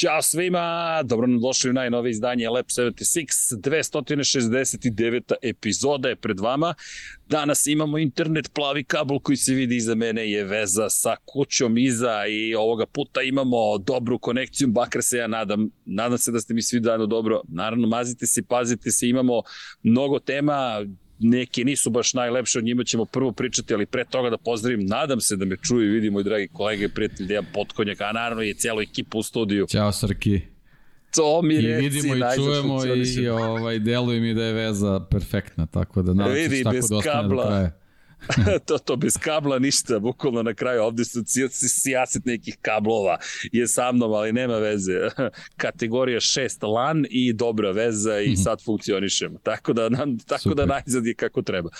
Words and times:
Ćao 0.00 0.22
svima, 0.22 1.02
dobro 1.04 1.26
nam 1.26 1.40
došli 1.40 1.70
u 1.70 1.72
najnove 1.72 2.10
izdanje 2.10 2.48
Lab 2.48 2.64
76, 2.64 3.56
269. 3.56 5.32
epizoda 5.42 6.08
je 6.08 6.16
pred 6.16 6.40
vama. 6.40 6.74
Danas 7.26 7.66
imamo 7.66 7.98
internet, 7.98 8.50
plavi 8.54 8.84
kabel 8.84 9.18
koji 9.18 9.36
se 9.36 9.54
vidi 9.54 9.76
iza 9.76 9.94
mene 9.94 10.30
je 10.30 10.44
veza 10.44 10.90
sa 10.90 11.16
kućom 11.24 11.78
iza 11.78 12.26
i 12.26 12.54
ovoga 12.54 12.86
puta 12.86 13.22
imamo 13.22 13.78
dobru 13.78 14.18
konekciju, 14.18 14.68
bakar 14.68 15.02
se 15.02 15.18
ja 15.18 15.26
nadam, 15.26 15.70
nadam 15.84 16.18
se 16.18 16.32
da 16.32 16.40
ste 16.40 16.54
mi 16.54 16.62
svi 16.62 16.80
dano 16.80 17.06
dobro. 17.06 17.42
Naravno, 17.48 17.88
mazite 17.88 18.26
se, 18.26 18.42
pazite 18.42 18.90
se, 18.90 19.08
imamo 19.08 19.42
mnogo 19.82 20.18
tema, 20.18 20.84
neke 21.20 21.64
nisu 21.64 21.90
baš 21.90 22.14
najlepše, 22.14 22.58
o 22.58 22.62
njima 22.62 22.84
ćemo 22.84 23.04
prvo 23.04 23.32
pričati, 23.32 23.74
ali 23.74 23.86
pre 23.86 24.04
toga 24.04 24.30
da 24.30 24.38
pozdravim, 24.38 24.86
nadam 24.86 25.20
se 25.20 25.36
da 25.36 25.44
me 25.44 25.56
čuju 25.56 25.86
i 25.86 25.90
vidi 25.90 26.10
moj 26.10 26.22
dragi 26.22 26.48
kolega 26.48 26.84
i 26.84 26.88
prijatelj 26.88 27.26
Dejan 27.26 27.46
Potkonjak, 27.54 28.00
a 28.00 28.12
naravno 28.12 28.42
i 28.42 28.54
cijelu 28.54 28.80
ekipu 28.80 29.18
u 29.18 29.22
studiju. 29.22 29.66
Ćao 29.66 29.92
Srki. 29.92 30.40
To 31.14 31.42
mi 31.42 31.54
I 31.54 31.60
reci, 31.60 31.88
vidimo 31.88 32.14
i 32.14 32.20
čujemo 32.36 32.84
i, 32.84 33.22
i 33.22 33.28
ovaj, 33.28 33.78
deluje 33.78 34.20
mi 34.20 34.34
da 34.34 34.44
je 34.44 34.52
veza 34.52 35.00
perfektna, 35.10 35.66
tako 35.66 36.02
da 36.02 36.14
nadam 36.14 36.34
se 36.34 36.48
da 36.48 36.70
tako 36.70 36.86
da 36.88 36.96
ostane 36.96 37.28
do 37.28 37.42
kraja. 37.42 37.79
to, 38.66 38.78
to 38.78 38.96
bez 38.96 39.16
kabla 39.16 39.58
ništa, 39.58 39.98
bukvalno 39.98 40.42
na 40.42 40.54
kraju 40.54 40.82
ovde 40.82 41.04
su 41.04 41.22
sijaset 41.68 42.24
nekih 42.24 42.56
kablova 42.62 43.18
je 43.52 43.68
sa 43.68 43.92
mnom, 43.92 44.12
ali 44.12 44.32
nema 44.32 44.58
veze. 44.58 44.92
Kategorija 45.62 46.20
6 46.20 46.72
LAN 46.72 47.04
i 47.10 47.32
dobra 47.32 47.70
veza 47.70 48.20
i 48.20 48.32
mhm. 48.32 48.36
sad 48.36 48.64
funkcionišemo. 48.64 49.38
Tako 49.42 49.72
da, 49.72 49.88
nam, 49.88 50.18
tako 50.18 50.32
da 50.32 50.38
super. 50.38 50.56
da 50.56 50.66
najzad 50.66 51.06
je 51.06 51.14
kako 51.14 51.42
treba. 51.42 51.70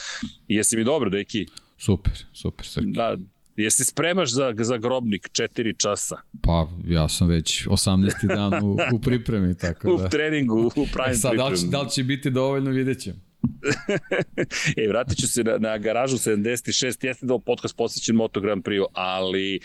Jesi 0.48 0.76
mi 0.76 0.84
dobro, 0.84 1.10
deki? 1.10 1.46
Super, 1.78 2.12
super. 2.32 2.66
Srki. 2.66 2.90
Da, 2.90 3.16
Jesi 3.56 3.84
spremaš 3.84 4.32
za, 4.32 4.54
za 4.58 4.76
grobnik 4.76 5.28
4 5.32 5.76
časa? 5.76 6.16
Pa, 6.42 6.68
ja 6.86 7.08
sam 7.08 7.28
već 7.28 7.66
18. 7.66 8.26
dan 8.26 8.64
u, 8.64 8.78
u 8.92 9.00
pripremi, 9.00 9.58
tako 9.58 9.88
da. 9.96 10.04
u 10.04 10.08
treningu, 10.08 10.70
u 10.76 10.86
pravim 10.92 11.12
e 11.12 11.16
sad, 11.16 11.36
da 11.36 11.48
li, 11.48 11.58
će, 11.58 11.66
da 11.66 11.82
li 11.82 11.90
će 11.90 12.04
biti 12.04 12.30
dovoljno, 12.30 12.70
vidjet 12.70 13.00
ćemo. 13.00 13.29
e, 14.76 14.88
vratit 14.88 15.18
ću 15.18 15.28
se 15.28 15.44
na, 15.44 15.58
na 15.58 15.78
garažu 15.78 16.16
76, 16.16 17.04
jeste 17.06 17.26
da 17.26 17.38
podcast 17.38 17.76
posvećen 17.76 18.16
Moto 18.16 18.40
Grand 18.40 18.64
Prix, 18.64 18.84
ali 18.92 19.60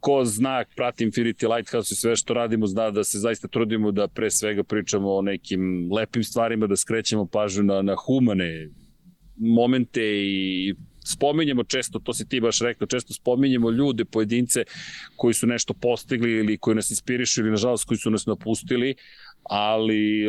ko 0.00 0.24
zna, 0.24 0.64
prati 0.76 1.06
Infinity 1.06 1.56
Lighthouse 1.56 1.94
i 1.94 1.96
sve 1.96 2.16
što 2.16 2.34
radimo, 2.34 2.66
zna 2.66 2.90
da 2.90 3.04
se 3.04 3.18
zaista 3.18 3.48
trudimo 3.48 3.92
da 3.92 4.08
pre 4.08 4.30
svega 4.30 4.62
pričamo 4.62 5.14
o 5.14 5.22
nekim 5.22 5.92
lepim 5.92 6.24
stvarima, 6.24 6.66
da 6.66 6.76
skrećemo 6.76 7.26
pažnju 7.26 7.62
na, 7.62 7.82
na 7.82 7.96
humane 8.06 8.68
momente 9.36 10.00
i 10.04 10.74
spominjemo 11.04 11.64
često, 11.64 11.98
to 11.98 12.14
si 12.14 12.28
ti 12.28 12.40
baš 12.40 12.60
rekao, 12.60 12.86
često 12.86 13.14
spominjemo 13.14 13.70
ljude, 13.70 14.04
pojedince 14.04 14.64
koji 15.16 15.34
su 15.34 15.46
nešto 15.46 15.74
postigli 15.74 16.32
ili 16.32 16.58
koji 16.58 16.74
nas 16.74 16.90
inspirišu 16.90 17.40
ili 17.40 17.50
nažalost 17.50 17.84
koji 17.84 17.98
su 17.98 18.10
nas 18.10 18.26
napustili, 18.26 18.94
ali 19.42 20.26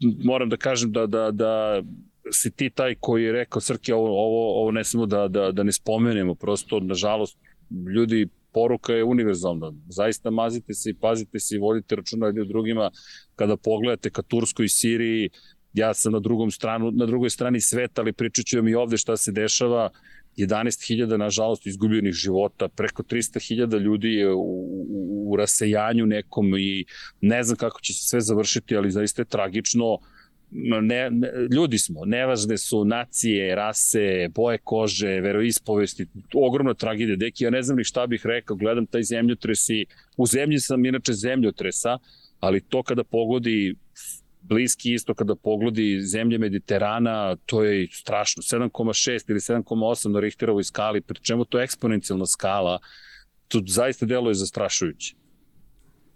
moram 0.00 0.48
da 0.48 0.56
kažem 0.56 0.92
da, 0.92 1.06
da, 1.06 1.30
da 1.30 1.82
si 2.30 2.50
ti 2.50 2.70
taj 2.70 2.94
koji 3.00 3.24
je 3.24 3.32
rekao 3.32 3.60
Srke, 3.60 3.94
ovo, 3.94 4.08
ovo, 4.08 4.60
ovo 4.60 4.70
ne 4.70 4.84
samo 4.84 5.06
da, 5.06 5.28
da, 5.28 5.52
da 5.52 5.62
ne 5.62 5.72
spomenemo, 5.72 6.34
prosto, 6.34 6.80
nažalost, 6.80 7.38
ljudi, 7.94 8.28
poruka 8.52 8.92
je 8.92 9.04
univerzalna. 9.04 9.72
Zaista 9.88 10.30
mazite 10.30 10.74
se 10.74 10.90
i 10.90 10.94
pazite 10.94 11.38
se 11.38 11.56
i 11.56 11.58
vodite 11.58 11.96
računa 11.96 12.26
jedni 12.26 12.46
drugima. 12.48 12.90
Kada 13.36 13.56
pogledate 13.56 14.10
ka 14.10 14.22
Turskoj 14.22 14.66
i 14.66 14.68
Siriji, 14.68 15.30
ja 15.74 15.94
sam 15.94 16.12
na, 16.12 16.20
drugom 16.20 16.50
stranu, 16.50 16.90
na 16.90 17.06
drugoj 17.06 17.30
strani 17.30 17.60
sveta, 17.60 18.02
ali 18.02 18.12
pričat 18.12 18.44
ću 18.44 18.56
vam 18.56 18.68
i 18.68 18.74
ovde 18.74 18.96
šta 18.96 19.16
se 19.16 19.32
dešava. 19.32 19.90
11.000, 20.36 21.16
nažalost, 21.16 21.66
izgubljenih 21.66 22.12
života, 22.12 22.68
preko 22.68 23.02
300.000 23.02 23.80
ljudi 23.80 24.08
je 24.08 24.32
u, 24.32 24.40
u, 24.40 25.32
u 25.32 25.36
rasejanju 25.36 26.06
nekom 26.06 26.58
i 26.58 26.84
ne 27.20 27.42
znam 27.42 27.56
kako 27.56 27.80
će 27.80 27.92
se 27.92 28.08
sve 28.08 28.20
završiti, 28.20 28.76
ali 28.76 28.90
zaista 28.90 29.22
je 29.22 29.26
tragično. 29.26 29.98
Ne, 30.50 31.10
ne, 31.10 31.30
ljudi 31.54 31.78
smo, 31.78 32.04
nevažne 32.04 32.58
su 32.58 32.84
nacije, 32.84 33.54
rase, 33.54 34.28
boje 34.34 34.58
kože, 34.64 35.20
veroispovesti, 35.20 36.06
ogromna 36.34 36.74
tragedija. 36.74 37.16
Deki, 37.16 37.44
ja 37.44 37.50
ne 37.50 37.62
znam 37.62 37.76
ni 37.76 37.84
šta 37.84 38.06
bih 38.06 38.26
rekao, 38.26 38.56
gledam 38.56 38.86
taj 38.86 39.02
zemljotres 39.02 39.68
i 39.68 39.86
u 40.16 40.26
zemlji 40.26 40.58
sam 40.58 40.84
inače 40.84 41.12
zemljotresa, 41.12 41.98
ali 42.40 42.60
to 42.60 42.82
kada 42.82 43.04
pogodi 43.04 43.74
Bliski 44.48 44.92
isto 44.94 45.14
kada 45.14 45.34
pogledi 45.34 46.00
zemlje 46.02 46.38
Mediterana, 46.38 47.36
to 47.46 47.64
je 47.64 47.88
strašno, 47.92 48.42
7,6 48.42 49.30
ili 49.30 49.40
7,8 49.40 50.08
na 50.08 50.20
Richterovoj 50.20 50.64
skali, 50.64 51.00
pri 51.00 51.20
čemu 51.20 51.44
to 51.44 51.58
je 51.58 51.64
eksponencijalna 51.64 52.26
skala, 52.26 52.78
to 53.48 53.62
zaista 53.66 54.06
deluje 54.06 54.34
zastrašujuće. 54.34 55.14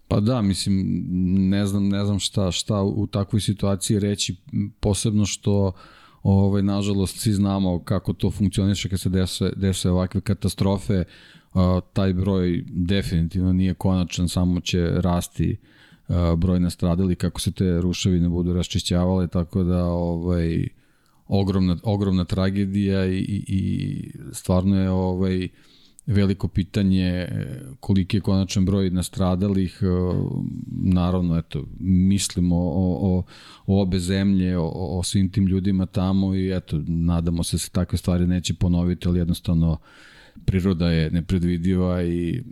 Pa 0.09 0.21
da, 0.21 0.43
mislim, 0.43 1.05
ne 1.50 1.66
znam, 1.66 1.89
ne 1.89 2.05
znam 2.05 2.19
šta, 2.19 2.50
šta 2.50 2.83
u 2.83 3.06
takvoj 3.06 3.41
situaciji 3.41 3.99
reći, 3.99 4.37
posebno 4.81 5.27
što 5.27 5.72
ovaj, 6.22 6.62
nažalost 6.62 7.19
svi 7.21 7.33
znamo 7.33 7.84
kako 7.84 8.12
to 8.12 8.31
funkcioniše 8.31 8.89
kad 8.89 9.00
se 9.00 9.09
dese, 9.09 9.53
dese 9.56 9.91
ovakve 9.91 10.21
katastrofe, 10.21 11.05
taj 11.93 12.12
broj 12.12 12.65
definitivno 12.66 13.53
nije 13.53 13.75
konačan, 13.75 14.28
samo 14.28 14.60
će 14.60 14.91
rasti 14.95 15.56
uh, 15.62 15.78
broj 16.37 16.61
nastradali 16.61 17.17
kako 17.17 17.41
se 17.41 17.53
te 17.53 17.81
ruševine 17.81 18.29
budu 18.29 18.53
raščišćavale, 18.53 19.27
tako 19.29 19.63
da 19.63 19.85
ovaj, 19.85 20.69
ogromna, 21.27 21.77
ogromna 21.83 22.25
tragedija 22.25 23.07
i, 23.07 23.19
i, 23.19 23.45
i 23.49 24.13
stvarno 24.33 24.81
je 24.81 24.91
ovaj, 24.91 25.49
veliko 26.09 26.49
pitanje 26.49 27.29
koliki 27.81 28.17
je 28.17 28.21
konačan 28.21 28.65
broj 28.65 28.91
nastradalih. 28.91 29.81
Naravno, 30.83 31.39
eto, 31.39 31.65
mislimo 31.81 32.57
o, 32.57 32.99
o, 33.01 33.23
o 33.67 33.83
obe 33.83 33.99
zemlje, 33.99 34.59
o, 34.59 34.69
o 34.99 35.03
svim 35.03 35.33
tim 35.33 35.47
ljudima 35.47 35.87
tamo 35.87 36.35
i 36.35 36.57
eto, 36.57 36.83
nadamo 36.87 37.43
se 37.43 37.55
da 37.57 37.59
se 37.59 37.71
takve 37.71 37.99
stvari 37.99 38.27
neće 38.27 38.55
ponoviti, 38.55 39.09
ali 39.09 39.19
jednostavno 39.19 39.77
priroda 40.45 40.91
je 40.91 41.11
nepredvidiva 41.11 42.03
i 42.03 42.43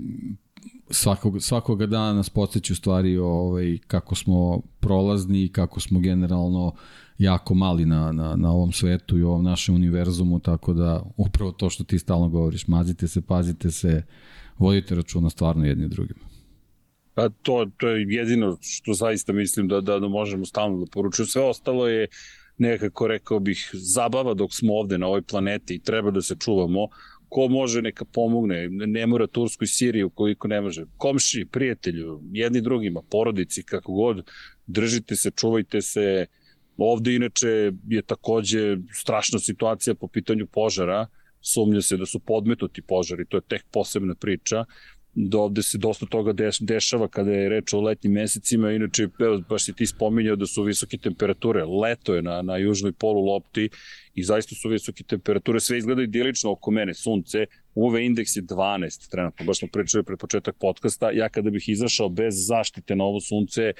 svakog, 0.90 1.42
svakoga 1.42 1.86
dana 1.86 2.12
nas 2.12 2.30
podsjeću 2.30 2.74
stvari 2.74 3.18
ovaj, 3.18 3.78
kako 3.86 4.14
smo 4.14 4.60
prolazni 4.80 5.44
i 5.44 5.52
kako 5.52 5.80
smo 5.80 6.00
generalno 6.00 6.74
jako 7.18 7.54
mali 7.54 7.84
na, 7.84 8.12
na, 8.12 8.36
na 8.36 8.52
ovom 8.52 8.72
svetu 8.72 9.18
i 9.18 9.22
ovom 9.22 9.44
našem 9.44 9.74
univerzumu, 9.74 10.40
tako 10.40 10.72
da 10.72 11.02
upravo 11.16 11.52
to 11.52 11.70
što 11.70 11.84
ti 11.84 11.98
stalno 11.98 12.28
govoriš, 12.28 12.68
mazite 12.68 13.08
se, 13.08 13.22
pazite 13.22 13.70
se, 13.70 14.02
vodite 14.58 14.94
računa 14.94 15.30
stvarno 15.30 15.64
jedni 15.64 15.88
drugima. 15.88 16.20
Pa 17.14 17.28
to, 17.28 17.66
to 17.76 17.88
je 17.88 18.06
jedino 18.08 18.56
što 18.60 18.92
zaista 18.94 19.32
mislim 19.32 19.68
da, 19.68 19.80
da, 19.80 19.98
da 19.98 20.08
možemo 20.08 20.44
stalno 20.44 20.78
da 20.78 20.86
poručujemo. 20.92 21.28
Sve 21.28 21.42
ostalo 21.42 21.88
je 21.88 22.06
nekako, 22.58 23.06
rekao 23.06 23.38
bih, 23.40 23.70
zabava 23.72 24.34
dok 24.34 24.54
smo 24.54 24.74
ovde 24.74 24.98
na 24.98 25.06
ovoj 25.06 25.22
planeti 25.22 25.74
i 25.74 25.78
treba 25.78 26.10
da 26.10 26.22
se 26.22 26.36
čuvamo, 26.38 26.88
ko 27.28 27.48
može 27.48 27.82
neka 27.82 28.04
pomogne, 28.04 28.68
ne 28.68 29.06
mora 29.06 29.26
Tursku 29.26 29.64
i 29.64 29.66
Siriju 29.66 30.10
koliko 30.10 30.48
ne 30.48 30.60
može, 30.60 30.84
komši, 30.96 31.46
prijatelju, 31.52 32.20
jedni 32.32 32.60
drugima, 32.60 33.02
porodici, 33.10 33.62
kako 33.62 33.92
god, 33.92 34.30
držite 34.66 35.16
se, 35.16 35.30
čuvajte 35.30 35.82
se, 35.82 36.26
ovde 36.76 37.14
inače 37.14 37.72
je 37.88 38.02
takođe 38.02 38.76
strašna 38.92 39.38
situacija 39.38 39.94
po 39.94 40.08
pitanju 40.08 40.46
požara, 40.46 41.06
sumnja 41.40 41.82
se 41.82 41.96
da 41.96 42.06
su 42.06 42.18
podmetuti 42.18 42.82
požari, 42.82 43.26
to 43.26 43.36
je 43.36 43.48
tek 43.48 43.64
posebna 43.72 44.14
priča, 44.14 44.64
da 45.18 45.38
ovde 45.38 45.62
se 45.62 45.78
dosta 45.78 46.06
toga 46.06 46.32
deš, 46.32 46.58
dešava 46.60 47.08
kada 47.08 47.32
je 47.32 47.48
reč 47.48 47.72
o 47.72 47.80
letnjim 47.80 48.12
mesecima, 48.12 48.72
inače, 48.72 49.08
baš 49.48 49.64
si 49.64 49.72
ti 49.72 49.86
spominjao 49.86 50.36
da 50.36 50.46
su 50.46 50.62
visoke 50.62 50.98
temperature, 50.98 51.64
leto 51.64 52.14
je 52.14 52.22
na, 52.22 52.42
na 52.42 52.56
južnoj 52.56 52.92
polu 52.92 53.24
lopti 53.24 53.68
i 54.14 54.24
zaista 54.24 54.54
su 54.54 54.68
visoke 54.68 55.04
temperature, 55.04 55.60
sve 55.60 55.78
izgleda 55.78 56.02
idilično 56.02 56.52
oko 56.52 56.70
mene, 56.70 56.94
sunce, 56.94 57.46
UV 57.74 57.96
indeks 57.98 58.36
je 58.36 58.42
12 58.42 59.10
trenutno, 59.10 59.46
baš 59.46 59.58
smo 59.58 59.68
pričali 59.72 60.04
pred 60.04 60.18
početak 60.18 60.56
podcasta, 60.60 61.10
ja 61.10 61.28
kada 61.28 61.50
bih 61.50 61.68
izašao 61.68 62.08
bez 62.08 62.34
zaštite 62.46 62.96
na 62.96 63.04
ovo 63.04 63.20
sunce, 63.20 63.72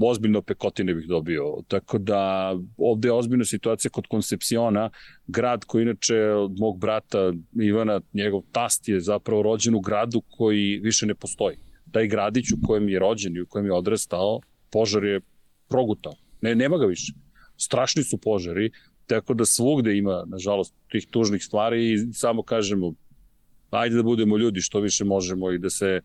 ozbiljno 0.00 0.42
pekotine 0.42 0.94
bih 0.94 1.06
dobio. 1.08 1.44
Tako 1.68 1.98
da 1.98 2.52
ovde 2.76 3.08
je 3.08 3.12
ozbiljna 3.12 3.44
situacija 3.44 3.90
kod 3.90 4.06
Koncepciona, 4.06 4.90
grad 5.26 5.64
koji 5.64 5.82
inače 5.82 6.16
od 6.16 6.58
mog 6.58 6.78
brata 6.78 7.32
Ivana, 7.62 8.00
njegov 8.12 8.42
tast 8.52 8.88
je 8.88 9.00
zapravo 9.00 9.42
rođen 9.42 9.74
u 9.74 9.80
gradu 9.80 10.22
koji 10.30 10.80
više 10.82 11.06
ne 11.06 11.14
postoji. 11.14 11.56
Taj 11.92 12.06
gradić 12.06 12.52
u 12.52 12.56
kojem 12.66 12.88
je 12.88 12.98
rođen 12.98 13.36
i 13.36 13.40
u 13.40 13.46
kojem 13.46 13.66
je 13.66 13.72
odrastao, 13.72 14.40
požar 14.70 15.04
je 15.04 15.20
progutao. 15.68 16.12
Ne, 16.40 16.54
nema 16.54 16.78
ga 16.78 16.86
više. 16.86 17.12
Strašni 17.56 18.02
su 18.02 18.18
požari, 18.18 18.70
tako 19.06 19.34
da 19.34 19.44
svugde 19.44 19.96
ima, 19.96 20.24
nažalost, 20.26 20.74
tih 20.90 21.06
tužnih 21.10 21.44
stvari 21.44 21.92
i 21.92 22.12
samo 22.12 22.42
kažemo, 22.42 22.94
ajde 23.70 23.96
da 23.96 24.02
budemo 24.02 24.36
ljudi 24.36 24.60
što 24.60 24.80
više 24.80 25.04
možemo 25.04 25.52
i 25.52 25.58
da 25.58 25.70
se 25.70 26.00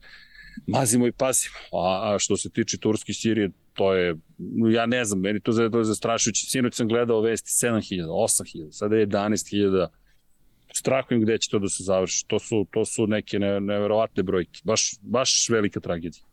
mazimo 0.68 1.08
i 1.08 1.12
pazimo. 1.12 1.56
A, 1.74 2.14
a 2.14 2.20
što 2.20 2.38
se 2.38 2.50
tiče 2.50 2.78
Turske 2.78 3.14
Sirije, 3.14 3.50
to 3.78 3.94
je, 3.94 4.16
ja 4.74 4.86
ne 4.86 5.06
znam, 5.06 5.22
meni 5.22 5.40
to, 5.40 5.62
je, 5.62 5.72
to 5.72 5.78
je 5.78 5.84
zastrašujuće. 5.84 6.46
Sinoć 6.46 6.76
sam 6.76 6.88
gledao 6.88 7.22
vesti 7.22 7.50
7000, 7.66 8.06
8000, 8.06 8.72
sada 8.72 8.96
je 8.96 9.08
11000. 9.08 9.88
Strahujem 10.74 11.22
gde 11.22 11.38
će 11.38 11.50
to 11.50 11.60
da 11.60 11.70
se 11.70 11.84
završi. 11.84 12.26
To 12.28 12.40
su, 12.40 12.66
to 12.72 12.86
su 12.86 13.08
neke 13.08 13.40
ne, 13.40 13.60
neverovatne 13.60 14.24
brojke. 14.24 14.62
Baš, 14.64 14.96
baš 15.02 15.50
velika 15.50 15.80
tragedija. 15.80 16.24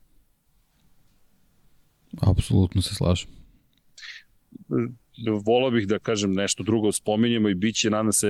Apsolutno 2.20 2.82
se 2.82 2.94
slažem. 2.94 3.30
Volao 5.44 5.70
bih 5.70 5.86
da 5.88 5.98
kažem 5.98 6.32
nešto 6.32 6.62
drugo 6.62 6.92
spominjemo 6.92 7.48
i 7.48 7.54
bit 7.54 7.76
će, 7.76 7.90
nadam 7.90 8.12
se, 8.12 8.28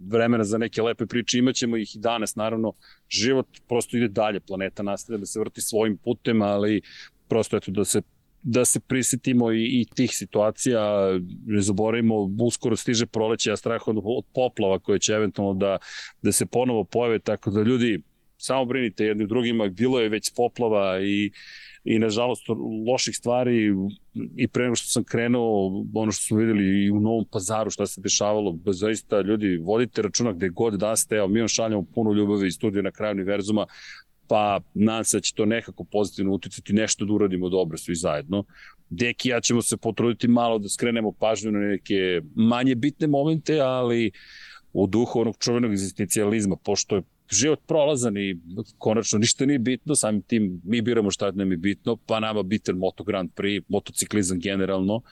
vremena 0.00 0.44
za 0.44 0.58
neke 0.58 0.82
lepe 0.82 1.06
priče, 1.06 1.38
imaćemo 1.38 1.76
ih 1.76 1.96
i 1.96 1.98
danas, 1.98 2.36
naravno, 2.36 2.72
život 3.08 3.46
prosto 3.68 3.96
ide 3.96 4.08
dalje, 4.08 4.40
planeta 4.40 4.82
nastavlja 4.82 5.18
da 5.18 5.26
se 5.26 5.40
vrti 5.40 5.60
svojim 5.60 5.96
putem, 5.96 6.42
ali 6.42 6.82
prosto 7.28 7.56
eto 7.56 7.70
da 7.70 7.84
se 7.84 8.02
da 8.48 8.64
se 8.64 8.80
prisetimo 8.80 9.52
i, 9.52 9.64
i 9.80 9.84
tih 9.94 10.10
situacija, 10.14 10.82
ne 11.46 11.60
zaboravimo, 11.60 12.30
uskoro 12.40 12.76
stiže 12.76 13.06
proleće, 13.06 13.52
a 13.52 13.56
strah 13.56 13.88
od, 13.88 13.96
od 14.04 14.24
poplava 14.34 14.78
koje 14.78 14.98
će 14.98 15.12
eventualno 15.12 15.54
da, 15.54 15.78
da 16.22 16.32
se 16.32 16.46
ponovo 16.46 16.84
pojave, 16.84 17.18
tako 17.18 17.50
da 17.50 17.62
ljudi, 17.62 18.02
samo 18.38 18.64
brinite 18.64 19.04
jedni 19.04 19.26
drugima, 19.26 19.68
bilo 19.68 20.00
je 20.00 20.08
već 20.08 20.30
poplava 20.36 21.00
i 21.00 21.30
i 21.86 21.98
nažalost 21.98 22.42
loših 22.88 23.16
stvari 23.16 23.74
i 24.36 24.48
pre 24.48 24.64
nego 24.64 24.76
što 24.76 24.90
sam 24.90 25.04
krenuo 25.04 25.84
ono 25.94 26.12
što 26.12 26.26
smo 26.26 26.36
videli 26.36 26.84
i 26.84 26.90
u 26.90 27.00
Novom 27.00 27.24
pazaru 27.32 27.70
šta 27.70 27.86
se 27.86 28.00
dešavalo, 28.00 28.58
zaista 28.66 29.20
ljudi 29.20 29.56
vodite 29.56 30.02
računa 30.02 30.32
gde 30.32 30.48
god 30.48 30.74
da 30.74 30.96
ste, 30.96 31.16
evo 31.16 31.28
mi 31.28 31.38
vam 31.38 31.48
šaljamo 31.48 31.84
puno 31.94 32.12
ljubavi 32.12 32.48
iz 32.48 32.54
studija 32.54 32.82
na 32.82 32.90
kraju 32.90 33.12
univerzuma, 33.12 33.66
pa 34.28 34.60
nadam 34.74 35.04
se 35.04 35.16
da 35.16 35.20
će 35.20 35.34
to 35.34 35.44
nekako 35.44 35.84
pozitivno 35.84 36.32
uticati 36.32 36.72
nešto 36.72 37.04
da 37.04 37.12
uradimo 37.12 37.48
dobro 37.48 37.78
svi 37.78 37.94
zajedno. 37.94 38.44
Deki 38.90 39.28
ja 39.28 39.40
ćemo 39.40 39.62
se 39.62 39.76
potruditi 39.76 40.28
malo 40.28 40.58
da 40.58 40.68
skrenemo 40.68 41.12
pažnju 41.12 41.52
na 41.52 41.58
neke 41.58 42.20
manje 42.34 42.74
bitne 42.74 43.06
momente, 43.06 43.60
ali 43.60 44.10
u 44.72 44.86
duhu 44.86 45.20
onog 45.20 45.36
čuvenog 45.38 45.72
existencijalizma, 45.72 46.56
pošto 46.56 46.96
je 46.96 47.02
život 47.30 47.60
prolazan 47.66 48.16
i 48.16 48.36
konačno 48.78 49.18
ništa 49.18 49.46
nije 49.46 49.58
bitno, 49.58 49.94
samim 49.94 50.22
tim 50.22 50.60
mi 50.64 50.82
biramo 50.82 51.10
šta 51.10 51.30
nam 51.30 51.50
je 51.50 51.56
bitno, 51.56 51.96
pa 51.96 52.20
nama 52.20 52.42
bitan 52.42 52.76
Moto 52.76 53.04
Grand 53.04 53.30
Prix, 53.36 53.62
motociklizam 53.68 54.40
generalno, 54.40 55.02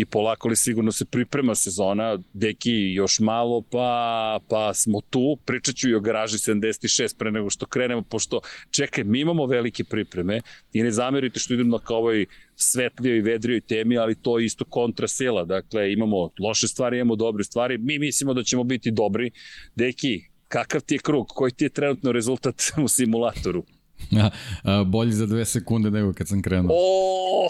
i 0.00 0.04
polako 0.04 0.48
li 0.48 0.56
sigurno 0.56 0.92
se 0.92 1.04
priprema 1.04 1.54
sezona, 1.54 2.18
deki 2.32 2.92
još 2.92 3.18
malo, 3.20 3.62
pa, 3.62 4.38
pa 4.48 4.74
smo 4.74 5.00
tu, 5.00 5.38
pričat 5.44 5.74
ću 5.74 5.88
i 5.88 5.94
o 5.94 6.00
garaži 6.00 6.36
76 6.36 7.16
pre 7.18 7.30
nego 7.30 7.50
što 7.50 7.66
krenemo, 7.66 8.02
pošto 8.02 8.40
čekaj, 8.70 9.04
mi 9.04 9.20
imamo 9.20 9.46
velike 9.46 9.84
pripreme 9.84 10.40
i 10.72 10.82
ne 10.82 10.90
zamerite 10.90 11.40
što 11.40 11.54
idemo 11.54 11.78
ka 11.78 11.94
ovoj 11.94 12.26
svetlijoj 12.56 13.18
i 13.18 13.22
vedrijoj 13.22 13.60
temi, 13.60 13.98
ali 13.98 14.14
to 14.14 14.38
je 14.38 14.44
isto 14.44 14.64
kontrasela, 14.64 15.44
dakle 15.44 15.92
imamo 15.92 16.30
loše 16.40 16.68
stvari, 16.68 16.96
imamo 16.96 17.16
dobre 17.16 17.44
stvari, 17.44 17.78
mi 17.78 17.98
mislimo 17.98 18.34
da 18.34 18.42
ćemo 18.42 18.64
biti 18.64 18.90
dobri, 18.90 19.30
deki, 19.74 20.20
kakav 20.48 20.80
ti 20.80 20.94
je 20.94 20.98
krug, 20.98 21.26
koji 21.28 21.52
ti 21.52 21.64
je 21.64 21.68
trenutno 21.68 22.12
rezultat 22.12 22.62
u 22.84 22.88
simulatoru? 22.88 23.64
Bolji 24.92 25.12
za 25.12 25.26
dve 25.26 25.44
sekunde 25.44 25.90
nego 25.90 26.12
kad 26.12 26.28
sam 26.28 26.42
krenuo. 26.42 26.70
O, 26.72 27.48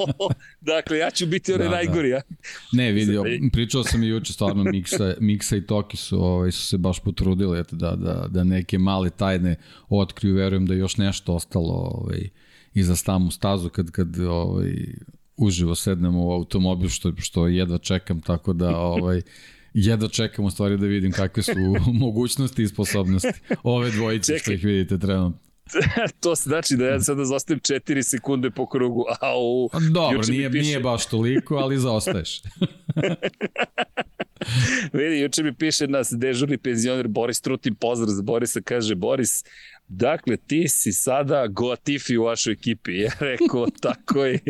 dakle, 0.60 0.98
ja 0.98 1.10
ću 1.10 1.26
biti 1.26 1.52
onaj 1.52 1.64
da, 1.64 1.70
da. 1.70 1.76
najgori, 1.76 2.08
ja? 2.08 2.20
Ne, 2.72 2.92
vidio, 2.92 3.24
pričao 3.52 3.84
sam 3.84 4.02
i 4.02 4.08
juče, 4.08 4.32
stvarno, 4.32 4.64
Miksa, 4.64 5.14
Miksa 5.20 5.56
i 5.56 5.66
Toki 5.66 5.96
su, 5.96 6.24
ovaj, 6.24 6.52
su 6.52 6.66
se 6.66 6.78
baš 6.78 7.00
potrudili 7.00 7.60
eto, 7.60 7.76
da, 7.76 7.96
da, 7.96 8.26
da 8.28 8.44
neke 8.44 8.78
male 8.78 9.10
tajne 9.10 9.56
otkriju, 9.88 10.34
verujem 10.34 10.66
da 10.66 10.74
je 10.74 10.80
još 10.80 10.96
nešto 10.96 11.34
ostalo 11.34 11.72
ovaj, 11.72 12.28
i 12.74 12.82
za 12.82 12.96
stamu 12.96 13.30
stazu 13.30 13.68
kad, 13.68 13.90
kad 13.90 14.18
ovaj, 14.20 14.74
uživo 15.36 15.74
sednemo 15.74 16.26
u 16.26 16.32
automobil, 16.32 16.88
što, 16.88 17.12
što 17.18 17.46
jedva 17.46 17.78
čekam, 17.78 18.20
tako 18.20 18.52
da 18.52 18.76
ovaj, 18.76 19.22
jedva 19.74 20.08
čekam 20.08 20.44
u 20.44 20.50
stvari 20.50 20.76
da 20.76 20.86
vidim 20.86 21.12
kakve 21.12 21.42
su 21.42 21.52
mogućnosti 21.92 22.62
i 22.62 22.68
sposobnosti 22.68 23.40
ove 23.62 23.90
dvojice 23.90 24.26
Čekaj. 24.26 24.38
što 24.38 24.52
ih 24.52 24.64
vidite 24.64 24.98
trenutno. 24.98 25.38
to 26.20 26.34
znači 26.34 26.76
da 26.76 26.86
ja 26.86 27.00
sada 27.00 27.24
zostajem 27.24 27.60
4 27.60 28.02
sekunde 28.02 28.50
po 28.50 28.66
krugu. 28.66 29.04
Au, 29.20 29.68
Dobro, 29.92 30.20
nije, 30.28 30.50
piše... 30.50 30.62
nije 30.62 30.80
baš 30.80 31.06
toliko, 31.06 31.54
ali 31.54 31.78
zaostaješ. 31.78 32.42
Vidi, 34.92 35.20
juče 35.20 35.42
mi 35.42 35.54
piše 35.54 35.86
nas 35.86 36.12
dežurni 36.12 36.58
penzioner 36.58 37.08
Boris 37.08 37.40
Trutin, 37.40 37.74
pozdrav 37.74 38.08
za 38.08 38.22
Borisa, 38.22 38.60
kaže 38.60 38.94
Boris, 38.94 39.44
Dakle, 39.88 40.36
ti 40.36 40.68
si 40.68 40.92
sada 40.92 41.46
Goatifi 41.46 42.16
u 42.16 42.24
vašoj 42.24 42.52
ekipi. 42.52 42.92
Ja 43.04 43.10
rekao, 43.20 43.66
tako 43.80 44.24
je. 44.24 44.40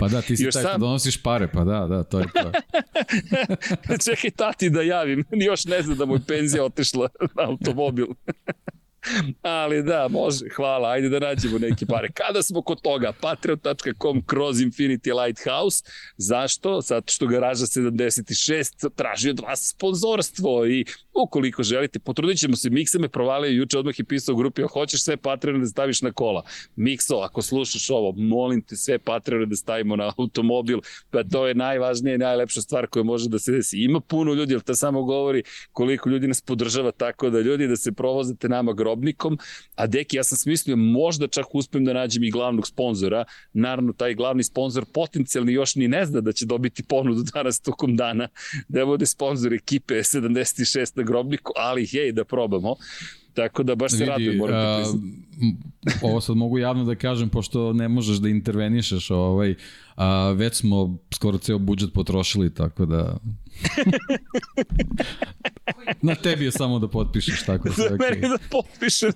Pa 0.00 0.08
da, 0.08 0.22
ti 0.22 0.36
si 0.36 0.44
Još 0.44 0.54
taj 0.54 0.62
sam... 0.62 0.80
donosiš 0.80 1.22
pare, 1.22 1.48
pa 1.52 1.64
da, 1.64 1.86
da, 1.86 2.04
to 2.04 2.18
je 2.18 2.26
to. 2.32 2.52
Čekaj, 4.04 4.30
tati 4.30 4.70
da 4.70 4.82
javim. 4.82 5.24
Još 5.30 5.64
ne 5.64 5.82
zna 5.82 5.94
da 5.94 6.04
mu 6.04 6.14
je 6.14 6.20
penzija 6.26 6.64
otišla 6.64 7.08
na 7.20 7.42
automobil. 7.42 8.06
Ali 9.42 9.82
da, 9.82 10.08
može, 10.10 10.44
hvala, 10.56 10.88
ajde 10.88 11.08
da 11.08 11.18
nađemo 11.18 11.58
neke 11.58 11.86
pare. 11.86 12.08
Kada 12.14 12.42
smo 12.42 12.62
kod 12.62 12.80
toga, 12.82 13.12
patreon.com 13.20 14.22
kroz 14.26 14.56
Infinity 14.56 15.24
Lighthouse, 15.24 15.84
zašto? 16.16 16.80
Zato 16.80 17.12
što 17.12 17.26
garaža 17.26 17.66
76 17.66 18.90
traži 18.94 19.30
od 19.30 19.40
vas 19.40 19.70
sponzorstvo 19.74 20.66
i 20.66 20.84
ukoliko 21.24 21.62
želite, 21.62 21.98
potrudit 21.98 22.38
ćemo 22.38 22.56
se, 22.56 22.70
Miksa 22.70 22.98
me 22.98 23.08
provalio 23.08 23.50
juče 23.50 23.78
odmah 23.78 23.94
i 23.98 24.04
pisao 24.04 24.34
u 24.34 24.38
grupi, 24.38 24.62
hoćeš 24.62 25.04
sve 25.04 25.16
Patreon 25.16 25.60
da 25.60 25.66
staviš 25.66 26.02
na 26.02 26.12
kola. 26.12 26.42
Mikso, 26.76 27.16
ako 27.16 27.42
slušaš 27.42 27.90
ovo, 27.90 28.12
molim 28.12 28.62
te 28.62 28.76
sve 28.76 28.98
Patreon 28.98 29.48
da 29.48 29.56
stavimo 29.56 29.96
na 29.96 30.12
automobil, 30.18 30.78
pa 31.10 31.24
to 31.24 31.46
je 31.46 31.54
najvažnija 31.54 32.14
i 32.14 32.18
najlepša 32.18 32.60
stvar 32.60 32.86
koja 32.86 33.02
može 33.02 33.28
da 33.28 33.38
se 33.38 33.52
desi. 33.52 33.78
Ima 33.78 34.00
puno 34.00 34.34
ljudi, 34.34 34.54
ali 34.54 34.62
to 34.62 34.74
samo 34.74 35.02
govori 35.02 35.42
koliko 35.72 36.08
ljudi 36.08 36.28
nas 36.28 36.40
podržava 36.40 36.90
tako 36.90 37.30
da 37.30 37.40
ljudi 37.40 37.66
da 37.66 37.76
se 37.76 37.92
provozate 37.92 38.48
nama 38.48 38.72
grob 38.72 38.93
robnikom, 38.94 39.38
a 39.74 39.86
deki, 39.86 40.16
ja 40.16 40.24
sam 40.24 40.38
smislio 40.38 40.76
možda 40.76 41.26
čak 41.28 41.54
uspem 41.54 41.84
da 41.84 41.92
nađem 41.92 42.24
i 42.24 42.30
glavnog 42.30 42.66
sponzora, 42.66 43.24
naravno 43.52 43.92
taj 43.92 44.14
glavni 44.14 44.42
sponzor 44.42 44.84
potencijalni 44.94 45.52
još 45.52 45.74
ni 45.74 45.88
ne 45.88 46.06
zna 46.06 46.20
da 46.20 46.32
će 46.32 46.46
dobiti 46.46 46.82
ponudu 46.82 47.22
danas 47.34 47.60
tokom 47.60 47.96
dana 47.96 48.28
da 48.68 48.86
bude 48.86 49.06
sponzor 49.06 49.52
ekipe 49.52 49.94
76 49.94 50.96
na 50.96 51.02
grobniku, 51.02 51.52
ali 51.56 51.86
hej, 51.86 52.12
da 52.12 52.24
probamo. 52.24 52.76
Tako 53.34 53.62
da 53.62 53.74
baš 53.74 53.92
se 53.92 54.04
radujem, 54.06 54.36
moram 54.36 54.54
da 54.54 54.76
priznam. 54.76 55.24
Ovo 56.02 56.20
sad 56.20 56.36
mogu 56.36 56.58
javno 56.58 56.84
da 56.84 56.94
kažem, 56.94 57.28
pošto 57.28 57.72
ne 57.72 57.88
možeš 57.88 58.16
da 58.16 58.28
intervenišeš, 58.28 59.10
ovaj, 59.10 59.54
a, 59.96 60.30
već 60.30 60.54
smo 60.54 60.98
skoro 61.14 61.38
ceo 61.38 61.58
budžet 61.58 61.92
potrošili, 61.94 62.54
tako 62.54 62.86
da... 62.86 63.16
Na 66.02 66.14
tebi 66.14 66.44
je 66.44 66.52
samo 66.52 66.78
da 66.78 66.88
potpišeš 66.88 67.42
tako 67.42 67.72
sve. 67.72 67.90
Okay. 67.90 67.98
Meni 67.98 68.20
da 68.20 68.38
potpišem. 68.50 69.12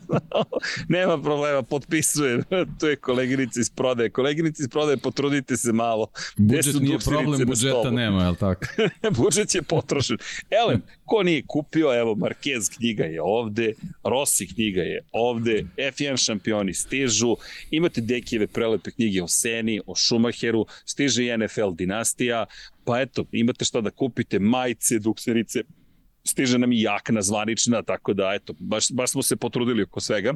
Nema 0.88 1.22
problema, 1.22 1.62
potpisujem. 1.62 2.42
to 2.80 2.88
je 2.88 2.96
koleginica 2.96 3.60
iz 3.60 3.70
prodaje. 3.70 4.10
Koleginica 4.10 4.62
iz 4.62 4.68
prodaje, 4.68 4.96
potrudite 4.96 5.56
se 5.56 5.72
malo. 5.72 6.06
Budžet 6.36 6.80
nije 6.80 6.98
problem, 6.98 7.46
budžeta 7.46 7.90
nema, 7.90 8.22
je 8.22 8.30
li 8.30 8.36
tako? 8.36 8.66
Budžet 9.22 9.54
je 9.54 9.62
potrošen. 9.62 10.16
Elem, 10.50 10.82
ko 11.04 11.22
nije 11.22 11.42
kupio, 11.46 12.00
evo, 12.00 12.14
Marquez 12.14 12.76
knjiga 12.76 13.04
je 13.04 13.22
ovde, 13.22 13.72
Rossi 14.04 14.46
knjiga 14.46 14.82
je 14.82 15.04
ovde, 15.12 15.64
F1 15.76 16.24
šampioni 16.24 16.74
stižu, 16.74 17.36
imate 17.70 18.00
Dekijeve 18.00 18.46
prelepe 18.46 18.90
knjige 18.90 19.22
o 19.22 19.28
Seni, 19.28 19.80
o 19.86 19.96
Schumacheru, 19.96 20.66
stiže 20.84 21.26
i 21.26 21.36
NFL 21.38 21.74
dinastija, 21.74 22.46
pa 22.84 23.00
eto, 23.00 23.24
imate 23.32 23.64
šta 23.64 23.80
da 23.80 23.90
kupite, 23.90 24.38
majice, 24.38 24.98
dukserice, 24.98 25.62
stiže 26.24 26.58
nam 26.58 26.72
i 26.72 26.80
jakna 26.82 27.22
zvanična, 27.22 27.82
tako 27.82 28.14
da 28.14 28.32
eto, 28.34 28.54
baš, 28.58 28.92
baš 28.92 29.10
smo 29.10 29.22
se 29.22 29.36
potrudili 29.36 29.82
oko 29.82 30.00
svega. 30.00 30.34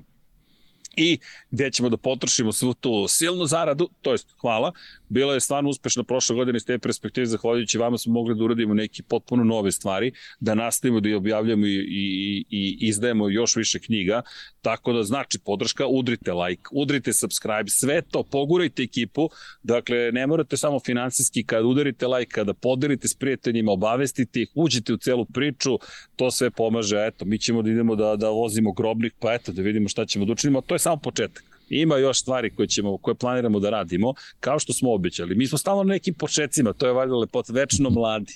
I 0.97 1.19
gde 1.51 1.71
ćemo 1.71 1.89
da 1.89 1.97
potrošimo 1.97 2.53
svu 2.53 2.75
tu 2.75 3.09
silnu 3.09 3.47
zaradu, 3.47 3.89
to 4.03 4.13
jest 4.13 4.35
hvala, 4.41 4.73
bila 5.13 5.35
je 5.35 5.41
stvarno 5.41 5.71
uspešna 5.71 6.05
prošle 6.05 6.37
godine 6.37 6.57
iz 6.57 6.65
te 6.67 6.79
perspektive, 6.79 7.27
zahvaljujući 7.27 7.79
vama 7.79 7.99
smo 7.99 8.13
mogli 8.13 8.35
da 8.35 8.45
uradimo 8.45 8.75
neke 8.75 9.03
potpuno 9.03 9.45
nove 9.45 9.73
stvari, 9.73 10.13
da 10.41 10.55
nastavimo 10.55 11.01
da 11.01 11.17
objavljamo 11.17 11.67
i, 11.67 11.71
i, 11.71 12.45
i 12.51 12.79
izdajemo 12.89 13.29
još 13.29 13.57
više 13.57 13.79
knjiga, 13.79 14.23
tako 14.63 14.93
da 14.93 15.03
znači 15.03 15.39
podrška, 15.45 15.87
udrite 15.87 16.33
like, 16.33 16.63
udrite 16.73 17.13
subscribe, 17.13 17.69
sve 17.69 18.03
to, 18.03 18.23
pogurajte 18.23 18.83
ekipu, 18.83 19.29
dakle 19.63 20.13
ne 20.13 20.27
morate 20.27 20.57
samo 20.57 20.81
finansijski, 20.81 21.45
kada 21.45 21.67
udarite 21.67 22.07
like, 22.07 22.31
kada 22.31 22.55
podelite 22.55 23.09
s 23.09 23.15
prijateljima, 23.15 23.73
obavestite 23.73 24.43
ih, 24.43 24.51
uđite 24.55 24.93
u 24.93 24.97
celu 24.97 25.25
priču, 25.25 25.79
to 26.17 26.31
sve 26.31 26.51
pomaže, 26.51 27.07
eto, 27.07 27.25
mi 27.25 27.39
ćemo 27.39 27.63
da 27.63 27.71
idemo 27.71 27.97
da, 27.97 28.17
da 28.17 28.29
vozimo 28.29 28.73
grobnik, 28.73 29.15
pa 29.21 29.35
eto, 29.35 29.53
da 29.53 29.63
vidimo 29.63 29.89
šta 29.89 30.07
ćemo 30.07 30.25
da 30.25 30.33
učinimo, 30.33 30.61
to 30.61 30.75
je 30.75 30.79
samo 30.79 30.97
početak. 30.97 31.52
Ima 31.73 31.97
još 31.97 32.21
stvari 32.21 32.55
koje 32.55 32.69
ćemo 32.69 32.99
koje 32.99 33.15
planiramo 33.15 33.61
da 33.61 33.71
radimo, 33.71 34.15
kao 34.41 34.59
što 34.59 34.73
smo 34.73 34.93
obećali. 34.93 35.35
Mi 35.35 35.47
smo 35.47 35.59
stalno 35.59 35.83
na 35.83 35.93
nekim 35.93 36.15
početcima, 36.15 36.73
to 36.73 36.87
je 36.87 36.93
valjda 36.93 37.17
lepot, 37.17 37.49
večno 37.49 37.91
mladi. 37.91 38.35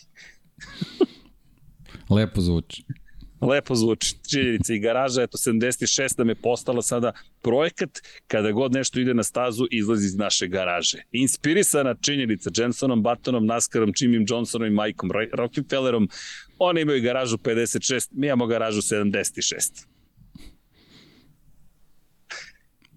Lepo 2.17 2.41
zvuči. 2.41 2.85
Lepo 3.41 3.75
zvuči. 3.75 4.15
Činjenica 4.31 4.75
i 4.75 4.79
garaža, 4.79 5.23
eto 5.23 5.39
76 5.39 6.19
nam 6.19 6.29
je 6.29 6.35
postala 6.35 6.83
sada 6.83 7.13
projekat, 7.43 7.91
kada 8.27 8.51
god 8.51 8.73
nešto 8.73 9.01
ide 9.01 9.15
na 9.15 9.23
stazu, 9.23 9.67
izlazi 9.71 10.07
iz 10.07 10.17
naše 10.17 10.47
garaže. 10.47 11.03
Inspirisana 11.13 11.95
činjenica 11.95 12.51
Jensonom, 12.57 13.03
Buttonom, 13.03 13.47
Naskarom, 13.47 13.93
Jimmy 13.93 14.25
Johnsonom 14.29 14.67
i 14.67 14.87
Mikeom 14.87 15.11
Rockefellerom, 15.33 16.09
oni 16.59 16.81
imaju 16.81 17.03
garažu 17.03 17.37
56, 17.37 18.09
mi 18.13 18.27
imamo 18.27 18.47
garažu 18.47 18.81
76. 18.81 19.96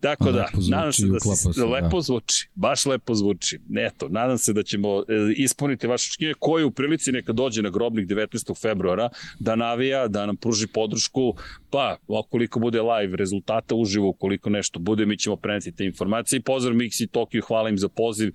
Tako 0.02 0.32
da, 0.32 0.50
nadam 0.70 0.94
se 0.94 1.08
da 1.08 1.20
se, 1.20 1.54
se 1.54 1.66
lepo 1.66 1.98
da. 1.98 2.02
zvuči, 2.02 2.50
baš 2.56 2.86
lepo 2.86 3.16
zvuči. 3.16 3.60
Eto, 3.78 4.08
nadam 4.10 4.38
se 4.38 4.54
da 4.54 4.64
ćemo 4.64 5.00
e, 5.00 5.04
ispuniti 5.36 5.88
vaše 5.88 6.10
očekivanje 6.10 6.36
koji 6.40 6.64
u 6.64 6.72
prilici 6.72 7.12
neka 7.12 7.34
dođe 7.34 7.62
na 7.62 7.70
grobnik 7.70 8.08
19. 8.08 8.62
februara 8.62 9.10
da 9.40 9.56
navija, 9.56 10.08
da 10.08 10.26
nam 10.26 10.38
pruži 10.38 10.68
podršku, 10.68 11.34
pa 11.70 11.98
koliko 12.30 12.60
bude 12.60 12.82
live 12.82 13.18
rezultata 13.18 13.76
uživo, 13.76 14.14
koliko 14.14 14.50
nešto 14.50 14.80
bude, 14.80 15.06
mi 15.06 15.18
ćemo 15.18 15.36
preneti 15.36 15.72
te 15.72 15.86
informacije. 15.86 16.42
Pozdrav 16.42 16.76
Mixi 16.76 17.08
Tokio, 17.08 17.42
hvala 17.48 17.70
im 17.70 17.78
za 17.78 17.90
poziv 17.90 18.32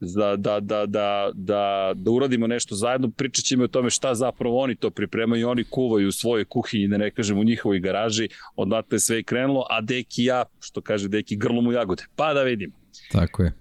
da, 0.00 0.36
da, 0.36 0.60
da, 0.60 0.86
da, 0.86 1.30
da, 1.34 1.92
da 1.94 2.10
uradimo 2.10 2.46
nešto 2.46 2.74
zajedno. 2.74 3.10
Pričat 3.10 3.44
ćemo 3.44 3.64
o 3.64 3.68
tome 3.68 3.90
šta 3.90 4.14
zapravo 4.14 4.60
oni 4.60 4.76
to 4.76 4.90
pripremaju, 4.90 5.48
oni 5.48 5.64
kuvaju 5.64 6.08
u 6.08 6.12
svojoj 6.12 6.44
kuhinji, 6.44 6.88
da 6.88 6.96
ne 6.96 7.10
kažem 7.10 7.38
u 7.38 7.44
njihovoj 7.44 7.80
garaži, 7.80 8.28
odatle 8.56 8.98
sve 8.98 9.16
je 9.16 9.22
krenulo, 9.22 9.66
a 9.70 9.80
Deki 9.80 10.24
ja, 10.24 10.44
što 10.60 10.80
kaže 10.80 11.05
Deki, 11.08 11.36
grlom 11.36 11.66
u 11.66 11.72
jagode. 11.72 12.04
Pa 12.16 12.34
da 12.34 12.42
vidimo. 12.42 12.74
Tako 13.12 13.42
je. 13.42 13.52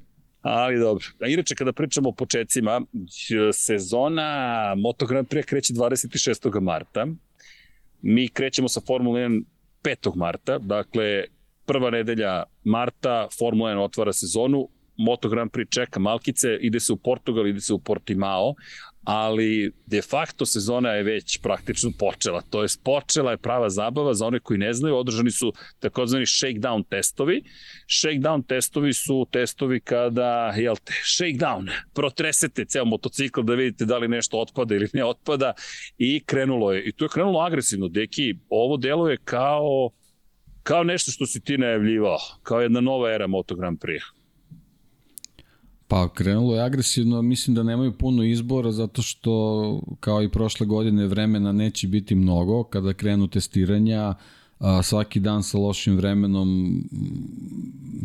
Ali 0.41 0.79
dobro. 0.79 1.05
A 1.21 1.27
inače, 1.27 1.55
kada 1.55 1.73
pričamo 1.73 2.09
o 2.09 2.11
početcima, 2.11 2.81
sezona 3.53 4.73
Moto 4.77 5.05
Grand 5.05 5.27
Prix 5.27 5.45
kreće 5.45 5.73
26. 5.73 6.61
marta. 6.61 7.07
Mi 8.01 8.27
krećemo 8.27 8.67
sa 8.67 8.81
Formula 8.87 9.19
1 9.19 9.43
5. 9.83 10.15
marta, 10.15 10.57
dakle 10.57 11.23
prva 11.65 11.89
nedelja 11.89 12.43
marta 12.63 13.27
Formula 13.39 13.71
1 13.71 13.79
otvara 13.79 14.13
sezonu, 14.13 14.69
Moto 14.97 15.29
Grand 15.29 15.51
Prix 15.51 15.69
čeka 15.69 15.99
Malkice, 15.99 16.57
ide 16.61 16.79
se 16.79 16.93
u 16.93 16.97
Portugal, 16.97 17.47
ide 17.47 17.61
se 17.61 17.73
u 17.73 17.79
Portimao, 17.79 18.53
ali 19.05 19.71
de 19.85 20.01
facto 20.01 20.45
sezona 20.45 20.89
je 20.89 21.03
već 21.03 21.38
praktično 21.38 21.91
počela. 22.00 22.41
To 22.50 22.63
je 22.63 22.67
počela 22.83 23.31
je 23.31 23.38
prava 23.38 23.69
zabava 23.69 24.13
za 24.13 24.25
one 24.25 24.39
koji 24.39 24.57
ne 24.57 24.74
znaju, 24.74 24.97
održani 24.97 25.31
su 25.31 25.53
takozvani 25.79 26.25
shakedown 26.25 26.83
testovi. 26.89 27.43
Shakedown 27.88 28.47
testovi 28.47 28.93
su 28.93 29.27
testovi 29.31 29.79
kada, 29.79 30.53
jel 30.57 30.75
te, 30.83 30.93
shakedown, 31.17 31.69
protresete 31.93 32.65
ceo 32.65 32.85
motocikl 32.85 33.41
da 33.41 33.53
vidite 33.53 33.85
da 33.85 33.97
li 33.97 34.07
nešto 34.07 34.39
otpada 34.39 34.75
ili 34.75 34.89
ne 34.93 35.05
otpada 35.05 35.53
i 35.97 36.24
krenulo 36.25 36.74
je. 36.74 36.83
I 36.83 36.91
to 36.91 37.05
je 37.05 37.09
krenulo 37.09 37.39
agresivno. 37.39 37.88
Deki, 37.88 38.35
ovo 38.50 38.77
delo 38.77 39.09
je 39.09 39.17
kao 39.24 39.89
kao 40.63 40.83
nešto 40.83 41.12
što 41.12 41.25
si 41.25 41.41
ti 41.41 41.57
najavljivao, 41.57 42.17
kao 42.43 42.62
jedna 42.62 42.81
nova 42.81 43.13
era 43.13 43.27
Moto 43.27 43.55
Grand 43.55 43.79
Prix. 43.79 44.14
Pa 45.95 46.09
krenulo 46.09 46.55
je 46.55 46.61
agresivno, 46.63 47.21
mislim 47.21 47.55
da 47.55 47.63
nemaju 47.63 47.97
puno 47.97 48.23
izbora 48.23 48.71
zato 48.71 49.01
što 49.01 49.81
kao 49.99 50.23
i 50.23 50.29
prošle 50.29 50.65
godine 50.65 51.07
vremena 51.07 51.51
neće 51.51 51.87
biti 51.87 52.15
mnogo 52.15 52.63
kada 52.63 52.93
krenu 52.93 53.27
testiranja, 53.27 54.13
a, 54.59 54.83
svaki 54.83 55.19
dan 55.19 55.43
sa 55.43 55.57
lošim 55.57 55.95
vremenom 55.95 56.81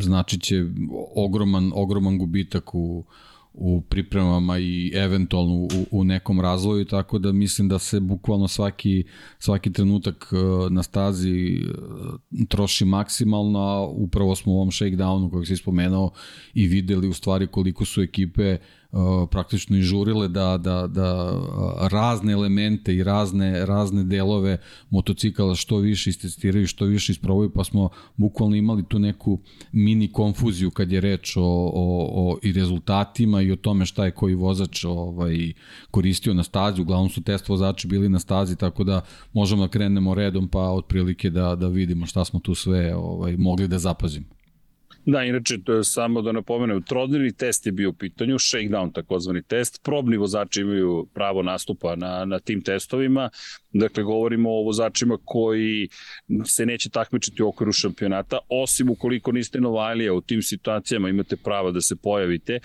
znači 0.00 0.40
će 0.40 0.66
ogroman, 1.16 1.72
ogroman 1.74 2.18
gubitak 2.18 2.74
u, 2.74 3.04
u 3.54 3.80
pripremama 3.80 4.58
i 4.58 4.92
eventualno 4.94 5.54
u, 5.54 5.68
u 5.90 6.04
nekom 6.04 6.40
razvoju, 6.40 6.84
tako 6.84 7.18
da 7.18 7.32
mislim 7.32 7.68
da 7.68 7.78
se 7.78 8.00
bukvalno 8.00 8.48
svaki, 8.48 9.04
svaki 9.38 9.72
trenutak 9.72 10.32
e, 10.32 10.70
na 10.70 10.82
stazi 10.82 11.62
e, 12.40 12.44
troši 12.48 12.84
maksimalno, 12.84 13.58
a 13.58 13.86
upravo 13.86 14.36
smo 14.36 14.52
u 14.52 14.56
ovom 14.56 14.70
shakedownu 14.70 15.30
kojeg 15.30 15.46
si 15.46 15.56
spomenuo 15.56 16.10
i 16.54 16.66
videli 16.66 17.08
u 17.08 17.12
stvari 17.12 17.46
koliko 17.46 17.84
su 17.84 18.02
ekipe 18.02 18.52
uh, 18.52 18.79
praktično 19.30 19.76
i 19.76 19.82
žurile 19.82 20.28
da, 20.28 20.58
da, 20.58 20.86
da 20.86 21.32
uh, 21.32 21.88
razne 21.88 22.32
elemente 22.32 22.94
i 22.94 23.02
razne, 23.02 23.66
razne 23.66 24.04
delove 24.04 24.58
motocikala 24.90 25.54
što 25.54 25.76
više 25.76 26.10
istestiraju, 26.10 26.66
što 26.66 26.84
više 26.84 27.12
isprobaju, 27.12 27.50
pa 27.50 27.64
smo 27.64 27.88
bukvalno 28.16 28.56
imali 28.56 28.84
tu 28.88 28.98
neku 28.98 29.38
mini 29.72 30.12
konfuziju 30.12 30.70
kad 30.70 30.92
je 30.92 31.00
reč 31.00 31.36
o, 31.36 31.42
o, 31.42 32.08
o 32.12 32.38
i 32.42 32.52
rezultatima 32.52 33.42
i 33.42 33.52
o 33.52 33.56
tome 33.56 33.86
šta 33.86 34.04
je 34.04 34.10
koji 34.10 34.34
vozač 34.34 34.84
ovaj, 34.84 35.52
koristio 35.90 36.34
na 36.34 36.42
stazi, 36.42 36.82
uglavnom 36.82 37.10
su 37.10 37.22
test 37.22 37.48
vozači 37.48 37.88
bili 37.88 38.08
na 38.08 38.18
stazi, 38.18 38.56
tako 38.56 38.84
da 38.84 39.00
možemo 39.32 39.62
da 39.62 39.68
krenemo 39.68 40.14
redom 40.14 40.48
pa 40.48 40.70
otprilike 40.70 41.30
da, 41.30 41.54
da 41.54 41.68
vidimo 41.68 42.06
šta 42.06 42.24
smo 42.24 42.40
tu 42.40 42.54
sve 42.54 42.94
ovaj, 42.94 43.36
mogli 43.36 43.68
da 43.68 43.78
zapazimo. 43.78 44.39
Da, 45.10 45.24
inače, 45.24 45.62
to 45.64 45.74
je 45.74 45.84
samo 45.84 46.22
da 46.22 46.32
napomenem, 46.32 46.82
trodnevni 46.82 47.32
test 47.32 47.66
je 47.66 47.72
bio 47.72 47.90
u 47.90 47.92
pitanju, 47.92 48.38
shakedown 48.38 48.92
takozvani 48.92 49.42
test, 49.42 49.80
probni 49.82 50.16
vozači 50.16 50.60
imaju 50.60 51.08
pravo 51.14 51.42
nastupa 51.42 51.96
na, 51.96 52.24
na 52.24 52.38
tim 52.38 52.62
testovima, 52.62 53.30
dakle 53.72 54.02
govorimo 54.02 54.50
o 54.50 54.62
vozačima 54.62 55.18
koji 55.24 55.88
se 56.44 56.66
neće 56.66 56.90
takmičiti 56.90 57.42
u 57.42 57.48
okviru 57.48 57.72
šampionata, 57.72 58.38
osim 58.48 58.90
ukoliko 58.90 59.32
niste 59.32 59.60
Novajlija. 59.60 60.14
U 60.14 60.20
tim 60.20 60.42
situacijama 60.42 61.08
imate 61.08 61.36
prava 61.36 61.70
da 61.70 61.80
se 61.80 61.96
pojavite, 61.96 62.60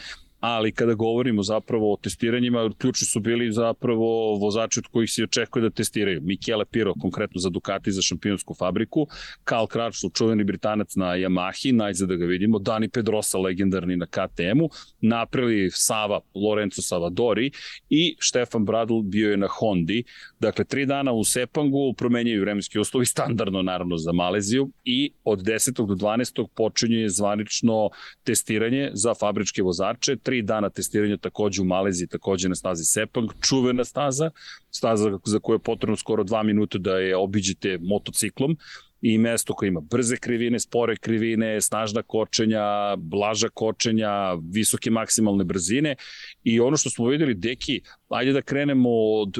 ali 0.45 0.71
kada 0.71 0.93
govorimo 0.93 1.43
zapravo 1.43 1.93
o 1.93 1.97
testiranjima, 1.97 2.69
ključni 2.77 3.07
su 3.07 3.19
bili 3.19 3.51
zapravo 3.51 4.35
vozači 4.35 4.79
od 4.79 4.87
kojih 4.87 5.11
se 5.11 5.23
očekuje 5.23 5.61
da 5.61 5.69
testiraju. 5.69 6.21
Michele 6.21 6.65
Piro, 6.65 6.93
konkretno 6.93 7.39
za 7.39 7.49
Ducati 7.49 7.91
za 7.91 8.01
šampionsku 8.01 8.53
fabriku, 8.53 9.07
Karl 9.43 9.65
Kračl, 9.65 10.07
čuveni 10.13 10.43
britanac 10.43 10.95
na 10.95 11.05
Yamahi, 11.05 11.71
najzad 11.71 12.09
da 12.09 12.15
ga 12.15 12.25
vidimo, 12.25 12.59
Dani 12.59 12.89
Pedrosa, 12.89 13.37
legendarni 13.37 13.97
na 13.97 14.05
KTM-u, 14.05 14.69
napravili 15.01 15.69
Sava, 15.71 16.19
Lorenzo 16.35 16.81
Savadori 16.81 17.51
i 17.89 18.15
Štefan 18.19 18.65
Bradl 18.65 19.01
bio 19.01 19.31
je 19.31 19.37
na 19.37 19.47
Hondi. 19.47 20.03
Dakle, 20.39 20.65
tri 20.65 20.85
dana 20.85 21.11
u 21.11 21.23
Sepangu 21.23 21.93
promenjaju 21.97 22.41
vremenski 22.41 22.79
uslovi, 22.79 23.05
standardno 23.05 23.61
naravno 23.61 23.97
za 23.97 24.11
Maleziju 24.11 24.69
i 24.83 25.11
od 25.23 25.39
10. 25.39 25.87
do 25.87 25.95
12. 25.95 26.47
počinje 26.55 27.09
zvanično 27.09 27.89
testiranje 28.23 28.91
za 28.93 29.13
fabričke 29.13 29.63
vozače, 29.63 30.15
tri 30.15 30.34
dana 30.41 30.69
testiranja 30.69 31.17
takođe 31.17 31.61
u 31.61 31.65
Maleziji, 31.65 32.07
takođe 32.07 32.49
na 32.49 32.55
stazi 32.55 32.83
Sepang, 32.85 33.29
čuvena 33.41 33.83
staza, 33.83 34.29
staza 34.71 35.19
za 35.25 35.39
koju 35.39 35.55
je 35.55 35.59
potrebno 35.59 35.95
skoro 35.95 36.23
dva 36.23 36.43
minuta 36.43 36.77
da 36.77 36.97
je 36.97 37.17
obiđete 37.17 37.77
motociklom 37.81 38.57
i 39.01 39.17
mesto 39.17 39.53
koje 39.53 39.67
ima 39.67 39.81
brze 39.81 40.17
krivine, 40.17 40.59
spore 40.59 40.95
krivine, 40.97 41.61
snažna 41.61 42.01
kočenja, 42.01 42.95
blaža 42.97 43.49
kočenja, 43.49 44.33
visoke 44.51 44.91
maksimalne 44.91 45.43
brzine 45.43 45.95
i 46.43 46.59
ono 46.59 46.77
što 46.77 46.89
smo 46.89 47.07
videli, 47.07 47.33
deki, 47.33 47.81
ajde 48.09 48.33
da 48.33 48.41
krenemo 48.41 48.89
od 48.89 49.37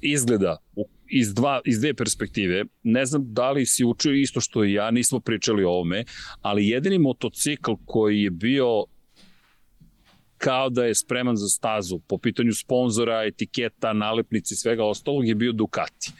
izgleda 0.00 0.56
iz, 1.08 1.34
dva, 1.34 1.60
iz 1.64 1.80
dve 1.80 1.94
perspektive. 1.94 2.64
Ne 2.82 3.06
znam 3.06 3.22
da 3.26 3.50
li 3.50 3.66
si 3.66 3.84
učio 3.84 4.12
isto 4.12 4.40
što 4.40 4.64
i 4.64 4.72
ja, 4.72 4.90
nismo 4.90 5.20
pričali 5.20 5.64
o 5.64 5.70
ovome, 5.70 6.04
ali 6.42 6.68
jedini 6.68 6.98
motocikl 6.98 7.72
koji 7.84 8.22
je 8.22 8.30
bio 8.30 8.84
kao 10.44 10.70
da 10.70 10.84
je 10.84 10.94
spreman 10.94 11.36
za 11.36 11.48
stazu 11.48 11.98
po 11.98 12.18
pitanju 12.18 12.52
sponzora, 12.54 13.24
etiketa, 13.24 13.92
nalepnici 13.92 14.56
svega 14.56 14.84
ostalog 14.84 15.28
je 15.28 15.34
bio 15.34 15.52
Ducati. 15.52 16.12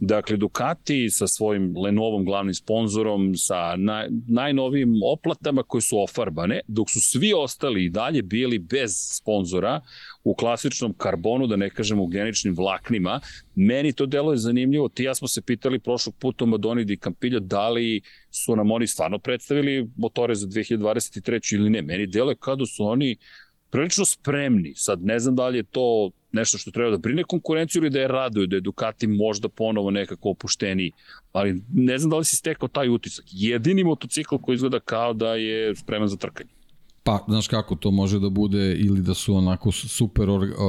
Dakle, 0.00 0.36
Ducati 0.36 1.10
sa 1.10 1.26
svojim 1.26 1.76
Lenovom 1.76 2.24
glavnim 2.24 2.54
sponzorom, 2.54 3.36
sa 3.36 3.76
naj, 3.76 4.08
najnovijim 4.28 4.94
oplatama 5.12 5.62
koje 5.62 5.80
su 5.80 6.02
ofarbane, 6.02 6.60
dok 6.68 6.90
su 6.90 7.00
svi 7.00 7.32
ostali 7.36 7.84
i 7.84 7.90
dalje 7.90 8.22
bili 8.22 8.58
bez 8.58 8.92
sponzora 9.16 9.80
u 10.24 10.34
klasičnom 10.34 10.92
karbonu, 10.92 11.46
da 11.46 11.56
ne 11.56 11.70
kažem 11.70 12.00
u 12.00 12.06
geničnim 12.06 12.54
vlaknima. 12.54 13.20
Meni 13.54 13.92
to 13.92 14.06
delo 14.06 14.32
je 14.32 14.38
zanimljivo. 14.38 14.88
Ti 14.88 15.04
ja 15.04 15.14
smo 15.14 15.28
se 15.28 15.42
pitali 15.42 15.78
prošlog 15.78 16.14
puta 16.18 16.44
u 16.44 16.46
Madoni 16.46 16.84
di 16.84 16.96
Campillo 16.96 17.40
da 17.40 17.68
li 17.68 18.00
su 18.30 18.56
nam 18.56 18.70
oni 18.70 18.86
stvarno 18.86 19.18
predstavili 19.18 19.88
motore 19.96 20.34
za 20.34 20.46
2023. 20.46 21.54
ili 21.54 21.70
ne. 21.70 21.82
Meni 21.82 22.06
delo 22.06 22.30
je 22.30 22.36
kada 22.36 22.66
su 22.66 22.84
oni 22.84 23.16
prilično 23.70 24.04
spremni. 24.04 24.72
Sad 24.76 25.04
ne 25.04 25.18
znam 25.18 25.36
da 25.36 25.48
li 25.48 25.58
je 25.58 25.62
to 25.62 26.10
nešto 26.32 26.58
što 26.58 26.70
treba 26.70 26.90
da 26.90 26.98
brine 26.98 27.24
konkurenciju 27.24 27.82
ili 27.82 27.90
da 27.90 28.00
je 28.00 28.08
raduju, 28.08 28.46
da 28.46 28.56
je 28.56 28.60
Ducati 28.60 29.06
možda 29.06 29.48
ponovo 29.48 29.90
nekako 29.90 30.30
opušteniji. 30.30 30.92
Ali 31.32 31.62
ne 31.72 31.98
znam 31.98 32.10
da 32.10 32.16
li 32.16 32.24
si 32.24 32.36
stekao 32.36 32.68
taj 32.68 32.88
utisak. 32.88 33.24
Jedini 33.30 33.84
motocikl 33.84 34.36
koji 34.36 34.54
izgleda 34.54 34.80
kao 34.80 35.12
da 35.12 35.34
je 35.34 35.76
spreman 35.76 36.08
za 36.08 36.16
trkanje. 36.16 36.50
Pa, 37.02 37.24
znaš 37.28 37.48
kako 37.48 37.74
to 37.74 37.90
može 37.90 38.18
da 38.20 38.28
bude 38.28 38.74
ili 38.74 39.02
da 39.02 39.14
su 39.14 39.34
onako 39.34 39.72
super 39.72 40.28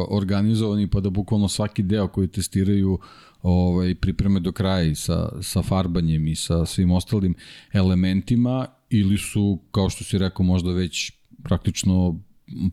organizovani 0.10 0.90
pa 0.90 1.00
da 1.00 1.10
bukvalno 1.10 1.48
svaki 1.48 1.84
deo 1.84 2.08
koji 2.08 2.28
testiraju 2.28 3.00
ovaj, 3.42 3.96
pripreme 3.96 4.40
do 4.40 4.52
kraja 4.52 4.84
i 4.84 4.96
sa, 4.96 5.42
sa 5.42 5.62
farbanjem 5.62 6.28
i 6.28 6.36
sa 6.36 6.66
svim 6.66 6.92
ostalim 6.92 7.36
elementima 7.74 8.68
ili 8.90 9.18
su, 9.18 9.60
kao 9.72 9.90
što 9.90 10.04
si 10.04 10.18
rekao, 10.18 10.46
možda 10.46 10.72
već 10.72 11.12
praktično 11.44 12.20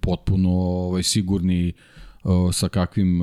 potpuno 0.00 0.50
ovaj, 0.50 1.02
sigurni 1.02 1.72
sa 2.52 2.68
kakvim 2.68 3.22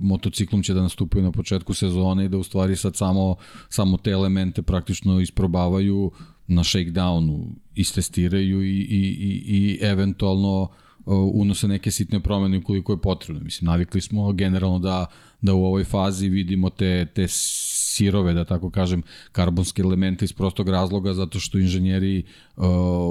motociklom 0.00 0.62
će 0.62 0.74
da 0.74 0.82
nastupaju 0.82 1.24
na 1.24 1.32
početku 1.32 1.74
sezone 1.74 2.24
i 2.24 2.28
da 2.28 2.38
u 2.38 2.42
stvari 2.42 2.76
sad 2.76 2.96
samo, 2.96 3.36
samo 3.68 3.96
te 3.96 4.10
elemente 4.10 4.62
praktično 4.62 5.20
isprobavaju 5.20 6.10
na 6.46 6.64
shakedownu, 6.64 7.54
istestiraju 7.74 8.62
i, 8.62 8.80
i, 8.80 9.00
i, 9.00 9.42
i 9.46 9.78
eventualno 9.82 10.68
unose 11.06 11.68
neke 11.68 11.90
sitne 11.90 12.20
promene 12.20 12.58
ukoliko 12.58 12.92
je 12.92 13.00
potrebno. 13.00 13.42
Mislim, 13.44 13.66
navikli 13.66 14.00
smo 14.00 14.32
generalno 14.32 14.78
da, 14.78 15.06
da 15.40 15.54
u 15.54 15.64
ovoj 15.64 15.84
fazi 15.84 16.28
vidimo 16.28 16.70
te, 16.70 17.06
te 17.14 17.26
sirove, 17.28 18.32
da 18.32 18.44
tako 18.44 18.70
kažem, 18.70 19.02
karbonske 19.32 19.82
elemente 19.82 20.24
iz 20.24 20.32
prostog 20.32 20.68
razloga, 20.68 21.14
zato 21.14 21.40
što 21.40 21.58
inženjeri 21.58 22.22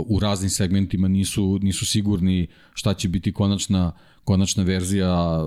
u 0.05 0.19
raznim 0.19 0.49
segmentima 0.49 1.07
nisu, 1.07 1.59
nisu 1.61 1.85
sigurni 1.85 2.47
šta 2.73 2.93
će 2.93 3.09
biti 3.09 3.31
konačna, 3.33 3.91
konačna 4.23 4.63
verzija 4.63 5.39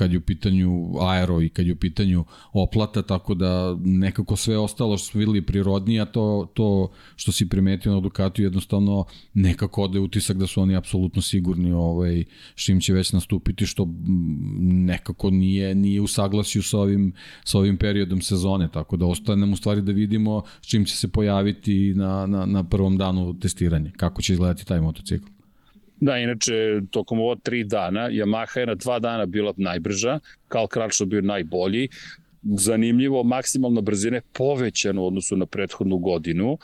kad 0.00 0.12
je 0.12 0.18
u 0.18 0.20
pitanju 0.20 0.92
aero 1.00 1.42
i 1.42 1.48
kad 1.48 1.66
je 1.66 1.72
u 1.72 1.76
pitanju 1.76 2.24
oplata, 2.52 3.02
tako 3.02 3.34
da 3.34 3.76
nekako 3.84 4.36
sve 4.36 4.58
ostalo 4.58 4.96
što 4.96 5.06
su 5.06 5.18
videli 5.18 5.42
prirodnije, 5.42 6.00
a 6.00 6.04
to, 6.04 6.50
to 6.54 6.90
što 7.16 7.32
si 7.32 7.48
primetio 7.48 7.94
na 7.94 8.00
Ducatu 8.00 8.42
jednostavno 8.42 9.04
nekako 9.34 9.82
ode 9.82 10.00
utisak 10.00 10.36
da 10.36 10.46
su 10.46 10.62
oni 10.62 10.76
apsolutno 10.76 11.22
sigurni 11.22 11.72
ovaj, 11.72 12.24
s 12.56 12.64
čim 12.64 12.80
će 12.80 12.92
već 12.92 13.12
nastupiti, 13.12 13.66
što 13.66 13.88
nekako 14.60 15.30
nije, 15.30 15.74
nije 15.74 16.00
u 16.00 16.06
saglasju 16.06 16.62
sa 16.62 16.78
ovim, 16.78 17.12
sa 17.44 17.58
ovim 17.58 17.76
periodom 17.76 18.22
sezone, 18.22 18.68
tako 18.72 18.96
da 18.96 19.06
ostaje 19.06 19.36
nam 19.36 19.52
u 19.52 19.56
stvari 19.56 19.82
da 19.82 19.92
vidimo 19.92 20.42
s 20.62 20.66
čim 20.66 20.84
će 20.84 20.96
se 20.96 21.08
pojaviti 21.08 21.94
na, 21.94 22.26
na, 22.26 22.46
na 22.46 22.64
prvom 22.64 22.96
danu 22.96 23.29
testiranja, 23.40 23.90
kako 23.96 24.22
će 24.22 24.32
izgledati 24.32 24.66
taj 24.66 24.80
motocikl. 24.80 25.26
Da, 26.00 26.18
inače, 26.18 26.80
tokom 26.90 27.20
ova 27.20 27.36
tri 27.42 27.64
dana, 27.64 28.10
Yamaha 28.10 28.58
je 28.58 28.66
na 28.66 28.74
dva 28.74 28.98
dana 28.98 29.26
bila 29.26 29.54
najbrža, 29.56 30.18
Karl 30.48 30.64
Crutchlow 30.64 31.04
bio 31.04 31.20
najbolji, 31.20 31.88
zanimljivo, 32.42 33.22
maksimalna 33.22 33.80
brzina 33.80 34.16
je 34.16 34.22
povećana 34.32 35.00
u 35.00 35.06
odnosu 35.06 35.36
na 35.36 35.46
prethodnu 35.46 35.98
godinu 35.98 36.58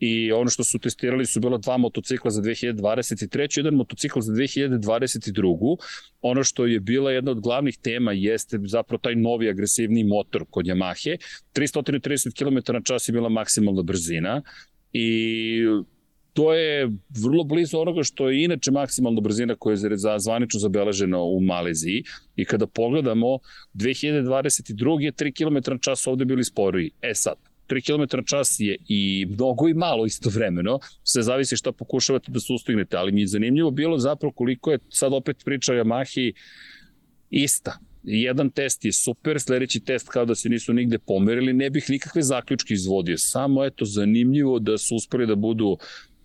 i 0.00 0.32
ono 0.32 0.50
što 0.50 0.64
su 0.64 0.78
testirali 0.78 1.26
su 1.26 1.40
bila 1.40 1.58
dva 1.58 1.76
motocikla 1.76 2.30
za 2.30 2.42
2023. 2.42 3.58
jedan 3.58 3.74
motocikl 3.74 4.20
za 4.20 4.32
2022. 4.32 5.76
Ono 6.20 6.44
što 6.44 6.66
je 6.66 6.80
bila 6.80 7.12
jedna 7.12 7.30
od 7.30 7.40
glavnih 7.40 7.78
tema 7.82 8.12
jeste 8.12 8.58
zapravo 8.64 8.98
taj 8.98 9.14
novi 9.14 9.48
agresivni 9.48 10.04
motor 10.04 10.44
kod 10.50 10.66
Yamahe. 10.66 11.16
330 11.54 12.38
km 12.38 12.72
na 12.72 12.80
čas 12.80 13.08
je 13.08 13.12
bila 13.12 13.28
maksimalna 13.28 13.82
brzina 13.82 14.42
i 14.92 15.60
to 16.38 16.54
je 16.54 16.90
vrlo 17.22 17.44
blizu 17.44 17.78
onoga 17.78 18.02
što 18.02 18.28
je 18.30 18.44
inače 18.44 18.70
maksimalna 18.70 19.20
brzina 19.20 19.54
koja 19.54 19.72
je 19.72 19.96
zvanično 20.18 20.60
zabeležena 20.60 21.18
u 21.18 21.40
Maleziji 21.40 22.04
i 22.36 22.44
kada 22.44 22.66
pogledamo 22.66 23.38
2022. 23.74 25.00
je 25.00 25.12
3 25.12 25.32
km 25.36 25.72
na 25.72 25.78
čas 25.78 26.06
ovde 26.06 26.24
bili 26.24 26.44
sporiji. 26.44 26.90
E 27.02 27.14
sad, 27.14 27.34
3 27.68 27.86
km 27.86 28.16
na 28.16 28.22
čas 28.22 28.56
je 28.58 28.76
i 28.88 29.26
mnogo 29.30 29.68
i 29.68 29.74
malo 29.74 30.06
istovremeno, 30.06 30.78
sve 31.02 31.22
zavisi 31.22 31.56
šta 31.56 31.72
pokušavate 31.72 32.32
da 32.32 32.40
sustignete, 32.40 32.96
ali 32.96 33.12
mi 33.12 33.20
je 33.20 33.26
zanimljivo 33.26 33.70
bilo 33.70 33.98
zapravo 33.98 34.32
koliko 34.32 34.72
je 34.72 34.78
sad 34.88 35.12
opet 35.12 35.42
priča 35.44 35.72
Yamahi 35.72 36.32
ista. 37.30 37.78
Jedan 38.02 38.50
test 38.50 38.84
je 38.84 38.92
super, 38.92 39.40
sledeći 39.40 39.80
test 39.80 40.08
kao 40.08 40.24
da 40.24 40.34
se 40.34 40.48
nisu 40.48 40.72
nigde 40.72 40.98
pomerili, 40.98 41.52
ne 41.52 41.70
bih 41.70 41.90
nikakve 41.90 42.22
zaključke 42.22 42.74
izvodio, 42.74 43.18
samo 43.18 43.64
eto 43.64 43.84
zanimljivo 43.84 44.58
da 44.58 44.78
su 44.78 44.96
uspeli 44.96 45.26
da 45.26 45.34
budu 45.34 45.76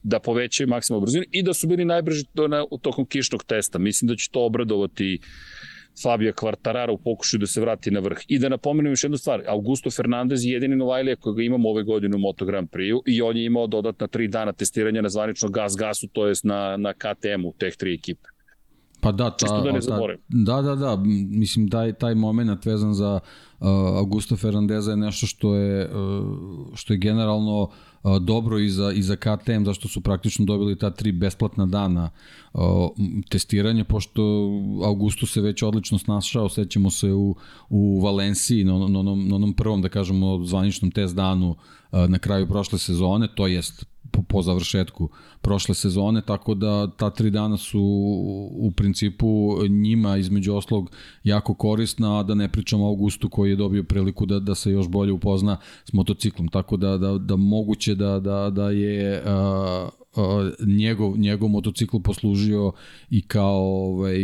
da 0.03 0.19
povećaju 0.19 0.67
maksimalnu 0.67 1.01
brzinu 1.01 1.23
i 1.31 1.43
da 1.43 1.53
su 1.53 1.67
bili 1.67 1.85
najbrži 1.85 2.25
to 2.35 2.47
na, 2.47 2.65
tokom 2.81 3.05
kišnog 3.05 3.43
testa. 3.43 3.79
Mislim 3.79 4.07
da 4.07 4.15
će 4.15 4.29
to 4.31 4.45
obradovati 4.45 5.19
Fabio 6.03 6.33
Quartarara 6.33 6.91
u 6.91 6.97
pokušaju 6.97 7.39
da 7.39 7.47
se 7.47 7.61
vrati 7.61 7.91
na 7.91 7.99
vrh. 7.99 8.17
I 8.27 8.39
da 8.39 8.49
napomenem 8.49 8.91
još 8.91 9.03
jednu 9.03 9.17
stvar, 9.17 9.43
Augusto 9.47 9.91
Fernandez 9.91 10.45
je 10.45 10.51
jedini 10.51 10.75
Novajlija 10.75 11.15
kojeg 11.15 11.45
imamo 11.45 11.69
ove 11.69 11.83
godine 11.83 12.15
u 12.15 12.19
Moto 12.19 12.45
Grand 12.45 12.69
Prix-u 12.69 13.01
i 13.05 13.21
on 13.21 13.37
je 13.37 13.45
imao 13.45 13.67
dodatna 13.67 14.07
tri 14.07 14.27
dana 14.27 14.53
testiranja 14.53 15.01
na 15.01 15.09
zvanično 15.09 15.49
gas-gasu, 15.49 16.07
to 16.13 16.27
jest 16.27 16.43
na, 16.43 16.77
na 16.77 16.93
KTM-u, 16.93 17.53
teh 17.57 17.75
tri 17.75 17.93
ekipe. 17.93 18.29
Pa 19.01 19.11
da, 19.11 19.29
ta, 19.37 19.61
da, 19.61 19.71
ne 19.71 19.79
da, 20.29 20.61
da, 20.61 20.75
da, 20.75 20.95
mislim 21.29 21.69
taj, 21.69 21.93
taj 21.93 22.15
moment 22.15 22.65
vezan 22.65 22.93
za 22.93 23.19
uh, 23.59 23.67
Augusto 23.97 24.37
Fernandeza 24.37 24.91
je 24.91 24.97
nešto 24.97 25.27
što 25.27 25.55
je, 25.55 25.85
uh, 25.85 26.75
što 26.75 26.93
je 26.93 26.97
generalno 26.97 27.61
uh, 27.61 27.69
dobro 28.21 28.59
i 28.59 28.69
za, 28.69 28.91
i 28.91 29.01
za 29.01 29.15
KTM, 29.15 29.65
zašto 29.65 29.87
su 29.87 30.01
praktično 30.01 30.45
dobili 30.45 30.77
ta 30.77 30.91
tri 30.91 31.11
besplatna 31.11 31.65
dana 31.65 32.09
testiranja, 33.29 33.83
pošto 33.83 34.21
Augusto 34.85 35.25
se 35.25 35.41
već 35.41 35.63
odlično 35.63 35.97
snašao, 35.97 36.49
sećamo 36.49 36.91
se 36.91 37.11
u, 37.11 37.35
u 37.69 38.01
Valenciji, 38.01 38.63
na, 38.63 38.73
na, 38.73 38.87
na, 38.87 39.15
na 39.15 39.35
onom 39.35 39.53
prvom, 39.53 39.81
da 39.81 39.89
kažemo, 39.89 40.43
zvaničnom 40.43 40.91
test 40.91 41.15
danu 41.15 41.55
na 41.91 42.19
kraju 42.19 42.47
prošle 42.47 42.79
sezone, 42.79 43.27
to 43.35 43.47
jest 43.47 43.92
po, 44.13 44.21
po 44.21 44.41
završetku 44.41 45.09
prošle 45.41 45.75
sezone, 45.75 46.21
tako 46.21 46.53
da 46.53 46.87
ta 46.87 47.09
tri 47.09 47.29
dana 47.29 47.57
su 47.57 47.81
u 48.51 48.71
principu 48.75 49.57
njima 49.69 50.17
između 50.17 50.55
oslog 50.55 50.91
jako 51.23 51.53
korisna, 51.53 52.19
a 52.19 52.23
da 52.23 52.35
ne 52.35 52.47
pričamo 52.51 52.85
o 52.85 52.87
Augustu 52.87 53.29
koji 53.29 53.49
je 53.49 53.55
dobio 53.55 53.83
priliku 53.83 54.25
da, 54.25 54.39
da 54.39 54.55
se 54.55 54.71
još 54.71 54.87
bolje 54.87 55.11
upozna 55.11 55.57
s 55.85 55.93
motociklom, 55.93 56.47
tako 56.47 56.77
da, 56.77 56.97
da, 56.97 57.17
da 57.17 57.35
moguće 57.35 57.95
da, 57.95 58.19
da, 58.19 58.49
da 58.49 58.69
je 58.69 59.23
a, 59.25 59.89
njegov, 60.65 61.17
njegov 61.17 61.49
motocikl 61.49 61.97
poslužio 61.99 62.71
i 63.09 63.21
kao 63.21 63.61
ovaj, 63.61 64.17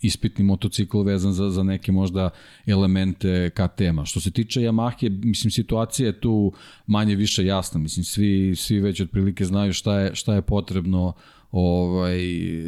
ispitni 0.00 0.44
motocikl 0.44 1.02
vezan 1.02 1.32
za, 1.32 1.50
za 1.50 1.62
neke 1.62 1.92
možda 1.92 2.30
elemente 2.66 3.50
KTM-a. 3.50 4.04
Što 4.04 4.20
se 4.20 4.30
tiče 4.30 4.60
Yamahe, 4.60 5.24
mislim, 5.24 5.50
situacija 5.50 6.06
je 6.06 6.20
tu 6.20 6.52
manje 6.86 7.16
više 7.16 7.44
jasna. 7.44 7.80
Mislim, 7.80 8.04
svi, 8.04 8.56
svi 8.56 8.80
već 8.80 9.00
otprilike 9.00 9.44
znaju 9.44 9.72
šta 9.72 10.00
je, 10.00 10.14
šta 10.14 10.34
je 10.34 10.42
potrebno 10.42 11.12
ovaj, 11.52 12.18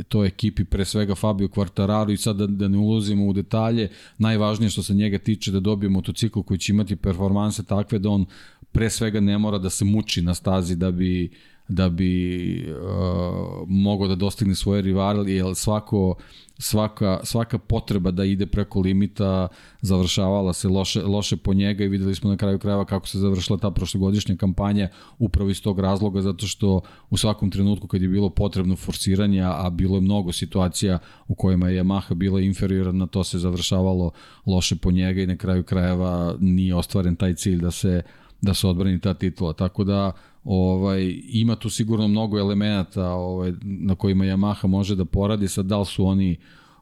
to 0.09 0.25
ekipi, 0.25 0.65
pre 0.65 0.85
svega 0.85 1.15
Fabio 1.15 1.49
Quartararo 1.49 2.13
i 2.13 2.17
sad 2.17 2.37
da, 2.37 2.47
da 2.47 2.69
ne 2.69 2.79
ulazimo 2.79 3.27
u 3.27 3.33
detalje, 3.33 3.89
najvažnije 4.19 4.71
što 4.71 4.83
se 4.83 4.95
njega 4.95 5.19
tiče 5.19 5.51
da 5.51 5.61
dobije 5.61 5.91
motocikl 5.91 6.41
koji 6.41 6.59
će 6.59 6.73
imati 6.73 6.97
performanse 6.97 7.65
takve 7.65 7.99
da 7.99 8.11
on 8.11 8.27
pre 8.73 8.91
svega 8.91 9.21
ne 9.21 9.39
mora 9.39 9.59
da 9.59 9.71
se 9.71 9.85
muči 9.85 10.23
na 10.23 10.35
stazi 10.35 10.77
da 10.77 10.91
bi 10.91 11.31
da 11.71 11.89
bi 11.89 12.65
uh, 12.71 13.69
mogao 13.69 14.09
da 14.09 14.15
dostigne 14.15 14.55
svoje 14.55 14.83
rivali, 14.83 15.35
jer 15.35 15.55
svako, 15.55 16.15
svaka, 16.59 17.21
svaka 17.25 17.59
potreba 17.59 18.11
da 18.11 18.25
ide 18.25 18.47
preko 18.47 18.81
limita 18.81 19.49
završavala 19.81 20.53
se 20.53 20.69
loše, 20.69 21.03
loše 21.03 21.37
po 21.37 21.55
njega 21.55 21.85
i 21.85 21.89
videli 21.89 22.15
smo 22.15 22.31
na 22.31 22.37
kraju 22.37 22.59
krajeva 22.59 22.85
kako 22.85 23.09
se 23.09 23.19
završila 23.19 23.59
ta 23.59 23.71
prošlogodišnja 23.71 24.37
kampanja 24.37 24.89
upravo 25.19 25.51
iz 25.51 25.63
tog 25.63 25.81
razloga, 25.81 26.21
zato 26.21 26.47
što 26.47 26.81
u 27.11 27.17
svakom 27.17 27.51
trenutku 27.51 27.87
kad 27.87 28.03
je 28.03 28.09
bilo 28.09 28.31
potrebno 28.31 28.77
forsiranje, 28.77 29.43
a 29.43 29.71
bilo 29.71 29.97
je 29.97 30.01
mnogo 30.01 30.33
situacija 30.33 30.99
u 31.29 31.35
kojima 31.35 31.69
je 31.69 31.83
Yamaha 31.83 32.15
bila 32.15 32.41
inferiorna, 32.41 33.07
to 33.07 33.25
se 33.25 33.39
završavalo 33.39 34.11
loše 34.47 34.77
po 34.77 34.91
njega 34.91 35.23
i 35.23 35.27
na 35.27 35.37
kraju 35.37 35.63
krajeva 35.63 36.37
nije 36.41 36.75
ostvaren 36.75 37.17
taj 37.17 37.35
cilj 37.35 37.61
da 37.61 37.71
se 37.71 38.03
da 38.43 38.55
se 38.55 38.67
odbrani 38.67 39.01
ta 39.01 39.15
titula. 39.15 39.53
Tako 39.53 39.85
da 39.85 40.13
ovaj, 40.45 41.21
ima 41.29 41.57
tu 41.57 41.71
sigurno 41.71 42.09
mnogo 42.09 42.39
elemenata 42.39 43.11
ovaj, 43.11 43.53
na 43.63 43.95
kojima 43.95 44.25
Yamaha 44.25 44.67
može 44.67 44.97
da 44.97 45.05
poradi, 45.05 45.49
sad 45.49 45.67
da 45.67 45.79
li 45.79 45.87
su 45.87 46.07
oni 46.07 46.37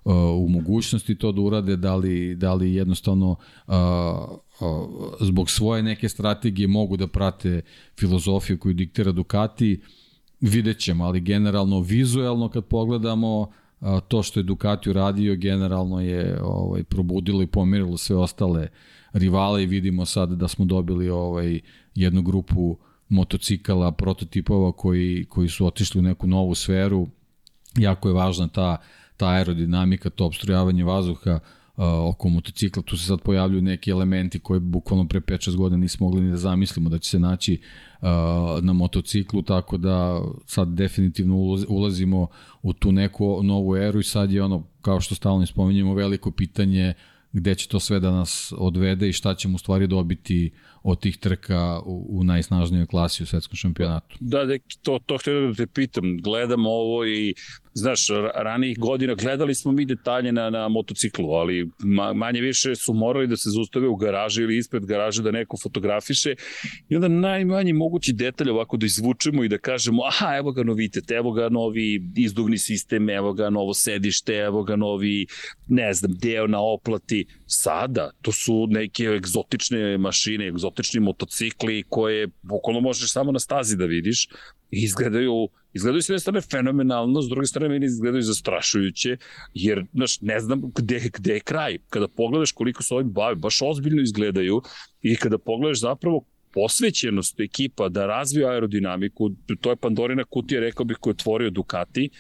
uh, 0.05 0.15
u 0.15 0.49
mogućnosti 0.49 1.15
to 1.15 1.33
da 1.33 1.41
urade, 1.41 1.77
da 1.77 1.97
li, 1.97 2.35
da 2.35 2.55
li 2.55 2.75
jednostavno 2.75 3.31
uh, 3.67 3.75
uh, 4.61 4.89
zbog 5.21 5.51
svoje 5.51 5.83
neke 5.83 6.09
strategije 6.09 6.69
mogu 6.69 6.97
da 6.97 7.07
prate 7.07 7.61
filozofiju 7.99 8.59
koju 8.59 8.75
diktira 8.75 9.13
Ducati, 9.13 9.81
vidjet 10.41 10.79
ćemo, 10.79 11.05
ali 11.05 11.21
generalno 11.21 11.81
vizuelno 11.81 12.49
kad 12.49 12.65
pogledamo 12.65 13.41
uh, 13.41 14.01
to 14.09 14.23
što 14.23 14.41
je 14.41 14.45
Ducati 14.45 14.91
uradio 14.91 15.37
generalno 15.37 16.01
je 16.01 16.43
ovaj, 16.43 16.85
probudilo 16.85 17.43
i 17.43 17.47
pomirilo 17.47 17.97
sve 17.97 18.17
ostale 18.17 18.69
rivale 19.13 19.63
i 19.63 19.67
vidimo 19.67 20.05
sad 20.05 20.33
da 20.33 20.49
smo 20.49 20.65
dobili 20.65 21.11
ovaj 21.11 21.61
jednu 21.95 22.23
grupu 22.23 22.77
motocikala, 23.09 23.93
prototipova 23.93 24.73
koji, 24.73 25.27
koji 25.29 25.49
su 25.49 25.67
otišli 25.67 25.99
u 25.99 26.03
neku 26.03 26.27
novu 26.27 26.55
sferu. 26.55 27.09
Jako 27.77 28.09
je 28.09 28.15
važna 28.15 28.49
ta, 28.49 28.77
ta 29.17 29.29
aerodinamika, 29.29 30.11
to 30.11 30.27
obstrojavanje 30.27 30.85
vazduha 30.85 31.33
uh, 31.33 31.85
oko 31.85 32.29
motocikla. 32.29 32.83
Tu 32.83 32.97
se 32.97 33.07
sad 33.07 33.21
pojavljuju 33.21 33.63
neki 33.63 33.91
elementi 33.91 34.39
koje 34.39 34.61
bukvalno 34.61 35.09
pre 35.09 35.21
5-6 35.21 35.57
godina 35.57 35.81
nismo 35.81 36.07
mogli 36.07 36.21
ni 36.21 36.31
da 36.31 36.37
zamislimo 36.37 36.91
da 36.91 36.99
će 36.99 37.11
se 37.11 37.19
naći 37.19 37.61
uh, 38.01 38.09
na 38.61 38.73
motociklu, 38.73 39.43
tako 39.43 39.77
da 39.77 40.23
sad 40.47 40.69
definitivno 40.69 41.37
ulazimo 41.69 42.27
u 42.63 42.73
tu 42.73 42.93
neku 42.93 43.43
novu 43.43 43.77
eru 43.77 44.01
i 44.01 44.05
sad 44.05 44.33
je 44.33 44.43
ono, 44.43 44.65
kao 44.83 45.01
što 45.01 45.15
stalno 45.15 45.47
spominjemo, 45.47 45.95
veliko 45.95 46.31
pitanje 46.31 46.95
gde 47.33 47.55
će 47.55 47.69
to 47.69 47.81
sve 47.81 48.01
da 48.01 48.11
nas 48.11 48.53
odvede 48.57 49.09
i 49.09 49.13
šta 49.13 49.35
ćemo 49.35 49.55
u 49.55 49.59
stvari 49.59 49.87
dobiti 49.87 50.51
od 50.83 51.01
tih 51.01 51.17
trka 51.17 51.81
u, 51.87 52.07
u 52.09 52.25
najsnažnijoj 52.25 52.87
klasi 52.87 53.23
u 53.23 53.27
svetskom 53.27 53.57
šampionatu. 53.57 54.17
Da, 54.21 54.45
da 54.45 54.55
to, 54.83 54.99
to 55.07 55.19
htio 55.19 55.41
da 55.41 55.55
te 55.55 55.67
pitam. 55.67 56.19
Gledam 56.23 56.67
ovo 56.67 57.05
i, 57.07 57.35
znaš, 57.73 58.07
ranijih 58.35 58.79
godina 58.79 59.15
gledali 59.15 59.55
smo 59.55 59.73
mi 59.73 59.85
detalje 59.85 60.33
na, 60.33 60.51
na 60.51 60.69
motociklu, 60.69 61.31
ali 61.31 61.71
ma, 61.79 62.13
manje 62.13 62.41
više 62.41 62.75
su 62.77 62.95
morali 62.95 63.27
da 63.27 63.37
se 63.37 63.51
zaustave 63.51 63.89
u 63.89 63.97
garaži 63.97 64.43
ili 64.43 64.59
ispred 64.59 64.87
garaže 64.87 65.23
da 65.23 65.31
neko 65.31 65.57
fotografiše 65.63 66.35
i 66.89 66.97
onda 66.97 67.09
najmanji 67.09 67.73
mogući 67.73 68.13
detalj 68.13 68.51
ovako 68.51 68.77
da 68.77 68.87
izvučemo 68.87 69.45
i 69.45 69.49
da 69.49 69.59
kažemo, 69.59 70.03
aha, 70.05 70.37
evo 70.37 70.53
ga 70.53 70.63
novitet, 70.63 71.11
evo 71.11 71.33
ga 71.33 71.49
novi 71.49 72.03
izduvni 72.17 72.59
sistem, 72.59 73.11
evo 73.11 73.33
ga 73.33 73.51
novo 73.51 73.75
sedište, 73.75 74.35
evo 74.35 74.63
ga 74.63 74.77
novi, 74.77 75.27
ne 75.69 75.93
znam, 75.95 76.13
deo 76.19 76.47
na 76.47 76.61
oplati. 76.61 77.27
Sada, 77.47 78.11
to 78.23 78.33
su 78.33 78.67
neke 78.71 79.05
egzotične 79.05 79.99
mašine, 79.99 80.47
egzotični 80.69 81.01
motocikli 81.01 81.85
koje 81.89 82.29
bukvalno 82.43 82.81
možeš 82.81 83.13
samo 83.13 83.33
na 83.33 83.39
stazi 83.39 83.77
da 83.77 83.85
vidiš 83.85 84.29
i 84.71 84.83
izgledaju 84.85 85.49
izgledaju 85.73 86.03
s 86.03 86.09
jedne 86.09 86.21
strane 86.21 86.41
fenomenalno, 86.41 87.23
s 87.23 87.29
druge 87.29 87.47
strane 87.47 87.69
meni 87.69 87.87
izgledaju 87.87 88.23
zastrašujuće, 88.23 89.17
jer, 89.55 89.85
znaš, 89.93 90.21
ne 90.21 90.41
znam 90.41 90.63
gde, 90.77 91.11
gde 91.15 91.33
je 91.33 91.41
kraj. 91.41 91.79
Kada 91.89 92.09
pogledaš 92.09 92.53
koliko 92.53 92.83
se 92.83 92.95
ovim 92.95 93.13
bave, 93.13 93.35
baš 93.35 93.63
ozbiljno 93.63 94.03
izgledaju 94.03 94.63
i 95.03 95.17
kada 95.17 95.39
pogledaš 95.39 95.81
zapravo 95.81 96.25
posvećenost 96.55 97.41
ekipa 97.41 97.89
da 97.89 98.07
razviju 98.07 98.49
aerodinamiku, 98.49 99.31
to 99.61 99.71
je 99.71 99.77
Pandorina 99.77 100.25
kutija, 100.25 100.61
rekao 100.61 100.85
bih, 100.85 100.97
koju 101.01 101.11
je 101.11 101.15
otvorio 101.21 101.51
Ducati, 101.51 102.11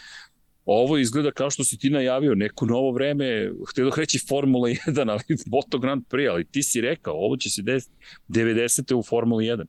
ovo 0.70 0.98
izgleda 0.98 1.30
kao 1.30 1.50
što 1.50 1.64
si 1.64 1.78
ti 1.78 1.90
najavio, 1.90 2.34
neko 2.34 2.66
novo 2.66 2.92
vreme, 2.92 3.50
htio 3.70 3.90
da 3.90 3.96
reći 3.96 4.18
Formula 4.28 4.68
1, 4.86 5.10
ali 5.10 5.38
Moto 5.46 5.78
Grand 5.78 6.02
Prix, 6.10 6.30
ali 6.30 6.44
ti 6.44 6.62
si 6.62 6.80
rekao, 6.80 7.14
ovo 7.14 7.36
će 7.36 7.50
se 7.50 7.62
desiti 7.62 7.96
90. 8.28 8.94
u 8.94 9.02
Formula 9.02 9.42
1. 9.42 9.64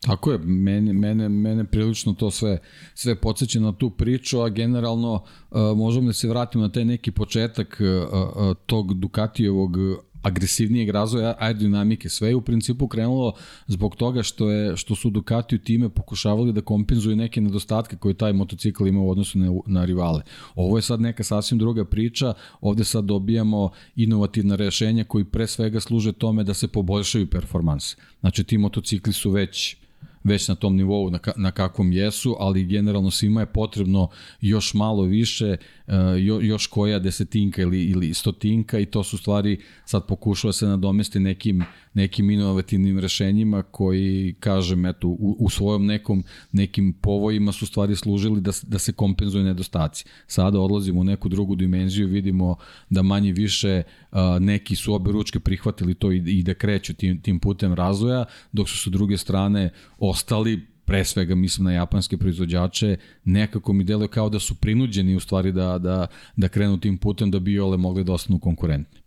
Tako 0.00 0.32
je, 0.32 0.38
mene, 0.38 0.92
mene, 0.92 1.28
mene 1.28 1.64
prilično 1.64 2.12
to 2.12 2.30
sve, 2.30 2.58
sve 2.94 3.14
podsjeća 3.20 3.60
na 3.60 3.72
tu 3.72 3.90
priču, 3.90 4.40
a 4.40 4.48
generalno 4.48 5.12
uh, 5.14 5.76
možemo 5.76 6.06
da 6.06 6.12
se 6.12 6.28
vratimo 6.28 6.64
na 6.64 6.72
taj 6.72 6.84
neki 6.84 7.10
početak 7.10 7.80
uh, 7.80 8.12
uh, 8.12 8.56
tog 8.66 8.94
Ducatijevog 8.94 9.76
agresivnijeg 10.24 10.90
razvoja 10.90 11.34
aerodinamike. 11.38 12.08
Sve 12.08 12.28
je 12.28 12.34
u 12.34 12.40
principu 12.40 12.88
krenulo 12.88 13.32
zbog 13.66 13.96
toga 13.96 14.22
što 14.22 14.50
je 14.50 14.76
što 14.76 14.94
su 14.94 15.10
Ducati 15.10 15.56
u 15.56 15.58
time 15.58 15.88
pokušavali 15.88 16.52
da 16.52 16.60
kompenzuju 16.60 17.16
neke 17.16 17.40
nedostatke 17.40 17.96
koje 17.96 18.14
taj 18.14 18.32
motocikl 18.32 18.86
ima 18.86 19.00
u 19.00 19.10
odnosu 19.10 19.38
na, 19.38 19.52
na 19.66 19.84
rivale. 19.84 20.22
Ovo 20.54 20.78
je 20.78 20.82
sad 20.82 21.00
neka 21.00 21.24
sasvim 21.24 21.58
druga 21.58 21.84
priča. 21.84 22.34
Ovde 22.60 22.84
sad 22.84 23.04
dobijamo 23.04 23.70
inovativna 23.96 24.56
rešenja 24.56 25.04
koji 25.04 25.24
pre 25.24 25.46
svega 25.46 25.80
služe 25.80 26.12
tome 26.12 26.44
da 26.44 26.54
se 26.54 26.68
poboljšaju 26.68 27.30
performanse. 27.30 27.96
Znači 28.20 28.44
ti 28.44 28.58
motocikli 28.58 29.12
su 29.12 29.30
već 29.30 29.76
već 30.24 30.48
na 30.48 30.54
tom 30.54 30.76
nivou 30.76 31.10
na, 31.10 31.18
na 31.36 31.50
kakvom 31.50 31.92
jesu, 31.92 32.36
ali 32.38 32.64
generalno 32.64 33.10
svima 33.10 33.40
je 33.40 33.46
potrebno 33.46 34.08
još 34.40 34.74
malo 34.74 35.02
više, 35.02 35.56
uh, 35.86 35.94
još 36.42 36.66
koja 36.66 36.98
desetinka 36.98 37.62
ili, 37.62 37.84
ili 37.84 38.14
stotinka 38.14 38.78
i 38.78 38.86
to 38.86 39.04
su 39.04 39.18
stvari 39.18 39.60
sad 39.84 40.06
pokušava 40.06 40.52
se 40.52 40.66
nadomesti 40.66 41.20
nekim 41.20 41.64
nekim 41.94 42.30
inovativnim 42.30 42.98
rešenjima 42.98 43.62
koji, 43.62 44.34
kažem, 44.40 44.86
eto, 44.86 45.08
u, 45.08 45.36
u 45.38 45.50
svojom 45.50 45.86
nekom, 45.86 46.24
nekim 46.52 46.92
povojima 46.92 47.52
su 47.52 47.66
stvari 47.66 47.96
služili 47.96 48.40
da, 48.40 48.52
da 48.62 48.78
se 48.78 48.92
kompenzuju 48.92 49.44
nedostaci. 49.44 50.04
Sada 50.26 50.60
odlazimo 50.60 51.00
u 51.00 51.04
neku 51.04 51.28
drugu 51.28 51.56
dimenziju, 51.56 52.08
vidimo 52.08 52.56
da 52.90 53.02
manje 53.02 53.32
više 53.32 53.82
a, 54.10 54.38
neki 54.40 54.76
su 54.76 54.94
obe 54.94 55.12
ručke 55.12 55.40
prihvatili 55.40 55.94
to 55.94 56.12
i, 56.12 56.22
i 56.26 56.42
da 56.42 56.54
kreću 56.54 56.94
tim, 56.94 57.20
tim 57.20 57.40
putem 57.40 57.72
razvoja, 57.74 58.24
dok 58.52 58.68
su 58.68 58.78
sa 58.78 58.90
druge 58.90 59.16
strane 59.16 59.70
ostali 59.98 60.66
pre 60.84 61.04
svega 61.04 61.34
mislim 61.34 61.64
na 61.64 61.72
japanske 61.72 62.16
proizvođače, 62.16 62.96
nekako 63.24 63.72
mi 63.72 63.84
deluje 63.84 64.08
kao 64.08 64.28
da 64.28 64.38
su 64.38 64.54
prinuđeni 64.54 65.16
u 65.16 65.20
stvari 65.20 65.52
da, 65.52 65.78
da, 65.78 66.06
da 66.36 66.48
krenu 66.48 66.80
tim 66.80 66.98
putem 66.98 67.30
da 67.30 67.38
bi 67.38 67.60
ole 67.60 67.76
mogli 67.76 68.04
da 68.04 68.12
ostanu 68.12 68.38
konkurentni. 68.38 69.03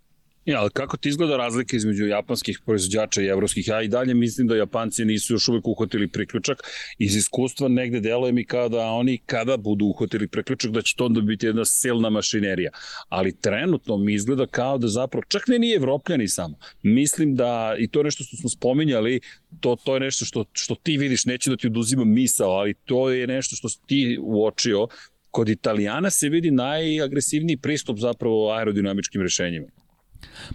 Ja, 0.47 0.61
ali 0.61 0.69
kako 0.69 0.97
ti 0.97 1.09
izgleda 1.09 1.37
razlika 1.37 1.75
između 1.75 2.05
japanskih 2.05 2.59
proizvođača 2.65 3.21
i 3.21 3.25
evropskih? 3.25 3.67
Ja 3.67 3.81
i 3.81 3.87
dalje 3.87 4.13
mislim 4.13 4.47
da 4.47 4.55
Japanci 4.55 5.05
nisu 5.05 5.33
još 5.33 5.47
uvek 5.47 5.67
uhvatili 5.67 6.07
priključak. 6.07 6.57
Iz 6.97 7.15
iskustva 7.15 7.67
negde 7.67 7.99
deluje 7.99 8.31
mi 8.31 8.45
kao 8.45 8.69
da 8.69 8.85
oni 8.85 9.17
kada 9.25 9.57
budu 9.57 9.85
uhvatili 9.85 10.27
priključak 10.27 10.71
da 10.71 10.81
će 10.81 10.95
to 10.95 11.05
onda 11.05 11.21
biti 11.21 11.45
jedna 11.45 11.65
silna 11.65 12.09
mašinerija. 12.09 12.71
Ali 13.09 13.39
trenutno 13.41 13.97
mi 13.97 14.13
izgleda 14.13 14.45
kao 14.45 14.77
da 14.77 14.87
zapravo, 14.87 15.23
čak 15.27 15.47
ne 15.47 15.59
nije 15.59 15.75
evropljani 15.75 16.27
samo. 16.27 16.57
Mislim 16.83 17.35
da, 17.35 17.75
i 17.79 17.87
to 17.87 17.99
je 17.99 18.03
nešto 18.03 18.23
što 18.23 18.37
smo 18.37 18.49
spominjali, 18.49 19.19
to, 19.59 19.75
to 19.83 19.93
je 19.93 19.99
nešto 19.99 20.25
što, 20.25 20.45
što 20.53 20.75
ti 20.75 20.97
vidiš, 20.97 21.25
neću 21.25 21.49
da 21.49 21.57
ti 21.57 21.67
oduzimam 21.67 22.13
misao, 22.13 22.51
ali 22.51 22.73
to 22.73 23.09
je 23.09 23.27
nešto 23.27 23.55
što 23.55 23.67
ti 23.85 24.17
uočio. 24.21 24.87
Kod 25.31 25.49
Italijana 25.49 26.09
se 26.09 26.29
vidi 26.29 26.51
najagresivniji 26.51 27.57
pristup 27.57 27.97
zapravo 27.97 28.51
aerodinamičkim 28.51 29.21
rešenjima. 29.21 29.67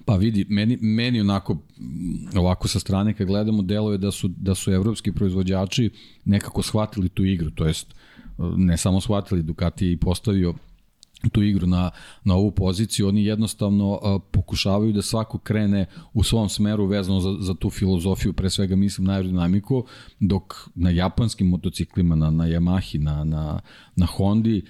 Pa 0.05 0.16
vidi, 0.16 0.46
meni, 0.48 0.79
meni 0.81 1.20
onako, 1.20 1.59
ovako 2.37 2.68
sa 2.68 2.81
strane 2.81 3.14
kad 3.14 3.27
gledamo, 3.27 3.62
deluje 3.62 3.98
da 3.98 4.11
su, 4.11 4.29
da 4.29 4.55
su 4.55 4.72
evropski 4.72 5.12
proizvođači 5.12 5.90
nekako 6.25 6.62
shvatili 6.62 7.09
tu 7.09 7.25
igru, 7.25 7.51
to 7.51 7.66
jest 7.66 7.94
ne 8.57 8.77
samo 8.77 9.01
shvatili, 9.01 9.42
Ducati 9.42 9.87
je 9.87 9.92
i 9.92 9.96
postavio 9.96 10.55
tu 11.33 11.42
igru 11.42 11.66
na, 11.66 11.90
na 12.25 12.35
ovu 12.35 12.51
poziciju, 12.51 13.09
oni 13.09 13.25
jednostavno 13.25 14.01
a, 14.03 14.18
pokušavaju 14.31 14.92
da 14.92 15.03
svako 15.03 15.38
krene 15.38 15.87
u 16.12 16.22
svom 16.22 16.48
smeru 16.48 16.87
vezano 16.87 17.20
za, 17.20 17.37
za 17.40 17.55
tu 17.55 17.70
filozofiju, 17.70 18.33
pre 18.33 18.51
svega 18.51 18.77
mislim 18.77 19.07
na 19.07 19.12
aerodinamiku, 19.12 19.85
dok 20.20 20.68
na 20.75 20.90
japanskim 20.90 21.48
motociklima, 21.48 22.16
na, 22.16 22.31
na 22.31 22.44
Yamahi, 22.44 22.98
na, 22.98 23.25
na, 23.25 23.61
na 23.96 24.07
Hondi, 24.07 24.64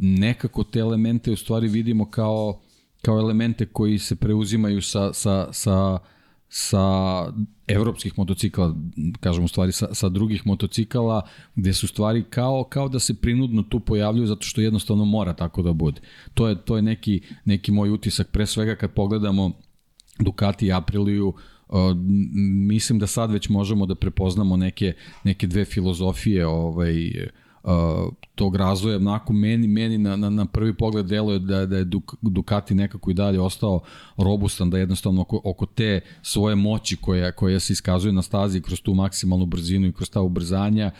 nekako 0.00 0.64
te 0.64 0.78
elemente 0.78 1.32
u 1.32 1.36
stvari 1.36 1.68
vidimo 1.68 2.10
kao 2.10 2.60
kao 3.02 3.18
elemente 3.18 3.66
koji 3.66 3.98
se 3.98 4.16
preuzimaju 4.16 4.82
sa, 4.82 5.12
sa, 5.12 5.48
sa, 5.52 5.98
sa 6.48 6.82
evropskih 7.66 8.18
motocikla, 8.18 8.74
kažem 9.20 9.44
u 9.44 9.48
stvari 9.48 9.72
sa, 9.72 9.94
sa 9.94 10.08
drugih 10.08 10.46
motocikala, 10.46 11.22
gde 11.54 11.72
su 11.72 11.88
stvari 11.88 12.24
kao, 12.30 12.64
kao 12.64 12.88
da 12.88 12.98
se 12.98 13.14
prinudno 13.14 13.62
tu 13.62 13.80
pojavljuju 13.80 14.26
zato 14.26 14.42
što 14.42 14.60
jednostavno 14.60 15.04
mora 15.04 15.32
tako 15.34 15.62
da 15.62 15.72
bude. 15.72 16.00
To 16.34 16.48
je, 16.48 16.64
to 16.64 16.76
je 16.76 16.82
neki, 16.82 17.20
neki 17.44 17.72
moj 17.72 17.90
utisak, 17.90 18.30
pre 18.30 18.46
svega 18.46 18.74
kad 18.74 18.92
pogledamo 18.92 19.52
Ducati 20.18 20.66
i 20.66 20.72
Apriliju, 20.72 21.34
Uh, 21.68 21.96
mislim 22.68 22.98
da 22.98 23.06
sad 23.06 23.30
već 23.30 23.48
možemo 23.48 23.86
da 23.86 23.94
prepoznamo 23.94 24.56
neke, 24.56 24.92
neke 25.24 25.46
dve 25.46 25.64
filozofije 25.64 26.46
ovaj, 26.46 27.08
uh, 27.08 27.28
uh, 27.68 28.12
tog 28.34 28.56
razvoja, 28.56 28.96
onako 28.96 29.32
meni, 29.32 29.68
meni 29.68 29.98
na, 29.98 30.16
na, 30.16 30.30
na 30.30 30.46
prvi 30.46 30.76
pogled 30.76 31.06
deluje 31.06 31.38
da, 31.38 31.66
da 31.66 31.76
je 31.76 31.86
Ducati 32.22 32.74
nekako 32.74 33.10
i 33.10 33.14
dalje 33.14 33.40
ostao 33.40 33.80
robustan, 34.16 34.70
da 34.70 34.78
jednostavno 34.78 35.20
oko, 35.20 35.40
oko 35.44 35.66
te 35.66 36.00
svoje 36.22 36.56
moći 36.56 36.96
koja, 36.96 37.32
koja 37.32 37.60
se 37.60 37.72
iskazuje 37.72 38.12
na 38.12 38.22
stazi 38.22 38.60
kroz 38.60 38.80
tu 38.80 38.94
maksimalnu 38.94 39.46
brzinu 39.46 39.86
i 39.86 39.92
kroz 39.92 40.10
ta 40.10 40.20
ubrzanja, 40.20 40.90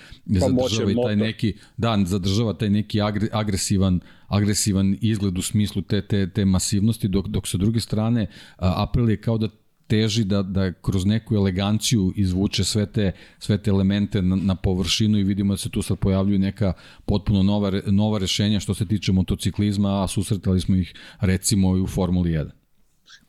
pa 0.40 0.46
zadržava 0.48 0.90
i 0.90 0.94
taj 1.04 1.16
neki, 1.16 1.54
da, 1.76 1.98
zadržava 2.04 2.52
taj 2.52 2.70
neki 2.70 3.00
agre, 3.00 3.28
agresivan 3.33 4.00
agresivan 4.28 4.96
izgled 5.00 5.38
u 5.38 5.42
smislu 5.42 5.83
te, 5.83 6.02
te, 6.02 6.31
te 6.31 6.44
masivnosti, 6.44 7.09
dok, 7.09 7.26
dok 7.26 7.46
sa 7.48 7.59
druge 7.59 7.81
strane 7.81 8.26
Aprilia 8.57 9.12
je 9.12 9.20
kao 9.20 9.38
da 9.38 9.48
teži 9.88 10.24
da, 10.24 10.42
da 10.42 10.72
kroz 10.72 11.07
neku 11.07 11.35
eleganciju 11.35 12.12
izvuče 12.16 12.64
sve 12.64 12.87
te, 12.92 13.12
sve 13.38 13.59
te 13.62 13.70
elemente 13.70 14.22
na, 14.22 14.37
na 14.37 14.55
površinu 14.55 15.18
i 15.18 15.24
vidimo 15.24 15.53
da 15.53 15.59
se 15.59 15.70
tu 15.70 15.83
sad 15.83 15.98
pojavljuju 15.98 16.38
neka 16.38 16.72
potpuno 17.07 17.42
nova, 17.42 17.72
nova 17.87 18.18
rešenja 18.18 18.61
što 18.61 18.74
se 18.74 18.87
tiče 18.87 19.12
motociklizma, 19.12 20.05
a 20.05 20.09
susretali 20.09 20.61
smo 20.61 20.77
ih 20.77 20.94
recimo 21.20 21.77
i 21.77 21.81
u 21.81 21.87
Formuli 21.87 22.31
1. 22.31 22.51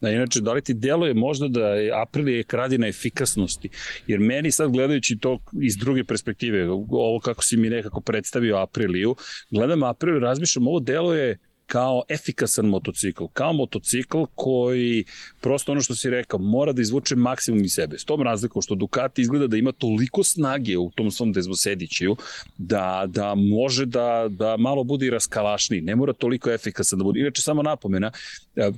Da, 0.01 0.11
inače, 0.11 0.41
da 0.41 0.53
li 0.53 0.61
ti 0.61 0.73
deluje 0.73 1.13
možda 1.13 1.47
da 1.47 1.67
je 1.67 1.91
Aprilia 2.01 2.43
kradi 2.43 2.77
na 2.77 2.87
efikasnosti? 2.87 3.69
Jer 4.07 4.19
meni 4.19 4.51
sad 4.51 4.71
gledajući 4.71 5.17
to 5.17 5.39
iz 5.61 5.77
druge 5.77 6.03
perspektive, 6.03 6.69
ovo 6.89 7.19
kako 7.19 7.43
si 7.43 7.57
mi 7.57 7.69
nekako 7.69 8.01
predstavio 8.01 8.57
Apriliju, 8.57 9.15
gledam 9.51 9.83
Apriliju, 9.83 10.19
razmišljam, 10.19 10.67
ovo 10.67 10.79
deluje 10.79 11.37
kao 11.69 12.03
efikasan 12.09 12.65
motocikl, 12.65 13.23
kao 13.33 13.53
motocikl 13.53 14.23
koji, 14.35 15.03
prosto 15.41 15.71
ono 15.71 15.81
što 15.81 15.95
si 15.95 16.09
rekao, 16.09 16.39
mora 16.39 16.73
da 16.73 16.81
izvuče 16.81 17.15
maksimum 17.15 17.63
iz 17.63 17.73
sebe. 17.73 17.97
S 17.97 18.05
tom 18.05 18.21
razlikom 18.21 18.61
što 18.61 18.75
Ducati 18.75 19.21
izgleda 19.21 19.47
da 19.47 19.57
ima 19.57 19.71
toliko 19.71 20.23
snage 20.23 20.77
u 20.77 20.91
tom 20.95 21.11
svom 21.11 21.33
dezvosedićiju, 21.33 22.15
da, 22.57 23.05
da 23.07 23.35
može 23.35 23.85
da, 23.85 24.27
da 24.29 24.57
malo 24.57 24.83
bude 24.83 25.05
i 25.05 25.09
raskalašniji, 25.09 25.81
ne 25.81 25.95
mora 25.95 26.13
toliko 26.13 26.51
efikasan 26.51 26.99
da 26.99 27.03
bude. 27.03 27.19
Inače, 27.19 27.41
samo 27.41 27.63
napomena, 27.63 28.11
e, 28.55 28.71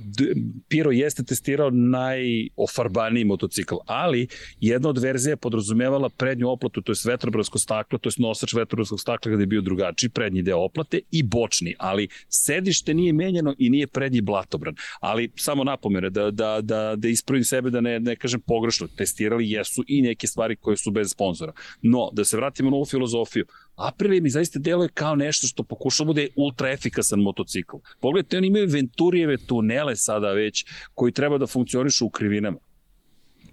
Piro 0.68 0.90
jeste 0.90 1.24
testirao 1.24 1.70
najofarbaniji 1.70 3.24
motocikl, 3.24 3.74
ali 3.86 4.26
jedna 4.60 4.88
od 4.88 4.98
verzija 4.98 5.32
je 5.32 5.36
podrazumevala 5.36 6.08
prednju 6.08 6.50
oplatu, 6.50 6.82
to 6.82 6.92
je 6.92 6.96
vetrobransko 7.04 7.58
staklo, 7.58 7.98
to 7.98 8.08
je 8.08 8.14
nosač 8.18 8.52
vetrobranskog 8.52 9.00
stakla 9.00 9.32
kada 9.32 9.42
je 9.42 9.46
bio 9.46 9.60
drugačiji, 9.60 10.10
prednji 10.10 10.42
deo 10.42 10.58
oplate 10.58 11.00
i 11.10 11.22
bočni, 11.22 11.74
ali 11.78 12.08
sediš 12.28 12.81
ništa 12.82 12.92
nije 12.92 13.12
menjano 13.12 13.54
i 13.58 13.70
nije 13.70 13.86
prednji 13.86 14.20
blatobran. 14.20 14.74
Ali 15.00 15.30
samo 15.36 15.64
napomene 15.64 16.10
da, 16.10 16.30
da, 16.30 16.60
da, 16.60 16.94
da 16.96 17.08
ispravim 17.08 17.44
sebe 17.44 17.70
da 17.70 17.80
ne, 17.80 18.00
ne 18.00 18.16
kažem 18.16 18.40
pogrešno. 18.40 18.88
Testirali 18.96 19.50
jesu 19.50 19.84
i 19.88 20.02
neke 20.02 20.26
stvari 20.26 20.56
koje 20.56 20.76
su 20.76 20.90
bez 20.90 21.10
sponzora. 21.10 21.52
No, 21.82 22.10
da 22.12 22.24
se 22.24 22.36
vratimo 22.36 22.70
na 22.70 22.76
ovu 22.76 22.84
filozofiju. 22.84 23.46
Aprilia 23.76 24.22
mi 24.22 24.30
zaista 24.30 24.58
deluje 24.58 24.88
kao 24.94 25.16
nešto 25.16 25.46
što 25.46 25.62
pokušava 25.62 26.06
da 26.06 26.12
bude 26.12 26.28
ultra 26.36 26.70
efikasan 26.70 27.20
motocikl. 27.20 27.76
Pogledajte, 28.00 28.38
oni 28.38 28.46
imaju 28.46 28.66
Venturijeve 28.68 29.36
tunele 29.46 29.96
sada 29.96 30.32
već 30.32 30.64
koji 30.94 31.12
treba 31.12 31.38
da 31.38 31.46
funkcionišu 31.46 32.06
u 32.06 32.10
krivinama. 32.10 32.58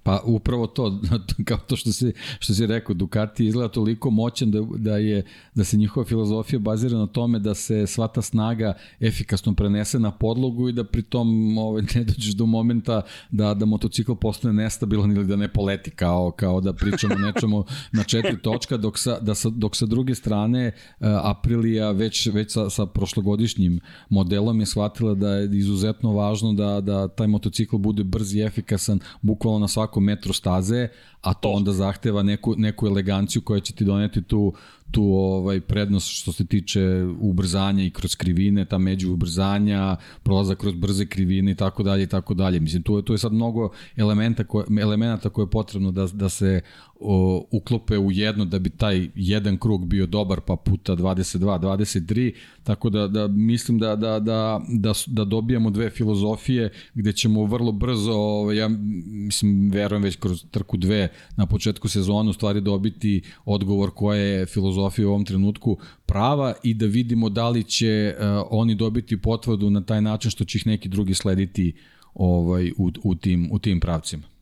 Pa 0.03 0.21
upravo 0.25 0.67
to, 0.67 1.01
kao 1.47 1.57
to 1.57 1.75
što 1.75 1.91
si, 1.91 2.13
što 2.39 2.53
si 2.53 2.65
rekao, 2.65 2.95
Ducati 2.95 3.45
izgleda 3.45 3.69
toliko 3.69 4.09
moćan 4.09 4.51
da, 4.51 4.62
da, 4.77 4.97
je, 4.97 5.25
da 5.55 5.63
se 5.63 5.77
njihova 5.77 6.05
filozofija 6.05 6.59
bazira 6.59 6.97
na 6.97 7.07
tome 7.07 7.39
da 7.39 7.53
se 7.53 7.88
sva 7.88 8.07
ta 8.07 8.21
snaga 8.21 8.73
efikasno 8.99 9.53
prenese 9.53 9.99
na 9.99 10.12
podlogu 10.12 10.69
i 10.69 10.73
da 10.73 10.83
pritom 10.83 11.57
ovaj, 11.57 11.83
ne 11.95 12.03
dođeš 12.03 12.33
do 12.33 12.45
momenta 12.45 13.01
da, 13.31 13.53
da 13.53 13.65
motocikl 13.65 14.13
postane 14.13 14.63
nestabilan 14.63 15.12
ili 15.12 15.27
da 15.27 15.35
ne 15.35 15.47
poleti, 15.47 15.91
kao, 15.91 16.31
kao 16.31 16.62
da 16.62 16.73
pričamo 16.73 17.15
nečemu 17.15 17.65
na 17.91 18.03
četiri 18.03 18.41
točka, 18.41 18.77
dok 18.77 18.97
sa, 18.97 19.19
da 19.19 19.35
sa, 19.35 19.49
dok 19.49 19.75
sa 19.75 19.85
druge 19.85 20.15
strane 20.15 20.67
uh, 20.67 21.07
Aprilia 21.23 21.91
već, 21.91 22.27
već 22.27 22.53
sa, 22.53 22.69
sa 22.69 22.85
prošlogodišnjim 22.85 23.79
modelom 24.09 24.59
je 24.59 24.65
shvatila 24.65 25.13
da 25.13 25.29
je 25.35 25.57
izuzetno 25.57 26.13
važno 26.13 26.53
da, 26.53 26.81
da 26.81 27.07
taj 27.07 27.27
motocikl 27.27 27.77
bude 27.77 28.03
brz 28.03 28.35
i 28.35 28.41
efikasan 28.41 28.99
bukvalno 29.21 29.59
na 29.59 29.67
svakom 29.67 29.88
svakom 29.89 30.04
metru 30.04 30.34
staze, 30.34 30.88
a 31.21 31.34
to 31.34 31.49
onda 31.52 31.71
zahteva 31.71 32.23
neku, 32.23 32.56
neku 32.58 32.88
eleganciju 32.88 33.41
koja 33.41 33.60
će 33.60 33.73
ti 33.73 33.86
doneti 33.86 34.21
tu, 34.21 34.54
tu 34.91 35.04
ovaj 35.04 35.62
prednost 35.62 36.08
što 36.12 36.32
se 36.32 36.45
tiče 36.45 36.82
ubrzanja 37.19 37.84
i 37.84 37.89
kroz 37.89 38.15
krivine, 38.15 38.65
ta 38.65 38.78
među 38.78 39.13
ubrzanja, 39.13 39.97
prolazak 40.23 40.58
kroz 40.58 40.73
brze 40.75 41.06
krivine 41.06 41.52
i 41.52 41.56
tako 41.56 41.84
dalje 41.84 42.04
i 42.04 42.08
tako 42.08 42.34
dalje. 42.34 42.60
Mislim, 42.60 42.84
tu 42.84 42.97
je, 42.97 43.06
tu 43.06 43.13
je 43.13 43.17
sad 43.17 43.34
mnogo 43.34 43.69
elementa 43.97 44.43
koje, 44.43 44.65
elemenata 44.82 45.30
koje 45.30 45.43
je 45.43 45.49
potrebno 45.49 45.91
da, 45.91 46.08
da 46.13 46.30
se 46.30 46.62
o, 46.99 47.45
uklope 47.51 47.97
u 47.97 48.12
jedno 48.12 48.45
da 48.45 48.59
bi 48.59 48.69
taj 48.69 49.09
jedan 49.15 49.57
krug 49.57 49.85
bio 49.85 50.05
dobar 50.05 50.41
pa 50.41 50.55
puta 50.55 50.95
22, 50.95 51.59
23, 51.59 52.33
tako 52.63 52.89
da, 52.89 53.07
da 53.07 53.27
mislim 53.27 53.79
da, 53.79 53.95
da, 53.95 54.19
da, 54.19 54.62
da, 54.69 54.93
da 55.07 55.23
dobijamo 55.23 55.69
dve 55.69 55.89
filozofije 55.89 56.71
gde 56.93 57.13
ćemo 57.13 57.45
vrlo 57.45 57.71
brzo, 57.71 58.13
ovaj, 58.13 58.57
ja 58.57 58.67
mislim, 59.05 59.71
verujem 59.71 60.03
već 60.03 60.15
kroz 60.15 60.45
trku 60.51 60.77
dve 60.77 61.07
na 61.38 61.45
početku 61.45 61.88
sezona 61.88 62.29
u 62.29 62.33
stvari 62.33 62.62
dobiti 62.62 63.21
odgovor 63.45 63.91
koja 63.95 64.19
je 64.19 64.45
filozofija 64.45 65.07
u 65.07 65.12
ovom 65.12 65.25
trenutku 65.25 65.77
prava 66.05 66.53
i 66.63 66.73
da 66.73 66.85
vidimo 66.85 67.29
da 67.29 67.49
li 67.49 67.63
će 67.63 68.15
uh, 68.17 68.25
oni 68.49 68.75
dobiti 68.75 69.21
potvrdu 69.21 69.69
na 69.69 69.81
taj 69.81 70.01
način 70.01 70.31
što 70.31 70.45
će 70.45 70.57
ih 70.57 70.67
neki 70.67 70.89
drugi 70.89 71.13
slediti 71.13 71.73
ovaj, 72.13 72.71
u, 72.77 72.91
u, 73.03 73.15
tim, 73.15 73.49
u 73.51 73.59
tim 73.59 73.79
pravcima. 73.79 74.38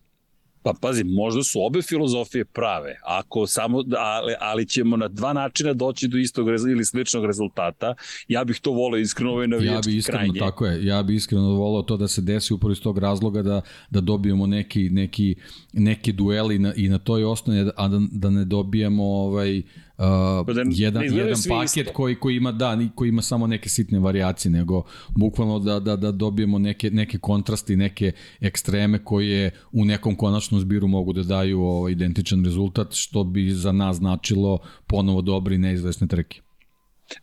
Pa 0.63 0.73
pazi, 0.81 1.03
možda 1.03 1.43
su 1.43 1.59
obe 1.61 1.81
filozofije 1.81 2.45
prave, 2.45 2.99
ako 3.03 3.47
samo, 3.47 3.83
ali, 3.97 4.33
ali 4.39 4.65
ćemo 4.65 4.97
na 4.97 5.07
dva 5.07 5.33
načina 5.33 5.73
doći 5.73 6.07
do 6.07 6.17
istog 6.17 6.47
ili 6.47 6.85
sličnog 6.85 7.25
rezultata. 7.25 7.95
Ja 8.27 8.43
bih 8.43 8.59
to 8.59 8.71
volio 8.71 9.01
iskreno 9.01 9.31
ovaj 9.31 9.47
navijački 9.47 9.89
ja 9.89 9.93
bi 9.93 9.97
iskreno, 9.97 10.19
krajnje. 10.19 10.39
Tako 10.39 10.65
je, 10.65 10.85
ja 10.85 11.03
bih 11.03 11.15
iskreno 11.15 11.49
volio 11.49 11.81
to 11.81 11.97
da 11.97 12.07
se 12.07 12.21
desi 12.21 12.53
upravo 12.53 12.71
iz 12.71 12.81
tog 12.81 12.97
razloga 12.97 13.41
da, 13.41 13.61
da 13.89 14.01
dobijemo 14.01 14.47
neki, 14.47 14.89
neki, 14.89 15.35
neki 15.73 16.11
dueli 16.11 16.59
na, 16.59 16.73
i 16.75 16.89
na 16.89 16.97
toj 16.97 17.23
osnovi, 17.23 17.71
a 17.75 17.87
da, 17.87 17.99
da 18.11 18.29
ne 18.29 18.45
dobijemo 18.45 19.03
ovaj, 19.03 19.63
uh, 19.97 20.55
da, 20.55 20.63
jedan, 20.69 21.03
jedan 21.03 21.35
paket 21.49 21.77
isto. 21.77 21.93
koji, 21.93 22.15
koji 22.15 22.35
ima 22.35 22.51
da, 22.51 22.77
koji 22.95 23.09
ima 23.09 23.21
samo 23.21 23.47
neke 23.47 23.69
sitne 23.69 23.99
varijacije, 23.99 24.51
nego 24.51 24.83
bukvalno 25.09 25.59
da, 25.59 25.79
da, 25.79 25.95
da 25.95 26.11
dobijemo 26.11 26.59
neke, 26.59 26.91
neke 26.91 27.17
kontrasti, 27.17 27.75
neke 27.75 28.11
ekstreme 28.39 29.03
koje 29.03 29.51
u 29.71 29.85
nekom 29.85 30.15
konačnom 30.15 30.61
zbiru 30.61 30.87
mogu 30.87 31.13
da 31.13 31.23
daju 31.23 31.61
ovaj, 31.61 31.91
identičan 31.91 32.45
rezultat, 32.45 32.93
što 32.93 33.23
bi 33.23 33.51
za 33.51 33.71
nas 33.71 33.97
značilo 33.97 34.59
ponovo 34.87 35.21
dobri 35.21 35.55
i 35.55 35.57
neizvesne 35.57 36.07
trke. 36.07 36.46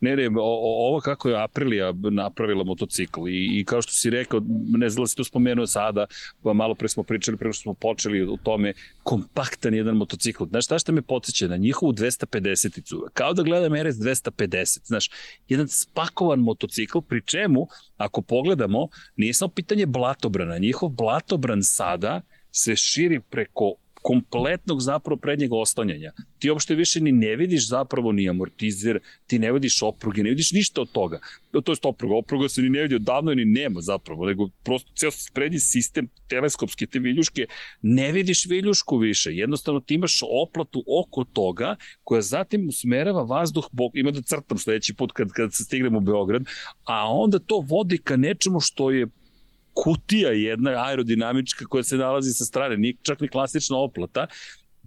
Ne, 0.01 0.15
ne, 0.15 0.29
ovo 0.39 0.99
kako 0.99 1.29
je 1.29 1.43
Aprilia 1.43 1.93
napravila 2.11 2.63
motocikl 2.63 3.27
i, 3.27 3.59
i 3.59 3.65
kao 3.65 3.81
što 3.81 3.91
si 3.91 4.09
rekao, 4.09 4.41
ne 4.77 4.89
znam 4.89 5.03
da 5.03 5.07
si 5.07 5.15
to 5.15 5.23
spomenuo 5.23 5.67
sada, 5.67 6.05
pa 6.43 6.53
malo 6.53 6.75
pre 6.75 6.87
smo 6.89 7.03
pričali, 7.03 7.37
pre 7.37 7.53
smo 7.53 7.73
počeli 7.73 8.21
o 8.21 8.37
tome, 8.43 8.73
kompaktan 9.03 9.73
jedan 9.73 9.97
motocikl. 9.97 10.43
Znaš 10.45 10.65
šta 10.65 10.79
što 10.79 10.91
me 10.91 11.01
podsjeća 11.01 11.47
na 11.47 11.57
njihovu 11.57 11.93
250-icu? 11.93 13.07
Kao 13.13 13.33
da 13.33 13.43
gledam 13.43 13.73
RS 13.73 13.95
250, 13.95 14.79
znaš, 14.85 15.09
jedan 15.49 15.67
spakovan 15.67 16.39
motocikl, 16.39 16.99
pri 16.99 17.21
čemu, 17.25 17.67
ako 17.97 18.21
pogledamo, 18.21 18.87
nije 19.15 19.33
samo 19.33 19.49
pitanje 19.49 19.85
blatobrana, 19.85 20.57
njihov 20.57 20.89
blatobran 20.89 21.63
sada 21.63 22.21
se 22.51 22.75
širi 22.75 23.19
preko 23.19 23.75
kompletnog 24.05 24.81
zapravo 24.81 25.17
prednjeg 25.17 25.53
oslanjanja. 25.53 26.11
Ti 26.39 26.49
uopšte 26.49 26.75
više 26.75 27.01
ni 27.01 27.11
ne 27.11 27.35
vidiš 27.35 27.69
zapravo 27.69 28.11
ni 28.11 28.29
amortizer, 28.29 28.99
ti 29.27 29.39
ne 29.39 29.51
vidiš 29.51 29.81
opruge, 29.81 30.23
ne 30.23 30.29
vidiš 30.29 30.51
ništa 30.51 30.81
od 30.81 30.91
toga. 30.91 31.19
To 31.51 31.71
je 31.71 31.77
opruga, 31.83 32.15
opruga 32.15 32.49
se 32.49 32.61
ni 32.61 32.69
ne 32.69 32.81
vidi 32.81 32.95
odavno 32.95 33.33
ni 33.33 33.45
nema 33.45 33.81
zapravo, 33.81 34.25
nego 34.25 34.49
prosto 34.63 34.91
ceo 34.95 35.09
prednji 35.33 35.59
sistem 35.59 36.09
teleskopske 36.29 36.85
te 36.85 36.99
viljuške, 36.99 37.47
ne 37.81 38.11
vidiš 38.11 38.45
viljušku 38.45 38.97
više. 38.97 39.33
Jednostavno 39.33 39.79
ti 39.79 39.93
imaš 39.93 40.19
oplatu 40.45 40.83
oko 40.87 41.23
toga 41.23 41.75
koja 42.03 42.21
zatim 42.21 42.69
usmerava 42.69 43.23
vazduh, 43.23 43.69
bok, 43.71 43.91
ima 43.95 44.11
da 44.11 44.21
crtam 44.21 44.57
sledeći 44.57 44.93
put 44.93 45.11
kad, 45.11 45.31
kad 45.31 45.53
se 45.53 45.63
stignemo 45.63 45.97
u 45.97 46.01
Beograd, 46.01 46.43
a 46.83 47.13
onda 47.13 47.39
to 47.39 47.59
vodi 47.67 47.97
ka 47.97 48.17
nečemu 48.17 48.59
što 48.59 48.91
je 48.91 49.07
kutija 49.75 50.31
jedna 50.31 50.71
aerodinamička 50.85 51.65
koja 51.65 51.83
se 51.83 51.97
nalazi 51.97 52.31
sa 52.31 52.45
strane, 52.45 52.77
nije 52.77 52.95
čak 53.01 53.21
ni 53.21 53.27
klasična 53.27 53.77
oplata, 53.77 54.27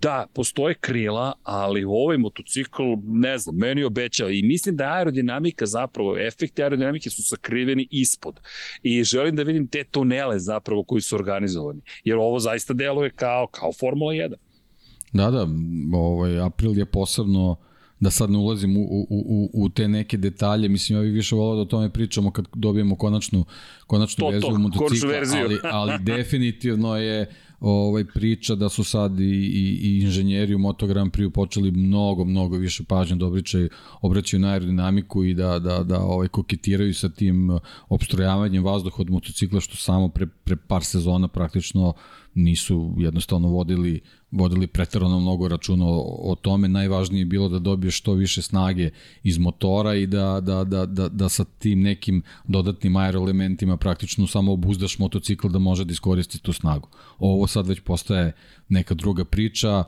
Da, 0.01 0.27
postoje 0.35 0.75
krila, 0.75 1.33
ali 1.43 1.85
ovaj 1.85 2.19
motocikl, 2.19 2.83
ne 3.03 3.39
znam, 3.39 3.57
meni 3.57 3.85
obećao 3.85 4.31
i 4.31 4.43
mislim 4.43 4.77
da 4.77 4.85
aerodinamika 4.85 5.67
zapravo, 5.67 6.19
efekti 6.19 6.63
aerodinamike 6.63 7.11
su 7.11 7.23
sakriveni 7.23 7.89
ispod. 7.91 8.41
I 8.83 9.05
želim 9.05 9.37
da 9.37 9.43
vidim 9.43 9.67
te 9.69 9.85
tunele 9.85 10.39
zapravo 10.39 10.85
koji 10.85 11.01
su 11.03 11.17
organizovani, 11.17 11.81
jer 12.05 12.17
ovo 12.17 12.39
zaista 12.39 12.75
deluje 12.75 13.11
kao, 13.11 13.47
kao 13.47 13.73
Formula 13.73 14.13
1. 14.13 14.35
Da, 15.13 15.31
da, 15.31 15.47
ovaj, 15.97 16.41
April 16.41 16.79
je 16.79 16.87
posebno 16.87 17.57
da 18.01 18.11
sad 18.11 18.31
ne 18.31 18.39
ulazim 18.39 18.77
u, 18.77 18.81
u, 18.81 19.07
u, 19.11 19.51
u 19.53 19.69
te 19.69 19.89
neke 19.89 20.17
detalje, 20.17 20.69
mislim 20.69 20.99
ja 20.99 21.03
bih 21.03 21.13
više 21.13 21.35
volao 21.35 21.57
da 21.57 21.63
o 21.63 21.65
tome 21.65 21.93
pričamo 21.93 22.31
kad 22.31 22.45
dobijemo 22.55 22.97
konačnu, 22.97 23.45
konačnu 23.87 24.23
to, 24.23 24.31
verziju 24.31 24.53
to, 24.53 24.59
motocikla, 24.59 25.11
ali, 25.45 25.59
ali 25.73 25.99
definitivno 26.17 26.97
je 26.97 27.31
ovaj 27.61 28.05
priča 28.05 28.55
da 28.55 28.69
su 28.69 28.85
sad 28.85 29.21
i, 29.21 29.25
i, 29.25 29.79
i 29.83 30.01
inženjeri 30.03 30.55
u 30.55 30.59
Moto 30.59 30.87
Grand 30.87 31.13
Prix 31.13 31.31
počeli 31.31 31.71
mnogo, 31.71 32.25
mnogo 32.25 32.57
više 32.57 32.85
pažnje 32.85 33.17
da 33.17 33.27
obraćaju, 33.27 33.69
obraćaju 34.01 34.41
na 34.41 34.53
aerodinamiku 34.53 35.25
i 35.25 35.35
da, 35.35 35.59
da, 35.59 35.83
da 35.83 36.01
ovaj, 36.01 36.29
koketiraju 36.29 36.95
sa 36.95 37.09
tim 37.09 37.59
obstrojavanjem 37.89 38.65
vazduha 38.65 38.97
od 39.03 39.11
motocikla 39.11 39.61
što 39.61 39.77
samo 39.77 40.09
pre, 40.09 40.27
pre 40.27 40.57
par 40.57 40.85
sezona 40.85 41.29
praktično 41.29 41.95
nisu 42.39 42.95
jednostavno 42.99 43.49
vodili 43.49 44.01
vodili 44.31 44.67
pretarano 44.67 45.21
mnogo 45.21 45.49
računa 45.49 45.87
o, 45.87 46.31
o 46.33 46.35
tome. 46.35 46.69
Najvažnije 46.69 47.21
je 47.21 47.25
bilo 47.27 47.49
da 47.49 47.59
dobiješ 47.59 47.99
što 47.99 48.13
više 48.13 48.43
snage 48.43 48.91
iz 49.23 49.39
motora 49.39 49.95
i 49.95 50.07
da, 50.07 50.41
da, 50.41 50.65
da, 50.65 50.87
da, 50.87 51.09
da 51.09 51.29
sa 51.29 51.45
tim 51.45 51.81
nekim 51.81 52.23
dodatnim 52.45 52.97
aeroelementima 52.97 53.77
praktično 53.77 54.27
samo 54.27 54.53
obuzdaš 54.53 54.99
motocikl 54.99 55.49
da 55.49 55.59
može 55.59 55.85
da 55.85 55.93
iskoristi 55.93 56.39
tu 56.39 56.53
snagu. 56.53 56.89
Ovo 57.19 57.47
sad 57.47 57.67
već 57.67 57.81
postaje 57.81 58.33
neka 58.69 58.95
druga 58.95 59.25
priča, 59.25 59.85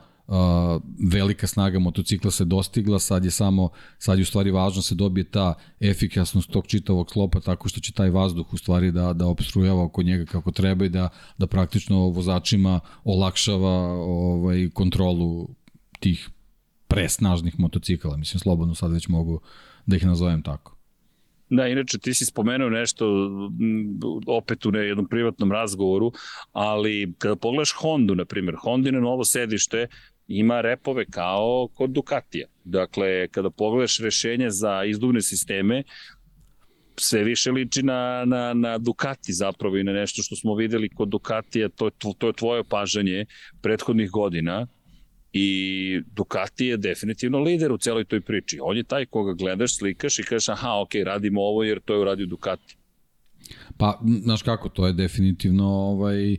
velika 1.12 1.46
snaga 1.46 1.78
motocikla 1.78 2.30
se 2.30 2.44
dostigla, 2.44 2.98
sad 2.98 3.24
je 3.24 3.30
samo, 3.30 3.68
sad 3.98 4.18
je 4.18 4.22
u 4.22 4.26
stvari 4.26 4.50
važno 4.50 4.78
da 4.78 4.82
se 4.82 4.94
dobije 4.94 5.24
ta 5.24 5.54
efikasnost 5.80 6.50
tog 6.50 6.66
čitavog 6.66 7.10
slopa 7.10 7.40
tako 7.40 7.68
što 7.68 7.80
će 7.80 7.92
taj 7.92 8.10
vazduh 8.10 8.52
u 8.52 8.56
stvari 8.58 8.92
da, 8.92 9.12
da 9.12 9.26
obstrujava 9.26 9.82
oko 9.82 10.02
njega 10.02 10.24
kako 10.24 10.50
treba 10.50 10.84
i 10.84 10.88
da, 10.88 11.08
da 11.38 11.46
praktično 11.46 11.98
vozačima 11.98 12.80
olakšava 13.04 13.72
ovaj, 13.92 14.70
kontrolu 14.74 15.48
tih 16.00 16.28
presnažnih 16.88 17.58
motocikala. 17.58 18.16
Mislim, 18.16 18.40
slobodno 18.40 18.74
sad 18.74 18.92
već 18.92 19.08
mogu 19.08 19.40
da 19.86 19.96
ih 19.96 20.06
nazovem 20.06 20.42
tako. 20.42 20.76
Da, 21.50 21.66
inače 21.68 21.98
ti 21.98 22.14
si 22.14 22.24
spomenuo 22.24 22.68
nešto 22.70 23.06
opet 24.26 24.66
u 24.66 24.70
ne, 24.70 24.80
jednom 24.80 25.06
privatnom 25.06 25.52
razgovoru, 25.52 26.12
ali 26.52 27.14
kada 27.18 27.36
pogledaš 27.36 27.72
Hondu, 27.72 28.14
na 28.14 28.24
primjer, 28.24 28.56
Hondine 28.62 29.00
novo 29.00 29.24
sedište 29.24 29.86
ima 30.30 30.60
repove 30.60 31.04
kao 31.04 31.68
kod 31.74 31.90
Ducatija. 31.90 32.46
Dakle, 32.64 33.28
kada 33.28 33.50
pogledaš 33.50 33.98
rešenje 33.98 34.50
za 34.50 34.84
izduvne 34.84 35.22
sisteme, 35.22 35.82
sve 36.96 37.24
više 37.24 37.50
liči 37.50 37.82
na, 37.82 38.24
na, 38.26 38.54
na 38.54 38.78
Ducati 38.78 39.32
zapravo 39.32 39.76
i 39.76 39.84
na 39.84 39.92
nešto 39.92 40.22
što 40.22 40.36
smo 40.36 40.54
videli 40.54 40.88
kod 40.88 41.08
Ducatija, 41.08 41.68
to 41.68 41.86
je, 41.86 41.90
to 42.18 42.26
je 42.26 42.32
tvoje 42.32 42.60
opažanje 42.60 43.26
prethodnih 43.62 44.10
godina 44.10 44.66
i 45.32 46.00
Ducati 46.14 46.66
je 46.66 46.76
definitivno 46.76 47.38
lider 47.38 47.72
u 47.72 47.78
celoj 47.78 48.04
toj 48.04 48.20
priči. 48.20 48.58
On 48.62 48.76
je 48.76 48.82
taj 48.82 49.06
koga 49.06 49.32
gledaš, 49.32 49.76
slikaš 49.76 50.18
i 50.18 50.22
kažeš 50.22 50.48
aha, 50.48 50.80
ok, 50.80 50.90
radimo 51.04 51.40
ovo 51.40 51.62
jer 51.64 51.80
to 51.80 51.94
je 51.94 52.00
uradio 52.00 52.26
Ducati. 52.26 52.76
Pa, 53.76 54.00
znaš 54.22 54.42
kako, 54.42 54.68
to 54.68 54.86
je 54.86 54.92
definitivno 54.92 55.68
ovaj, 55.68 56.36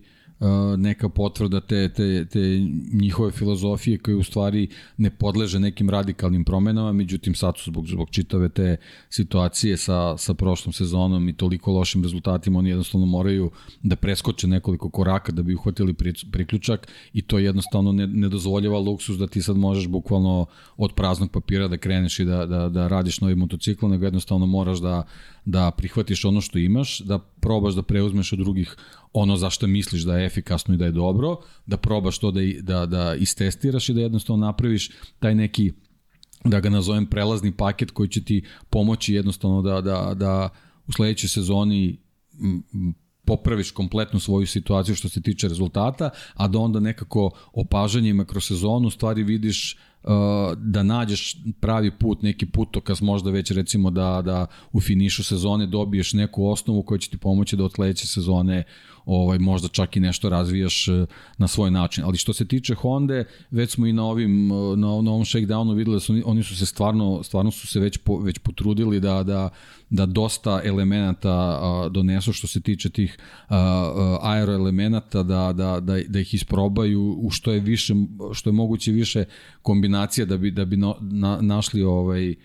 neka 0.77 1.09
potvrda 1.09 1.59
te, 1.59 1.89
te, 1.89 2.25
te 2.25 2.39
njihove 2.93 3.31
filozofije 3.31 3.97
koje 3.97 4.15
u 4.15 4.23
stvari 4.23 4.67
ne 4.97 5.09
podleže 5.09 5.59
nekim 5.59 5.89
radikalnim 5.89 6.45
promenama, 6.45 6.91
međutim 6.91 7.35
sad 7.35 7.57
su 7.57 7.71
zbog, 7.71 7.87
zbog 7.87 8.09
čitave 8.09 8.49
te 8.49 8.77
situacije 9.09 9.77
sa, 9.77 10.17
sa 10.17 10.33
prošlom 10.33 10.73
sezonom 10.73 11.29
i 11.29 11.33
toliko 11.33 11.71
lošim 11.71 12.03
rezultatima, 12.03 12.59
oni 12.59 12.69
jednostavno 12.69 13.05
moraju 13.05 13.51
da 13.83 13.95
preskoče 13.95 14.47
nekoliko 14.47 14.89
koraka 14.89 15.31
da 15.31 15.43
bi 15.43 15.55
uhvatili 15.55 15.93
priključak 16.31 16.87
i 17.13 17.21
to 17.21 17.39
jednostavno 17.39 17.91
ne, 17.91 18.07
ne 18.07 18.29
dozvoljava 18.29 18.79
luksus 18.79 19.17
da 19.17 19.27
ti 19.27 19.41
sad 19.41 19.57
možeš 19.57 19.87
bukvalno 19.87 20.45
od 20.77 20.93
praznog 20.93 21.31
papira 21.31 21.67
da 21.67 21.77
kreneš 21.77 22.19
i 22.19 22.25
da, 22.25 22.45
da, 22.45 22.69
da 22.69 22.87
radiš 22.87 23.21
novi 23.21 23.35
motocikl, 23.35 23.87
nego 23.87 24.05
jednostavno 24.05 24.45
moraš 24.45 24.79
da, 24.79 25.03
da 25.45 25.71
prihvatiš 25.71 26.25
ono 26.25 26.41
što 26.41 26.59
imaš, 26.59 26.99
da 26.99 27.19
probaš 27.19 27.73
da 27.73 27.83
preuzmeš 27.83 28.33
od 28.33 28.39
drugih 28.39 28.75
ono 29.13 29.37
za 29.37 29.49
što 29.49 29.67
misliš 29.67 30.01
da 30.01 30.17
je 30.17 30.25
efikasno 30.25 30.73
i 30.73 30.77
da 30.77 30.85
je 30.85 30.91
dobro, 30.91 31.37
da 31.65 31.77
probaš 31.77 32.19
to 32.19 32.31
da, 32.31 32.41
da, 32.61 32.85
da 32.85 33.15
istestiraš 33.15 33.89
i 33.89 33.93
da 33.93 34.01
jednostavno 34.01 34.45
napraviš 34.45 34.91
taj 35.19 35.35
neki 35.35 35.71
da 36.43 36.59
ga 36.59 36.69
nazovem 36.69 37.05
prelazni 37.05 37.51
paket 37.51 37.91
koji 37.91 38.09
će 38.09 38.23
ti 38.23 38.43
pomoći 38.69 39.13
jednostavno 39.13 39.61
da, 39.61 39.81
da, 39.81 40.13
da 40.13 40.49
u 40.87 40.91
sledećoj 40.91 41.29
sezoni 41.29 41.97
popraviš 43.25 43.71
kompletnu 43.71 44.19
svoju 44.19 44.47
situaciju 44.47 44.95
što 44.95 45.09
se 45.09 45.21
tiče 45.21 45.47
rezultata, 45.47 46.09
a 46.33 46.47
da 46.47 46.59
onda 46.59 46.79
nekako 46.79 47.31
opažanjima 47.53 48.25
kroz 48.25 48.43
sezonu 48.43 48.89
stvari 48.89 49.23
vidiš 49.23 49.77
da 50.57 50.83
nađeš 50.83 51.37
pravi 51.59 51.91
put, 51.91 52.21
neki 52.21 52.45
putokaz 52.45 53.01
možda 53.01 53.31
već 53.31 53.51
recimo 53.51 53.91
da, 53.91 54.21
da 54.25 54.47
u 54.71 54.81
finišu 54.81 55.23
sezone 55.23 55.67
dobiješ 55.67 56.13
neku 56.13 56.47
osnovu 56.47 56.83
koja 56.83 56.99
će 56.99 57.09
ti 57.09 57.17
pomoći 57.17 57.55
da 57.55 57.63
od 57.63 57.71
sledeće 57.71 58.07
sezone 58.07 58.63
ovaj, 59.05 59.39
možda 59.39 59.67
čak 59.67 59.97
i 59.97 59.99
nešto 59.99 60.29
razvijaš 60.29 60.87
uh, 60.87 61.07
na 61.37 61.47
svoj 61.47 61.71
način. 61.71 62.03
Ali 62.03 62.17
što 62.17 62.33
se 62.33 62.47
tiče 62.47 62.75
Honda, 62.75 63.23
već 63.51 63.71
smo 63.71 63.87
i 63.87 63.93
na 63.93 64.05
ovim 64.05 64.51
uh, 64.51 64.77
na, 64.77 64.87
na 64.87 65.11
ovom 65.11 65.25
shakedownu 65.25 65.73
videli 65.73 65.95
da 65.95 65.99
su 65.99 66.13
oni 66.25 66.43
su 66.43 66.57
se 66.57 66.65
stvarno 66.65 67.23
stvarno 67.23 67.51
su 67.51 67.67
se 67.67 67.79
već 67.79 67.97
po, 67.97 68.17
već 68.17 68.39
potrudili 68.39 68.99
da 68.99 69.23
da 69.23 69.49
da 69.89 70.05
dosta 70.05 70.61
elemenata 70.63 71.59
donesu 71.89 72.33
što 72.33 72.47
se 72.47 72.61
tiče 72.61 72.89
tih 72.89 73.17
aeroelemenata 74.21 75.23
da, 75.23 75.53
da, 75.53 75.79
da, 75.79 75.99
da 76.07 76.19
ih 76.19 76.33
isprobaju 76.33 77.17
u 77.21 77.29
što 77.29 77.51
je 77.51 77.59
više 77.59 77.93
što 78.33 78.49
je 78.49 78.53
moguće 78.53 78.91
više 78.91 79.23
kombinacija 79.61 80.25
da 80.25 80.37
bi 80.37 80.51
da 80.51 80.65
bi 80.65 80.77
no, 80.77 80.95
na, 81.01 81.41
našli 81.41 81.83
ovaj 81.83 82.35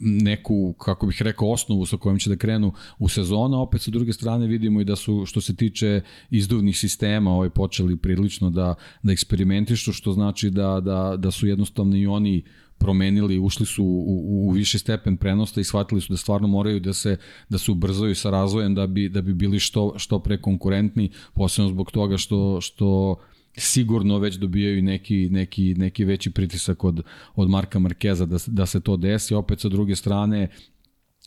neku, 0.00 0.72
kako 0.72 1.06
bih 1.06 1.22
rekao, 1.22 1.50
osnovu 1.50 1.86
sa 1.86 1.96
kojom 1.96 2.18
će 2.18 2.30
da 2.30 2.36
krenu 2.36 2.72
u 2.98 3.08
sezonu, 3.08 3.60
opet 3.60 3.82
sa 3.82 3.90
druge 3.90 4.12
strane 4.12 4.46
vidimo 4.46 4.80
i 4.80 4.84
da 4.84 4.96
su, 4.96 5.26
što 5.26 5.40
se 5.40 5.56
tiče 5.56 6.00
izduvnih 6.30 6.78
sistema, 6.78 7.30
ovaj, 7.30 7.50
počeli 7.50 7.96
prilično 7.96 8.50
da, 8.50 8.74
da 9.02 9.12
eksperimentišu, 9.12 9.92
što 9.92 10.12
znači 10.12 10.50
da, 10.50 10.80
da, 10.80 11.16
da 11.16 11.30
su 11.30 11.46
jednostavno 11.46 11.96
i 11.96 12.06
oni 12.06 12.42
promenili, 12.78 13.38
ušli 13.38 13.66
su 13.66 13.84
u, 13.84 14.48
u 14.48 14.50
viši 14.50 14.78
stepen 14.78 15.16
prenosta 15.16 15.60
i 15.60 15.64
shvatili 15.64 16.00
su 16.00 16.12
da 16.12 16.16
stvarno 16.16 16.48
moraju 16.48 16.80
da 16.80 16.92
se 16.92 17.16
da 17.48 17.58
se 17.58 17.70
ubrzaju 17.70 18.14
sa 18.14 18.30
razvojem 18.30 18.74
da 18.74 18.86
bi 18.86 19.08
da 19.08 19.22
bi 19.22 19.34
bili 19.34 19.60
što 19.60 19.94
što 19.96 20.18
pre 20.18 20.40
konkurentni, 20.40 21.10
posebno 21.34 21.70
zbog 21.70 21.90
toga 21.90 22.18
što 22.18 22.60
što 22.60 23.16
sigurno 23.56 24.18
već 24.18 24.34
dobijaju 24.34 24.82
neki, 24.82 25.28
neki, 25.30 25.74
neki 25.74 26.04
veći 26.04 26.30
pritisak 26.30 26.84
od, 26.84 27.02
od 27.34 27.50
Marka 27.50 27.78
Markeza 27.78 28.26
da, 28.26 28.36
da 28.46 28.66
se 28.66 28.80
to 28.80 28.96
desi. 28.96 29.34
Opet 29.34 29.60
sa 29.60 29.68
druge 29.68 29.96
strane, 29.96 30.48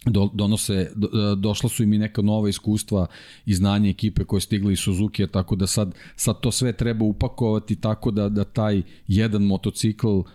do, 0.05 0.29
donose, 0.33 0.91
do, 0.95 1.35
došla 1.35 1.69
su 1.69 1.83
im 1.83 1.93
i 1.93 1.97
neka 1.97 2.21
nova 2.21 2.49
iskustva 2.49 3.07
i 3.45 3.53
znanje 3.53 3.89
ekipe 3.89 4.23
koje 4.23 4.41
stigli 4.41 4.73
iz 4.73 4.79
Suzuki, 4.79 5.27
tako 5.27 5.55
da 5.55 5.67
sad, 5.67 5.95
sad 6.15 6.39
to 6.39 6.51
sve 6.51 6.73
treba 6.73 7.05
upakovati 7.05 7.75
tako 7.75 8.11
da, 8.11 8.29
da 8.29 8.43
taj 8.43 8.81
jedan 9.07 9.43
motocikl 9.43 10.07
uh, 10.07 10.25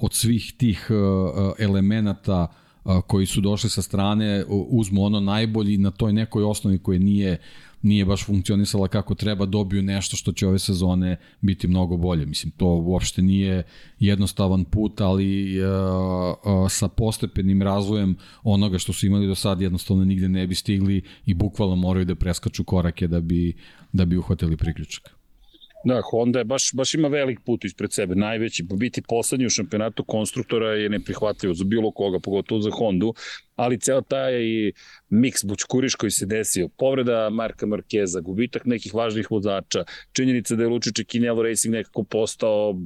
od 0.00 0.14
svih 0.14 0.54
tih 0.56 0.86
uh, 0.90 0.96
uh 0.96 1.52
elemenata 1.58 2.46
uh, 2.84 3.00
koji 3.06 3.26
su 3.26 3.40
došli 3.40 3.70
sa 3.70 3.82
strane 3.82 4.44
uzmu 4.48 5.04
ono 5.04 5.20
najbolji 5.20 5.78
na 5.78 5.90
toj 5.90 6.12
nekoj 6.12 6.44
osnovi 6.44 6.78
koje 6.78 6.98
nije 6.98 7.38
nije 7.82 8.04
baš 8.04 8.24
funkcionisala 8.24 8.88
kako 8.88 9.14
treba, 9.14 9.46
dobiju 9.46 9.82
nešto 9.82 10.16
što 10.16 10.32
će 10.32 10.46
ove 10.46 10.58
sezone 10.58 11.16
biti 11.40 11.68
mnogo 11.68 11.96
bolje. 11.96 12.26
Mislim, 12.26 12.50
to 12.50 12.66
uopšte 12.66 13.22
nije 13.22 13.62
jednostavan 13.98 14.64
put, 14.64 15.00
ali 15.00 15.60
uh, 15.60 15.68
uh, 16.44 16.70
sa 16.70 16.88
postepenim 16.88 17.62
razvojem 17.62 18.16
onoga 18.42 18.78
što 18.78 18.92
su 18.92 19.06
imali 19.06 19.26
do 19.26 19.34
sad 19.34 19.60
jednostavno 19.60 20.04
nigde 20.04 20.28
ne 20.28 20.46
bi 20.46 20.54
stigli 20.54 21.02
i 21.26 21.34
bukvalno 21.34 21.76
moraju 21.76 22.04
da 22.04 22.14
preskaču 22.14 22.64
korake 22.64 23.08
da 23.08 23.20
bi, 23.20 23.56
da 23.92 24.04
bi 24.04 24.16
uhvatili 24.16 24.56
priključak. 24.56 25.21
Da, 25.84 26.00
Honda 26.10 26.38
je 26.38 26.44
baš, 26.44 26.72
baš 26.74 26.94
ima 26.94 27.08
velik 27.08 27.40
put 27.44 27.64
ispred 27.64 27.92
sebe, 27.92 28.14
najveći, 28.14 28.66
pa 28.68 28.76
biti 28.76 29.02
poslednji 29.08 29.46
u 29.46 29.50
šampionatu 29.50 30.04
konstruktora 30.04 30.68
je 30.68 30.88
neprihvatljivo 30.88 31.54
za 31.54 31.64
bilo 31.64 31.90
koga, 31.90 32.20
pogotovo 32.20 32.60
za 32.60 32.70
Hondu, 32.70 33.14
ali 33.56 33.80
ceo 33.80 34.00
taj 34.00 34.32
miks 35.08 35.44
bučkuriš 35.44 35.94
koji 35.94 36.10
se 36.10 36.26
desio, 36.26 36.68
povreda 36.68 37.30
Marka 37.30 37.66
Markeza, 37.66 38.20
gubitak 38.20 38.64
nekih 38.64 38.94
važnih 38.94 39.30
vozača, 39.30 39.84
činjenica 40.12 40.56
da 40.56 40.62
je 40.62 40.68
Lučiće 40.68 41.04
Kinello 41.04 41.42
Racing 41.42 41.74
nekako 41.74 42.04
postao 42.04 42.80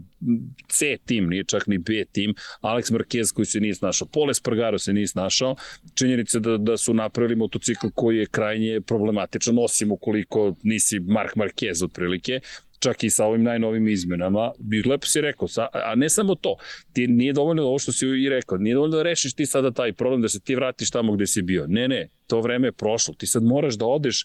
C 0.68 0.96
tim, 1.04 1.28
nije 1.28 1.44
čak 1.44 1.66
ni 1.66 1.78
B 1.78 2.04
tim, 2.12 2.35
Alex 2.62 2.92
Marquez 2.92 3.35
koji 3.35 3.46
se 3.46 3.61
nije 3.61 3.74
snašao, 3.74 4.09
Pole 4.09 4.35
Spargaro 4.35 4.78
se 4.78 4.92
nije 4.92 5.06
snašao, 5.06 5.56
činjenica 5.94 6.38
da, 6.38 6.56
da 6.56 6.76
su 6.76 6.94
napravili 6.94 7.37
motocikl 7.37 7.87
koji 7.94 8.16
je 8.16 8.26
krajnje 8.26 8.80
problematičan, 8.80 9.59
osim 9.59 9.92
ukoliko 9.92 10.54
nisi 10.62 11.00
Mark 11.00 11.35
Marquez 11.37 11.85
otprilike, 11.85 12.40
čak 12.79 13.05
i 13.05 13.11
sa 13.11 13.25
ovim 13.25 13.43
najnovim 13.43 13.89
izmenama, 13.89 14.51
bi 14.59 14.83
lepo 14.83 15.07
si 15.07 15.21
rekao, 15.21 15.49
sa, 15.49 15.69
a 15.73 15.95
ne 15.95 16.09
samo 16.09 16.35
to, 16.35 16.57
ti 16.93 17.07
nije 17.07 17.33
dovoljno 17.33 17.62
ovo 17.62 17.79
što 17.79 17.93
si 17.93 18.07
i 18.07 18.29
rekao, 18.29 18.59
nije 18.59 18.75
dovoljno 18.75 18.97
da 18.97 19.03
rešiš 19.03 19.35
ti 19.35 19.47
sada 19.47 19.71
taj 19.71 19.93
problem 19.93 20.23
da 20.23 20.29
se 20.29 20.41
ti 20.41 20.55
vratiš 20.55 20.91
tamo 20.91 21.12
gde 21.12 21.27
si 21.27 21.43
bio. 21.43 21.67
Ne, 21.69 21.89
ne, 21.89 22.09
to 22.27 22.41
vreme 22.41 22.69
je 22.69 22.73
prošlo, 22.73 23.15
ti 23.15 23.27
sad 23.27 23.43
moraš 23.43 23.75
da 23.75 23.87
odeš 23.87 24.25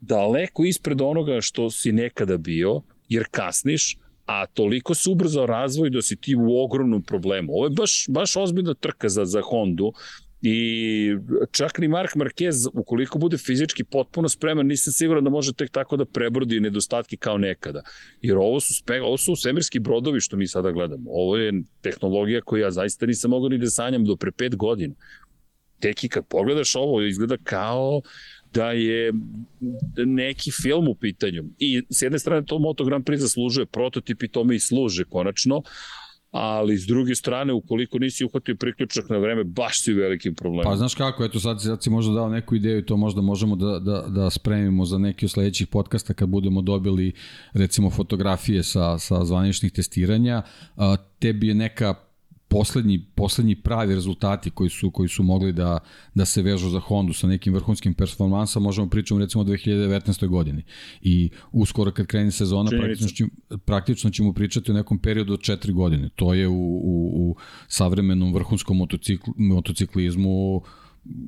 daleko 0.00 0.64
ispred 0.64 1.00
onoga 1.00 1.40
što 1.40 1.70
si 1.70 1.92
nekada 1.92 2.36
bio, 2.36 2.82
jer 3.08 3.24
kasniš, 3.30 3.96
a 4.26 4.46
toliko 4.46 4.94
se 4.94 5.10
ubrzao 5.10 5.46
razvoj 5.46 5.90
da 5.90 6.02
si 6.02 6.16
ti 6.16 6.36
u 6.36 6.62
ogromnom 6.64 7.02
problemu. 7.02 7.52
Ovo 7.52 7.66
je 7.66 7.70
baš, 7.70 8.04
baš 8.08 8.36
ozbiljna 8.36 8.74
trka 8.74 9.08
za, 9.08 9.24
za 9.24 9.40
Hondu, 9.42 9.92
I 10.42 11.16
čak 11.52 11.78
ni 11.78 11.88
Mark 11.88 12.14
Marquez, 12.16 12.68
ukoliko 12.72 13.18
bude 13.18 13.36
fizički 13.38 13.84
potpuno 13.84 14.28
spreman, 14.28 14.66
nisam 14.66 14.92
siguran 14.92 15.24
da 15.24 15.30
može 15.30 15.52
tek 15.52 15.70
tako 15.70 15.96
da 15.96 16.04
prebrodi 16.04 16.60
nedostatke 16.60 17.16
kao 17.16 17.38
nekada. 17.38 17.82
Jer 18.22 18.36
ovo 18.36 18.60
su, 18.60 18.74
spe, 18.74 19.00
ovo 19.02 19.16
su 19.16 19.36
svemirski 19.36 19.78
brodovi 19.78 20.20
što 20.20 20.36
mi 20.36 20.46
sada 20.46 20.72
gledamo. 20.72 21.10
Ovo 21.10 21.36
je 21.36 21.62
tehnologija 21.80 22.40
koju 22.40 22.62
ja 22.62 22.70
zaista 22.70 23.06
nisam 23.06 23.30
mogao 23.30 23.48
ni 23.48 23.58
da 23.58 23.70
sanjam 23.70 24.04
do 24.04 24.16
pre 24.16 24.32
pet 24.32 24.56
godina. 24.56 24.94
Tek 25.80 26.04
i 26.04 26.08
kad 26.08 26.26
pogledaš 26.26 26.74
ovo, 26.74 27.02
izgleda 27.02 27.36
kao 27.44 28.00
da 28.52 28.72
je 28.72 29.12
neki 30.06 30.50
film 30.62 30.88
u 30.88 30.94
pitanju. 30.94 31.44
I 31.58 31.82
s 31.90 32.02
jedne 32.02 32.18
strane 32.18 32.46
to 32.46 32.58
Moto 32.58 32.84
Grand 32.84 33.04
Prix 33.04 33.16
zaslužuje, 33.16 33.66
prototipi 33.66 34.28
tome 34.28 34.56
i 34.56 34.60
služe 34.60 35.04
konačno, 35.04 35.62
ali 36.30 36.78
s 36.78 36.86
druge 36.86 37.14
strane, 37.14 37.52
ukoliko 37.52 37.98
nisi 37.98 38.24
uhvatio 38.24 38.56
priključak 38.56 39.08
na 39.08 39.18
vreme, 39.18 39.44
baš 39.44 39.82
si 39.82 39.92
u 39.92 39.96
velikim 39.96 40.34
problemima. 40.34 40.70
Pa 40.70 40.76
znaš 40.76 40.94
kako, 40.94 41.24
eto 41.24 41.40
sad, 41.40 41.62
sad 41.62 41.82
si 41.82 41.90
možda 41.90 42.14
dao 42.14 42.28
neku 42.28 42.54
ideju 42.54 42.78
i 42.78 42.86
to 42.86 42.96
možda 42.96 43.20
možemo 43.20 43.56
da, 43.56 43.78
da, 43.78 44.04
da 44.08 44.30
spremimo 44.30 44.84
za 44.84 44.98
neki 44.98 45.26
od 45.26 45.30
sledećih 45.30 45.66
podcasta 45.66 46.14
kad 46.14 46.28
budemo 46.28 46.62
dobili 46.62 47.12
recimo 47.52 47.90
fotografije 47.90 48.62
sa, 48.62 48.98
sa 48.98 49.24
zvaničnih 49.24 49.72
testiranja. 49.72 50.42
tebi 51.18 51.48
je 51.48 51.54
neka 51.54 51.94
poslednji, 52.50 53.04
poslednji 53.14 53.54
pravi 53.54 53.94
rezultati 53.94 54.50
koji 54.50 54.70
su, 54.70 54.90
koji 54.90 55.08
su 55.08 55.22
mogli 55.22 55.52
da, 55.52 55.78
da 56.14 56.24
se 56.24 56.42
vežu 56.42 56.68
za 56.68 56.80
Hondu 56.80 57.12
sa 57.12 57.26
nekim 57.26 57.54
vrhunskim 57.54 57.94
performansama, 57.94 58.64
možemo 58.64 58.90
pričati 58.90 59.20
recimo 59.20 59.42
o 59.42 59.46
2019. 59.46 60.26
godini. 60.26 60.62
I 61.02 61.30
uskoro 61.52 61.92
kad 61.92 62.06
krene 62.06 62.30
sezona, 62.30 62.70
praktično, 62.70 63.08
ćemo, 63.08 63.30
praktično 63.64 64.10
ćemo 64.10 64.32
pričati 64.32 64.70
o 64.70 64.74
nekom 64.74 64.98
periodu 64.98 65.32
od 65.32 65.40
četiri 65.40 65.72
godine. 65.72 66.08
To 66.16 66.34
je 66.34 66.48
u, 66.48 66.54
u, 66.54 67.10
u 67.14 67.36
savremenom 67.68 68.34
vrhunskom 68.34 68.76
motocikl, 68.76 69.30
motociklizmu 69.36 70.62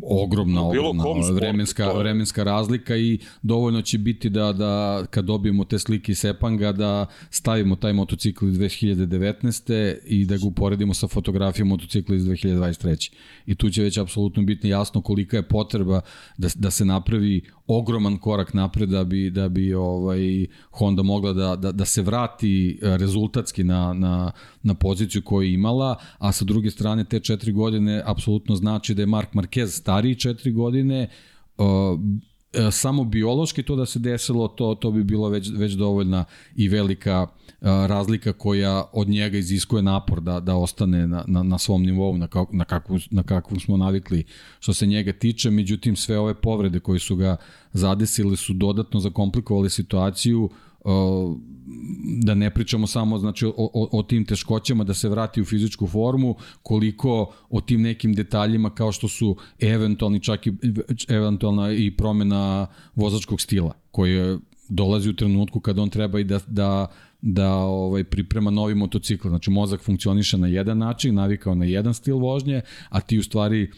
ogromna, 0.03 0.63
ogromna 0.63 1.05
vremenska, 1.35 1.85
je... 1.85 1.99
vremenska 1.99 2.45
razlika 2.45 2.97
i 2.97 3.19
dovoljno 3.43 3.83
će 3.83 3.99
biti 3.99 4.31
da, 4.31 4.53
da 4.53 5.05
kad 5.11 5.25
dobijemo 5.25 5.65
te 5.65 5.79
slike 5.79 6.13
iz 6.13 6.19
Sepanga 6.19 6.73
da 6.73 7.07
stavimo 7.31 7.77
taj 7.77 7.93
motocikl 7.93 8.49
iz 8.49 8.59
2019. 8.59 9.97
i 10.07 10.25
da 10.25 10.37
ga 10.37 10.47
uporedimo 10.47 10.95
sa 10.95 11.09
fotografijom 11.09 11.69
motocikla 11.69 12.17
iz 12.17 12.25
2023. 12.25 13.13
I 13.47 13.55
tu 13.55 13.71
će 13.71 13.83
već 13.83 13.99
apsolutno 13.99 14.43
biti 14.43 14.69
jasno 14.69 15.01
kolika 15.01 15.37
je 15.37 15.49
potreba 15.49 16.01
da, 16.39 16.49
da 16.55 16.71
se 16.71 16.85
napravi 16.85 17.43
ogroman 17.67 18.19
korak 18.19 18.55
napred 18.55 18.89
da 18.89 19.05
bi 19.05 19.31
da 19.31 19.49
bi 19.49 19.75
ovaj 19.75 20.47
Honda 20.71 21.03
mogla 21.03 21.33
da 21.33 21.57
da 21.57 21.73
da 21.73 21.85
se 21.85 22.03
vrati 22.03 22.79
e, 22.83 22.97
rezultatski 22.97 23.65
na 23.65 23.93
na 23.93 24.33
na 24.63 24.75
poziciju 24.75 25.23
koju 25.23 25.43
je 25.43 25.55
imala, 25.55 25.97
a 26.19 26.33
sa 26.33 26.45
druge 26.45 26.71
strane 26.71 27.05
te 27.05 27.21
4 27.21 27.53
godine 27.53 28.03
apsolutno 28.07 28.57
znači 28.57 28.95
da 28.95 29.03
je 29.03 29.07
Mark 29.07 29.33
Marquez 29.33 29.67
stariji 29.67 30.15
4 30.15 30.55
godine. 30.55 31.09
Uh, 31.59 31.67
E, 32.53 32.71
samo 32.71 33.05
biološki 33.05 33.63
to 33.63 33.77
da 33.77 33.87
se 33.87 33.99
desilo, 33.99 34.49
to, 34.49 34.75
to 34.75 34.91
bi 34.91 35.05
bilo 35.05 35.29
već, 35.29 35.51
već 35.57 35.73
dovoljna 35.73 36.25
i 36.57 36.69
velika 36.69 37.27
e, 37.27 37.55
razlika 37.63 38.33
koja 38.33 38.85
od 38.93 39.09
njega 39.09 39.39
iziskuje 39.39 39.83
napor 39.83 40.21
da, 40.21 40.41
da 40.41 40.57
ostane 40.57 41.07
na, 41.07 41.25
na, 41.27 41.43
na 41.43 41.59
svom 41.59 41.83
nivou, 41.83 42.17
na, 42.17 42.27
kak, 42.27 42.49
na, 42.53 42.65
kakvu, 42.65 42.99
na 43.11 43.23
kakvu 43.23 43.61
smo 43.61 43.77
navikli 43.77 44.25
što 44.61 44.75
se 44.75 44.87
njega 44.87 45.13
tiče, 45.13 45.51
međutim 45.51 45.97
sve 45.97 46.19
ove 46.19 46.35
povrede 46.35 46.81
koje 46.81 46.99
su 46.99 47.17
ga 47.17 47.37
zadesile 47.73 48.37
su 48.37 48.53
dodatno 48.53 49.01
zakomplikovali 49.01 49.71
situaciju, 49.71 50.51
da 52.23 52.35
ne 52.35 52.51
pričamo 52.51 52.87
samo 52.87 53.19
znači, 53.19 53.47
o, 53.47 53.53
o, 53.57 53.89
o 53.93 54.03
tim 54.03 54.25
teškoćama 54.25 54.85
da 54.85 54.95
se 54.95 55.09
vrati 55.09 55.43
u 55.43 55.45
fizičku 55.45 55.87
formu, 55.87 56.37
koliko 56.63 57.35
o 57.51 57.61
tim 57.61 57.83
nekim 57.83 58.15
detaljima 58.15 58.71
kao 58.71 58.93
što 58.93 59.09
su 59.09 59.37
eventualni 59.61 60.21
čak 60.21 60.47
i 60.47 60.53
eventualna 61.09 61.73
i 61.73 61.91
promena 61.97 62.67
vozačkog 62.95 63.41
stila 63.41 63.75
koji 63.91 64.39
dolazi 64.69 65.11
u 65.11 65.17
trenutku 65.17 65.61
kada 65.61 65.83
on 65.83 65.91
treba 65.91 66.21
i 66.21 66.25
da, 66.25 66.41
da 66.47 66.87
da 67.23 67.55
ovaj 67.55 68.05
priprema 68.05 68.51
novi 68.51 68.75
motocikl. 68.75 69.29
Znači 69.29 69.51
mozak 69.51 69.81
funkcioniše 69.81 70.39
na 70.39 70.47
jedan 70.47 70.79
način, 70.79 71.15
navikao 71.15 71.55
na 71.55 71.65
jedan 71.65 71.95
stil 71.95 72.17
vožnje, 72.17 72.61
a 72.89 73.01
ti 73.01 73.19
u 73.19 73.23
stvari 73.23 73.71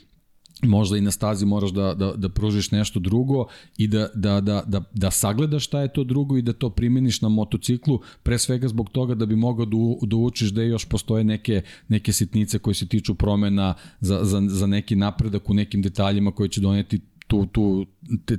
možda 0.67 0.97
i 0.97 1.01
na 1.01 1.11
stazi 1.11 1.47
moraš 1.47 1.71
da, 1.71 1.95
da, 1.95 2.13
da 2.17 2.29
pružiš 2.29 2.71
nešto 2.71 3.01
drugo 3.01 3.47
i 3.79 3.87
da, 3.87 4.09
da, 4.15 4.41
da, 4.41 4.63
da, 4.67 4.83
da 4.93 5.11
sagledaš 5.11 5.65
šta 5.65 5.81
je 5.81 5.93
to 5.93 6.05
drugo 6.05 6.37
i 6.37 6.43
da 6.43 6.53
to 6.53 6.71
primeniš 6.71 7.21
na 7.21 7.29
motociklu, 7.29 8.01
pre 8.23 8.39
svega 8.39 8.69
zbog 8.69 8.91
toga 8.91 9.15
da 9.15 9.27
bi 9.27 9.37
mogao 9.37 9.67
da, 9.67 9.77
da 10.07 10.17
učiš 10.17 10.51
da 10.51 10.63
još 10.63 10.85
postoje 10.85 11.25
neke, 11.25 11.63
neke 11.89 12.13
sitnice 12.13 12.59
koje 12.59 12.75
se 12.75 12.89
tiču 12.89 13.15
promena 13.15 13.75
za, 14.01 14.25
za, 14.25 14.43
za 14.49 14.67
neki 14.67 14.97
napredak 14.97 15.51
u 15.51 15.55
nekim 15.55 15.83
detaljima 15.83 16.33
koje 16.33 16.49
će 16.49 16.61
doneti 16.61 17.01
tu, 17.27 17.47
tu 17.47 17.87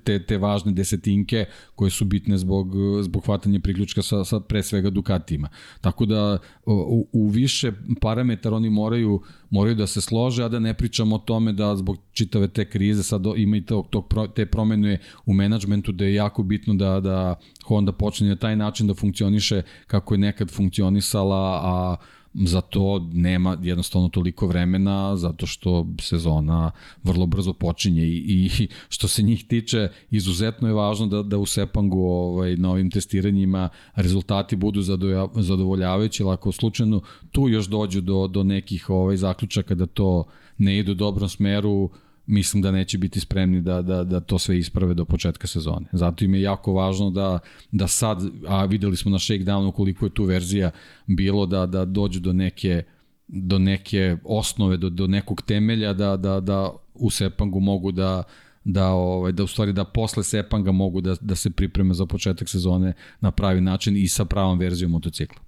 te, 0.04 0.20
te, 0.20 0.38
važne 0.38 0.72
desetinke 0.72 1.46
koje 1.76 1.92
su 1.92 2.06
bitne 2.06 2.38
zbog, 2.38 2.74
zbog 3.02 3.26
hvatanja 3.26 3.60
priključka 3.60 4.02
sa, 4.02 4.24
sa 4.24 4.40
pre 4.40 4.64
svega 4.64 4.90
Dukatima. 4.90 5.50
Tako 5.82 6.06
da 6.06 6.38
u, 6.66 7.08
u 7.12 7.28
više 7.28 7.72
parametara 8.02 8.56
oni 8.56 8.70
moraju, 8.70 9.22
moraju 9.50 9.76
da 9.76 9.88
se 9.88 10.02
slože, 10.02 10.44
a 10.44 10.50
da 10.50 10.60
ne 10.60 10.74
pričamo 10.74 11.16
o 11.16 11.20
tome 11.20 11.54
da 11.54 11.76
zbog 11.76 11.98
čitave 12.12 12.48
te 12.48 12.70
krize 12.70 13.04
sad 13.04 13.24
ima 13.36 13.58
i 13.58 13.66
tog, 13.66 13.88
tog, 13.90 14.14
te 14.36 14.46
promene 14.46 15.00
u 15.26 15.34
menadžmentu 15.34 15.92
da 15.92 16.06
je 16.06 16.14
jako 16.14 16.44
bitno 16.44 16.74
da, 16.74 17.00
da 17.00 17.36
Honda 17.66 17.92
počne 17.92 18.30
na 18.30 18.36
taj 18.36 18.56
način 18.56 18.88
da 18.88 18.94
funkcioniše 18.94 19.62
kako 19.88 20.14
je 20.14 20.18
nekad 20.18 20.52
funkcionisala, 20.52 21.62
a 21.64 21.96
za 22.44 22.62
to 22.62 23.10
nema 23.14 23.58
jednostavno 23.62 24.10
toliko 24.10 24.48
vremena 24.48 25.18
zato 25.18 25.46
što 25.48 25.88
sezona 26.02 26.72
vrlo 27.04 27.26
brzo 27.26 27.54
počinje 27.54 28.04
i, 28.04 28.24
i 28.28 28.68
što 28.90 29.08
se 29.08 29.24
njih 29.24 29.48
tiče 29.48 29.90
izuzetno 30.12 30.68
je 30.68 30.74
važno 30.74 31.08
da, 31.08 31.24
da 31.24 31.38
u 31.38 31.46
Sepangu 31.46 32.08
ovaj, 32.08 32.56
na 32.56 32.72
ovim 32.72 32.92
testiranjima 32.92 33.70
rezultati 33.96 34.56
budu 34.56 34.82
zadovoljavajući, 35.36 36.24
ali 36.24 36.34
ako 36.34 36.52
slučajno 36.52 37.02
tu 37.32 37.50
još 37.50 37.68
dođu 37.68 38.02
do, 38.02 38.28
do 38.28 38.44
nekih 38.44 38.90
ovaj, 38.90 39.18
zaključaka 39.18 39.76
da 39.76 39.86
to 39.86 40.24
ne 40.58 40.80
ide 40.80 40.92
u 40.92 40.96
dobrom 40.96 41.30
smeru, 41.30 41.90
mislim 42.28 42.62
da 42.62 42.72
neće 42.72 42.98
biti 42.98 43.20
spremni 43.20 43.62
da, 43.62 43.82
da, 43.82 44.04
da 44.04 44.20
to 44.20 44.40
sve 44.40 44.58
isprave 44.58 44.94
do 44.94 45.06
početka 45.06 45.48
sezone. 45.48 45.86
Zato 45.92 46.26
im 46.26 46.36
je 46.36 46.42
jako 46.42 46.74
važno 46.74 47.10
da, 47.10 47.40
da 47.72 47.88
sad, 47.88 48.24
a 48.48 48.66
videli 48.66 48.98
smo 48.98 49.12
na 49.12 49.20
shakedownu 49.20 49.72
koliko 49.72 50.06
je 50.06 50.14
tu 50.14 50.24
verzija 50.24 50.72
bilo 51.08 51.46
da, 51.46 51.66
da 51.66 51.86
dođu 51.86 52.20
do 52.20 52.34
neke 52.34 52.84
do 53.28 53.60
neke 53.60 54.18
osnove, 54.24 54.78
do, 54.78 54.90
do 54.90 55.08
nekog 55.08 55.42
temelja 55.42 55.94
da, 55.94 56.18
da, 56.18 56.40
da 56.40 56.72
u 56.94 57.10
Sepangu 57.10 57.60
mogu 57.60 57.92
da 57.92 58.24
da 58.64 58.88
ovaj 58.88 59.32
da 59.32 59.44
u 59.44 59.48
stvari 59.48 59.74
da 59.74 59.84
posle 59.84 60.24
Sepanga 60.24 60.72
mogu 60.72 61.02
da 61.02 61.16
da 61.22 61.36
se 61.36 61.50
pripreme 61.50 61.94
za 61.94 62.06
početak 62.06 62.50
sezone 62.50 62.94
na 63.22 63.32
pravi 63.32 63.62
način 63.62 63.98
i 63.98 64.08
sa 64.08 64.26
pravom 64.26 64.60
verzijom 64.60 64.92
motocikla. 64.92 65.45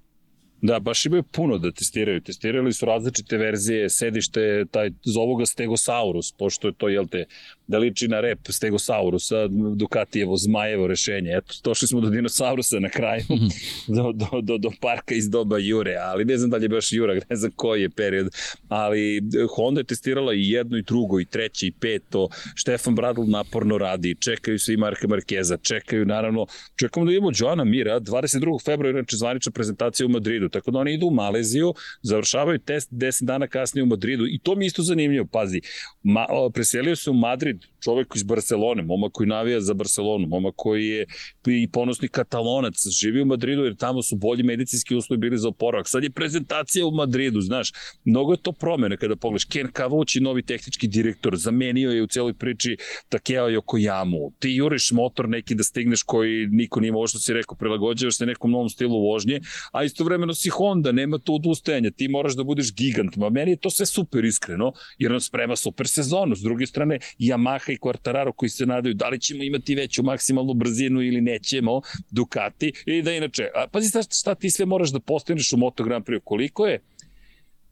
Da, 0.62 0.78
baš 0.80 1.06
imaju 1.06 1.22
puno 1.22 1.58
da 1.58 1.72
testiraju. 1.72 2.20
Testirali 2.20 2.72
su 2.72 2.86
različite 2.86 3.36
verzije, 3.36 3.90
sedište, 3.90 4.64
taj, 4.70 4.90
zovu 5.04 5.36
ga 5.36 5.46
Stegosaurus, 5.46 6.32
pošto 6.32 6.68
je 6.68 6.74
to, 6.74 6.88
jel 6.88 7.06
te, 7.06 7.24
da 7.68 7.78
liči 7.78 8.08
na 8.08 8.20
rep 8.20 8.38
Stegosaurusa, 8.48 9.48
Ducatijevo, 9.76 10.36
Zmajevo 10.36 10.86
rešenje. 10.86 11.30
Eto, 11.36 11.54
došli 11.64 11.88
smo 11.88 12.00
do 12.00 12.10
dinosaurusa 12.10 12.78
na 12.78 12.88
kraju, 12.88 13.22
mhm. 13.30 13.46
do, 13.96 14.12
do, 14.12 14.40
do, 14.42 14.58
do 14.58 14.70
parka 14.80 15.14
iz 15.14 15.30
doba 15.30 15.58
Jure, 15.58 15.96
ali 16.00 16.24
ne 16.24 16.36
znam 16.36 16.50
da 16.50 16.56
li 16.56 16.64
je 16.64 16.68
baš 16.68 16.92
Jura, 16.92 17.14
ne 17.30 17.36
znam 17.36 17.52
koji 17.56 17.82
je 17.82 17.90
period, 17.90 18.28
ali 18.68 19.22
Honda 19.56 19.80
je 19.80 19.84
testirala 19.84 20.34
i 20.34 20.50
jedno 20.50 20.78
i 20.78 20.82
drugo 20.82 21.20
i 21.20 21.24
treće 21.24 21.66
i 21.66 21.70
peto, 21.70 22.28
Štefan 22.54 22.94
Bradl 22.94 23.22
naporno 23.26 23.78
radi, 23.78 24.16
čekaju 24.20 24.58
se 24.58 24.72
i 24.74 24.76
Marka 24.76 25.08
Markeza, 25.08 25.56
čekaju 25.56 26.06
naravno, 26.06 26.46
čekamo 26.76 27.06
da 27.06 27.12
imamo 27.12 27.32
Joana 27.34 27.64
Mira, 27.64 28.00
22. 28.00 28.64
februara, 28.64 28.98
inače 28.98 29.16
zvanična 29.16 29.52
prezentacija 29.52 30.06
u 30.06 30.10
Madridu, 30.10 30.48
tako 30.48 30.70
da 30.70 30.78
oni 30.78 30.94
idu 30.94 31.06
u 31.06 31.10
Maleziju, 31.10 31.74
završavaju 32.02 32.58
test 32.58 32.92
10 32.92 33.24
dana 33.24 33.46
kasnije 33.46 33.82
u 33.82 33.86
Madridu 33.86 34.26
i 34.26 34.38
to 34.38 34.54
mi 34.54 34.66
isto 34.66 34.82
zanimljivo, 34.82 35.26
pazi, 35.26 35.60
ma, 36.02 36.26
preselio 36.54 36.96
se 36.96 37.10
u 37.10 37.14
Madrid 37.14 37.57
čovek 37.80 38.16
iz 38.16 38.22
Barcelone, 38.22 38.82
momak 38.82 39.12
koji 39.12 39.26
navija 39.26 39.60
za 39.60 39.74
Barcelonu, 39.74 40.26
momak 40.26 40.54
koji 40.56 40.86
je 40.86 41.06
i 41.46 41.68
ponosni 41.68 42.08
katalonac, 42.08 42.74
živi 43.00 43.22
u 43.22 43.26
Madridu 43.26 43.64
jer 43.64 43.76
tamo 43.76 44.02
su 44.02 44.16
bolji 44.16 44.42
medicinski 44.42 44.94
uslovi 44.94 45.18
bili 45.18 45.38
za 45.38 45.48
oporavak. 45.48 45.88
Sad 45.88 46.02
je 46.02 46.10
prezentacija 46.10 46.86
u 46.86 46.90
Madridu, 46.90 47.40
znaš, 47.40 47.72
mnogo 48.04 48.32
je 48.32 48.42
to 48.42 48.52
promene 48.52 48.96
kada 48.96 49.16
pogledaš. 49.16 49.44
Ken 49.44 49.72
Kavući, 49.72 50.20
novi 50.20 50.42
tehnički 50.42 50.88
direktor, 50.88 51.36
zamenio 51.36 51.90
je 51.90 52.02
u 52.02 52.06
celoj 52.06 52.34
priči 52.34 52.76
Takeo 53.08 53.48
Yokoyamu. 53.48 54.32
Ti 54.38 54.50
juriš 54.50 54.90
motor 54.92 55.28
neki 55.28 55.54
da 55.54 55.64
stigneš 55.64 56.02
koji 56.02 56.46
niko 56.46 56.80
nima, 56.80 56.96
ovo 56.96 57.06
što 57.06 57.18
si 57.18 57.32
rekao, 57.32 57.56
prilagođavaš 57.56 58.16
se 58.16 58.26
nekom 58.26 58.50
novom 58.50 58.68
stilu 58.68 59.00
vožnje, 59.10 59.40
a 59.72 59.84
istovremeno 59.84 60.34
si 60.34 60.48
Honda, 60.48 60.92
nema 60.92 61.18
tu 61.18 61.34
odustajanja, 61.34 61.90
ti 61.90 62.08
moraš 62.08 62.36
da 62.36 62.44
budeš 62.44 62.74
gigant. 62.74 63.16
Ma 63.16 63.30
meni 63.30 63.50
je 63.50 63.56
to 63.56 63.70
sve 63.70 63.86
super 63.86 64.24
iskreno, 64.24 64.72
jer 64.98 65.12
on 65.12 65.20
sprema 65.20 65.56
super 65.56 65.88
sezonu. 65.88 66.36
S 66.36 66.40
druge 66.40 66.66
strane, 66.66 66.98
Yamaha 67.18 67.47
i 67.68 67.78
Quartararo 67.78 68.32
koji 68.32 68.48
se 68.48 68.66
nadaju 68.66 68.94
da 68.94 69.08
li 69.08 69.20
ćemo 69.20 69.42
imati 69.42 69.74
veću 69.74 70.02
maksimalnu 70.02 70.54
brzinu 70.54 71.02
ili 71.02 71.20
nećemo, 71.20 71.80
Ducati, 72.10 72.72
i 72.86 73.02
da 73.02 73.12
inače, 73.12 73.48
a 73.54 73.66
pazi 73.68 73.88
šta, 73.88 74.02
šta 74.02 74.34
ti 74.34 74.50
sve 74.50 74.66
moraš 74.66 74.92
da 74.92 75.00
postaneš 75.00 75.52
u 75.52 75.56
Moto 75.56 75.84
Grand 75.84 76.04
Prix, 76.04 76.20
koliko 76.24 76.66
je? 76.66 76.80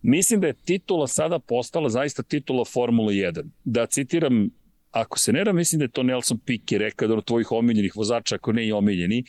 Mislim 0.03 0.41
da 0.41 0.47
je 0.47 0.55
titula 0.65 1.07
sada 1.07 1.39
postala 1.39 1.89
zaista 1.89 2.23
titula 2.23 2.65
Formula 2.65 3.13
1. 3.13 3.45
Da 3.65 3.87
citiram 3.87 4.51
ako 4.91 5.19
se 5.19 5.33
ne 5.33 5.45
da, 5.45 5.53
mislim 5.53 5.79
da 5.79 5.85
je 5.85 5.91
to 5.91 6.03
Nelson 6.03 6.39
Piquet 6.47 6.79
rekao 6.79 7.09
da 7.09 7.15
od 7.15 7.25
tvojih 7.25 7.53
omiljenih 7.53 7.97
vozača, 7.97 8.35
ako 8.35 8.53
ne 8.53 8.67
i 8.67 8.73
omiljeni, 8.73 9.25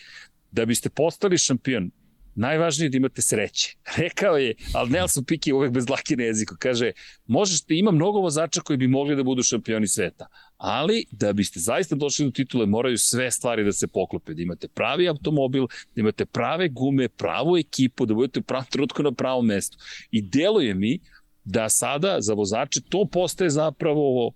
da 0.51 0.65
biste 0.65 0.89
postali 0.89 1.37
šampion, 1.37 1.91
najvažnije 2.37 2.85
je 2.85 2.89
da 2.89 2.97
imate 2.97 3.21
sreće. 3.21 3.75
Rekao 4.03 4.37
je, 4.37 4.55
ali 4.73 4.89
Nelson 4.89 5.23
Piquet 5.23 5.53
uvek 5.53 5.71
bez 5.71 5.89
laki 5.89 6.15
na 6.15 6.23
jeziku, 6.23 6.55
kaže, 6.59 6.91
možeš 7.25 7.59
ima 7.67 7.91
mnogo 7.91 8.19
vozača 8.19 8.61
koji 8.61 8.77
bi 8.77 8.87
mogli 8.87 9.15
da 9.15 9.23
budu 9.23 9.43
šampioni 9.43 9.87
sveta, 9.87 10.27
ali 10.57 11.05
da 11.11 11.33
biste 11.33 11.59
zaista 11.59 11.95
došli 11.95 12.25
do 12.25 12.31
titule 12.31 12.65
moraju 12.65 12.97
sve 12.97 13.31
stvari 13.31 13.63
da 13.63 13.71
se 13.71 13.87
poklope, 13.87 14.33
da 14.33 14.41
imate 14.41 14.67
pravi 14.67 15.07
automobil, 15.07 15.67
da 15.95 16.01
imate 16.01 16.25
prave 16.25 16.69
gume, 16.69 17.09
pravu 17.09 17.57
ekipu, 17.57 18.05
da 18.05 18.13
budete 18.13 18.39
u 18.39 18.43
pravom 18.43 18.65
trenutku 18.69 19.03
na 19.03 19.11
pravom 19.11 19.45
mestu. 19.45 19.77
I 20.11 20.21
deluje 20.21 20.73
mi 20.73 20.99
da 21.43 21.69
sada 21.69 22.17
za 22.19 22.33
vozače 22.33 22.81
to 22.89 23.05
postaje 23.11 23.49
zapravo 23.49 24.33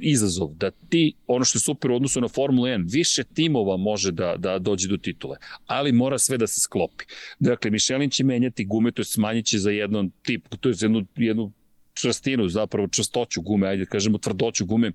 izazov, 0.00 0.54
da 0.54 0.70
ti, 0.70 1.14
ono 1.26 1.44
što 1.44 1.56
je 1.56 1.60
super 1.60 1.90
u 1.90 1.96
odnosu 1.96 2.20
na 2.20 2.28
Formula 2.28 2.68
1, 2.68 2.92
više 2.92 3.24
timova 3.24 3.76
može 3.76 4.12
da, 4.12 4.34
da 4.38 4.58
dođe 4.58 4.88
do 4.88 4.96
titule, 4.96 5.36
ali 5.66 5.92
mora 5.92 6.18
sve 6.18 6.38
da 6.38 6.46
se 6.46 6.60
sklopi. 6.60 7.04
Dakle, 7.38 7.70
Michelin 7.70 8.10
će 8.10 8.24
menjati 8.24 8.64
gume, 8.64 8.92
to 8.92 9.02
je 9.02 9.06
smanjit 9.06 9.46
će 9.46 9.58
za 9.58 9.70
jedan 9.70 10.10
tip, 10.22 10.48
to 10.60 10.68
je 10.68 10.74
jednu, 10.80 11.06
jednu 11.16 11.52
čvrstinu, 11.94 12.48
zapravo 12.48 12.88
čvrstoću 12.88 13.42
gume, 13.42 13.68
ajde 13.68 13.84
da 13.84 13.90
kažemo 13.90 14.18
tvrdoću 14.18 14.66
gume, 14.66 14.92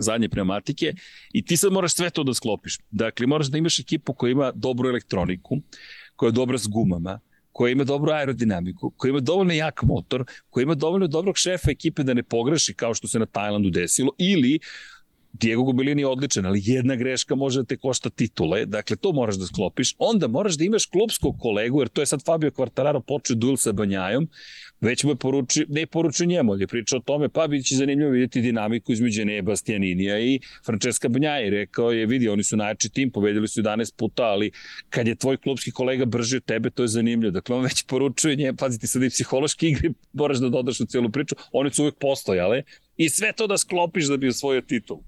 zadnje 0.00 0.28
pneumatike 0.28 0.94
i 1.32 1.44
ti 1.44 1.56
sad 1.56 1.72
moraš 1.72 1.94
sve 1.94 2.10
to 2.10 2.24
da 2.24 2.34
sklopiš. 2.34 2.78
Dakle, 2.90 3.26
moraš 3.26 3.46
da 3.46 3.58
imaš 3.58 3.78
ekipu 3.78 4.14
koja 4.14 4.30
ima 4.30 4.52
dobru 4.54 4.88
elektroniku, 4.88 5.58
koja 6.16 6.28
je 6.28 6.32
dobra 6.32 6.58
s 6.58 6.66
gumama, 6.66 7.20
koja 7.52 7.72
ima 7.72 7.84
dobru 7.84 8.12
aerodinamiku, 8.12 8.90
koja 8.96 9.10
ima 9.10 9.20
dovoljno 9.20 9.52
jak 9.52 9.82
motor, 9.82 10.24
koja 10.50 10.62
ima 10.62 10.74
dovoljno 10.74 11.06
dobrog 11.06 11.38
šefa 11.38 11.70
ekipe 11.70 12.02
da 12.02 12.14
ne 12.14 12.22
pogreši 12.22 12.74
kao 12.74 12.94
što 12.94 13.08
se 13.08 13.18
na 13.18 13.26
Tajlandu 13.26 13.70
desilo, 13.70 14.12
ili 14.18 14.58
Diego 15.32 15.62
Gubelini 15.62 16.02
je 16.02 16.06
odličan, 16.06 16.46
ali 16.46 16.62
jedna 16.64 16.96
greška 16.96 17.34
može 17.34 17.60
da 17.60 17.64
te 17.64 17.76
košta 17.76 18.10
titule, 18.10 18.66
dakle 18.66 18.96
to 18.96 19.12
moraš 19.12 19.36
da 19.36 19.46
sklopiš, 19.46 19.94
onda 19.98 20.28
moraš 20.28 20.56
da 20.56 20.64
imaš 20.64 20.86
klubskog 20.86 21.36
kolegu, 21.40 21.80
jer 21.80 21.88
to 21.88 22.02
je 22.02 22.06
sad 22.06 22.24
Fabio 22.24 22.50
Quartararo 22.50 23.00
počeo 23.00 23.36
duel 23.36 23.56
sa 23.56 23.72
Banjajom, 23.72 24.28
već 24.82 25.04
mu 25.04 25.10
je 25.10 25.16
poručio, 25.16 25.66
ne 25.68 25.86
poručio 25.86 26.26
njemu, 26.26 26.52
ali 26.52 26.62
je 26.62 26.66
pričao 26.66 26.98
o 26.98 27.02
tome, 27.02 27.28
pa 27.28 27.46
bit 27.46 27.66
će 27.66 27.76
zanimljivo 27.76 28.10
vidjeti 28.10 28.40
dinamiku 28.40 28.92
između 28.92 29.22
Neye 29.22 29.42
Bastianinija 29.42 30.20
i 30.20 30.40
Francesca 30.66 31.08
Banjaje. 31.08 31.50
Rekao 31.50 31.92
je, 31.92 32.06
vidi, 32.06 32.28
oni 32.28 32.44
su 32.44 32.56
najjači 32.56 32.88
tim, 32.88 33.10
pobedili 33.10 33.48
su 33.48 33.62
11 33.62 33.96
puta, 33.96 34.22
ali 34.22 34.50
kad 34.90 35.08
je 35.08 35.14
tvoj 35.14 35.36
klubski 35.36 35.70
kolega 35.70 36.04
brži 36.04 36.36
od 36.36 36.44
tebe, 36.44 36.70
to 36.70 36.82
je 36.82 36.88
zanimljivo. 36.88 37.30
Dakle, 37.30 37.56
on 37.56 37.62
već 37.62 37.82
poručuje 37.86 38.36
nje, 38.36 38.52
pazite, 38.54 38.86
sad 38.86 39.02
i 39.02 39.10
psihološki 39.10 39.68
igri, 39.68 39.92
moraš 40.12 40.38
da 40.38 40.48
dodaš 40.48 40.80
u 40.80 40.86
celu 40.86 41.10
priču, 41.10 41.34
oni 41.52 41.70
su 41.70 41.82
uvek 41.82 41.94
postojale, 41.94 42.62
i 42.96 43.08
sve 43.08 43.32
to 43.32 43.46
da 43.46 43.58
sklopiš 43.58 44.06
da 44.06 44.16
bi 44.16 44.28
osvojio 44.28 44.60
titul. 44.60 44.98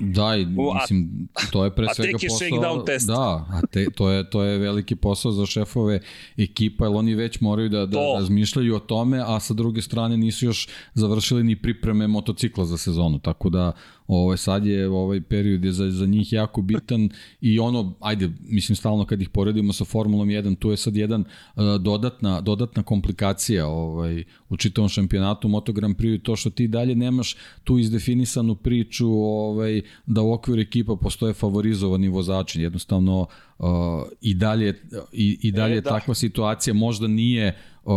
Da, 0.00 0.36
i, 0.36 0.46
mislim, 0.46 1.28
to 1.52 1.64
je 1.64 1.74
pre 1.74 1.86
svega 1.94 2.12
posao... 2.12 2.36
A 2.36 2.38
tek 2.38 2.52
je 2.52 2.58
shakedown 2.58 2.86
test. 2.86 3.06
Da, 3.06 3.46
a 3.50 3.60
te, 3.70 3.86
to, 3.96 4.10
je, 4.10 4.30
to 4.30 4.42
je 4.42 4.58
veliki 4.58 4.96
posao 4.96 5.32
za 5.32 5.46
šefove 5.46 6.00
ekipa, 6.36 6.84
jer 6.84 6.96
oni 6.96 7.14
već 7.14 7.40
moraju 7.40 7.68
da, 7.68 7.86
da 7.86 7.92
to. 7.92 8.14
razmišljaju 8.18 8.76
o 8.76 8.78
tome, 8.78 9.22
a 9.26 9.40
sa 9.40 9.54
druge 9.54 9.82
strane 9.82 10.16
nisu 10.16 10.46
još 10.46 10.68
završili 10.94 11.44
ni 11.44 11.62
pripreme 11.62 12.06
motocikla 12.06 12.64
za 12.64 12.78
sezonu, 12.78 13.18
tako 13.18 13.50
da 13.50 13.72
Ovaj, 14.10 14.36
sad 14.36 14.66
je 14.66 14.88
ovaj 14.88 15.20
period 15.20 15.64
je 15.64 15.72
za, 15.72 15.90
za 15.90 16.06
njih 16.06 16.32
jako 16.32 16.62
bitan 16.62 17.08
i 17.40 17.58
ono, 17.58 17.94
ajde, 18.00 18.30
mislim 18.40 18.76
stalno 18.76 19.04
kad 19.04 19.22
ih 19.22 19.28
poredimo 19.28 19.72
sa 19.72 19.84
Formulom 19.84 20.28
1, 20.28 20.58
tu 20.58 20.70
je 20.70 20.76
sad 20.76 20.96
jedan 20.96 21.20
uh, 21.20 21.62
dodatna, 21.80 22.40
dodatna 22.40 22.82
komplikacija 22.82 23.66
ovaj, 23.66 24.24
u 24.48 24.56
čitavom 24.56 24.88
šampionatu 24.88 25.48
Moto 25.48 25.72
Grand 25.72 25.96
Prix 25.96 26.22
to 26.22 26.36
što 26.36 26.50
ti 26.50 26.68
dalje 26.68 26.94
nemaš 26.94 27.36
tu 27.64 27.78
izdefinisanu 27.78 28.54
priču 28.54 29.08
ovaj, 29.12 29.82
da 30.06 30.22
u 30.22 30.32
okviru 30.32 30.60
ekipa 30.60 30.96
postoje 30.96 31.34
favorizovani 31.34 32.08
vozači, 32.08 32.62
jednostavno 32.62 33.26
uh, 33.58 33.66
i 34.20 34.34
dalje, 34.34 34.82
i, 35.12 35.38
i 35.42 35.52
dalje 35.52 35.76
e, 35.76 35.80
da. 35.80 35.90
takva 35.90 36.14
situacija 36.14 36.74
možda 36.74 37.06
nije 37.06 37.48
uh, 37.84 37.92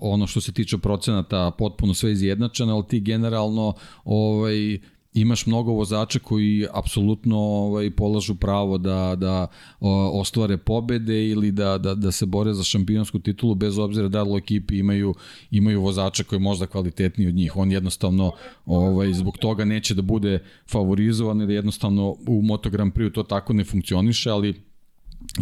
ono 0.00 0.26
što 0.26 0.40
se 0.40 0.52
tiče 0.52 0.78
procenata 0.78 1.50
potpuno 1.58 1.94
sve 1.94 2.12
izjednačeno, 2.12 2.74
ali 2.74 2.86
ti 2.88 3.00
generalno 3.00 3.74
ovaj, 4.04 4.78
imaš 5.14 5.46
mnogo 5.46 5.72
vozača 5.72 6.18
koji 6.18 6.66
apsolutno 6.72 7.38
ovaj, 7.38 7.90
polažu 7.90 8.34
pravo 8.34 8.78
da, 8.78 9.16
da 9.16 9.46
o, 9.80 10.20
ostvare 10.20 10.56
pobede 10.56 11.28
ili 11.28 11.52
da, 11.52 11.78
da, 11.78 11.94
da 11.94 12.12
se 12.12 12.26
bore 12.26 12.54
za 12.54 12.64
šampionsku 12.64 13.18
titulu 13.18 13.54
bez 13.54 13.78
obzira 13.78 14.08
da 14.08 14.22
li 14.22 14.38
ekipi 14.38 14.78
imaju, 14.78 15.14
imaju 15.50 15.82
vozača 15.82 16.24
koji 16.24 16.36
je 16.36 16.42
možda 16.42 16.66
kvalitetniji 16.66 17.28
od 17.28 17.34
njih. 17.34 17.56
On 17.56 17.72
jednostavno 17.72 18.32
ovaj, 18.66 19.12
zbog 19.12 19.38
toga 19.38 19.64
neće 19.64 19.94
da 19.94 20.02
bude 20.02 20.38
favorizovan 20.70 21.40
ili 21.40 21.54
jednostavno 21.54 22.16
u 22.28 22.42
Moto 22.42 22.70
Grand 22.70 22.92
Prix 22.92 23.12
to 23.14 23.22
tako 23.22 23.52
ne 23.52 23.64
funkcioniše, 23.64 24.30
ali 24.30 24.62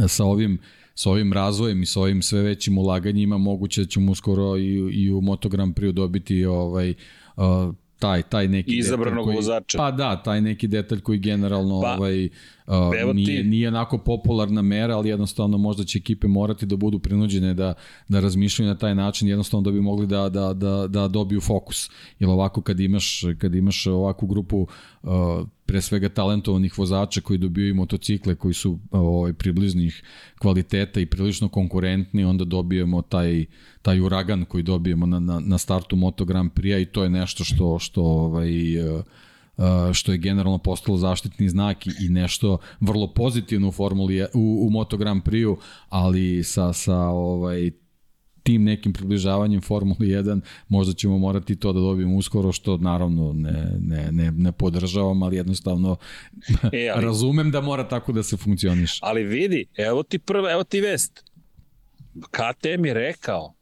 sa 0.07 0.25
ovim 0.25 0.59
sa 0.95 1.11
ovim 1.11 1.33
razvojem 1.33 1.83
i 1.83 1.87
sa 1.87 2.01
ovim 2.01 2.23
sve 2.23 2.43
većim 2.43 2.79
ulaganjima 2.79 3.39
moguće 3.39 3.81
da 3.81 3.89
ćemo 3.89 4.13
uskoro 4.13 4.57
i, 4.57 4.75
i 4.93 5.13
u 5.13 5.21
Moto 5.21 5.49
Grand 5.49 5.75
Prix 5.75 5.93
dobiti 5.93 6.45
ovaj 6.45 6.95
uh, 7.37 7.75
taj 7.99 8.23
taj 8.23 8.49
neki 8.49 8.79
izabranog 8.79 9.25
koji, 9.25 9.37
vozača. 9.37 9.79
Pa 9.79 9.91
da, 9.91 10.23
taj 10.23 10.41
neki 10.41 10.67
detalj 10.69 11.01
koji 11.01 11.19
generalno 11.19 11.81
pa, 11.81 11.95
ovaj 11.95 12.29
uh, 12.67 13.15
nije 13.15 13.43
ti... 13.43 13.49
nije 13.49 13.69
onako 13.69 13.99
popularna 13.99 14.63
mera, 14.63 14.97
ali 14.97 15.09
jednostavno 15.09 15.59
možda 15.59 15.85
će 15.85 15.99
ekipe 15.99 16.27
morati 16.29 16.67
da 16.67 16.77
budu 16.77 16.99
prinuđene 16.99 17.55
da 17.55 17.75
da 18.09 18.21
razmišljaju 18.21 18.69
na 18.69 18.79
taj 18.79 18.95
način, 18.95 19.29
jednostavno 19.29 19.65
da 19.65 19.71
bi 19.71 19.81
mogli 19.81 20.07
da 20.07 20.29
da 20.29 20.53
da 20.53 20.87
da 20.87 21.09
dobiju 21.09 21.41
fokus. 21.41 21.91
Jer 22.19 22.31
ovako 22.31 22.63
kad 22.63 22.81
imaš 22.81 23.23
kad 23.39 23.55
imaš 23.55 23.87
ovakvu 23.87 24.27
grupu 24.27 24.67
uh, 25.03 25.11
pre 25.69 25.83
svega 25.83 26.09
talentovanih 26.09 26.79
vozača 26.79 27.21
koji 27.21 27.39
dobijaju 27.39 27.75
motocikle 27.75 28.35
koji 28.35 28.55
su 28.55 28.79
ovaj 28.91 29.33
približnih 29.33 30.03
kvaliteta 30.39 31.01
i 31.01 31.07
prilično 31.07 31.49
konkurentni, 31.49 32.25
onda 32.25 32.45
dobijemo 32.45 33.03
taj 33.03 33.45
taj 33.83 34.01
uragan 34.01 34.45
koji 34.45 34.63
dobijemo 34.63 35.07
na, 35.07 35.21
na, 35.21 35.41
na 35.41 35.59
startu 35.59 35.97
Moto 35.97 36.25
Grand 36.25 36.53
Prix 36.53 36.83
i 36.83 36.87
to 36.87 37.05
je 37.05 37.11
nešto 37.11 37.45
što 37.45 37.79
što 37.79 38.03
ovaj 38.03 38.51
uh, 38.91 39.05
što 39.93 40.13
je 40.13 40.19
generalno 40.19 40.59
postalo 40.59 40.99
zaštitni 40.99 41.49
znak 41.49 41.87
i 41.87 42.09
nešto 42.09 42.59
vrlo 42.81 43.13
pozitivno 43.13 43.69
u 43.69 43.73
formuli 43.73 44.23
u, 44.23 44.67
u 44.67 44.71
Moto 44.71 44.97
Grand 44.97 45.23
Prix, 45.23 45.57
ali 45.89 46.45
sa 46.45 46.73
sa 46.73 46.99
ovaj 46.99 47.71
tim 48.49 48.65
nekim 48.65 48.93
približavanjem 48.93 49.61
Formuli 49.61 50.09
1 50.09 50.41
možda 50.69 50.93
ćemo 50.93 51.19
morati 51.19 51.57
to 51.57 51.73
da 51.73 51.81
dobijemo 51.81 52.17
uskoro 52.17 52.53
što 52.53 52.77
naravno 52.77 53.33
ne, 53.33 53.67
ne, 53.81 54.13
ne, 54.13 54.31
ne 54.31 54.53
podržavam 54.53 55.23
ali 55.23 55.37
jednostavno 55.37 55.97
e, 56.73 56.89
ali, 56.95 57.05
razumem 57.05 57.51
da 57.51 57.61
mora 57.61 57.89
tako 57.89 58.13
da 58.13 58.23
se 58.23 58.37
funkcioniše. 58.37 58.99
Ali 59.03 59.25
vidi, 59.25 59.67
evo 59.77 60.03
ti 60.03 60.19
prva, 60.19 60.53
evo 60.53 60.65
ti 60.65 60.81
vest. 60.81 61.25
KTM 62.31 62.85
je 62.85 62.95
rekao 62.95 63.55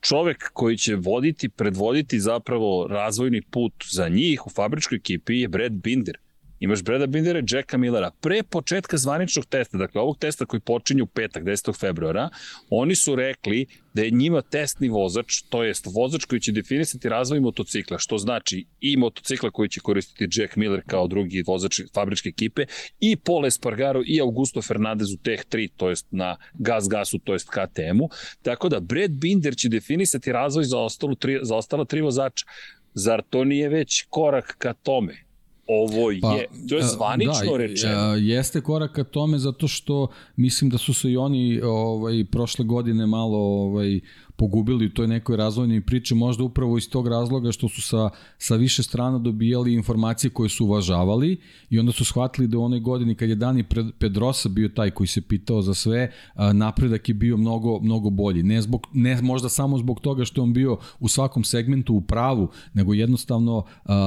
čovek 0.00 0.50
koji 0.52 0.76
će 0.76 0.94
voditi, 0.94 1.48
predvoditi 1.48 2.20
zapravo 2.20 2.86
razvojni 2.90 3.42
put 3.42 3.72
za 3.90 4.08
njih 4.08 4.46
u 4.46 4.50
fabričkoj 4.50 4.96
ekipi 4.96 5.40
je 5.40 5.48
Brad 5.48 5.72
Binder. 5.72 6.18
Imaš 6.60 6.82
Breda 6.82 7.06
Bindera 7.06 7.38
i 7.38 7.44
Jacka 7.50 7.78
Millera. 7.78 8.10
Pre 8.20 8.42
početka 8.42 8.96
zvaničnog 8.96 9.46
testa, 9.46 9.78
dakle 9.78 10.00
ovog 10.00 10.18
testa 10.18 10.46
koji 10.46 10.60
počinje 10.60 11.02
u 11.02 11.06
petak, 11.06 11.44
10. 11.44 11.80
februara, 11.80 12.28
oni 12.70 12.94
su 12.94 13.14
rekli 13.14 13.66
da 13.94 14.02
je 14.02 14.10
njima 14.10 14.42
testni 14.42 14.88
vozač, 14.88 15.42
to 15.48 15.64
jest 15.64 15.86
vozač 15.94 16.24
koji 16.24 16.40
će 16.40 16.52
definisati 16.52 17.08
razvoj 17.08 17.40
motocikla, 17.40 17.98
što 17.98 18.18
znači 18.18 18.66
i 18.80 18.96
motocikla 18.96 19.50
koji 19.50 19.68
će 19.68 19.80
koristiti 19.80 20.40
Jack 20.40 20.56
Miller 20.56 20.82
kao 20.86 21.06
drugi 21.06 21.42
vozač 21.46 21.80
fabričke 21.94 22.28
ekipe, 22.28 22.66
i 23.00 23.16
Paul 23.16 23.46
Espargaro 23.46 24.02
i 24.06 24.20
Augusto 24.20 24.62
Fernandez 24.62 25.12
u 25.12 25.16
Tech 25.16 25.44
3, 25.50 25.68
to 25.76 25.88
jest 25.88 26.06
na 26.10 26.36
Gas 26.54 26.88
Gasu, 26.88 27.18
to 27.18 27.32
jest 27.32 27.48
KTM-u. 27.48 28.08
Tako 28.42 28.68
da 28.68 28.80
Brad 28.80 29.10
Binder 29.10 29.56
će 29.56 29.68
definisati 29.68 30.32
razvoj 30.32 30.64
za, 30.64 30.78
ostalo 30.78 31.14
tri, 31.14 31.38
za 31.42 31.56
ostala 31.56 31.84
tri 31.84 32.00
vozača. 32.00 32.46
Zar 32.94 33.22
to 33.30 33.44
nije 33.44 33.68
već 33.68 34.06
korak 34.10 34.54
ka 34.58 34.72
tome? 34.72 35.29
Ovo 35.70 36.10
pa, 36.22 36.32
je, 36.32 36.46
to 36.68 36.76
je 36.76 36.82
zvanično 36.82 37.50
da, 37.50 37.56
rečeno. 37.56 38.14
Jeste 38.14 38.60
korak 38.60 38.92
ka 38.92 39.04
tome 39.04 39.38
zato 39.38 39.68
što 39.68 40.08
mislim 40.36 40.70
da 40.70 40.78
su 40.78 40.94
se 40.94 41.10
i 41.10 41.16
oni 41.16 41.60
ovaj, 41.62 42.24
prošle 42.32 42.64
godine 42.64 43.06
malo 43.06 43.38
ovaj, 43.38 44.00
pogubili 44.40 44.86
u 44.86 44.90
toj 44.90 45.06
nekoj 45.06 45.36
razvojnoj 45.36 45.80
priči, 45.80 46.14
možda 46.14 46.44
upravo 46.44 46.78
iz 46.78 46.90
tog 46.90 47.08
razloga 47.08 47.52
što 47.52 47.68
su 47.68 47.82
sa, 47.82 48.10
sa 48.38 48.56
više 48.56 48.82
strana 48.82 49.18
dobijali 49.18 49.74
informacije 49.74 50.30
koje 50.30 50.48
su 50.48 50.64
uvažavali 50.64 51.36
i 51.70 51.78
onda 51.78 51.92
su 51.92 52.04
shvatili 52.04 52.48
da 52.48 52.58
u 52.58 52.62
onoj 52.62 52.80
godini 52.80 53.14
kad 53.14 53.28
je 53.28 53.34
Dani 53.34 53.64
Pedrosa 53.98 54.48
bio 54.48 54.68
taj 54.68 54.90
koji 54.90 55.06
se 55.06 55.20
pitao 55.20 55.62
za 55.62 55.74
sve, 55.74 56.12
napredak 56.52 57.08
je 57.08 57.14
bio 57.14 57.36
mnogo, 57.36 57.80
mnogo 57.80 58.10
bolji. 58.10 58.42
Ne, 58.42 58.62
zbog, 58.62 58.86
ne 58.92 59.22
možda 59.22 59.48
samo 59.48 59.78
zbog 59.78 60.00
toga 60.00 60.24
što 60.24 60.42
on 60.42 60.52
bio 60.52 60.78
u 61.00 61.08
svakom 61.08 61.44
segmentu 61.44 61.94
u 61.94 62.00
pravu, 62.00 62.48
nego 62.74 62.94
jednostavno 62.94 63.64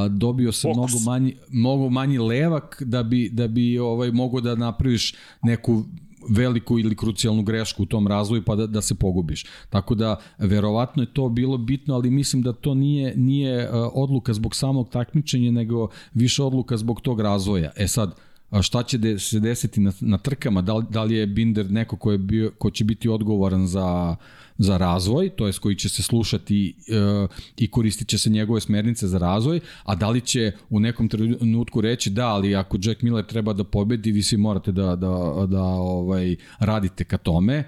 dobio 0.09 0.51
se 0.51 0.67
mnogo 0.67 0.99
manji, 1.05 1.36
mnogo 1.49 1.89
manji 1.89 2.17
levak 2.17 2.81
da 2.86 3.03
bi, 3.03 3.29
da 3.29 3.47
bi 3.47 3.79
ovaj, 3.79 4.11
mogo 4.11 4.41
da 4.41 4.55
napraviš 4.55 5.13
neku 5.43 5.84
veliku 6.30 6.80
ili 6.80 6.95
krucijalnu 6.95 7.43
grešku 7.43 7.84
u 7.84 7.86
tom 7.86 8.07
razvoju 8.07 8.43
pa 8.43 8.55
da, 8.55 8.67
da 8.67 8.82
se 8.82 8.95
pogubiš. 8.95 9.45
Tako 9.69 9.95
da 9.95 10.19
verovatno 10.38 11.03
je 11.03 11.13
to 11.13 11.30
bilo 11.30 11.57
bitno, 11.57 11.95
ali 11.95 12.09
mislim 12.09 12.41
da 12.41 12.53
to 12.53 12.74
nije 12.74 13.13
nije 13.15 13.69
odluka 13.93 14.34
zbog 14.34 14.55
samog 14.55 14.89
takmičenja, 14.89 15.51
nego 15.51 15.88
više 16.13 16.43
odluka 16.43 16.78
zbog 16.78 17.01
tog 17.01 17.21
razvoja. 17.21 17.71
E 17.76 17.88
sad, 17.88 18.15
šta 18.61 18.84
će 18.84 18.97
de, 18.97 19.19
se 19.19 19.39
desiti 19.39 19.82
na, 19.82 19.91
na 19.99 20.17
trkama, 20.17 20.61
da 20.61 20.74
li, 20.74 20.86
da 20.89 21.03
li 21.03 21.15
je 21.15 21.28
Binder 21.28 21.71
neko 21.71 21.97
ko, 21.97 22.11
je 22.11 22.17
bio, 22.17 22.51
ko 22.57 22.69
će 22.71 22.84
biti 22.84 23.09
odgovoran 23.09 23.67
za, 23.67 24.15
za 24.57 24.77
razvoj, 24.77 25.29
to 25.29 25.47
jest 25.47 25.59
koji 25.59 25.75
će 25.75 25.89
se 25.89 26.03
slušati 26.03 26.75
e, 26.87 27.27
i 27.57 27.71
koristit 27.71 28.07
će 28.07 28.17
se 28.17 28.29
njegove 28.29 28.61
smernice 28.61 29.07
za 29.07 29.17
razvoj, 29.17 29.59
a 29.83 29.95
da 29.95 30.09
li 30.09 30.21
će 30.21 30.51
u 30.69 30.79
nekom 30.79 31.09
trenutku 31.09 31.81
reći 31.81 32.09
da, 32.09 32.27
ali 32.27 32.55
ako 32.55 32.77
Jack 32.81 33.01
Miller 33.01 33.25
treba 33.25 33.53
da 33.53 33.63
pobedi, 33.63 34.11
vi 34.11 34.23
svi 34.23 34.37
morate 34.37 34.71
da, 34.71 34.95
da, 34.95 35.45
da 35.47 35.63
ovaj, 35.63 36.35
radite 36.59 37.03
ka 37.03 37.17
tome, 37.17 37.63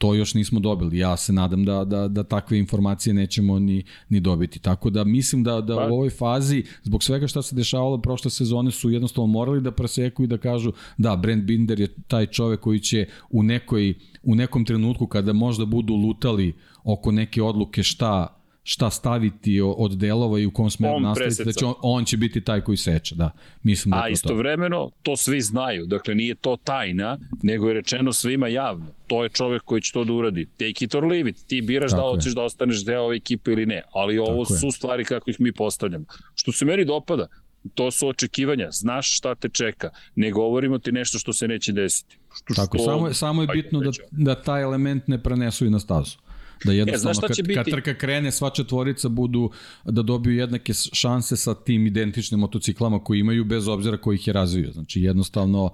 to 0.00 0.14
još 0.14 0.34
nismo 0.34 0.60
dobili. 0.60 0.98
Ja 0.98 1.16
se 1.16 1.32
nadam 1.32 1.64
da, 1.64 1.84
da, 1.84 2.08
da 2.08 2.22
takve 2.22 2.58
informacije 2.58 3.14
nećemo 3.14 3.58
ni, 3.58 3.84
ni 4.08 4.20
dobiti. 4.20 4.58
Tako 4.58 4.90
da 4.90 5.04
mislim 5.04 5.44
da, 5.44 5.60
da 5.60 5.74
u 5.74 5.76
pa- 5.76 5.84
ovoj 5.84 6.10
fazi, 6.10 6.64
zbog 6.82 7.02
svega 7.02 7.26
šta 7.26 7.42
se 7.42 7.56
dešavalo 7.56 7.98
prošle 7.98 8.30
sezone, 8.30 8.70
su 8.70 8.90
jednostavno 8.90 9.26
morali 9.26 9.60
da 9.60 9.70
preseku 9.70 10.24
i 10.24 10.26
da 10.26 10.38
kažu 10.38 10.72
da, 10.98 11.16
Brent 11.16 11.44
Binder 11.44 11.80
je 11.80 11.88
taj 12.08 12.26
čovek 12.26 12.60
koji 12.60 12.80
će 12.80 13.06
u, 13.30 13.42
nekoj, 13.42 13.94
u 14.22 14.34
nekom 14.34 14.64
trenutku 14.64 15.06
kada 15.06 15.32
možda 15.32 15.64
budu 15.64 15.94
lutali 15.94 16.54
oko 16.84 17.12
neke 17.12 17.42
odluke 17.42 17.82
šta 17.82 18.39
šta 18.62 18.90
staviti 18.90 19.60
od 19.60 19.96
delova 19.96 20.38
i 20.38 20.46
u 20.46 20.50
kom 20.50 20.70
smeru 20.70 21.00
nastaviti, 21.00 21.44
da 21.44 21.52
će 21.52 21.64
on, 21.64 21.74
on 21.82 22.04
će 22.04 22.16
biti 22.16 22.40
taj 22.40 22.60
koji 22.60 22.76
seče, 22.76 23.14
da. 23.14 23.30
Mislim 23.62 23.90
da 23.90 24.02
A 24.02 24.08
istovremeno, 24.08 24.76
to. 24.76 24.92
to 25.02 25.16
svi 25.16 25.40
znaju, 25.40 25.86
dakle 25.86 26.14
nije 26.14 26.34
to 26.34 26.56
tajna, 26.64 27.18
nego 27.42 27.68
je 27.68 27.74
rečeno 27.74 28.12
svima 28.12 28.48
javno. 28.48 28.86
To 29.06 29.22
je 29.22 29.28
čovek 29.28 29.62
koji 29.62 29.82
će 29.82 29.92
to 29.92 30.04
da 30.04 30.12
uradi. 30.12 30.46
Take 30.46 30.84
it 30.84 30.94
or 30.94 31.04
leave 31.04 31.30
it. 31.30 31.46
Ti 31.46 31.60
biraš 31.60 31.90
da 31.90 31.96
Tako 31.96 32.08
da 32.08 32.14
hoćeš 32.14 32.34
da 32.34 32.42
ostaneš 32.42 32.84
deo 32.84 33.02
ove 33.02 33.16
ekipe 33.16 33.52
ili 33.52 33.66
ne, 33.66 33.82
ali 33.92 34.18
ovo 34.18 34.44
Tako 34.44 34.58
su 34.58 34.66
je. 34.66 34.72
stvari 34.72 35.04
kako 35.04 35.30
ih 35.30 35.40
mi 35.40 35.52
postavljamo. 35.52 36.04
Što 36.34 36.52
se 36.52 36.64
meni 36.64 36.84
dopada, 36.84 37.26
to 37.74 37.90
su 37.90 38.08
očekivanja, 38.08 38.68
znaš 38.70 39.16
šta 39.16 39.34
te 39.34 39.48
čeka, 39.48 39.90
ne 40.14 40.30
govorimo 40.30 40.78
ti 40.78 40.92
nešto 40.92 41.18
što 41.18 41.32
se 41.32 41.48
neće 41.48 41.72
desiti. 41.72 42.18
Što, 42.34 42.54
Tako, 42.54 42.78
što, 42.78 42.84
samo, 42.84 43.12
samo 43.12 43.42
je 43.42 43.48
bitno 43.52 43.80
da, 43.80 43.90
da 44.10 44.42
taj 44.42 44.62
element 44.62 45.08
ne 45.08 45.22
prenesu 45.22 45.66
i 45.66 45.70
na 45.70 45.78
stazu. 45.78 46.16
Da 46.64 46.72
e, 46.72 46.76
jednostavno 46.76 47.20
e, 47.24 47.28
kad, 47.28 47.46
biti? 47.46 47.54
kad 47.54 47.70
trka 47.70 47.94
krene 47.94 48.32
sva 48.32 48.50
četvorica 48.50 49.08
budu 49.08 49.50
da 49.84 50.02
dobiju 50.02 50.36
jednake 50.36 50.72
šanse 50.92 51.36
sa 51.36 51.54
tim 51.54 51.86
identičnim 51.86 52.40
motociklama 52.40 53.04
koji 53.04 53.20
imaju 53.20 53.44
bez 53.44 53.68
obzira 53.68 53.96
ko 53.96 54.12
ih 54.12 54.26
je 54.26 54.32
razvio. 54.32 54.72
Znači 54.72 55.02
jednostavno 55.02 55.70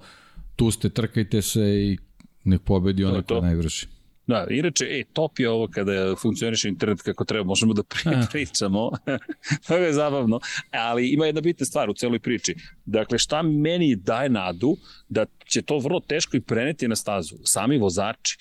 tu 0.55 0.71
ste, 0.71 0.89
trkajte 0.89 1.41
se 1.41 1.61
i 1.61 1.97
nek 2.43 2.61
pobedi 2.61 3.03
onaj 3.03 3.21
ko 3.21 3.41
najvrši. 3.41 3.87
Da, 4.27 4.47
inače, 4.49 4.85
e, 4.85 5.03
top 5.13 5.39
je 5.39 5.49
ovo 5.49 5.67
kada 5.67 6.15
funkcioniš 6.15 6.65
internet 6.65 7.01
kako 7.01 7.25
treba, 7.25 7.43
možemo 7.43 7.73
da 7.73 7.83
pri, 7.83 8.01
pričamo. 8.31 8.91
to 9.67 9.77
je 9.77 9.93
zabavno, 9.93 10.39
ali 10.71 11.09
ima 11.09 11.25
jedna 11.25 11.41
bitna 11.41 11.65
stvar 11.65 11.89
u 11.89 11.93
celoj 11.93 12.19
priči. 12.19 12.55
Dakle, 12.85 13.17
šta 13.17 13.41
meni 13.41 13.95
daje 13.95 14.29
nadu 14.29 14.77
da 15.09 15.25
će 15.45 15.61
to 15.61 15.79
vrlo 15.79 15.99
teško 15.99 16.37
i 16.37 16.41
preneti 16.41 16.87
na 16.87 16.95
stazu? 16.95 17.35
Sami 17.43 17.77
vozači 17.77 18.37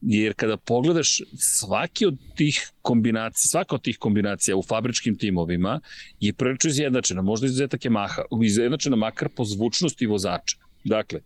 jer 0.00 0.34
kada 0.34 0.56
pogledaš 0.56 1.20
svaki 1.38 2.06
od 2.06 2.18
tih 2.36 2.70
kombinacija, 2.82 3.48
svaka 3.48 3.74
od 3.74 3.82
tih 3.82 3.98
kombinacija 3.98 4.56
u 4.56 4.62
fabričkim 4.62 5.18
timovima 5.18 5.80
je 6.20 6.32
prilično 6.32 6.70
izjednačena, 6.70 7.22
možda 7.22 7.46
izuzetak 7.46 7.84
je 7.84 7.90
maha, 7.90 8.22
izjednačena 8.44 8.96
makar 8.96 9.28
po 9.36 9.44
zvučnosti 9.44 10.06
vozača. 10.06 10.56
Dakle, 10.84 11.20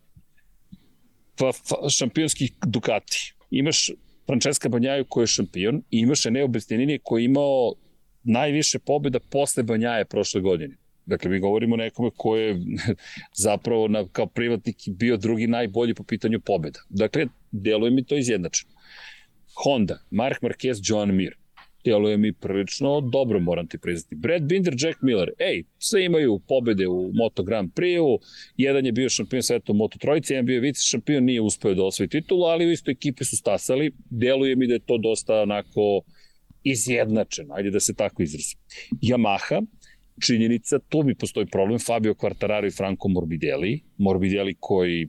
pa, 1.39 1.53
fa, 1.53 1.89
šampionski 1.89 2.51
Ducati, 2.67 3.35
imaš 3.51 3.91
Francesca 4.27 4.69
Banjaju 4.69 5.05
koji 5.09 5.23
je 5.23 5.27
šampion 5.27 5.83
i 5.91 5.99
imaš 5.99 6.27
Eneo 6.27 6.49
Bestinini 6.49 6.99
koji 7.03 7.23
je 7.23 7.25
imao 7.25 7.75
najviše 8.23 8.79
pobjeda 8.79 9.21
posle 9.31 9.63
Banjaje 9.63 10.05
prošle 10.05 10.41
godine. 10.41 10.77
Dakle, 11.07 11.31
mi 11.31 11.39
govorimo 11.39 11.75
o 11.75 11.77
nekome 11.77 12.11
ko 12.17 12.37
je 12.37 12.57
zapravo 13.45 13.89
na, 13.89 14.07
kao 14.13 14.27
privatnik 14.27 14.77
bio 14.87 15.17
drugi 15.17 15.47
najbolji 15.47 15.95
po 15.95 16.05
pitanju 16.05 16.41
pobjeda. 16.41 16.81
Dakle, 16.89 17.27
deluje 17.51 17.91
mi 17.91 18.05
to 18.05 18.17
izjednačeno. 18.17 18.73
Honda, 19.65 19.99
Mark 20.11 20.43
Marquez, 20.43 20.81
John 20.83 21.17
Mir. 21.17 21.37
Deluje 21.85 22.17
mi 22.17 22.33
prilično 22.33 23.01
dobro, 23.01 23.41
moram 23.41 23.67
ti 23.67 23.79
priznati. 23.79 24.15
Brad 24.15 24.43
Binder, 24.43 24.75
Jack 24.79 25.03
Miller. 25.03 25.31
Ej, 25.39 25.65
sve 25.79 26.05
imaju 26.05 26.41
pobede 26.49 26.87
u 26.87 27.11
Moto 27.15 27.43
Grand 27.43 27.71
Prix-u. 27.75 28.19
Jedan 28.57 28.87
je 28.87 28.93
bio 28.93 29.09
šampion 29.09 29.43
sveta 29.43 29.73
u 29.73 29.75
Moto 29.75 29.99
Trojici, 29.99 30.33
jedan 30.33 30.47
bio 30.47 30.61
vice 30.61 30.81
šampion, 30.83 31.25
nije 31.25 31.41
uspeo 31.41 31.75
da 31.75 31.85
osvoji 31.85 32.09
titulu, 32.09 32.45
ali 32.45 32.67
u 32.67 32.71
istoj 32.71 32.93
ekipi 32.93 33.25
su 33.25 33.37
stasali. 33.37 33.93
Deluje 34.11 34.57
mi 34.57 34.67
da 34.67 34.75
je 34.75 34.87
to 34.87 34.99
dosta 34.99 35.41
onako 35.41 36.03
izjednačeno, 36.65 37.55
ajde 37.55 37.71
da 37.71 37.81
se 37.81 37.95
tako 37.95 38.23
izrazim. 38.23 38.59
Yamaha, 39.03 39.67
činjenica, 40.21 40.79
tu 40.79 41.03
mi 41.03 41.15
postoji 41.15 41.47
problem, 41.47 41.79
Fabio 41.79 42.15
Quartararo 42.15 42.67
i 42.67 42.71
Franco 42.71 43.09
Morbidelli, 43.09 43.81
Morbidelli 43.99 44.57
koji 44.61 45.09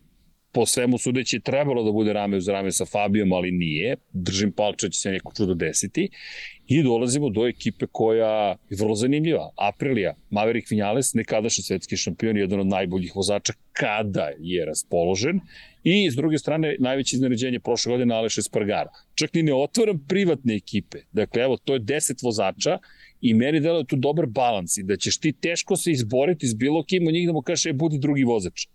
po 0.54 0.66
svemu 0.66 0.98
sudeći 0.98 1.40
trebalo 1.40 1.84
da 1.84 1.92
bude 1.92 2.14
rame 2.14 2.38
uz 2.38 2.48
rame 2.48 2.72
sa 2.72 2.86
Fabijom, 2.86 3.32
ali 3.32 3.52
nije. 3.52 3.96
Držim 4.14 4.52
palče, 4.52 4.90
će 4.90 5.00
se 5.00 5.12
neko 5.12 5.34
čudo 5.38 5.54
desiti. 5.54 6.10
I 6.68 6.84
dolazimo 6.84 7.30
do 7.30 7.48
ekipe 7.48 7.86
koja 7.92 8.56
je 8.70 8.78
vrlo 8.80 8.96
zanimljiva. 8.96 9.50
Aprilia, 9.58 10.14
Maverick 10.30 10.72
Vinales, 10.72 11.14
nekadašnji 11.14 11.64
svetski 11.64 11.98
šampion, 11.98 12.38
jedan 12.38 12.60
od 12.60 12.68
najboljih 12.68 13.16
vozača 13.16 13.54
kada 13.72 14.30
je 14.40 14.66
raspoložen. 14.66 15.40
I 15.84 16.12
s 16.12 16.16
druge 16.16 16.38
strane, 16.38 16.76
najveće 16.80 17.16
iznenađenje 17.16 17.60
prošle 17.60 17.92
godine 17.92 18.16
Aleš 18.16 18.38
Espargaro. 18.38 18.90
Čak 19.16 19.34
ni 19.34 19.44
ne 19.44 19.54
otvoram 19.54 20.06
privatne 20.08 20.56
ekipe. 20.56 20.98
Dakle, 21.12 21.44
evo, 21.44 21.58
to 21.58 21.74
je 21.74 21.80
10 21.80 22.24
vozača 22.24 22.78
i 23.24 23.34
meni 23.34 23.60
delo 23.64 23.84
tu 23.84 23.96
dobar 23.96 24.26
balans 24.26 24.78
i 24.78 24.84
da 24.84 24.98
ćeš 24.98 25.18
ti 25.18 25.32
teško 25.32 25.76
se 25.76 25.92
izboriti 25.92 26.48
s 26.48 26.54
bilo 26.54 26.84
kim 26.84 27.08
od 27.08 27.14
njih 27.14 27.28
da 27.28 27.34
mu 27.34 27.42
kaže, 27.42 27.70
e, 27.70 27.74
budi 27.74 28.00
drugi 28.00 28.24
vozač 28.24 28.68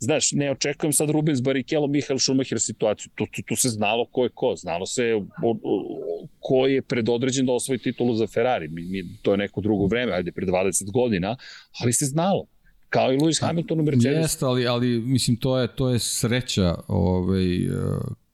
znaš, 0.00 0.32
ne 0.32 0.50
očekujem 0.50 0.92
sad 0.92 1.10
Rubens 1.10 1.42
Barrichello, 1.42 1.86
Michael 1.86 2.18
Schumacher 2.18 2.60
situaciju. 2.60 3.10
Tu, 3.14 3.26
tu, 3.26 3.42
tu 3.42 3.56
se 3.56 3.68
znalo 3.68 4.06
ko 4.06 4.24
je 4.24 4.30
ko, 4.34 4.54
znalo 4.56 4.86
se 4.86 5.14
o, 5.14 5.56
o, 5.62 6.26
ko 6.40 6.66
je 6.66 6.82
predodređen 6.82 7.46
da 7.46 7.52
osvoji 7.52 7.78
titulu 7.78 8.14
za 8.14 8.26
Ferrari. 8.26 8.68
Mi, 8.68 8.82
mi, 8.82 9.04
to 9.22 9.32
je 9.32 9.38
neko 9.38 9.60
drugo 9.60 9.86
vreme, 9.86 10.12
ajde, 10.12 10.32
pre 10.32 10.46
20 10.46 10.92
godina, 10.92 11.36
ali 11.80 11.92
se 11.92 12.06
znalo 12.06 12.46
kao 12.88 13.12
i 13.12 13.16
Lewis 13.16 13.40
Hamilton 13.46 13.80
u 13.80 13.82
Mercedes. 13.82 14.18
Jeste, 14.18 14.44
ali, 14.44 14.66
ali 14.66 15.00
mislim 15.00 15.36
to 15.36 15.58
je 15.58 15.68
to 15.74 15.90
je 15.90 15.98
sreća 15.98 16.74
ovaj 16.88 17.44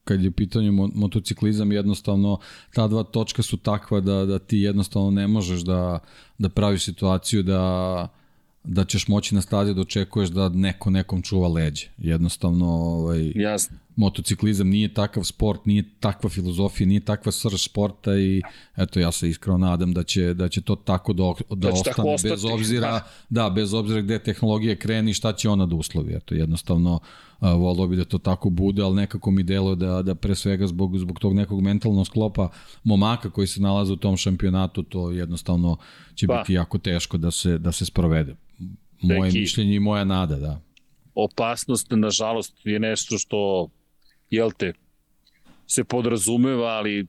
kad 0.06 0.24
je 0.24 0.30
pitanje 0.30 0.70
motociklizam 0.70 1.72
jednostavno 1.72 2.38
ta 2.74 2.88
dva 2.88 3.02
točka 3.02 3.42
su 3.42 3.56
takva 3.56 4.00
da 4.00 4.24
da 4.24 4.38
ti 4.38 4.58
jednostavno 4.58 5.10
ne 5.10 5.28
možeš 5.28 5.60
da 5.60 5.98
da 6.38 6.48
praviš 6.48 6.84
situaciju 6.84 7.42
da 7.42 8.08
da 8.64 8.84
ćeš 8.84 9.08
moći 9.08 9.34
na 9.34 9.42
stazi 9.42 9.74
da 9.74 9.80
očekuješ 9.80 10.28
da 10.28 10.48
neko 10.48 10.90
nekom 10.90 11.22
čuva 11.22 11.48
leđe. 11.48 11.86
Jednostavno, 11.98 12.66
ovaj, 12.66 13.32
Jasno. 13.34 13.76
Motociklizam 13.96 14.68
nije 14.68 14.94
takav 14.94 15.24
sport, 15.24 15.66
nije 15.66 15.84
takva 16.00 16.30
filozofija, 16.30 16.86
nije 16.86 17.00
takva 17.00 17.32
srž 17.32 17.64
sporta 17.64 18.18
i 18.18 18.42
eto 18.76 19.00
ja 19.00 19.12
se 19.12 19.28
iskreno 19.28 19.58
nadam 19.58 19.92
da 19.92 20.02
će 20.02 20.34
da 20.34 20.48
će 20.48 20.60
to 20.60 20.76
tako 20.76 21.12
da, 21.12 21.32
da, 21.48 21.54
da 21.56 21.72
ostane 21.72 22.16
bez 22.22 22.44
obzira 22.44 22.90
da. 22.90 23.08
da 23.30 23.50
bez 23.50 23.74
obzira 23.74 24.00
gde 24.00 24.18
tehnologija 24.18 24.76
kreni 24.76 25.14
šta 25.14 25.32
će 25.32 25.48
ona 25.48 25.66
da 25.66 25.74
uslovi. 25.74 26.14
Eto 26.14 26.34
jednostavno 26.34 27.00
volio 27.40 27.86
bi 27.86 27.96
da 27.96 28.04
to 28.04 28.18
tako 28.18 28.50
bude, 28.50 28.82
ali 28.82 28.96
nekako 28.96 29.30
mi 29.30 29.42
delo 29.42 29.74
da, 29.74 30.02
da 30.02 30.14
pre 30.14 30.34
svega 30.34 30.66
zbog, 30.66 30.98
zbog 30.98 31.18
tog 31.18 31.34
nekog 31.34 31.62
mentalnog 31.62 32.06
sklopa 32.06 32.48
momaka 32.84 33.30
koji 33.30 33.46
se 33.46 33.60
nalaze 33.60 33.92
u 33.92 33.96
tom 33.96 34.16
šampionatu, 34.16 34.82
to 34.82 35.10
jednostavno 35.10 35.76
će 36.14 36.26
pa. 36.26 36.38
biti 36.38 36.52
jako 36.52 36.78
teško 36.78 37.16
da 37.16 37.30
se, 37.30 37.58
da 37.58 37.72
se 37.72 37.84
sprovede 37.84 38.36
moje 39.02 39.30
Deki, 39.30 39.40
mišljenje 39.40 39.74
i 39.74 39.80
moja 39.80 40.04
nada, 40.04 40.36
da. 40.36 40.60
Opasnost, 41.14 41.86
nažalost, 41.90 42.54
je 42.64 42.78
nešto 42.78 43.18
što, 43.18 43.68
jel 44.30 44.50
te, 44.50 44.72
se 45.66 45.84
podrazumeva, 45.84 46.68
ali 46.68 47.06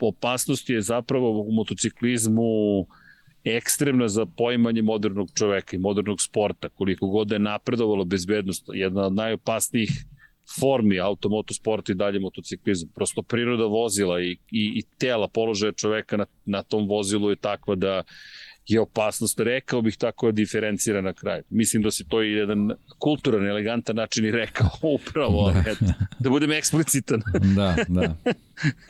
opasnost 0.00 0.70
je 0.70 0.80
zapravo 0.80 1.40
u 1.40 1.52
motociklizmu 1.52 2.86
ekstremna 3.44 4.08
za 4.08 4.26
poimanje 4.26 4.82
modernog 4.82 5.28
čoveka 5.34 5.76
i 5.76 5.78
modernog 5.78 6.20
sporta. 6.20 6.68
Koliko 6.68 7.06
god 7.06 7.30
je 7.30 7.38
napredovalo 7.38 8.04
bezbednost, 8.04 8.64
jedna 8.72 9.06
od 9.06 9.14
najopasnijih 9.14 9.90
formi 10.60 11.00
automotosporta 11.00 11.92
i 11.92 11.94
dalje 11.94 12.20
motociklizam. 12.20 12.88
Prosto 12.94 13.22
priroda 13.22 13.64
vozila 13.64 14.20
i, 14.20 14.30
i, 14.30 14.38
i 14.50 14.82
tela 14.98 15.28
položaja 15.28 15.72
čoveka 15.72 16.16
na, 16.16 16.26
na 16.44 16.62
tom 16.62 16.88
vozilu 16.88 17.30
je 17.30 17.36
takva 17.36 17.74
da 17.74 18.02
je 18.66 18.80
opasnost, 18.80 19.40
rekao 19.40 19.82
bih 19.82 19.96
tako 19.96 20.32
diferencira 20.32 21.00
na 21.00 21.12
kraju. 21.12 21.42
Mislim 21.50 21.82
da 21.82 21.90
se 21.90 22.04
to 22.08 22.22
i 22.22 22.32
jedan 22.32 22.70
kulturan, 22.98 23.46
elegantan 23.46 23.96
način 23.96 24.24
i 24.24 24.30
rekao 24.30 24.70
upravo, 24.96 25.52
da, 25.52 25.70
eto, 25.70 25.84
da 26.18 26.30
budem 26.30 26.52
eksplicitan. 26.52 27.22
da, 27.56 27.76
da. 27.88 28.16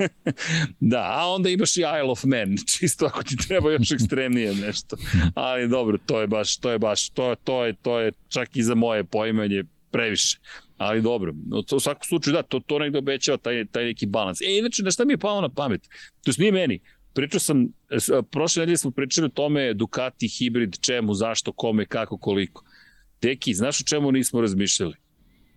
da, 0.93 1.03
a 1.13 1.29
onda 1.29 1.49
imaš 1.49 1.77
i 1.77 1.81
Isle 1.81 2.11
of 2.11 2.25
Man, 2.25 2.57
čisto 2.79 3.07
ako 3.07 3.23
ti 3.23 3.37
treba 3.49 3.73
još 3.73 3.91
ekstremnije 3.91 4.55
nešto. 4.55 4.97
Ali 5.35 5.69
dobro, 5.69 5.99
to 6.07 6.21
je 6.21 6.27
baš, 6.27 6.57
to 6.57 6.71
je 6.71 6.79
baš, 6.79 7.09
to, 7.09 7.35
to 7.45 7.65
je, 7.65 7.73
to 7.73 8.01
je 8.01 8.13
čak 8.29 8.57
i 8.57 8.63
za 8.63 8.75
moje 8.75 9.05
poimanje 9.05 9.65
previše. 9.91 10.39
Ali 10.79 11.03
dobro, 11.03 11.35
u 11.73 11.81
svakom 11.81 12.03
slučaju 12.09 12.35
da, 12.35 12.43
to, 12.43 12.61
to 12.61 12.79
negde 12.79 12.99
obećava 12.99 13.39
taj, 13.39 13.65
taj 13.65 13.85
neki 13.85 14.07
balans. 14.07 14.41
E, 14.41 14.59
inače, 14.59 14.83
na 14.83 14.91
šta 14.91 15.05
mi 15.05 15.13
je 15.13 15.19
palo 15.19 15.41
na 15.41 15.49
pamet? 15.49 15.89
To 16.25 16.43
je 16.43 16.53
meni, 16.53 16.81
Pričao 17.15 17.41
sam, 17.41 17.69
prošle 18.31 18.61
nedelje 18.61 18.77
smo 18.77 18.91
pričali 18.91 19.27
o 19.27 19.29
tome 19.29 19.75
Ducati, 19.75 20.29
hibrid, 20.29 20.77
čemu, 20.81 21.15
zašto, 21.15 21.53
kome, 21.53 21.87
kako, 21.87 22.19
koliko. 22.19 22.65
Deki, 23.23 23.55
znaš 23.55 23.81
o 23.81 23.85
čemu 23.85 24.13
nismo 24.13 24.41
razmišljali? 24.41 24.95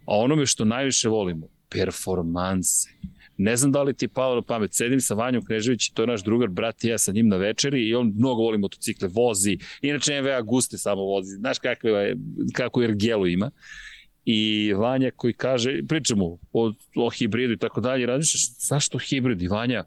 A 0.06 0.18
onome 0.18 0.46
što 0.46 0.66
najviše 0.66 1.10
volimo, 1.10 1.48
performanse. 1.70 2.90
Ne 3.38 3.56
znam 3.58 3.72
da 3.72 3.84
li 3.84 3.94
ti 3.94 4.06
je 4.06 4.10
palo 4.10 4.36
na 4.36 4.42
pamet, 4.42 4.74
sedim 4.74 5.02
sa 5.02 5.14
Vanjom 5.14 5.46
Knežević, 5.46 5.90
to 5.90 6.04
je 6.04 6.08
naš 6.08 6.24
drugar, 6.24 6.50
brat 6.50 6.84
i 6.84 6.88
ja 6.88 6.98
sa 6.98 7.12
njim 7.12 7.28
na 7.28 7.38
večeri 7.38 7.88
i 7.88 7.96
on 7.96 8.14
mnogo 8.16 8.42
voli 8.42 8.58
motocikle, 8.58 9.08
vozi, 9.08 9.58
inače 9.82 10.22
MV 10.22 10.28
Aguste 10.28 10.78
samo 10.78 11.02
vozi, 11.02 11.36
znaš 11.36 11.60
kakve, 11.60 12.16
kako 12.54 12.84
Ergelu 12.84 13.28
ima. 13.28 13.52
I 14.26 14.74
Vanja 14.74 15.12
koji 15.16 15.34
kaže, 15.34 15.80
pričamo 15.88 16.38
o, 16.54 16.74
o 16.96 17.10
hibridu 17.10 17.54
i 17.54 17.58
tako 17.58 17.82
dalje, 17.82 18.06
razmišljaš, 18.06 18.68
zašto 18.68 18.98
hibrid? 18.98 19.42
I 19.42 19.48
Vanja, 19.48 19.84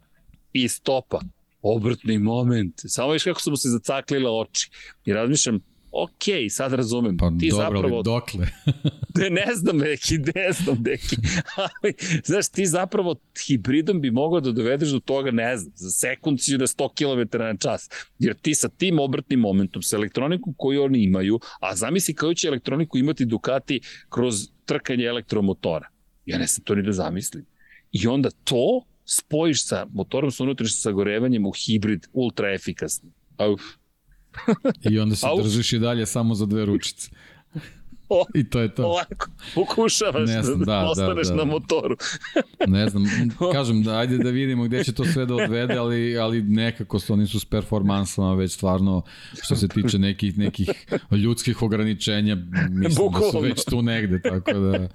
i 0.53 0.67
stopa 0.67 1.21
obrtni 1.61 2.17
moment. 2.17 2.73
Samo 2.77 3.11
viš 3.11 3.23
kako 3.23 3.41
su 3.41 3.49
mu 3.49 3.57
se 3.57 3.69
zacaklile 3.69 4.29
oči. 4.29 4.69
I 5.05 5.13
razmišljam, 5.13 5.59
ok, 5.91 6.23
sad 6.49 6.73
razumem. 6.73 7.17
Pa 7.17 7.31
ti 7.39 7.49
dobro, 7.49 7.65
zapravo, 7.65 7.95
ali 7.95 8.03
dokle? 8.03 8.47
ne, 9.19 9.29
ne 9.29 9.55
znam, 9.55 9.77
neki, 9.77 10.17
ne 10.17 10.51
znam, 10.51 10.77
neki. 10.85 11.15
Ali, 11.63 11.93
znaš, 12.23 12.49
ti 12.49 12.65
zapravo 12.65 13.15
hibridom 13.47 14.01
bi 14.01 14.11
mogao 14.11 14.39
da 14.39 14.51
dovedeš 14.51 14.89
do 14.89 14.99
toga, 14.99 15.31
ne 15.31 15.57
znam, 15.57 15.73
za 15.75 15.91
sekund 15.91 16.41
si 16.41 16.57
na 16.57 16.67
100 16.67 16.89
km 16.97 17.37
na 17.37 17.57
čas. 17.57 17.89
Jer 18.19 18.35
ti 18.35 18.55
sa 18.55 18.69
tim 18.69 18.99
obrtnim 18.99 19.39
momentom, 19.39 19.81
sa 19.81 19.95
elektronikom 19.95 20.53
koju 20.57 20.83
oni 20.83 21.03
imaju, 21.03 21.39
a 21.59 21.75
zamisli 21.75 22.13
kao 22.13 22.33
će 22.33 22.47
elektroniku 22.47 22.97
imati 22.97 23.25
Ducati 23.25 23.81
kroz 24.09 24.35
trkanje 24.65 25.05
elektromotora. 25.05 25.89
Ja 26.25 26.37
ne 26.37 26.47
znam 26.47 26.63
to 26.63 26.75
ni 26.75 26.83
da 26.83 26.91
zamislim. 26.91 27.45
I 27.91 28.07
onda 28.07 28.29
to 28.43 28.85
spojiš 29.11 29.65
sa 29.67 29.85
motorom 29.93 30.31
sa 30.31 30.43
unutrašnjim 30.43 30.81
sagorevanjem 30.81 31.45
u 31.45 31.51
hibrid 31.51 32.07
ultra 32.13 32.53
efikasni. 32.53 33.09
Uf. 33.53 33.61
I 34.91 34.99
onda 34.99 35.15
se 35.15 35.27
Uf. 35.37 35.43
držiš 35.43 35.73
i 35.73 35.79
dalje 35.79 36.05
samo 36.05 36.35
za 36.35 36.45
dve 36.45 36.65
ručice. 36.65 37.09
I 38.35 38.49
to 38.49 38.59
je 38.59 38.75
to. 38.75 38.85
Ovako, 38.85 39.27
pokušavaš 39.55 40.29
ne 40.29 40.43
znam, 40.43 40.59
da, 40.59 40.65
da, 40.65 40.89
ostaneš 40.89 41.27
da, 41.27 41.33
da. 41.33 41.37
na 41.37 41.51
motoru. 41.51 41.95
ne 42.67 42.89
znam, 42.89 43.03
kažem 43.53 43.83
da 43.83 43.97
ajde 43.97 44.17
da 44.17 44.29
vidimo 44.29 44.63
gde 44.63 44.83
će 44.83 44.93
to 44.93 45.05
sve 45.05 45.25
da 45.25 45.35
odvede, 45.35 45.77
ali, 45.77 46.17
ali 46.17 46.41
nekako 46.41 46.99
su 46.99 47.13
oni 47.13 47.27
su 47.27 47.39
s 47.39 47.45
performansama 47.45 48.33
već 48.33 48.51
stvarno 48.51 49.01
što 49.41 49.55
se 49.55 49.67
tiče 49.67 49.99
nekih, 49.99 50.37
nekih 50.37 50.69
ljudskih 51.11 51.61
ograničenja, 51.61 52.37
mislim 52.69 52.95
Bukovno. 52.97 53.25
da 53.25 53.31
su 53.31 53.39
već 53.39 53.65
tu 53.65 53.81
negde, 53.81 54.21
tako 54.21 54.53
da 54.53 54.89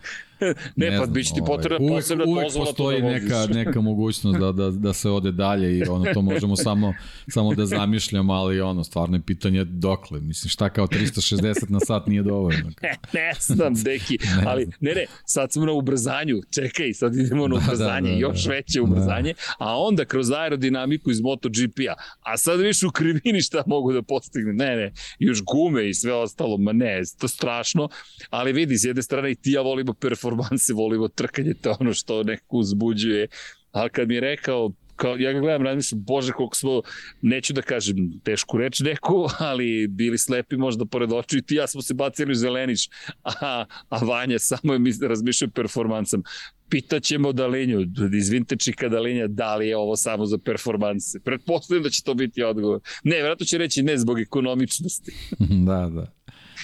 ne, 0.76 0.90
ne 0.90 0.98
pa 0.98 1.06
biće 1.06 1.34
ti 1.34 1.40
ovaj, 1.40 1.56
potrebna 1.56 1.86
uvek, 1.86 2.02
posebna 2.02 2.24
uvek 2.28 2.44
dozvola 2.44 2.66
postoji 2.66 3.02
da 3.02 3.08
neka, 3.08 3.46
neka 3.54 3.80
mogućnost 3.80 4.38
da, 4.38 4.52
da, 4.52 4.70
da 4.70 4.92
se 4.92 5.10
ode 5.10 5.32
dalje 5.32 5.78
i 5.78 5.82
ono, 5.82 6.14
to 6.14 6.22
možemo 6.22 6.56
samo, 6.56 6.94
samo 7.28 7.54
da 7.54 7.66
zamišljamo, 7.66 8.32
ali 8.32 8.60
ono, 8.60 8.84
stvarno 8.84 9.16
je 9.16 9.22
pitanje 9.22 9.64
dokle. 9.64 10.20
Mislim, 10.20 10.48
šta 10.48 10.68
kao 10.68 10.86
360 10.86 11.70
na 11.70 11.80
sat 11.80 12.06
nije 12.06 12.22
dovoljno. 12.22 12.70
ne, 12.82 12.96
ne 13.12 13.32
znam, 13.40 13.74
deki, 13.74 14.18
ali 14.48 14.66
ne, 14.80 14.94
ne, 14.94 15.06
sad 15.24 15.52
smo 15.52 15.66
na 15.66 15.72
ubrzanju, 15.72 16.40
čekaj, 16.54 16.92
sad 16.92 17.16
idemo 17.16 17.48
na 17.48 17.56
da, 17.56 17.60
da 17.60 17.66
ubrzanje, 17.66 18.10
da, 18.10 18.14
da, 18.14 18.20
još 18.20 18.46
veće 18.46 18.80
ubrzanje, 18.80 19.32
da. 19.32 19.66
a 19.66 19.78
onda 19.78 20.04
kroz 20.04 20.30
aerodinamiku 20.30 21.10
iz 21.10 21.20
MotoGP-a, 21.20 21.94
a 22.20 22.36
sad 22.36 22.60
više 22.60 22.86
u 22.86 22.90
krivini 22.90 23.42
šta 23.42 23.62
mogu 23.66 23.92
da 23.92 24.02
postigne, 24.02 24.52
ne, 24.52 24.76
ne, 24.76 24.92
još 25.18 25.42
gume 25.44 25.88
i 25.88 25.94
sve 25.94 26.12
ostalo, 26.12 26.56
ma 26.58 26.72
ne, 26.72 27.02
to 27.18 27.28
strašno, 27.28 27.88
ali 28.30 28.52
vidi, 28.52 28.78
s 28.78 28.84
jedne 28.84 29.02
strane 29.02 29.30
i 29.30 29.34
ti 29.34 29.52
ja 29.52 29.60
volimo 29.60 29.92
performanse, 30.26 30.72
volimo 30.72 31.08
trkanje, 31.08 31.54
to 31.54 31.76
ono 31.80 31.92
što 31.92 32.22
neko 32.22 32.56
uzbuđuje, 32.56 33.28
ali 33.72 33.90
kad 33.90 34.08
mi 34.08 34.14
je 34.14 34.20
rekao 34.20 34.70
kao, 34.96 35.16
ja 35.16 35.32
ga 35.32 35.40
gledam, 35.40 35.62
razmišljam, 35.62 36.04
bože, 36.04 36.32
koliko 36.32 36.56
smo, 36.56 36.82
neću 37.22 37.52
da 37.52 37.62
kažem 37.62 38.20
tešku 38.24 38.58
reč 38.58 38.80
neku, 38.80 39.26
ali 39.50 39.86
bili 39.88 40.18
slepi 40.18 40.56
možda 40.56 40.86
pored 40.86 41.12
očiju 41.12 41.38
i 41.38 41.42
ti 41.42 41.54
ja 41.54 41.66
smo 41.66 41.82
se 41.82 41.94
bacili 41.94 42.32
u 42.32 42.34
zeleniš, 42.34 42.88
a, 43.22 43.64
a 43.88 44.04
Vanja 44.04 44.38
samo 44.38 44.74
je 44.74 44.80
razmišljao 45.08 45.50
performansam. 45.50 46.22
Pitaćemo 46.68 47.32
Dalinju, 47.32 47.80
iz 48.14 48.28
Vintečika 48.28 48.88
Dalinja, 48.88 49.26
da 49.26 49.56
li 49.56 49.68
je 49.68 49.76
ovo 49.76 49.96
samo 49.96 50.26
za 50.26 50.38
performanse. 50.38 51.20
Pretpostavljam 51.20 51.82
da 51.82 51.90
će 51.90 52.02
to 52.02 52.14
biti 52.14 52.42
odgovor. 52.42 52.80
Ne, 53.04 53.22
vratno 53.22 53.46
će 53.46 53.58
reći 53.58 53.82
ne 53.82 53.98
zbog 53.98 54.20
ekonomičnosti. 54.20 55.12
da, 55.68 55.90
da. 55.94 56.12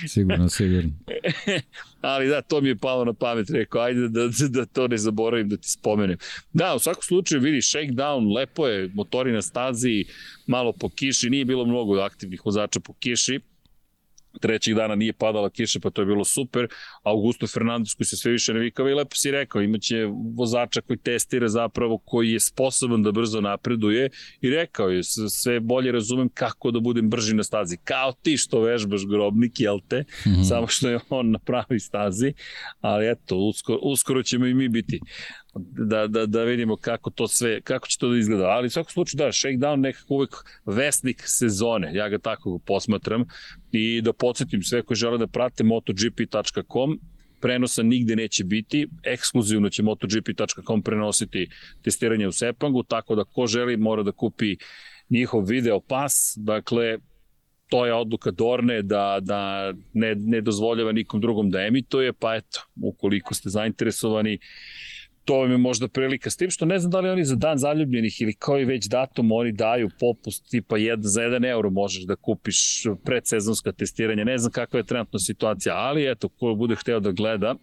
Sigurno, 0.09 0.49
sigurno. 0.49 0.91
Ali 2.01 2.29
da, 2.29 2.43
to 2.43 2.61
mi 2.61 2.69
je 2.69 2.77
palo 2.77 3.05
na 3.05 3.13
pamet, 3.13 3.51
rekao, 3.51 3.83
ajde 3.83 4.09
da, 4.09 4.27
da, 4.27 4.49
da 4.49 4.65
to 4.67 4.89
ne 4.89 4.99
zaboravim, 4.99 5.49
da 5.49 5.57
ti 5.57 5.71
spomenem. 5.71 6.19
Da, 6.53 6.75
u 6.75 6.79
svakom 6.79 7.03
slučaju 7.03 7.41
vidi, 7.41 7.63
shakedown, 7.63 8.35
lepo 8.37 8.67
je, 8.67 8.91
motori 8.95 9.33
na 9.33 9.43
stazi, 9.43 10.05
malo 10.47 10.73
po 10.73 10.89
kiši, 10.89 11.31
nije 11.31 11.45
bilo 11.45 11.67
mnogo 11.67 12.01
aktivnih 12.01 12.41
vozača 12.45 12.81
po 12.81 12.93
kiši, 12.93 13.41
trećeg 14.41 14.75
dana 14.75 14.95
nije 14.95 15.13
padala 15.13 15.51
kiša, 15.51 15.81
pa 15.83 15.91
to 15.91 16.03
je 16.03 16.07
bilo 16.07 16.25
super. 16.25 16.69
Augusto 17.03 17.47
Fernandez 17.47 17.95
koji 17.95 18.07
se 18.07 18.17
sve 18.17 18.33
više 18.33 18.55
navikava 18.55 18.91
i 18.91 18.95
lepo 18.95 19.15
si 19.15 19.31
rekao, 19.31 19.63
imaće 19.63 20.07
vozača 20.35 20.81
koji 20.81 20.99
testira 20.99 21.49
zapravo, 21.49 21.99
koji 21.99 22.31
je 22.31 22.41
sposoban 22.41 23.03
da 23.03 23.13
brzo 23.13 23.41
napreduje 23.41 24.11
i 24.41 24.51
rekao 24.51 24.89
je, 24.89 25.03
sve 25.31 25.61
bolje 25.61 25.93
razumem 25.93 26.29
kako 26.29 26.71
da 26.71 26.81
budem 26.81 27.11
brži 27.11 27.35
na 27.35 27.43
stazi. 27.43 27.77
Kao 27.85 28.13
ti 28.13 28.37
što 28.37 28.61
vežbaš 28.61 29.07
grobnik, 29.07 29.61
jel 29.61 29.79
te? 29.89 30.01
Mm 30.01 30.31
-hmm. 30.31 30.49
Samo 30.49 30.67
što 30.67 30.89
je 30.89 31.01
on 31.09 31.31
na 31.31 31.39
pravi 31.39 31.81
stazi, 31.81 32.33
ali 32.81 33.11
eto, 33.11 33.37
uskoro, 33.37 33.79
uskoro 33.83 34.23
ćemo 34.23 34.47
i 34.47 34.55
mi 34.55 34.69
biti 34.69 35.01
da, 35.61 36.07
da, 36.07 36.27
da 36.27 36.45
vidimo 36.45 36.77
kako 36.77 37.11
to 37.11 37.29
sve, 37.29 37.61
kako 37.61 37.89
će 37.89 37.99
to 37.99 38.09
da 38.09 38.19
izgleda. 38.19 38.45
Ali 38.45 38.67
u 38.67 38.71
svakom 38.71 38.93
slučaju 38.93 39.19
da, 39.19 39.33
Shakedown 39.33 39.77
nekako 39.77 40.15
uvek 40.15 40.35
vesnik 40.67 41.23
sezone, 41.27 41.95
ja 41.95 42.09
ga 42.09 42.19
tako 42.19 42.59
posmatram. 42.59 43.25
I 43.73 44.01
da 44.03 44.13
podsjetim 44.13 44.63
sve 44.63 44.83
koji 44.83 44.97
žele 44.97 45.19
da 45.19 45.27
prate 45.27 45.65
motogp.com, 45.65 46.99
prenosa 47.41 47.83
nigde 47.83 48.17
neće 48.17 48.45
biti, 48.45 48.89
ekskluzivno 49.03 49.69
će 49.69 49.83
motogp.com 49.83 50.83
prenositi 50.83 51.49
testiranje 51.83 52.29
u 52.29 52.33
Sepangu, 52.33 52.83
tako 52.83 53.15
da 53.15 53.25
ko 53.25 53.47
želi 53.47 53.77
mora 53.77 54.03
da 54.03 54.13
kupi 54.13 54.57
njihov 55.11 55.45
video 55.45 55.81
pas, 55.81 56.35
dakle 56.37 56.99
to 57.69 57.87
je 57.87 57.95
odluka 57.95 58.31
Dorne 58.31 58.83
da, 58.83 59.19
da 59.21 59.73
ne, 59.93 60.15
ne 60.15 60.41
dozvoljava 60.41 60.93
nikom 60.93 61.21
drugom 61.21 61.51
da 61.51 61.63
emituje, 61.63 62.13
pa 62.13 62.35
eto, 62.35 62.61
ukoliko 62.83 63.35
ste 63.35 63.49
zainteresovani, 63.51 64.39
to 65.25 65.39
vam 65.39 65.51
je 65.51 65.59
možda 65.59 65.89
prilika. 65.89 66.31
S 66.31 66.37
tim 66.37 66.51
što 66.51 66.67
ne 66.67 66.79
znam 66.79 66.91
da 66.91 67.01
li 67.01 67.09
oni 67.09 67.25
za 67.25 67.37
dan 67.37 67.59
zaljubljenih 67.59 68.21
ili 68.21 68.35
koji 68.35 68.65
već 68.65 68.87
datum 68.87 69.33
oni 69.33 69.53
daju 69.53 69.91
popust 70.01 70.51
tipa 70.51 70.77
jed, 70.77 70.99
za 71.03 71.23
1 71.23 71.51
euro 71.51 71.71
možeš 71.71 72.05
da 72.05 72.17
kupiš 72.17 72.83
predsezonska 73.05 73.73
testiranja. 73.73 74.25
Ne 74.25 74.39
znam 74.39 74.53
kakva 74.53 74.79
je 74.79 74.87
trenutna 74.87 75.19
situacija, 75.19 75.75
ali 75.77 76.11
eto, 76.11 76.29
ko 76.29 76.55
bude 76.55 76.75
hteo 76.77 77.01
da 77.01 77.13
gleda, 77.13 77.55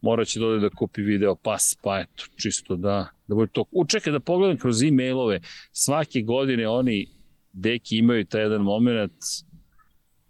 morat 0.00 0.28
će 0.28 0.40
da 0.40 0.46
da 0.46 0.70
kupi 0.70 1.02
video 1.02 1.36
pas, 1.36 1.76
pa 1.82 2.00
eto, 2.00 2.24
čisto 2.36 2.76
da, 2.76 3.08
da 3.26 3.34
bude 3.34 3.52
to. 3.52 3.64
Učekaj 3.70 4.12
da 4.12 4.20
pogledam 4.20 4.58
kroz 4.58 4.82
e-mailove, 4.82 5.40
svake 5.72 6.22
godine 6.22 6.68
oni 6.68 7.06
deki 7.52 7.98
imaju 7.98 8.24
taj 8.24 8.42
jedan 8.42 8.62
moment, 8.62 9.12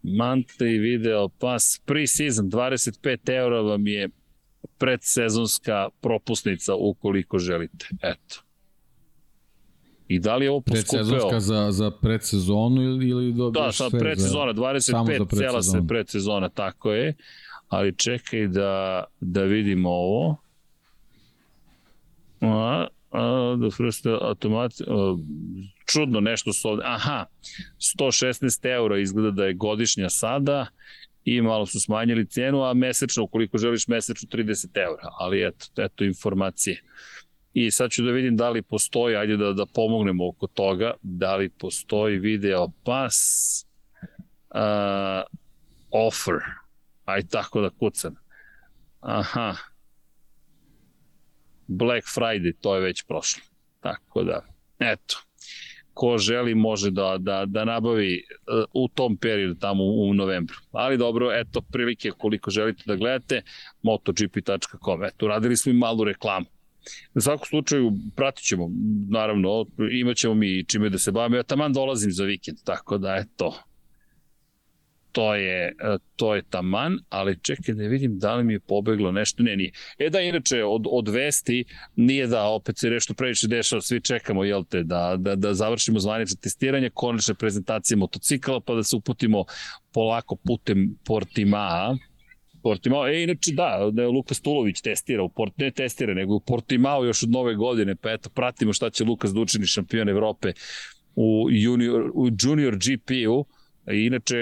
monthly 0.02 0.80
video 0.80 1.28
pas, 1.28 1.80
pre-season, 1.86 2.50
25 2.50 3.30
eura 3.30 3.60
vam 3.60 3.86
je 3.86 4.08
predsezonska 4.78 5.88
propusnica 6.00 6.74
ukoliko 6.74 7.38
želite. 7.38 7.88
Eto. 8.02 8.42
I 10.08 10.18
da 10.18 10.36
li 10.36 10.44
je 10.44 10.50
ovo 10.50 10.60
poskupeo? 10.60 11.04
Predsezonska 11.04 11.40
za, 11.40 11.72
za 11.72 11.90
predsezonu 11.90 12.82
ili, 12.82 13.08
ili 13.08 13.32
dobiješ 13.32 13.66
da, 13.66 13.72
sad 13.72 13.90
sve 13.90 13.98
predsezona, 13.98 14.52
25 14.52 15.38
cela 15.38 15.62
se 15.62 15.82
predsezona, 15.88 16.48
tako 16.48 16.92
je. 16.92 17.14
Ali 17.68 17.96
čekaj 17.96 18.46
da, 18.46 19.04
da 19.20 19.42
vidimo 19.42 19.90
ovo. 19.90 20.36
A, 22.40 22.86
a, 23.10 23.56
da 23.60 23.70
first 23.70 24.06
automat, 24.06 24.72
a, 24.80 25.16
čudno 25.86 26.20
nešto 26.20 26.52
su 26.52 26.68
ovde. 26.68 26.82
Aha, 26.86 27.24
116 27.98 28.66
eura 28.74 28.98
izgleda 28.98 29.30
da 29.30 29.44
je 29.44 29.54
godišnja 29.54 30.10
sada 30.10 30.66
i 31.26 31.42
malo 31.42 31.66
su 31.66 31.80
smanjili 31.80 32.26
cenu, 32.26 32.62
a 32.62 32.74
mesečno, 32.74 33.22
ukoliko 33.22 33.58
želiš 33.58 33.88
mesečno 33.88 34.28
30 34.32 34.66
eura, 34.74 35.08
ali 35.18 35.46
eto, 35.46 35.82
eto 35.82 36.04
informacije. 36.04 36.82
I 37.52 37.70
sad 37.70 37.90
ću 37.90 38.02
da 38.02 38.10
vidim 38.10 38.36
da 38.36 38.50
li 38.50 38.62
postoji, 38.62 39.16
ajde 39.16 39.36
da, 39.36 39.52
da 39.52 39.66
pomognemo 39.66 40.28
oko 40.28 40.46
toga, 40.46 40.94
da 41.02 41.36
li 41.36 41.48
postoji 41.48 42.18
video 42.18 42.68
pas 42.84 43.16
uh, 44.54 45.38
offer. 45.90 46.36
Aj 47.04 47.22
tako 47.22 47.60
da 47.60 47.70
kucam. 47.70 48.14
Aha. 49.00 49.56
Black 51.66 52.06
Friday, 52.16 52.54
to 52.60 52.74
je 52.74 52.80
već 52.80 53.02
prošlo. 53.02 53.42
Tako 53.80 54.22
da, 54.22 54.46
eto 54.78 55.25
ko 55.96 56.18
želi 56.18 56.54
može 56.54 56.90
da, 56.90 57.16
da, 57.18 57.44
da 57.46 57.64
nabavi 57.64 58.22
uh, 58.22 58.64
u 58.74 58.88
tom 58.88 59.16
periodu 59.16 59.54
tamo 59.54 59.84
u, 59.84 60.10
u 60.10 60.14
novembru. 60.14 60.56
Ali 60.72 60.98
dobro, 60.98 61.30
eto 61.32 61.60
prilike 61.60 62.10
koliko 62.10 62.50
želite 62.50 62.82
da 62.86 62.96
gledate, 62.96 63.42
motogp.com. 63.82 65.04
Eto, 65.04 65.28
radili 65.28 65.56
smo 65.56 65.72
i 65.72 65.74
malu 65.74 66.04
reklamu. 66.04 66.46
Na 67.14 67.20
svakom 67.20 67.46
slučaju 67.46 67.92
pratit 68.16 68.44
ćemo, 68.44 68.70
naravno, 69.10 69.66
imat 69.92 70.16
ćemo 70.16 70.34
mi 70.34 70.64
čime 70.64 70.90
da 70.90 70.98
se 70.98 71.12
bavimo. 71.12 71.36
Ja 71.36 71.42
taman 71.42 71.72
dolazim 71.72 72.12
za 72.12 72.24
vikend, 72.24 72.58
tako 72.64 72.98
da 72.98 73.16
eto, 73.16 73.54
to 75.16 75.34
je, 75.34 75.66
e, 75.66 75.98
to 76.16 76.34
je 76.34 76.42
taman, 76.42 76.98
ali 77.08 77.38
čekaj 77.42 77.74
da 77.74 77.82
vidim 77.82 78.18
da 78.18 78.34
li 78.34 78.44
mi 78.44 78.52
je 78.52 78.60
pobeglo 78.60 79.12
nešto, 79.12 79.42
ne, 79.42 79.56
nije. 79.56 79.70
E 79.98 80.10
da, 80.10 80.20
inače, 80.20 80.64
od, 80.64 80.84
od 80.90 81.08
vesti 81.08 81.64
nije 81.96 82.26
da 82.26 82.42
opet 82.44 82.78
se 82.78 82.90
nešto 82.90 83.14
previše 83.14 83.48
dešava, 83.48 83.80
svi 83.82 84.00
čekamo, 84.00 84.44
jel 84.44 84.64
te, 84.64 84.82
da, 84.82 85.16
da, 85.18 85.34
da 85.36 85.54
završimo 85.54 86.00
zvanično 86.00 86.36
testiranje, 86.42 86.90
konačne 86.94 87.34
prezentacije 87.34 87.96
motocikala, 87.96 88.60
pa 88.60 88.74
da 88.74 88.82
se 88.82 88.96
uputimo 88.96 89.44
polako 89.92 90.36
putem 90.36 90.98
Portimaa, 91.04 91.96
Portimao, 92.62 93.08
e, 93.08 93.22
inače 93.22 93.52
da, 93.52 93.88
da 93.92 94.08
Lukas 94.08 94.40
Tulović 94.40 94.80
testira, 94.80 95.22
u 95.22 95.28
Port, 95.28 95.58
ne 95.58 95.70
testira, 95.70 96.14
nego 96.14 96.34
u 96.34 96.40
Portimao 96.40 97.04
još 97.04 97.22
od 97.22 97.30
nove 97.30 97.54
godine, 97.54 97.96
pa 97.96 98.12
eto, 98.12 98.30
pratimo 98.30 98.72
šta 98.72 98.90
će 98.90 99.04
Lukas 99.04 99.32
da 99.32 99.40
učini 99.40 99.66
šampion 99.66 100.08
Evrope 100.08 100.52
u 101.14 101.48
junior, 101.50 102.10
u 102.14 102.28
junior 102.42 102.76
GP-u, 102.76 103.44
Inače, 103.92 104.36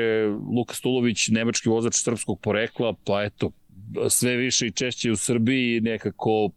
Luka 0.57 0.75
Stulović, 0.75 1.29
nemački 1.29 1.69
vozač 1.69 1.95
srpskog 1.97 2.41
porekla, 2.41 2.95
pa 3.05 3.23
eto, 3.23 3.51
sve 4.09 4.37
više 4.37 4.67
i 4.67 4.73
češće 4.73 5.13
u 5.13 5.17
Srbiji 5.17 5.81
nekako 5.81 6.51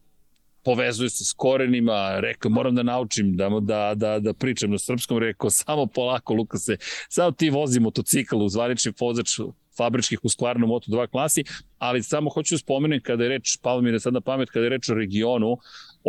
povezuje 0.64 1.10
se 1.10 1.26
s 1.26 1.34
korenima, 1.34 2.20
rekao 2.20 2.52
moram 2.52 2.76
da 2.76 2.84
naučim 2.84 3.36
da, 3.38 3.50
da, 3.62 3.94
da, 3.96 4.20
da 4.20 4.34
pričam 4.34 4.72
na 4.72 4.78
srpskom, 4.78 5.18
rekao 5.18 5.50
samo 5.50 5.86
polako 5.86 6.34
Luka 6.34 6.58
se, 6.58 6.78
samo 7.10 7.32
ti 7.32 7.50
vozi 7.50 7.80
motocikl 7.80 8.36
u 8.36 8.50
zvanični 8.50 8.92
vozač 9.00 9.40
fabričkih 9.78 10.20
u 10.24 10.30
skvarnom 10.30 10.70
Moto2 10.70 11.08
klasi, 11.08 11.44
ali 11.78 12.04
samo 12.04 12.30
hoću 12.30 12.56
da 12.56 12.60
spomenem 12.60 13.02
kada 13.02 13.24
je 13.24 13.30
reč, 13.30 13.58
palo 13.62 13.82
mi 13.82 13.90
je 13.90 14.00
sad 14.00 14.14
na 14.14 14.22
pamet, 14.22 14.50
kada 14.50 14.66
je 14.66 14.70
reč 14.70 14.90
o 14.90 14.94
regionu, 14.94 15.58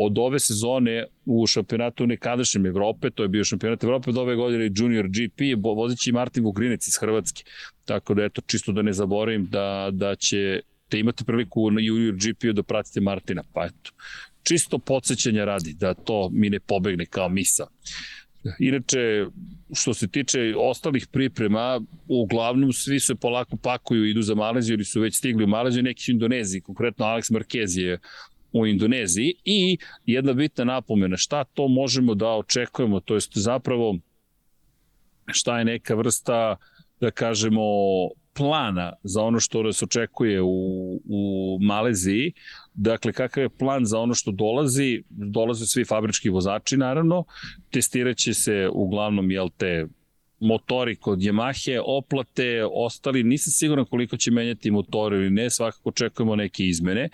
od 0.06 0.18
ove 0.18 0.38
sezone 0.38 1.04
u 1.26 1.46
šampionatu 1.46 2.06
nekadašnjem 2.06 2.66
Evrope, 2.66 3.10
to 3.10 3.22
je 3.22 3.28
bio 3.28 3.44
šampionat 3.44 3.84
Evrope 3.84 4.10
od 4.10 4.18
ove 4.18 4.36
godine 4.36 4.70
Junior 4.76 5.08
GP, 5.08 5.40
vozići 5.62 6.12
Martin 6.12 6.44
Vugrinec 6.44 6.88
iz 6.88 6.96
Hrvatske. 7.00 7.44
Tako 7.84 8.14
da 8.14 8.24
eto, 8.24 8.42
čisto 8.46 8.72
da 8.72 8.82
ne 8.82 8.92
zaboravim 8.92 9.46
da, 9.50 9.88
da 9.92 10.14
će 10.14 10.60
te 10.88 10.98
imate 10.98 11.24
priliku 11.24 11.70
na 11.70 11.80
Junior 11.80 12.14
GP-u 12.14 12.52
da 12.52 12.62
pratite 12.62 13.00
Martina, 13.00 13.42
pa 13.52 13.64
eto. 13.64 13.90
Čisto 14.42 14.78
podsjećanja 14.78 15.44
radi, 15.44 15.74
da 15.74 15.94
to 15.94 16.30
mi 16.32 16.50
ne 16.50 16.60
pobegne 16.60 17.06
kao 17.06 17.28
misa. 17.28 17.66
Inače, 18.58 19.26
što 19.74 19.94
se 19.94 20.08
tiče 20.08 20.54
ostalih 20.56 21.06
priprema, 21.06 21.80
uglavnom 22.08 22.72
svi 22.72 23.00
se 23.00 23.14
polako 23.14 23.56
pakuju, 23.56 24.04
idu 24.04 24.22
za 24.22 24.34
Maleziju 24.34 24.74
ili 24.74 24.84
su 24.84 25.00
već 25.00 25.16
stigli 25.16 25.44
u 25.44 25.46
Maleziju, 25.46 25.82
neki 25.82 26.02
su 26.02 26.10
Indoneziji, 26.10 26.60
konkretno 26.60 27.06
Alex 27.06 27.32
Marquez 27.32 27.80
je 27.80 27.98
u 28.52 28.66
Indoneziji 28.66 29.34
i 29.44 29.78
jedna 30.06 30.32
bitna 30.32 30.64
napomena, 30.64 31.16
šta 31.16 31.44
to 31.44 31.68
možemo 31.68 32.14
da 32.14 32.28
očekujemo, 32.28 33.00
to 33.00 33.14
jest 33.14 33.32
zapravo 33.34 33.98
šta 35.26 35.58
je 35.58 35.64
neka 35.64 35.94
vrsta, 35.94 36.56
da 37.00 37.10
kažemo, 37.10 37.62
plana 38.38 38.92
za 39.02 39.22
ono 39.22 39.40
što 39.40 39.62
nas 39.62 39.82
očekuje 39.82 40.42
u, 40.42 41.00
u 41.08 41.58
Maleziji, 41.60 42.32
dakle 42.74 43.12
kakav 43.12 43.42
je 43.42 43.48
plan 43.48 43.84
za 43.84 44.00
ono 44.00 44.14
što 44.14 44.30
dolazi, 44.30 45.02
dolaze 45.10 45.66
svi 45.66 45.84
fabrički 45.84 46.28
vozači 46.28 46.76
naravno, 46.76 47.24
testiraće 47.70 48.34
se 48.34 48.68
uglavnom 48.72 49.30
jel 49.30 49.48
te 49.56 49.86
motori 50.40 50.96
kod 50.96 51.18
Yamahe, 51.18 51.80
oplate, 51.84 52.64
ostali, 52.72 53.22
nisam 53.22 53.50
siguran 53.50 53.84
koliko 53.84 54.16
će 54.16 54.30
menjati 54.30 54.70
motori 54.70 55.16
ili 55.16 55.30
ne, 55.30 55.50
svakako 55.50 55.88
očekujemo 55.88 56.36
neke 56.36 56.64
izmene. 56.64 57.08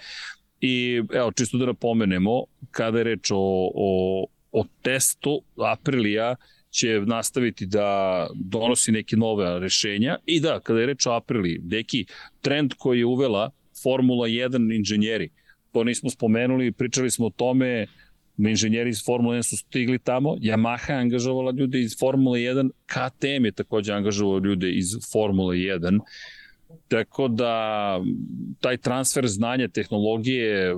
I 0.66 1.02
evo, 1.12 1.32
čisto 1.32 1.58
da 1.58 1.66
napomenemo, 1.66 2.44
kada 2.70 2.98
je 2.98 3.04
reč 3.04 3.30
o, 3.30 3.70
o, 3.74 4.26
o 4.52 4.64
testu 4.82 5.42
Aprilija, 5.56 6.36
će 6.70 7.00
nastaviti 7.06 7.66
da 7.66 8.26
donosi 8.34 8.92
neke 8.92 9.16
nove 9.16 9.60
rešenja. 9.60 10.16
I 10.26 10.40
da, 10.40 10.60
kada 10.60 10.80
je 10.80 10.86
reč 10.86 11.06
o 11.06 11.12
Aprili, 11.12 11.58
deki, 11.62 12.06
trend 12.40 12.74
koji 12.78 12.98
je 12.98 13.06
uvela 13.06 13.50
Formula 13.82 14.28
1 14.28 14.76
inženjeri, 14.76 15.28
to 15.72 15.84
nismo 15.84 16.10
spomenuli, 16.10 16.72
pričali 16.72 17.10
smo 17.10 17.26
o 17.26 17.30
tome, 17.30 17.86
inženjeri 18.38 18.90
iz 18.90 19.04
Formula 19.04 19.36
1 19.36 19.42
su 19.42 19.56
stigli 19.56 19.98
tamo, 19.98 20.36
Yamaha 20.40 20.92
je 20.92 21.00
angažovala 21.00 21.52
ljude 21.58 21.80
iz 21.80 21.98
Formula 21.98 22.38
1, 22.38 22.70
KTM 22.86 23.44
je 23.44 23.52
takođe 23.52 23.92
angažovao 23.92 24.38
ljude 24.38 24.70
iz 24.72 24.86
Formula 25.12 25.54
1, 25.54 26.00
tako 26.88 27.28
da 27.28 28.00
taj 28.60 28.76
transfer 28.76 29.28
znanja, 29.28 29.68
tehnologije 29.68 30.76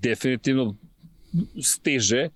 definitivno 0.00 0.76
stiže, 1.62 2.28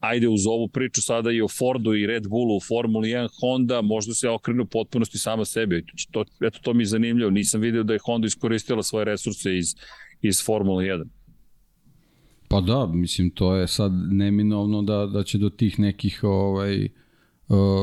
ajde 0.00 0.28
uz 0.28 0.46
ovu 0.46 0.68
priču 0.68 1.02
sada 1.02 1.30
i 1.32 1.42
o 1.42 1.48
Fordu 1.48 1.94
i 1.94 2.06
Red 2.06 2.28
Bullu 2.28 2.56
u 2.56 2.60
Formuli 2.60 3.08
1, 3.08 3.28
Honda 3.40 3.82
možda 3.82 4.14
se 4.14 4.28
okrenu 4.28 4.66
potpunosti 4.66 5.18
sama 5.18 5.44
sebe. 5.44 5.82
To, 6.10 6.24
eto, 6.40 6.58
to 6.62 6.74
mi 6.74 6.82
je 6.82 6.86
zanimljivo. 6.86 7.30
Nisam 7.30 7.60
video 7.60 7.82
da 7.82 7.92
je 7.92 7.98
Honda 8.04 8.26
iskoristila 8.26 8.82
svoje 8.82 9.04
resurse 9.04 9.58
iz, 9.58 9.74
iz 10.22 10.44
Formule 10.44 10.84
1. 10.84 11.04
Pa 12.48 12.60
da, 12.60 12.86
mislim, 12.86 13.30
to 13.30 13.56
je 13.56 13.68
sad 13.68 13.92
neminovno 14.10 14.82
da, 14.82 15.06
da 15.06 15.22
će 15.24 15.38
do 15.38 15.50
tih 15.50 15.78
nekih 15.78 16.20
ovaj, 16.22 16.84
uh, 16.84 16.90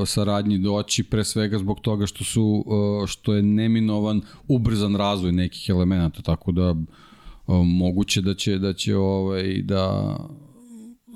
saradnji 0.05 0.57
doći 0.57 1.03
pre 1.03 1.23
svega 1.23 1.57
zbog 1.57 1.79
toga 1.79 2.05
što 2.05 2.23
su 2.23 2.63
uh, 2.65 3.07
što 3.07 3.33
je 3.33 3.41
neminovan 3.41 4.21
ubrzan 4.47 4.95
razvoj 4.95 5.31
nekih 5.31 5.69
elemenata 5.69 6.21
tako 6.21 6.51
da 6.51 6.71
uh, 6.71 6.85
moguće 7.65 8.21
da 8.21 8.33
će 8.33 8.57
da 8.57 8.73
će 8.73 8.95
ovaj 8.95 9.61
da 9.61 10.15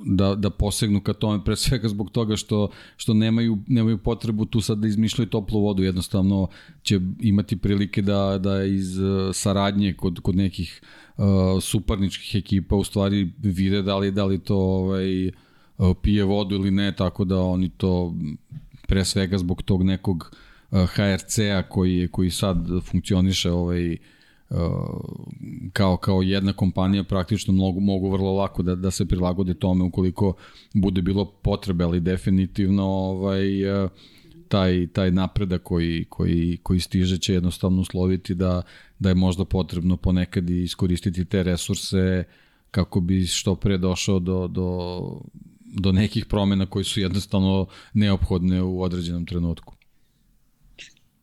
da, 0.08 0.36
da 0.36 0.50
posegnu 0.50 1.02
ka 1.02 1.14
tome 1.14 1.44
pre 1.44 1.56
svega 1.56 1.88
zbog 1.88 2.10
toga 2.12 2.36
što, 2.36 2.70
što 2.98 3.14
nemaju, 3.14 3.58
nemaju 3.68 3.98
potrebu 3.98 4.46
tu 4.46 4.62
sad 4.62 4.78
da 4.78 4.88
izmišljaju 4.88 5.30
toplu 5.30 5.62
vodu, 5.62 5.84
jednostavno 5.84 6.48
će 6.84 7.00
imati 7.20 7.58
prilike 7.58 8.02
da, 8.02 8.38
da 8.38 8.64
iz 8.64 8.98
saradnje 9.34 9.94
kod, 9.94 10.20
kod 10.20 10.36
nekih 10.36 10.82
uh, 11.18 11.26
suparničkih 11.62 12.36
ekipa 12.36 12.76
u 12.76 12.84
stvari 12.84 13.34
vide 13.38 13.82
da 13.82 13.98
li, 13.98 14.12
da 14.12 14.26
li 14.26 14.40
to 14.40 14.58
ovaj, 14.58 15.28
uh, 15.28 15.34
pije 16.02 16.24
vodu 16.24 16.56
ili 16.56 16.72
ne, 16.72 16.96
tako 16.96 17.26
da 17.26 17.42
oni 17.42 17.70
to 17.70 18.16
pre 18.88 19.06
svega 19.06 19.38
zbog 19.38 19.62
tog 19.62 19.84
nekog 19.84 20.36
uh, 20.72 20.80
HRC-a 20.90 21.64
koji, 21.70 22.08
koji 22.12 22.32
sad 22.32 22.58
funkcioniše 22.84 23.52
ovaj, 23.52 23.92
uh, 23.92 23.98
kao 25.74 25.98
kao 25.98 26.22
jedna 26.22 26.54
kompanija 26.54 27.04
praktično 27.04 27.54
mogu 27.54 27.80
mogu 27.80 28.10
vrlo 28.10 28.36
lako 28.36 28.64
da 28.64 28.76
da 28.76 28.92
se 28.92 29.06
prilagode 29.06 29.54
tome 29.54 29.84
ukoliko 29.84 30.34
bude 30.74 31.02
bilo 31.02 31.26
potrebe 31.26 31.84
ali 31.84 32.00
definitivno 32.00 32.84
ovaj 32.86 33.48
taj 34.48 34.88
taj 34.88 35.12
napredak 35.12 35.64
koji 35.64 36.06
koji 36.10 36.58
koji 36.64 36.80
stiže 36.80 37.18
će 37.18 37.34
jednostavno 37.34 37.82
usloviti 37.82 38.36
da 38.36 38.62
da 39.00 39.10
je 39.10 39.16
možda 39.16 39.46
potrebno 39.46 39.98
ponekad 39.98 40.50
iskoristiti 40.50 41.26
te 41.26 41.44
resurse 41.44 42.24
kako 42.72 43.00
bi 43.00 43.26
što 43.26 43.56
pre 43.56 43.78
došao 43.78 44.20
do 44.20 44.48
do 44.48 45.00
do 45.76 45.92
nekih 45.92 46.26
promena 46.26 46.66
koji 46.66 46.86
su 46.86 47.00
jednostavno 47.00 47.68
neophodne 47.94 48.62
u 48.62 48.82
određenom 48.82 49.26
trenutku. 49.26 49.76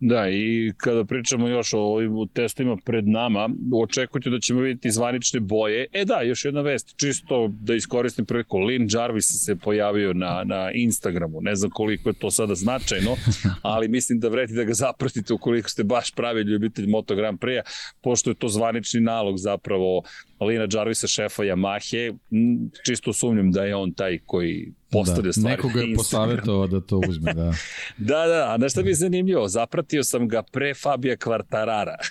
Da, 0.05 0.28
i 0.30 0.72
kada 0.76 1.05
pričamo 1.05 1.48
još 1.48 1.72
o 1.72 1.78
ovim 1.78 2.28
testima 2.32 2.76
pred 2.84 3.09
nama, 3.09 3.50
očekujte 3.82 4.30
da 4.30 4.40
ćemo 4.40 4.61
vidjeti 4.61 4.90
zvanične 4.90 5.40
boje. 5.40 5.86
E 5.92 6.05
da, 6.05 6.22
još 6.22 6.44
jedna 6.44 6.61
vest, 6.61 6.94
čisto 6.96 7.48
da 7.61 7.74
iskoristim 7.74 8.26
priliku. 8.26 8.59
Lin 8.59 8.88
Jarvis 8.90 9.26
se 9.44 9.57
pojavio 9.57 10.12
na, 10.12 10.42
na 10.44 10.70
Instagramu, 10.74 11.40
ne 11.40 11.55
znam 11.55 11.70
koliko 11.70 12.09
je 12.09 12.14
to 12.18 12.30
sada 12.30 12.55
značajno, 12.55 13.16
ali 13.62 13.88
mislim 13.88 14.20
da 14.20 14.28
vredi 14.28 14.55
da 14.55 14.64
ga 14.64 14.74
zapratite 14.74 15.34
ukoliko 15.34 15.68
ste 15.68 15.84
baš 15.84 16.11
pravi 16.11 16.42
ljubitelj 16.42 16.86
Moto 16.88 17.14
Grand 17.14 17.38
Prix-a, 17.38 17.62
pošto 18.00 18.30
je 18.30 18.34
to 18.34 18.48
zvanični 18.48 19.00
nalog 19.00 19.38
zapravo 19.38 20.03
Lina 20.45 20.66
Jarvisa, 20.72 21.07
šefa 21.07 21.43
Yamahe, 21.43 22.14
čisto 22.86 23.12
sumnjam 23.12 23.53
da 23.53 23.64
je 23.64 23.76
on 23.76 23.93
taj 23.93 24.18
koji 24.26 24.72
postavlja 24.90 25.22
da, 25.22 25.32
stvari. 25.32 25.57
Nekoga 25.57 25.80
je 25.80 25.95
posavjetovao 25.95 26.66
da 26.66 26.80
to 26.80 27.01
uzme, 27.09 27.34
da. 27.34 27.45
da, 28.12 28.26
da, 28.26 28.55
a 28.55 28.57
nešto 28.57 28.82
mi 28.82 28.88
je 28.88 28.95
zanimljivo, 28.95 29.49
zapratio 29.49 30.05
sam 30.05 30.28
ga 30.28 30.43
pre 30.43 30.74
Fabija 30.74 31.16
Kvartarara. 31.16 31.97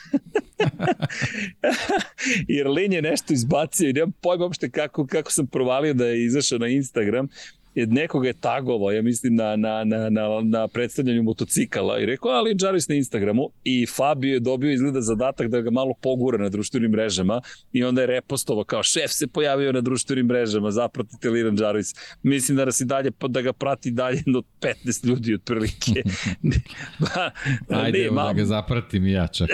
Jer 2.47 2.67
Lin 2.67 2.93
je 2.93 3.01
nešto 3.01 3.33
izbacio 3.33 3.89
i 3.89 3.93
nemam 3.93 4.11
pojma 4.11 4.43
uopšte 4.43 4.69
kako, 4.69 5.07
kako 5.07 5.31
sam 5.31 5.47
provalio 5.47 5.93
da 5.93 6.05
je 6.05 6.25
izašao 6.25 6.57
na 6.57 6.67
Instagram 6.67 7.27
nekoga 7.75 8.27
je 8.27 8.33
tagovao, 8.33 8.91
ja 8.91 9.01
mislim, 9.01 9.35
na, 9.35 9.55
na, 9.55 9.83
na, 9.83 10.09
na, 10.09 10.41
na 10.43 10.67
predstavljanju 10.67 11.23
motocikala 11.23 11.99
i 11.99 12.05
rekao, 12.05 12.31
ali 12.31 12.55
Jarvis 12.61 12.87
na 12.87 12.95
Instagramu 12.95 13.49
i 13.63 13.85
Fabio 13.85 14.33
je 14.33 14.39
dobio 14.39 14.71
izgleda 14.71 15.01
zadatak 15.01 15.47
da 15.47 15.61
ga 15.61 15.71
malo 15.71 15.93
pogura 16.01 16.37
na 16.37 16.49
društvenim 16.49 16.91
mrežama 16.91 17.41
i 17.71 17.83
onda 17.83 18.01
je 18.01 18.07
repostovao 18.07 18.63
kao 18.63 18.83
šef 18.83 19.11
se 19.11 19.27
pojavio 19.27 19.71
na 19.71 19.81
društvenim 19.81 20.25
mrežama, 20.25 20.71
zapratite 20.71 21.29
Liran 21.29 21.57
Jarvis. 21.59 21.93
Mislim 22.23 22.57
da 22.57 22.65
nas 22.65 22.81
i 22.81 22.85
dalje, 22.85 23.11
da 23.29 23.41
ga 23.41 23.53
prati 23.53 23.91
dalje 23.91 24.23
do 24.25 24.41
15 24.61 25.07
ljudi 25.07 25.33
otprilike. 25.33 26.03
ba, 26.99 27.31
Ajde, 27.69 27.99
ne, 27.99 28.05
evo 28.05 28.15
da 28.15 28.33
ga 28.33 28.45
zapratim 28.45 29.05
i 29.05 29.11
ja 29.11 29.27
čak, 29.27 29.49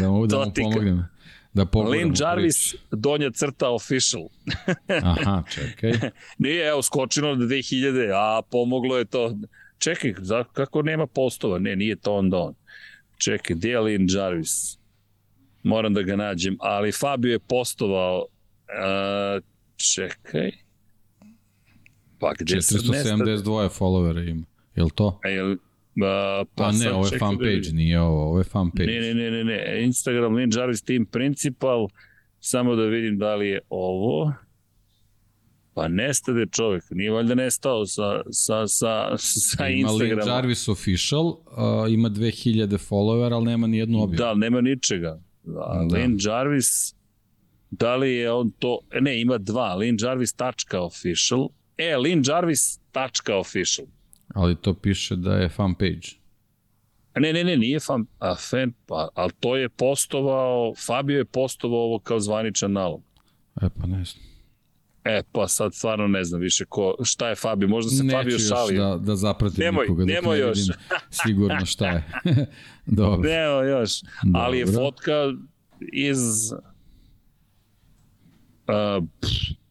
da 0.00 0.10
mogu 0.10 0.26
da 0.26 0.38
mu 0.38 0.52
pomognem. 0.54 1.13
Da 1.54 1.66
Lin 1.90 2.12
Jarvis, 2.20 2.74
donja 2.90 3.30
crta 3.30 3.70
official. 3.70 4.28
Aha, 5.02 5.42
čekaj. 5.50 6.10
Nije, 6.38 6.68
evo, 6.68 6.82
skočilo 6.82 7.34
na 7.34 7.44
2000, 7.44 8.10
a 8.14 8.42
pomoglo 8.50 8.98
je 8.98 9.04
to. 9.04 9.36
Čekaj, 9.78 10.14
za, 10.18 10.44
kako 10.52 10.82
nema 10.82 11.06
postova? 11.06 11.58
Ne, 11.58 11.76
nije 11.76 11.96
to 11.96 12.14
onda 12.14 12.38
on. 12.38 12.54
Čekaj, 13.18 13.56
gdje 13.56 13.70
je 13.70 13.80
Lin 13.80 14.06
Jarvis? 14.10 14.78
Moram 15.62 15.94
da 15.94 16.02
ga 16.02 16.16
nađem, 16.16 16.56
ali 16.60 16.92
Fabio 16.92 17.32
je 17.32 17.38
postovao. 17.38 18.18
Uh, 18.18 19.44
čekaj. 19.94 20.50
Pa 22.18 22.32
gde 22.38 22.56
472 22.56 23.68
followera 23.78 24.30
ima. 24.30 24.44
Je 24.76 24.82
li 24.82 24.90
to? 24.90 25.20
A 25.24 25.28
je 25.28 25.56
Uh, 25.96 26.46
pa, 26.54 26.64
pa 26.64 26.72
ne, 26.72 26.92
ovo 26.92 27.06
je 27.06 27.18
fan 27.18 27.36
da 27.36 27.44
page, 27.44 27.60
da 27.60 27.72
nije 27.72 28.00
ovo, 28.00 28.22
ovo 28.22 28.38
je 28.38 28.44
fan 28.44 28.70
page. 28.70 28.86
Ne, 28.86 29.00
ne, 29.00 29.14
ne, 29.14 29.30
ne, 29.30 29.44
ne. 29.44 29.84
Instagram 29.84 30.34
Lin 30.34 30.50
Jarvis 30.56 30.82
Team 30.82 31.06
Principal, 31.06 31.88
samo 32.40 32.76
da 32.76 32.82
vidim 32.82 33.18
da 33.18 33.34
li 33.34 33.48
je 33.48 33.60
ovo. 33.70 34.32
Pa 35.74 35.88
nestade 35.88 36.46
čovjek, 36.46 36.84
nije 36.90 37.10
valjda 37.10 37.34
nestao 37.34 37.86
sa, 37.86 38.22
sa, 38.30 38.66
sa, 38.66 39.16
sa 39.16 39.68
ima 39.68 39.88
Instagrama. 39.88 40.12
Ima 40.12 40.22
Lin 40.22 40.34
Jarvis 40.34 40.68
Official, 40.68 41.26
uh, 41.26 41.36
ima 41.90 42.10
2000 42.10 42.90
follower, 42.90 43.34
ali 43.34 43.44
nema 43.44 43.66
ni 43.66 43.78
jednu 43.78 44.02
objavu. 44.02 44.16
Da, 44.16 44.34
nema 44.34 44.60
ničega. 44.60 45.20
Da. 45.44 45.86
Lin 45.92 46.18
Jarvis, 46.20 46.94
da 47.70 47.96
li 47.96 48.14
je 48.14 48.32
on 48.32 48.50
to, 48.50 48.78
ne, 49.00 49.20
ima 49.20 49.38
dva, 49.38 49.74
Lin 49.74 49.96
Jarvis 50.00 50.32
tačka 50.32 50.80
official, 50.80 51.48
e, 51.78 51.96
Lin 51.96 52.22
Jarvis 52.26 52.78
tačka 52.92 53.36
official. 53.36 53.86
Ali 54.34 54.56
to 54.56 54.74
piše 54.74 55.16
da 55.16 55.34
je 55.34 55.48
fan 55.48 55.74
page. 55.74 56.08
Ne, 57.16 57.32
ne, 57.32 57.44
ne, 57.44 57.56
nije 57.56 57.80
fan, 57.80 58.06
a 58.18 58.34
fan, 58.34 58.72
pa, 58.86 59.08
ali 59.14 59.32
to 59.40 59.56
je 59.56 59.68
postovao, 59.68 60.74
Fabio 60.86 61.18
je 61.18 61.24
postovao 61.24 61.80
ovo 61.80 61.98
kao 61.98 62.20
zvaničan 62.20 62.72
nalog. 62.72 63.02
E, 63.62 63.68
pa 63.80 63.86
ne 63.86 64.04
znam. 64.04 64.24
E, 65.04 65.22
pa 65.32 65.48
sad 65.48 65.74
stvarno 65.74 66.06
ne 66.06 66.24
znam 66.24 66.40
više 66.40 66.64
ko, 66.64 66.94
šta 67.02 67.28
je 67.28 67.34
Fabio, 67.34 67.68
možda 67.68 67.90
se 67.90 68.04
Neću 68.04 68.16
Fabio 68.16 68.38
šalio. 68.38 68.64
Neću 68.66 68.74
još 68.74 69.00
da, 69.00 69.06
da 69.06 69.16
zapratim 69.16 69.64
nemoj, 69.64 69.82
nikoga, 69.82 70.04
nemoj 70.04 70.36
ne 70.36 70.42
još. 70.42 70.58
vidim 70.58 70.74
sigurno 71.10 71.66
šta 71.66 71.88
je. 71.88 72.04
Dobro. 72.86 73.30
Nemo 73.30 73.62
još, 73.62 74.02
Dobro. 74.22 74.40
ali 74.40 74.58
je 74.58 74.66
fotka 74.66 75.12
iz... 75.92 76.52
Uh, 78.68 79.04
pff, 79.20 79.63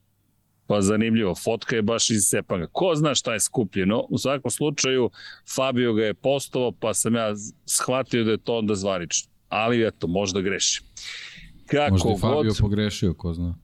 Pa 0.73 0.81
zanimljivo, 0.81 1.35
fotka 1.35 1.75
je 1.75 1.81
baš 1.81 2.09
iz 2.09 2.23
Sepanga. 2.25 2.67
Ko 2.71 2.95
zna 2.95 3.15
šta 3.15 3.33
je 3.33 3.39
skupljeno? 3.39 4.05
U 4.09 4.17
svakom 4.17 4.51
slučaju, 4.51 5.09
Fabio 5.55 5.93
ga 5.93 6.05
je 6.05 6.13
postovao, 6.13 6.71
pa 6.71 6.93
sam 6.93 7.15
ja 7.15 7.33
shvatio 7.65 8.23
da 8.23 8.31
je 8.31 8.37
to 8.37 8.57
onda 8.57 8.75
zvanično. 8.75 9.31
Ali 9.49 9.87
eto, 9.87 10.07
možda 10.07 10.41
greši. 10.41 10.81
Kako 11.65 11.91
možda 11.91 12.09
je 12.09 12.17
Fabio 12.17 12.49
god, 12.49 12.57
pogrešio, 12.59 13.13
ko 13.13 13.33
zna 13.33 13.55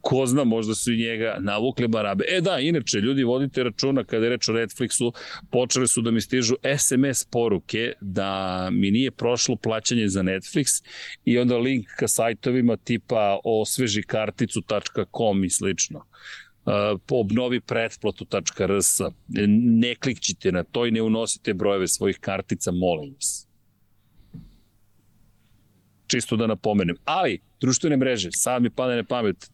ko 0.00 0.26
zna, 0.26 0.44
možda 0.44 0.74
su 0.74 0.92
i 0.92 0.96
njega 0.96 1.36
navukli 1.40 1.88
barabe. 1.88 2.24
E 2.28 2.40
da, 2.40 2.58
inače, 2.58 2.98
ljudi 2.98 3.24
vodite 3.24 3.62
računa 3.62 4.04
kada 4.04 4.24
je 4.24 4.30
reč 4.30 4.48
o 4.48 4.52
Netflixu, 4.52 5.12
počeli 5.50 5.88
su 5.88 6.02
da 6.02 6.10
mi 6.10 6.20
stižu 6.20 6.54
SMS 6.78 7.24
poruke 7.24 7.92
da 8.00 8.68
mi 8.72 8.90
nije 8.90 9.10
prošlo 9.10 9.56
plaćanje 9.56 10.08
za 10.08 10.22
Netflix 10.22 10.84
i 11.24 11.38
onda 11.38 11.58
link 11.58 11.86
ka 11.98 12.08
sajtovima 12.08 12.76
tipa 12.76 13.38
osveži 13.44 14.02
karticu.com 14.02 15.44
i 15.44 15.50
slično. 15.50 16.04
Obnovi 17.10 17.60
pretplatu.rs. 17.60 19.00
Ne 19.58 19.94
klikćite 19.94 20.52
na 20.52 20.62
to 20.62 20.86
i 20.86 20.90
ne 20.90 21.02
unosite 21.02 21.54
brojeve 21.54 21.88
svojih 21.88 22.18
kartica, 22.20 22.70
molim 22.70 23.14
vas 23.14 23.46
čisto 26.06 26.36
da 26.36 26.46
napomenem. 26.46 26.96
Ali, 27.04 27.40
društvene 27.60 27.96
mreže, 27.96 28.28
sad 28.32 28.62
mi 28.62 28.70
pada 28.70 28.96
na 28.96 29.04
pamet, 29.04 29.50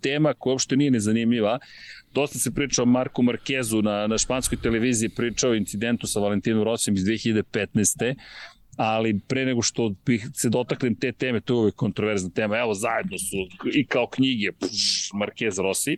tema 0.00 0.34
koja 0.34 0.52
uopšte 0.52 0.76
nije 0.76 0.90
nezanimljiva, 0.90 1.58
dosta 2.14 2.38
se 2.38 2.54
priča 2.54 2.82
o 2.82 2.86
Marku 2.86 3.22
Markezu 3.22 3.82
na, 3.82 4.06
na 4.06 4.18
španskoj 4.18 4.58
televiziji, 4.62 5.08
pričao 5.08 5.50
o 5.50 5.54
incidentu 5.54 6.06
sa 6.06 6.20
Valentinom 6.20 6.64
Rosijem 6.64 6.96
iz 6.96 7.04
2015 7.04 8.14
ali 8.76 9.20
pre 9.28 9.44
nego 9.44 9.62
što 9.62 9.94
bih 10.06 10.28
se 10.34 10.48
dotaknem 10.48 10.94
te 10.94 11.12
teme, 11.12 11.40
to 11.40 11.54
je 11.54 11.58
uvek 11.58 11.74
kontroverzna 11.74 12.30
tema, 12.30 12.58
evo 12.58 12.74
zajedno 12.74 13.18
su 13.18 13.36
i 13.74 13.86
kao 13.86 14.06
knjige 14.06 14.52
pš, 14.52 15.10
Marquez 15.12 15.62
Rossi. 15.62 15.96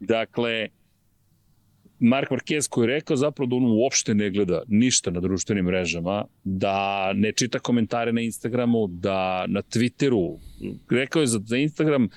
Dakle, 0.00 0.68
Mark 1.98 2.30
Marquez 2.30 2.68
koji 2.68 2.84
je 2.84 2.94
rekao 2.94 3.16
zapravo 3.16 3.46
da 3.46 3.56
on 3.56 3.64
uopšte 3.64 4.14
ne 4.14 4.30
gleda 4.30 4.62
ništa 4.68 5.10
na 5.10 5.20
društvenim 5.20 5.64
mrežama, 5.64 6.24
da 6.44 7.12
ne 7.12 7.32
čita 7.32 7.58
komentare 7.58 8.12
na 8.12 8.20
Instagramu, 8.20 8.86
da 8.86 9.46
na 9.48 9.62
Twitteru, 9.62 10.38
rekao 10.90 11.20
je 11.20 11.26
za, 11.26 11.40
za 11.44 11.56
Instagram 11.56 12.08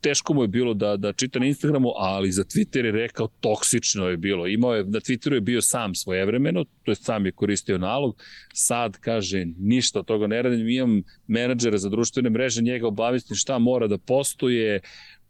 teško 0.00 0.34
mu 0.34 0.42
je 0.42 0.48
bilo 0.48 0.74
da, 0.74 0.96
da 0.96 1.12
čita 1.12 1.38
na 1.38 1.46
Instagramu, 1.46 1.92
ali 1.96 2.32
za 2.32 2.44
Twitter 2.44 2.84
je 2.84 2.92
rekao 2.92 3.28
toksično 3.40 4.08
je 4.08 4.16
bilo. 4.16 4.46
Imao 4.46 4.74
je, 4.74 4.84
na 4.84 5.00
Twitteru 5.00 5.34
je 5.34 5.40
bio 5.40 5.62
sam 5.62 5.94
svojevremeno, 5.94 6.64
to 6.82 6.90
je 6.90 6.94
sam 6.94 7.26
je 7.26 7.32
koristio 7.32 7.78
nalog, 7.78 8.22
sad 8.54 8.96
kaže 8.96 9.46
ništa 9.58 9.98
od 9.98 10.06
toga 10.06 10.26
ne 10.26 10.42
radim, 10.42 10.68
imam 10.68 11.02
menadžera 11.26 11.78
za 11.78 11.88
društvene 11.88 12.30
mreže, 12.30 12.62
njega 12.62 12.86
obavistim 12.86 13.36
šta 13.36 13.58
mora 13.58 13.86
da 13.86 13.98
postoje 13.98 14.80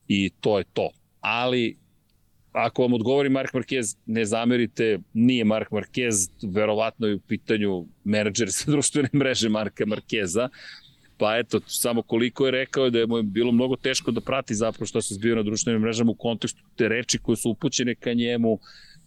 i 0.08 0.30
to 0.40 0.58
je 0.58 0.64
to. 0.72 0.90
Ali 1.20 1.80
ako 2.52 2.82
vam 2.82 2.92
odgovori 2.92 3.28
Mark 3.28 3.54
Marquez, 3.54 3.96
ne 4.06 4.24
zamerite, 4.24 4.98
nije 5.12 5.44
Mark 5.44 5.70
Marquez, 5.70 6.30
verovatno 6.42 7.06
je 7.06 7.14
u 7.14 7.20
pitanju 7.20 7.86
menadžer 8.04 8.52
sa 8.56 8.70
društvene 8.70 9.08
mreže 9.14 9.48
Marka 9.48 9.86
Markeza, 9.86 10.48
pa 11.20 11.36
eto, 11.38 11.60
samo 11.66 12.02
koliko 12.02 12.46
je 12.46 12.50
rekao 12.50 12.90
da 12.90 12.98
je 12.98 13.06
mu 13.06 13.16
je 13.16 13.22
bilo 13.22 13.52
mnogo 13.52 13.76
teško 13.76 14.10
da 14.10 14.20
prati 14.20 14.54
zapravo 14.54 14.86
što 14.86 15.02
se 15.02 15.14
zbio 15.14 15.36
na 15.36 15.42
društvenim 15.42 15.82
mrežama 15.82 16.10
u 16.10 16.14
kontekstu 16.14 16.62
te 16.76 16.88
reči 16.88 17.18
koje 17.18 17.36
su 17.36 17.50
upućene 17.50 17.94
ka 17.94 18.12
njemu, 18.12 18.58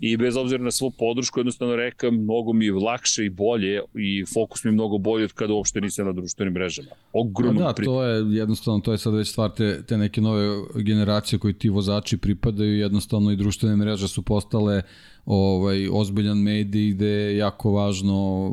i 0.06 0.18
bez 0.18 0.38
obzira 0.38 0.64
na 0.64 0.72
svu 0.72 0.92
podršku 0.92 1.40
jednostavno 1.40 1.76
rekao 1.76 2.12
mnogo 2.12 2.54
mi 2.54 2.66
je 2.66 2.74
lakše 2.74 3.26
i 3.26 3.30
bolje 3.30 3.82
i 3.96 4.26
fokus 4.34 4.64
mi 4.64 4.68
je 4.68 4.74
mnogo 4.74 4.98
bolje 4.98 5.26
od 5.26 5.32
kada 5.32 5.54
uopšte 5.54 5.82
nisam 5.82 6.06
na 6.06 6.14
društvenim 6.14 6.54
mrežama. 6.54 6.90
Ogromno 7.14 7.62
da, 7.62 7.74
pri... 7.74 7.86
to 7.86 8.04
je 8.04 8.38
jednostavno, 8.38 8.80
to 8.80 8.92
je 8.92 8.98
sad 8.98 9.14
već 9.14 9.30
stvar 9.30 9.54
te, 9.54 9.84
te 9.86 9.98
neke 9.98 10.22
nove 10.22 10.48
generacije 10.76 11.40
koji 11.40 11.54
ti 11.54 11.70
vozači 11.70 12.18
pripadaju, 12.18 12.78
jednostavno 12.78 13.32
i 13.32 13.36
društvene 13.36 13.76
mreže 13.76 14.08
su 14.08 14.22
postale 14.22 14.82
ovaj, 15.26 15.88
ozbiljan 15.92 16.38
medij 16.38 16.92
gde 16.92 17.08
je 17.08 17.38
jako 17.38 17.72
važno 17.72 18.52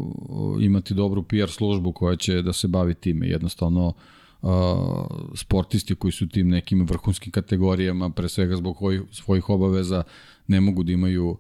imati 0.61 0.95
dobru 0.95 1.23
PR 1.23 1.49
službu 1.49 1.93
koja 1.93 2.17
će 2.17 2.43
da 2.43 2.53
se 2.53 2.69
bavi 2.69 2.95
time. 2.95 3.27
Jednostavno, 3.27 3.87
uh, 3.87 4.51
sportisti 5.35 5.95
koji 5.95 6.13
su 6.13 6.29
tim 6.29 6.49
nekim 6.49 6.87
vrhunskim 6.87 7.33
kategorijama, 7.33 8.11
pre 8.11 8.29
svega 8.29 8.57
zbog 8.57 8.77
svojih 9.11 9.49
obaveza, 9.49 10.03
ne 10.51 10.61
mogu 10.61 10.83
da 10.83 10.93
imaju 10.93 11.37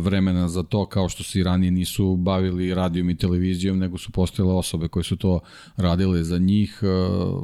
vremena 0.00 0.48
za 0.48 0.62
to 0.62 0.86
kao 0.86 1.08
što 1.08 1.22
se 1.22 1.40
i 1.40 1.42
ranije 1.42 1.70
nisu 1.70 2.16
bavili 2.16 2.74
radijom 2.74 3.10
i 3.10 3.16
televizijom 3.16 3.78
nego 3.78 3.98
su 3.98 4.12
postojale 4.12 4.54
osobe 4.54 4.88
koje 4.88 5.04
su 5.04 5.16
to 5.16 5.40
radile 5.76 6.24
za 6.24 6.38
njih 6.38 6.80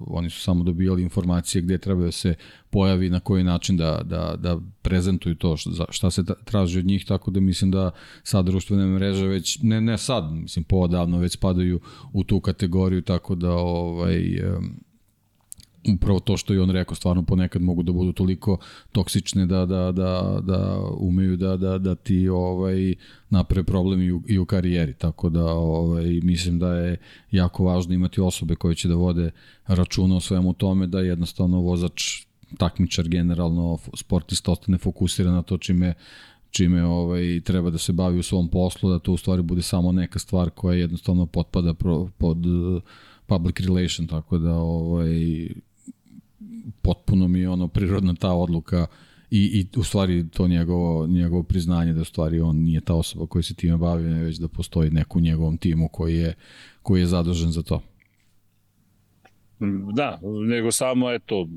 oni 0.06 0.30
su 0.30 0.40
samo 0.40 0.64
dobijali 0.64 1.02
informacije 1.02 1.62
gde 1.62 1.78
treba 1.78 2.04
da 2.04 2.12
se 2.12 2.34
pojavi 2.70 3.10
na 3.10 3.20
koji 3.20 3.44
način 3.44 3.76
da, 3.76 4.00
da, 4.04 4.36
da 4.38 4.58
prezentuju 4.82 5.34
to 5.34 5.56
šta, 5.90 6.10
se 6.10 6.24
traži 6.44 6.78
od 6.78 6.86
njih 6.86 7.04
tako 7.04 7.30
da 7.30 7.40
mislim 7.40 7.70
da 7.70 7.90
sad 8.22 8.46
društvene 8.46 8.86
mreže 8.86 9.26
već 9.26 9.58
ne, 9.62 9.80
ne 9.80 9.98
sad 9.98 10.32
mislim 10.32 10.64
poodavno 10.64 11.18
već 11.18 11.32
spadaju 11.32 11.80
u 12.12 12.24
tu 12.24 12.40
kategoriju 12.40 13.02
tako 13.02 13.34
da 13.34 13.52
ovaj 13.52 14.40
upravo 15.94 16.20
to 16.20 16.36
što 16.36 16.52
je 16.52 16.60
on 16.60 16.70
rekao, 16.70 16.94
stvarno 16.94 17.22
ponekad 17.22 17.62
mogu 17.62 17.82
da 17.82 17.92
budu 17.92 18.12
toliko 18.12 18.58
toksične 18.92 19.46
da, 19.46 19.66
da, 19.66 19.92
da, 19.92 20.40
da 20.42 20.80
umeju 20.98 21.36
da, 21.36 21.56
da, 21.56 21.78
da 21.78 21.94
ti 21.94 22.28
ovaj, 22.28 22.94
naprave 23.30 23.64
problem 23.64 24.02
i 24.02 24.12
u, 24.12 24.22
i 24.28 24.38
u 24.38 24.44
karijeri, 24.44 24.94
tako 24.94 25.28
da 25.28 25.44
ovaj, 25.44 26.20
mislim 26.22 26.58
da 26.58 26.74
je 26.74 26.96
jako 27.30 27.64
važno 27.64 27.94
imati 27.94 28.20
osobe 28.20 28.54
koje 28.54 28.74
će 28.74 28.88
da 28.88 28.94
vode 28.94 29.30
računa 29.66 30.16
o 30.16 30.20
svemu 30.20 30.52
tome, 30.52 30.86
da 30.86 31.00
jednostavno 31.00 31.60
vozač 31.60 32.26
takmičar 32.58 33.08
generalno 33.08 33.78
sportista 33.94 34.52
ostane 34.52 34.78
fokusiran 34.78 35.34
na 35.34 35.42
to 35.42 35.58
čime 35.58 35.94
čime 36.50 36.84
ovaj 36.84 37.40
treba 37.44 37.70
da 37.70 37.78
se 37.78 37.92
bavi 37.92 38.18
u 38.18 38.22
svom 38.22 38.48
poslu, 38.48 38.90
da 38.90 38.98
to 38.98 39.12
u 39.12 39.16
stvari 39.16 39.42
bude 39.42 39.62
samo 39.62 39.92
neka 39.92 40.18
stvar 40.18 40.50
koja 40.50 40.78
jednostavno 40.78 41.26
potpada 41.26 41.74
pro, 41.74 42.08
pod 42.18 42.46
uh, 42.46 42.82
public 43.26 43.60
relation, 43.60 44.06
tako 44.06 44.38
da 44.38 44.54
ovaj 44.54 45.48
potpuno 46.82 47.28
mi 47.28 47.40
je 47.40 47.48
ono 47.48 47.68
prirodna 47.68 48.14
ta 48.14 48.32
odluka 48.32 48.86
i, 49.30 49.66
i 49.74 49.78
u 49.78 49.84
stvari 49.84 50.28
to 50.30 50.48
njegovo, 50.48 51.06
njegovo 51.06 51.42
priznanje 51.42 51.92
da 51.92 52.00
u 52.00 52.04
stvari 52.04 52.40
on 52.40 52.56
nije 52.56 52.80
ta 52.80 52.94
osoba 52.94 53.26
koja 53.26 53.42
se 53.42 53.54
time 53.54 53.76
bavi, 53.76 54.04
već 54.04 54.36
da 54.36 54.48
postoji 54.48 54.90
neko 54.90 55.18
u 55.18 55.22
njegovom 55.22 55.58
timu 55.58 55.88
koji 55.88 56.16
je, 56.16 56.34
koji 56.82 57.00
je 57.00 57.06
zadužen 57.06 57.50
za 57.50 57.62
to. 57.62 57.82
Da, 59.94 60.20
nego 60.48 60.72
samo 60.72 61.12
eto, 61.12 61.48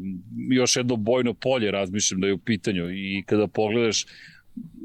još 0.49 0.75
jedno 0.75 0.95
bojno 0.95 1.33
polje 1.33 1.71
razmišljam 1.71 2.21
da 2.21 2.27
je 2.27 2.33
u 2.33 2.37
pitanju 2.37 2.89
i 2.89 3.23
kada 3.25 3.47
pogledaš 3.47 4.05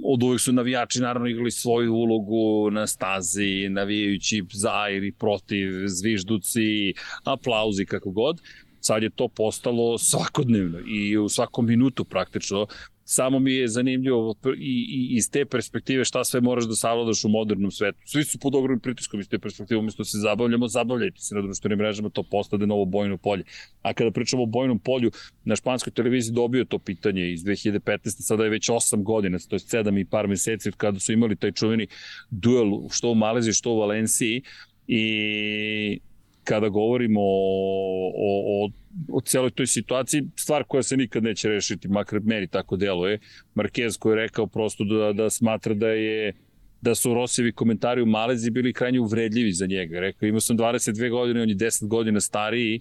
od 0.04 0.22
uvek 0.22 0.40
su 0.40 0.52
navijači 0.52 1.00
naravno 1.00 1.28
igrali 1.28 1.50
svoju 1.50 1.94
ulogu 1.94 2.70
na 2.70 2.86
stazi, 2.86 3.68
navijajući 3.70 4.44
za 4.52 4.88
ili 4.90 5.12
protiv, 5.12 5.68
zvižduci, 5.86 6.94
aplauzi, 7.24 7.84
kako 7.84 8.10
god 8.10 8.40
sad 8.84 9.02
je 9.02 9.10
to 9.10 9.28
postalo 9.28 9.98
svakodnevno 9.98 10.78
i 10.86 11.16
u 11.18 11.28
svakom 11.28 11.66
minutu 11.66 12.04
praktično. 12.04 12.66
Samo 13.06 13.38
mi 13.38 13.52
je 13.52 13.68
zanimljivo 13.68 14.34
i, 14.58 14.86
i 14.90 15.16
iz 15.16 15.30
te 15.30 15.44
perspektive 15.44 16.04
šta 16.04 16.24
sve 16.24 16.40
moraš 16.40 16.64
da 16.64 16.74
savladaš 16.74 17.24
u 17.24 17.28
modernom 17.28 17.70
svetu. 17.70 17.98
Svi 18.04 18.24
su 18.24 18.38
pod 18.38 18.54
ogromnim 18.54 18.80
pritiskom 18.80 19.20
iz 19.20 19.28
te 19.28 19.38
perspektive, 19.38 19.78
umjesto 19.78 20.00
da 20.00 20.04
se 20.04 20.18
zabavljamo, 20.18 20.68
zabavljajte 20.68 21.20
se 21.20 21.34
na 21.34 21.42
društvenim 21.42 21.78
mrežama, 21.78 22.08
to 22.10 22.22
postade 22.22 22.66
novo 22.66 22.84
bojno 22.84 23.18
polje. 23.18 23.44
A 23.82 23.92
kada 23.92 24.10
pričamo 24.10 24.42
o 24.42 24.46
bojnom 24.46 24.78
polju, 24.78 25.10
na 25.44 25.56
španskoj 25.56 25.92
televiziji 25.92 26.34
dobio 26.34 26.64
to 26.64 26.78
pitanje 26.78 27.32
iz 27.32 27.44
2015. 27.44 27.98
Sada 28.04 28.44
je 28.44 28.50
već 28.50 28.68
8 28.70 29.02
godina, 29.02 29.38
to 29.48 29.56
je 29.56 29.60
7 29.60 30.00
i 30.00 30.04
par 30.04 30.28
meseci 30.28 30.72
kada 30.76 31.00
su 31.00 31.12
imali 31.12 31.36
taj 31.36 31.52
čuveni 31.52 31.86
duel 32.30 32.66
što 32.90 33.10
u 33.10 33.14
Maleziji, 33.14 33.52
što 33.52 33.70
u 33.70 33.78
Valenciji 33.78 34.42
i 34.86 36.00
kada 36.44 36.68
govorimo 36.68 37.20
o, 37.20 38.12
o, 38.16 38.64
o, 38.64 38.70
o 39.12 39.20
celoj 39.20 39.50
toj 39.50 39.66
situaciji, 39.66 40.22
stvar 40.36 40.64
koja 40.64 40.82
se 40.82 40.96
nikad 40.96 41.22
neće 41.22 41.48
rešiti, 41.48 41.88
makar 41.88 42.20
meni 42.20 42.46
tako 42.46 42.76
deluje. 42.76 43.18
Marquez 43.54 43.98
koji 43.98 44.12
je 44.12 44.22
rekao 44.22 44.46
prosto 44.46 44.84
da, 44.84 45.12
da 45.12 45.30
smatra 45.30 45.74
da 45.74 45.88
je 45.88 46.32
da 46.80 46.94
su 46.94 47.14
Rosijevi 47.14 47.52
komentari 47.52 48.02
u 48.02 48.06
Malezi 48.06 48.50
bili 48.50 48.72
krajnje 48.72 49.00
uvredljivi 49.00 49.52
za 49.52 49.66
njega. 49.66 50.00
Rekao, 50.00 50.26
imao 50.26 50.40
sam 50.40 50.58
22 50.58 51.10
godine, 51.10 51.42
on 51.42 51.48
je 51.48 51.56
10 51.56 51.88
godina 51.88 52.20
stariji 52.20 52.80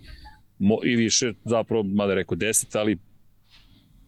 mo, 0.60 0.78
i 0.84 0.96
više, 0.96 1.34
zapravo, 1.46 1.84
mada 1.84 2.14
rekao 2.14 2.38
10, 2.38 2.78
ali 2.80 2.98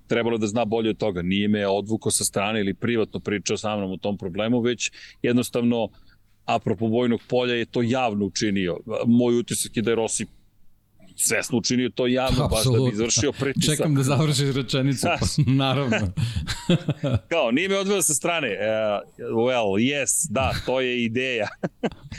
trebalo 0.07 0.37
da 0.37 0.47
zna 0.47 0.65
bolje 0.65 0.89
od 0.89 0.97
toga. 0.97 1.21
Nije 1.21 1.47
me 1.47 1.67
odvuko 1.67 2.11
sa 2.11 2.23
strane 2.23 2.59
ili 2.59 2.73
privatno 2.73 3.19
pričao 3.19 3.57
sa 3.57 3.77
mnom 3.77 3.91
o 3.91 3.97
tom 3.97 4.17
problemu, 4.17 4.59
već 4.61 4.91
jednostavno 5.21 5.83
uh, 5.83 5.91
apropo 6.45 6.87
vojnog 6.87 7.19
polja 7.27 7.53
je 7.53 7.65
to 7.65 7.81
javno 7.81 8.25
učinio. 8.25 8.77
Moj 9.05 9.39
utisak 9.39 9.77
je 9.77 9.83
da 9.83 9.91
je 9.91 9.95
Rossi 9.95 10.25
svesno 11.15 11.57
učinio 11.57 11.89
to 11.89 12.07
javno, 12.07 12.45
Absolut. 12.45 12.77
baš 12.77 12.83
da 12.83 12.89
bi 12.89 12.93
izvršio 12.93 13.31
pritisak. 13.31 13.77
Čekam 13.77 13.95
da 13.95 14.03
završiš 14.03 14.55
rečenicu, 14.55 15.07
pa, 15.19 15.25
naravno. 15.51 15.97
Kao, 17.31 17.51
nije 17.51 17.69
me 17.69 17.77
odveo 17.77 18.01
sa 18.01 18.13
strane. 18.13 18.47
Uh, 18.47 19.35
well, 19.35 19.93
yes, 19.93 20.27
da, 20.29 20.53
to 20.65 20.81
je 20.81 21.03
ideja. 21.03 21.47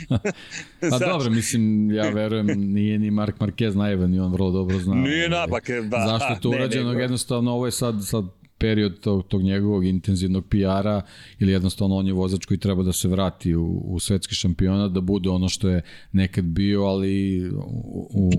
pa 0.91 0.99
dobro, 0.99 1.29
mislim, 1.29 1.91
ja 1.91 2.09
verujem, 2.09 2.47
nije 2.73 2.99
ni 2.99 3.11
Mark 3.11 3.37
Marquez 3.39 3.75
naivan 3.75 4.13
i 4.13 4.19
on 4.19 4.31
vrlo 4.31 4.51
dobro 4.51 4.79
zna. 4.79 4.95
Nije 4.95 5.29
napak, 5.29 5.69
da. 5.69 6.05
Zašto 6.07 6.33
je 6.33 6.39
to 6.41 6.49
urađeno? 6.49 6.91
Jednostavno, 6.91 7.51
ovo 7.51 7.65
je 7.65 7.71
sad, 7.71 7.95
sad 8.05 8.25
period 8.57 8.99
tog, 8.99 9.27
tog 9.27 9.41
njegovog 9.41 9.85
intenzivnog 9.85 10.45
PR-a 10.45 11.01
ili 11.39 11.51
jednostavno 11.51 11.95
on 11.95 12.07
je 12.07 12.13
vozač 12.13 12.45
koji 12.45 12.57
treba 12.57 12.83
da 12.83 12.93
se 12.93 13.07
vrati 13.07 13.55
u, 13.55 13.81
u 13.85 13.99
svetski 13.99 14.35
šampionat, 14.35 14.91
da 14.91 15.01
bude 15.01 15.29
ono 15.29 15.49
što 15.49 15.69
je 15.69 15.81
nekad 16.11 16.45
bio, 16.45 16.83
ali 16.83 17.45
u, 17.49 18.09
u, 18.13 18.31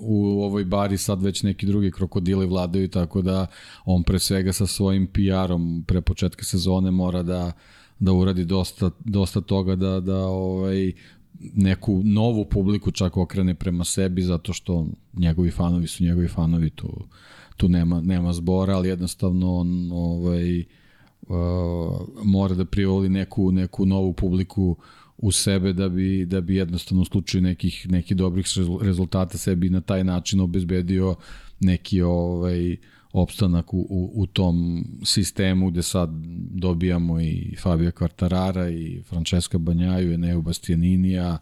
u 0.00 0.42
ovoj 0.42 0.64
bari 0.64 0.98
sad 0.98 1.22
već 1.22 1.42
neki 1.42 1.66
drugi 1.66 1.90
krokodili 1.90 2.46
vladaju, 2.46 2.88
tako 2.88 3.22
da 3.22 3.46
on 3.84 4.02
pre 4.02 4.18
svega 4.18 4.52
sa 4.52 4.66
svojim 4.66 5.06
PR-om 5.06 5.84
pre 5.86 6.00
početka 6.00 6.44
sezone 6.44 6.90
mora 6.90 7.22
da 7.22 7.52
da 7.98 8.12
uradi 8.12 8.44
dosta, 8.44 8.90
dosta 9.04 9.40
toga 9.40 9.76
da, 9.76 10.00
da 10.00 10.26
ovaj, 10.26 10.92
neku 11.54 12.02
novu 12.04 12.44
publiku 12.44 12.90
čak 12.90 13.16
okrene 13.16 13.54
prema 13.54 13.84
sebi 13.84 14.22
zato 14.22 14.52
što 14.52 14.86
njegovi 15.12 15.50
fanovi 15.50 15.86
su 15.86 16.04
njegovi 16.04 16.28
fanovi 16.28 16.70
tu, 16.70 17.06
tu 17.56 17.68
nema, 17.68 18.00
nema 18.00 18.32
zbora 18.32 18.76
ali 18.76 18.88
jednostavno 18.88 19.54
on 19.54 19.92
ovaj, 19.92 20.60
uh, 20.60 21.36
mora 22.24 22.54
da 22.54 22.64
privoli 22.64 23.08
neku, 23.08 23.52
neku 23.52 23.86
novu 23.86 24.12
publiku 24.12 24.76
u 25.18 25.32
sebe 25.32 25.72
da 25.72 25.88
bi, 25.88 26.26
da 26.26 26.40
bi 26.40 26.56
jednostavno 26.56 27.02
u 27.02 27.04
slučaju 27.04 27.42
nekih, 27.42 27.86
nekih 27.90 28.16
dobrih 28.16 28.46
rezultata 28.82 29.38
sebi 29.38 29.70
na 29.70 29.80
taj 29.80 30.04
način 30.04 30.40
obezbedio 30.40 31.14
neki 31.60 32.02
ovaj, 32.02 32.72
uh, 32.72 32.78
opstanak 33.16 33.74
u, 33.74 33.78
u, 33.78 34.12
u 34.14 34.26
tom 34.26 34.84
sistemu 35.04 35.70
gde 35.70 35.82
sad 35.82 36.10
dobijamo 36.50 37.20
i 37.20 37.56
Fabio 37.62 37.90
Quartarara 37.90 38.70
i 38.70 39.02
Francesca 39.02 39.58
Banjaju, 39.58 40.12
Eneu 40.12 40.42
Bastianinija 40.42 41.38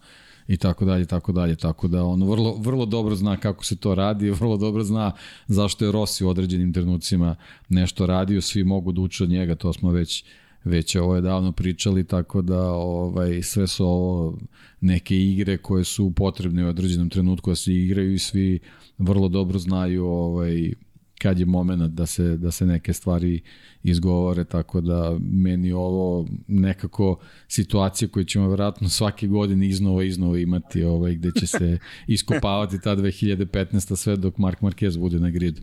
i 0.49 0.57
tako 0.57 0.84
dalje, 0.84 1.07
tako 1.07 1.32
dalje, 1.32 1.57
tako 1.57 1.88
da 1.88 2.05
on 2.05 2.22
vrlo, 2.22 2.57
vrlo 2.59 2.86
dobro 2.86 3.16
zna 3.16 3.36
kako 3.36 3.64
se 3.64 3.76
to 3.76 3.95
radi, 3.95 4.30
vrlo 4.40 4.57
dobro 4.57 4.84
zna 4.84 5.12
zašto 5.47 5.84
je 5.84 5.92
Rossi 5.92 6.24
u 6.24 6.28
određenim 6.28 6.72
trenucima 6.72 7.36
nešto 7.68 8.07
radio, 8.07 8.40
svi 8.40 8.64
mogu 8.64 8.92
da 8.92 9.01
uče 9.01 9.24
od 9.24 9.30
njega, 9.30 9.55
to 9.55 9.72
smo 9.72 9.90
već 9.90 10.24
već 10.64 10.97
ovo 10.97 11.14
je 11.14 11.20
davno 11.20 11.53
pričali, 11.53 12.05
tako 12.05 12.42
da 12.42 12.72
ovaj, 12.72 13.42
sve 13.42 13.66
su 13.66 13.84
ovo 13.84 14.38
neke 14.80 15.16
igre 15.16 15.57
koje 15.57 15.84
su 15.84 16.12
potrebne 16.16 16.64
u 16.64 16.68
određenom 16.68 17.11
trenutku 17.11 17.51
da 17.51 17.57
se 17.57 17.74
igraju 17.74 18.14
i 18.14 18.18
svi 18.18 18.59
vrlo 18.99 19.28
dobro 19.28 19.59
znaju 19.59 20.07
ovaj, 20.07 20.72
kad 21.19 21.39
je 21.39 21.47
moment 21.47 21.83
da 21.83 22.07
se, 22.07 22.37
da 22.37 22.51
se 22.51 22.67
neke 22.67 22.93
stvari 22.93 23.41
izgovore, 23.83 24.45
tako 24.45 24.81
da 24.81 25.19
meni 25.21 25.73
ovo 25.73 26.29
nekako 26.49 27.19
situacija 27.49 28.09
koju 28.09 28.25
ćemo 28.25 28.49
vjerojatno 28.49 28.89
svake 28.89 29.27
godine 29.27 29.69
iznova 29.69 30.05
iznova 30.05 30.39
imati, 30.39 30.83
ovaj, 30.83 31.15
gde 31.15 31.31
će 31.41 31.47
se 31.47 31.79
iskopavati 32.07 32.81
ta 32.81 32.97
2015. 32.97 33.97
sve 33.97 34.17
dok 34.17 34.39
Mark 34.39 34.61
Marquez 34.61 34.99
bude 34.99 35.19
na 35.19 35.31
gridu. 35.31 35.62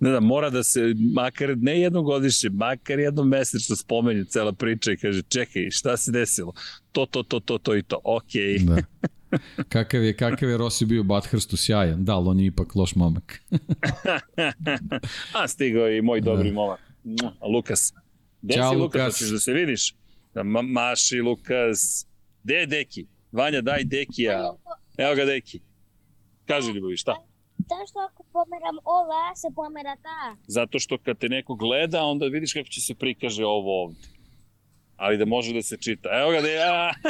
Ne 0.00 0.10
da, 0.10 0.20
mora 0.20 0.50
da 0.50 0.62
se, 0.62 0.94
makar 1.14 1.56
ne 1.58 1.80
jednom 1.80 2.04
godišnje, 2.04 2.50
makar 2.50 2.98
jednom 2.98 3.28
mesečno 3.28 3.76
spomeni 3.76 4.24
cela 4.24 4.52
priča 4.52 4.92
i 4.92 4.96
kaže, 4.96 5.22
čekaj, 5.22 5.70
šta 5.70 5.96
se 5.96 6.12
desilo? 6.12 6.52
To, 6.92 7.06
to, 7.06 7.22
to, 7.22 7.40
to, 7.40 7.58
to 7.58 7.76
i 7.76 7.82
to, 7.82 8.00
okej. 8.04 8.58
Okay. 8.58 8.64
Da. 8.64 9.08
kakav 9.68 10.04
je, 10.04 10.16
kakav 10.16 10.48
je 10.48 10.56
Rossi 10.56 10.86
bio 10.86 11.02
Bathrstu 11.02 11.56
sjajan, 11.56 12.04
da, 12.04 12.14
ali 12.14 12.28
on 12.28 12.40
je 12.40 12.46
ipak 12.46 12.74
loš 12.74 12.94
momak. 12.94 13.42
A 15.38 15.48
stigao 15.48 15.90
i 15.90 16.02
moj 16.02 16.20
dobri 16.20 16.48
da. 16.48 16.54
momak. 16.54 16.80
Lukas. 17.54 17.92
Gde 18.42 18.54
Ćao, 18.54 18.70
si 18.70 18.76
Lukas, 18.76 19.00
Lukas. 19.00 19.14
hoćeš 19.14 19.28
da 19.30 19.38
se 19.38 19.52
vidiš? 19.52 19.94
Da 20.34 20.42
ma 20.42 20.62
maši 20.62 21.20
Lukas. 21.20 22.06
Gde 22.42 22.54
je 22.54 22.66
Deki? 22.66 23.06
Vanja, 23.32 23.60
daj 23.60 23.84
Dekija. 23.84 24.52
Evo 24.98 25.14
ga 25.14 25.24
Deki. 25.24 25.60
Kaži 26.46 26.72
Ljubovi, 26.72 26.96
šta? 26.96 27.14
Zašto 27.58 27.98
ako 27.98 28.22
pomeram 28.32 28.76
ova, 28.84 29.36
se 29.36 29.48
pomera 29.54 29.96
ta? 30.02 30.36
Zato 30.46 30.78
što 30.78 30.98
kad 30.98 31.18
te 31.18 31.28
neko 31.28 31.54
gleda, 31.54 32.02
onda 32.02 32.26
vidiš 32.26 32.52
kako 32.52 32.68
će 32.68 32.80
se 32.80 32.94
prikaže 32.94 33.44
ovo 33.44 33.82
ovde. 33.84 34.00
Ali 34.96 35.18
da 35.18 35.24
može 35.24 35.54
da 35.54 35.62
se 35.62 35.76
čita. 35.76 36.08
Evo 36.20 36.30
ga 36.30 36.40
da 36.40 36.48
ja... 36.48 36.94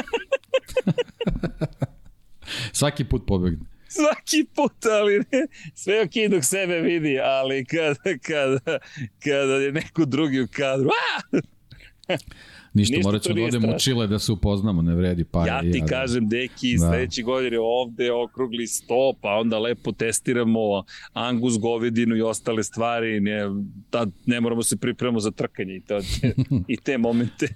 Svaki 2.71 3.03
put 3.03 3.25
pobegne. 3.27 3.65
Svaki 3.89 4.45
put, 4.55 4.85
ali 4.85 5.17
ne, 5.31 5.47
sve 5.75 6.01
ok 6.01 6.31
dok 6.31 6.43
sebe 6.43 6.79
vidi, 6.81 7.19
ali 7.19 7.65
kada, 7.65 8.17
kada, 8.27 8.79
kada 9.23 9.53
je 9.53 9.71
neko 9.71 10.05
drugi 10.05 10.41
u 10.41 10.47
kadru, 10.51 10.89
a! 10.89 11.37
Ništa, 12.75 12.95
Ništa 12.95 13.07
morat 13.07 13.21
ću 13.21 13.33
da 13.33 13.43
odem 13.43 13.65
u 13.65 13.79
Čile 13.79 14.07
da 14.07 14.19
se 14.19 14.31
upoznamo, 14.31 14.81
ne 14.81 14.95
vredi 14.95 15.23
pa. 15.23 15.47
Ja 15.47 15.61
ti 15.61 15.77
ja, 15.77 15.85
kažem, 15.85 16.29
deki, 16.29 16.75
da. 16.79 16.87
sledeći 16.87 17.23
godine 17.23 17.57
ovde 17.59 18.11
okrugli 18.11 18.67
sto, 18.67 19.13
pa 19.21 19.29
onda 19.29 19.59
lepo 19.59 19.91
testiramo 19.91 20.83
angus, 21.13 21.59
govedinu 21.59 22.15
i 22.15 22.21
ostale 22.21 22.63
stvari, 22.63 23.19
ne, 23.19 23.41
tad 23.89 24.11
ne 24.25 24.41
moramo 24.41 24.63
se 24.63 24.77
pripremamo 24.77 25.19
za 25.19 25.31
trkanje 25.31 25.75
i, 25.75 25.81
to, 25.81 25.99
i 26.73 26.77
te 26.77 26.97
momente. 26.97 27.47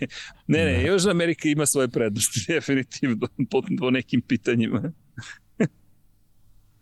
Ne, 0.47 0.65
ne, 0.65 0.74
da. 0.74 0.88
još 0.88 1.05
Amerika 1.05 1.49
ima 1.49 1.65
svoje 1.65 1.88
prednosti, 1.88 2.39
definitivno, 2.53 3.28
po, 3.51 3.61
po 3.80 3.91
nekim 3.91 4.22
pitanjima. 4.22 4.91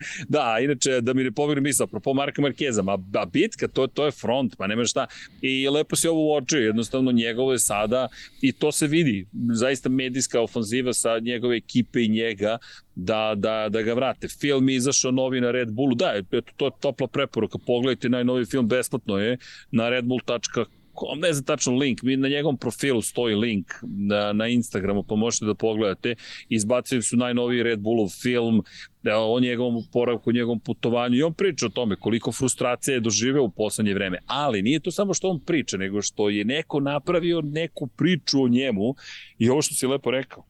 da, 0.35 0.57
inače, 0.63 1.01
da 1.01 1.13
mi 1.13 1.23
ne 1.23 1.31
povijem 1.31 1.63
misla, 1.63 1.83
apropo 1.83 2.13
Marka 2.13 2.41
Markeza, 2.41 2.81
ma, 2.81 2.97
a 3.13 3.25
bitka, 3.25 3.67
to, 3.67 3.87
to 3.87 4.05
je 4.05 4.11
front, 4.11 4.55
pa 4.57 4.67
nema 4.67 4.85
šta. 4.85 5.07
I 5.41 5.69
lepo 5.69 5.95
se 5.95 6.09
ovo 6.09 6.33
uočio, 6.33 6.59
jednostavno 6.59 7.11
njegovo 7.11 7.51
je 7.51 7.59
sada, 7.59 8.07
i 8.41 8.51
to 8.51 8.71
se 8.71 8.87
vidi, 8.87 9.25
zaista 9.53 9.89
medijska 9.89 10.41
ofanziva 10.41 10.93
sa 10.93 11.19
njegove 11.19 11.57
ekipe 11.57 12.03
i 12.03 12.09
njega, 12.09 12.57
da, 12.95 13.33
da, 13.35 13.69
da 13.69 13.81
ga 13.81 13.93
vrate. 13.93 14.27
Film 14.27 14.69
je 14.69 14.75
izašao 14.75 15.11
novi 15.11 15.41
na 15.41 15.51
Red 15.51 15.71
Bullu, 15.71 15.95
da, 15.95 16.13
eto, 16.15 16.41
to 16.57 16.65
je 16.65 16.71
topla 16.79 17.07
preporuka, 17.07 17.57
pogledajte 17.65 18.09
najnovi 18.09 18.45
film, 18.45 18.67
besplatno 18.67 19.17
je, 19.17 19.37
na 19.71 19.89
redbull.com 19.89 20.76
ne 21.17 21.33
znam 21.33 21.45
tačno 21.45 21.75
link, 21.75 22.01
mi 22.01 22.17
na 22.17 22.29
njegovom 22.29 22.57
profilu 22.57 23.01
stoji 23.01 23.35
link 23.35 23.67
na, 23.81 24.33
na 24.33 24.47
Instagramu, 24.47 25.03
pa 25.03 25.15
možete 25.15 25.45
da 25.45 25.53
pogledate. 25.53 26.15
Izbacili 26.49 27.01
su 27.01 27.17
najnoviji 27.17 27.63
Red 27.63 27.79
Bullov 27.79 28.09
film 28.21 28.63
da, 29.03 29.19
o 29.19 29.39
njegovom 29.39 29.83
poravku, 29.93 30.29
o 30.29 30.33
njegovom 30.33 30.59
putovanju 30.59 31.15
i 31.15 31.23
on 31.23 31.33
priča 31.33 31.65
o 31.65 31.69
tome 31.69 31.95
koliko 31.95 32.31
frustracije 32.31 32.95
je 32.95 32.99
doživeo 32.99 33.43
u 33.43 33.49
poslednje 33.49 33.93
vreme. 33.93 34.17
Ali 34.25 34.61
nije 34.61 34.79
to 34.79 34.91
samo 34.91 35.13
što 35.13 35.29
on 35.29 35.39
priča, 35.39 35.77
nego 35.77 36.01
što 36.01 36.29
je 36.29 36.45
neko 36.45 36.79
napravio 36.79 37.41
neku 37.41 37.87
priču 37.87 38.43
o 38.43 38.47
njemu 38.47 38.95
i 39.37 39.49
ovo 39.49 39.61
što 39.61 39.75
si 39.75 39.87
lepo 39.87 40.11
rekao, 40.11 40.45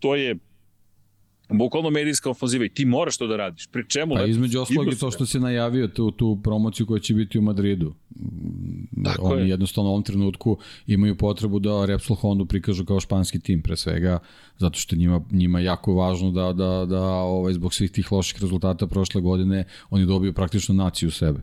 to 0.00 0.14
je 0.14 0.36
bukvalno 1.52 1.90
medijska 1.90 2.30
ofanziva 2.30 2.64
i 2.64 2.68
ti 2.68 2.84
moraš 2.84 3.16
to 3.16 3.26
da 3.26 3.36
radiš. 3.36 3.66
Pri 3.66 3.88
čemu? 3.88 4.14
Pa 4.14 4.24
između 4.24 4.60
ostalog 4.60 4.86
je 4.86 4.98
to 4.98 5.10
što 5.10 5.26
se 5.26 5.40
najavio 5.40 5.88
tu, 5.88 6.10
tu 6.10 6.40
promociju 6.44 6.86
koja 6.86 7.00
će 7.00 7.14
biti 7.14 7.38
u 7.38 7.42
Madridu. 7.42 7.94
Tako 9.04 9.28
Oni 9.28 9.42
je. 9.42 9.48
jednostavno 9.48 9.90
u 9.90 9.92
ovom 9.92 10.02
trenutku 10.02 10.58
imaju 10.86 11.16
potrebu 11.16 11.58
da 11.58 11.84
Repsol 11.84 12.16
Honda 12.16 12.44
prikažu 12.44 12.84
kao 12.84 13.00
španski 13.00 13.40
tim 13.40 13.62
pre 13.62 13.76
svega, 13.76 14.18
zato 14.58 14.78
što 14.78 14.96
njima, 14.96 15.20
njima 15.30 15.60
jako 15.60 15.94
važno 15.94 16.30
da, 16.30 16.52
da, 16.52 16.86
da 16.86 17.02
ovaj, 17.06 17.52
zbog 17.52 17.74
svih 17.74 17.90
tih 17.90 18.12
loših 18.12 18.42
rezultata 18.42 18.86
prošle 18.86 19.20
godine 19.20 19.64
oni 19.90 20.06
dobiju 20.06 20.32
praktično 20.32 20.74
naciju 20.74 21.10
sebe 21.10 21.42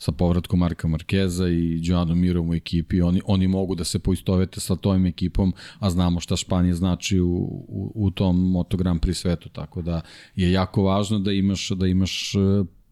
sa 0.00 0.12
povratkom 0.12 0.58
Marka 0.60 0.88
Markeza 0.88 1.48
i 1.48 1.78
Joanu 1.82 2.14
Mirom 2.14 2.50
u 2.50 2.54
ekipi, 2.54 3.02
oni, 3.02 3.20
oni 3.24 3.48
mogu 3.48 3.74
da 3.74 3.84
se 3.84 3.98
poistovete 3.98 4.60
sa 4.60 4.76
tom 4.76 5.06
ekipom, 5.06 5.52
a 5.78 5.90
znamo 5.90 6.20
šta 6.20 6.36
Španija 6.36 6.74
znači 6.74 7.20
u, 7.20 7.34
u, 7.68 7.92
u 7.94 8.10
tom 8.10 8.50
Moto 8.50 8.76
Grand 8.76 9.00
svetu, 9.12 9.48
tako 9.48 9.82
da 9.82 10.00
je 10.36 10.52
jako 10.52 10.82
važno 10.82 11.18
da 11.18 11.32
imaš, 11.32 11.68
da 11.68 11.86
imaš 11.86 12.34
e, 12.34 12.38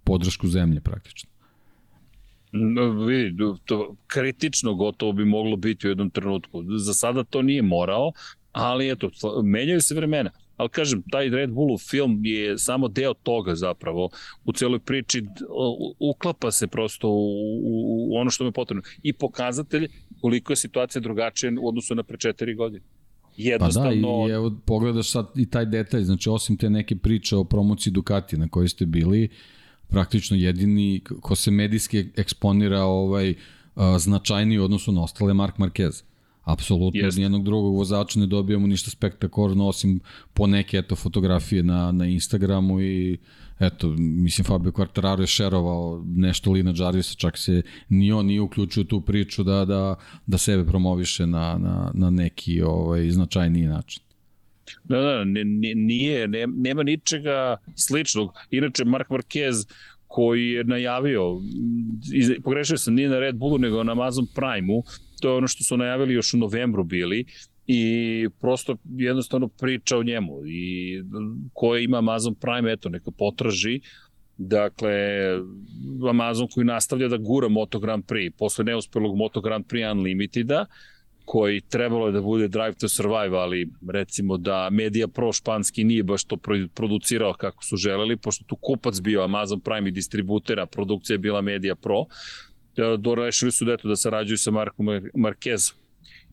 podršku 0.04 0.48
zemlje 0.48 0.80
praktično. 0.80 1.30
No, 2.52 2.90
vidi, 2.90 3.36
to 3.64 3.96
kritično 4.06 4.74
gotovo 4.74 5.12
bi 5.12 5.24
moglo 5.24 5.56
biti 5.56 5.86
u 5.86 5.90
jednom 5.90 6.10
trenutku. 6.10 6.64
Za 6.78 6.94
sada 6.94 7.24
to 7.24 7.42
nije 7.42 7.62
morao, 7.62 8.12
ali 8.52 8.90
eto, 8.90 9.10
menjaju 9.44 9.80
se 9.80 9.94
vremena 9.94 10.30
ali 10.58 10.68
kažem, 10.68 11.02
taj 11.10 11.28
Red 11.28 11.50
Bullov 11.50 11.78
film 11.78 12.24
je 12.24 12.58
samo 12.58 12.88
deo 12.88 13.14
toga 13.14 13.54
zapravo 13.54 14.10
u 14.44 14.52
celoj 14.52 14.78
priči, 14.78 15.22
uklapa 15.98 16.50
se 16.50 16.66
prosto 16.66 17.08
u, 17.08 17.60
u, 17.62 18.08
u 18.10 18.16
ono 18.16 18.30
što 18.30 18.44
je 18.44 18.52
potrebno. 18.52 18.82
I 19.02 19.12
pokazatelj 19.12 19.88
koliko 20.20 20.52
je 20.52 20.56
situacija 20.56 21.02
drugačija 21.02 21.52
u 21.60 21.68
odnosu 21.68 21.94
na 21.94 22.02
pre 22.02 22.18
četiri 22.18 22.54
godine. 22.54 22.84
Jednostavno... 23.36 23.90
Pa 23.90 24.26
da, 24.26 24.32
i 24.32 24.34
evo, 24.34 24.52
pogledaš 24.66 25.10
sad 25.10 25.30
i 25.36 25.46
taj 25.46 25.66
detalj, 25.66 26.02
znači 26.02 26.28
osim 26.28 26.56
te 26.56 26.70
neke 26.70 26.96
priče 26.96 27.36
o 27.36 27.44
promociji 27.44 27.92
Ducati 27.92 28.36
na 28.36 28.48
kojoj 28.48 28.68
ste 28.68 28.86
bili, 28.86 29.28
praktično 29.88 30.36
jedini 30.36 31.00
ko 31.20 31.34
se 31.34 31.50
medijski 31.50 32.06
eksponira 32.16 32.82
ovaj, 32.82 33.34
značajniji 33.98 34.58
u 34.58 34.64
odnosu 34.64 34.92
na 34.92 35.02
ostale 35.02 35.34
Mark 35.34 35.56
Marquez. 35.56 36.02
Apsolutno, 36.48 37.08
od 37.08 37.16
nijednog 37.16 37.44
drugog 37.44 37.74
vozača 37.74 38.20
ne 38.20 38.26
dobijamo 38.26 38.66
ništa 38.66 38.90
spektakorno, 38.90 39.68
osim 39.68 40.00
po 40.34 40.46
neke 40.46 40.78
eto, 40.78 40.96
fotografije 40.96 41.62
na, 41.62 41.92
na 41.92 42.06
Instagramu 42.06 42.80
i 42.80 43.18
eto, 43.60 43.88
mislim 43.98 44.44
Fabio 44.44 44.72
Quartararo 44.72 45.20
je 45.20 45.26
šerovao 45.26 46.04
nešto 46.06 46.52
Lina 46.52 46.72
Jarvisa, 46.76 47.14
čak 47.14 47.38
se 47.38 47.62
ni 47.88 48.12
on 48.12 48.26
nije 48.26 48.40
uključio 48.40 48.84
tu 48.84 49.00
priču 49.00 49.44
da, 49.44 49.64
da, 49.64 49.94
da 50.26 50.38
sebe 50.38 50.64
promoviše 50.64 51.26
na, 51.26 51.58
na, 51.58 51.90
na 51.94 52.10
neki 52.10 52.62
ovaj, 52.62 53.10
značajniji 53.10 53.66
način. 53.66 54.02
Da, 54.84 55.00
da, 55.00 55.24
nije, 55.74 56.28
ne, 56.28 56.46
nema 56.46 56.82
ničega 56.82 57.56
sličnog. 57.74 58.30
Inače, 58.50 58.84
Mark 58.84 59.08
Marquez 59.08 59.66
koji 60.06 60.48
je 60.48 60.64
najavio, 60.64 61.40
pogrešio 62.44 62.78
sam, 62.78 62.94
nije 62.94 63.08
na 63.08 63.18
Red 63.18 63.36
Bullu, 63.36 63.58
nego 63.58 63.84
na 63.84 63.92
Amazon 63.92 64.26
Prime-u, 64.34 64.82
to 65.20 65.28
je 65.28 65.34
ono 65.34 65.48
što 65.48 65.64
su 65.64 65.76
najavili 65.76 66.14
još 66.14 66.34
u 66.34 66.38
novembru 66.38 66.84
bili, 66.84 67.24
i 67.66 68.28
prosto 68.40 68.76
jednostavno 68.96 69.48
priča 69.48 69.98
o 69.98 70.02
njemu 70.02 70.46
i 70.46 71.02
ko 71.52 71.76
ima 71.76 71.98
Amazon 71.98 72.34
Prime, 72.34 72.72
eto, 72.72 72.88
neka 72.88 73.10
potraži, 73.10 73.80
Dakle, 74.38 74.92
Amazon 76.10 76.48
koji 76.54 76.64
nastavlja 76.64 77.08
da 77.08 77.16
gura 77.16 77.48
Moto 77.48 77.78
Grand 77.78 78.04
Prix, 78.04 78.30
posle 78.38 78.64
neuspelog 78.64 79.16
Moto 79.16 79.40
Grand 79.40 79.66
Prix 79.66 79.92
Unlimiteda, 79.92 80.66
koji 81.24 81.60
trebalo 81.60 82.06
je 82.06 82.12
da 82.12 82.20
bude 82.20 82.48
Drive 82.48 82.72
to 82.72 82.88
Survive, 82.88 83.38
ali 83.38 83.68
recimo 83.90 84.36
da 84.36 84.68
Media 84.70 85.08
Pro 85.08 85.32
španski 85.32 85.84
nije 85.84 86.02
baš 86.02 86.24
to 86.24 86.36
producirao 86.74 87.32
kako 87.32 87.64
su 87.64 87.76
želeli, 87.76 88.16
pošto 88.16 88.44
tu 88.44 88.56
kupac 88.56 89.00
bio 89.00 89.22
Amazon 89.22 89.60
Prime 89.60 89.88
i 89.88 89.92
distributera, 89.92 90.66
produkcija 90.66 91.14
je 91.14 91.18
bila 91.18 91.40
Media 91.40 91.74
Pro, 91.74 92.04
dorešili 92.96 93.52
su 93.52 93.64
da, 93.64 93.72
eto, 93.72 93.88
da 93.88 93.96
sarađuju 93.96 94.38
sa 94.38 94.50
Markom 94.50 94.86
Marquezom 95.14 95.77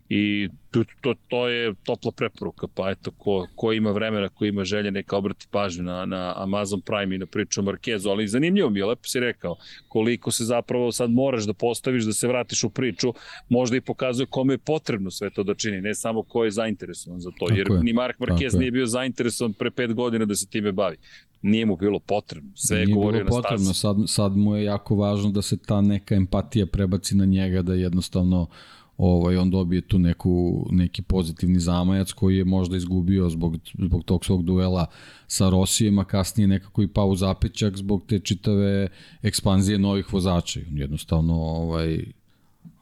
I 0.10 0.50
to, 0.72 0.84
to, 1.02 1.14
to 1.28 1.48
je 1.48 1.74
topla 1.84 2.12
preporuka, 2.12 2.68
pa 2.68 2.92
eto, 2.92 3.12
ko, 3.12 3.48
ko 3.56 3.74
ima 3.74 3.92
vremena, 3.92 4.30
ko 4.30 4.46
ima 4.46 4.64
želje, 4.64 4.92
neka 4.92 5.18
obrati 5.18 5.48
pažnju 5.52 5.84
na, 5.84 6.06
na 6.06 6.34
Amazon 6.38 6.82
Prime 6.82 7.16
i 7.16 7.18
na 7.18 7.26
priču 7.26 7.62
o 7.62 7.64
Markezu, 7.64 8.10
ali 8.10 8.28
zanimljivo 8.28 8.70
mi 8.70 8.80
je, 8.80 8.86
lepo 8.86 9.08
si 9.08 9.20
rekao, 9.20 9.56
koliko 9.88 10.32
se 10.32 10.44
zapravo 10.44 10.92
sad 10.92 11.12
moraš 11.12 11.44
da 11.44 11.54
postaviš, 11.54 12.04
da 12.04 12.14
se 12.14 12.28
vratiš 12.28 12.64
u 12.64 12.70
priču, 12.70 13.14
možda 13.50 13.78
i 13.78 13.82
pokazuje 13.82 14.26
kome 14.26 14.54
je 14.54 14.58
potrebno 14.58 15.12
sve 15.12 15.30
to 15.30 15.44
da 15.44 15.54
čini, 15.54 15.82
ne 15.82 15.96
samo 15.96 16.24
ko 16.24 16.46
je 16.46 16.52
zainteresovan 16.52 17.20
za 17.20 17.32
to, 17.40 17.48
jer 17.56 17.68
ni 17.84 17.94
Mark 17.94 18.20
Marquez 18.20 18.60
nije 18.60 18.72
bio 18.72 18.86
zainteresovan 18.86 19.54
pre 19.54 19.72
pet 19.72 19.94
godina 19.94 20.26
da 20.26 20.36
se 20.36 20.48
time 20.48 20.72
bavi 20.72 20.98
nije 21.42 21.66
mu 21.66 21.76
bilo 21.78 22.00
potrebno. 22.00 22.52
Sve 22.56 22.80
je 22.80 22.86
govorio 22.86 23.24
bilo 23.24 23.42
potrebno, 23.42 23.74
sad, 23.74 23.98
sad 24.08 24.38
mu 24.38 24.56
je 24.56 24.64
jako 24.64 24.96
važno 24.96 25.32
da 25.32 25.42
se 25.42 25.58
ta 25.58 25.82
neka 25.82 26.16
empatija 26.16 26.66
prebaci 26.66 27.16
na 27.16 27.26
njega, 27.26 27.62
da 27.62 27.74
jednostavno 27.74 28.48
ovaj, 28.98 29.38
on 29.38 29.50
dobije 29.50 29.82
tu 29.82 30.00
neku, 30.00 30.68
neki 30.72 31.02
pozitivni 31.02 31.60
zamajac 31.60 32.12
koji 32.12 32.38
je 32.38 32.46
možda 32.46 32.78
izgubio 32.78 33.30
zbog, 33.30 33.58
zbog 33.78 34.04
tog 34.04 34.26
svog 34.26 34.44
duela 34.44 34.86
sa 35.28 35.50
Rosijem, 35.50 36.00
a 36.00 36.04
kasnije 36.04 36.48
nekako 36.48 36.82
i 36.82 36.88
pao 36.88 37.16
zapećak 37.16 37.78
zbog 37.78 38.04
te 38.08 38.20
čitave 38.20 38.88
ekspanzije 39.22 39.80
novih 39.80 40.14
vozača. 40.14 40.60
Jednostavno 40.72 41.34
ovaj, 41.36 42.12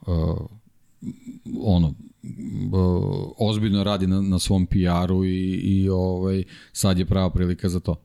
uh, 0.06 0.46
ono, 1.60 1.88
uh, 1.88 3.32
ozbiljno 3.38 3.84
radi 3.84 4.06
na, 4.06 4.22
na 4.22 4.38
svom 4.38 4.66
PR-u 4.66 5.24
i, 5.24 5.54
i 5.54 5.88
ovaj, 5.88 6.44
sad 6.72 6.98
je 6.98 7.06
prava 7.06 7.30
prilika 7.30 7.68
za 7.68 7.80
to. 7.80 7.96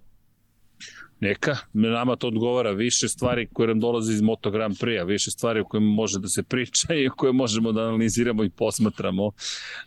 Neka, 1.20 1.58
nama 1.74 2.16
to 2.16 2.28
odgovara 2.28 2.72
više 2.72 3.08
stvari 3.08 3.48
koje 3.54 3.68
nam 3.68 3.80
dolaze 3.80 4.14
iz 4.14 4.22
Moto 4.22 4.52
Grand 4.52 4.76
Prix-a, 4.76 5.04
više 5.04 5.32
stvari 5.32 5.60
o 5.60 5.66
kojima 5.66 5.88
može 5.88 6.20
da 6.20 6.28
se 6.28 6.44
priča 6.44 6.94
i 7.06 7.10
koje 7.10 7.34
možemo 7.34 7.72
da 7.72 7.82
analiziramo 7.82 8.44
i 8.44 8.50
posmatramo. 8.50 9.32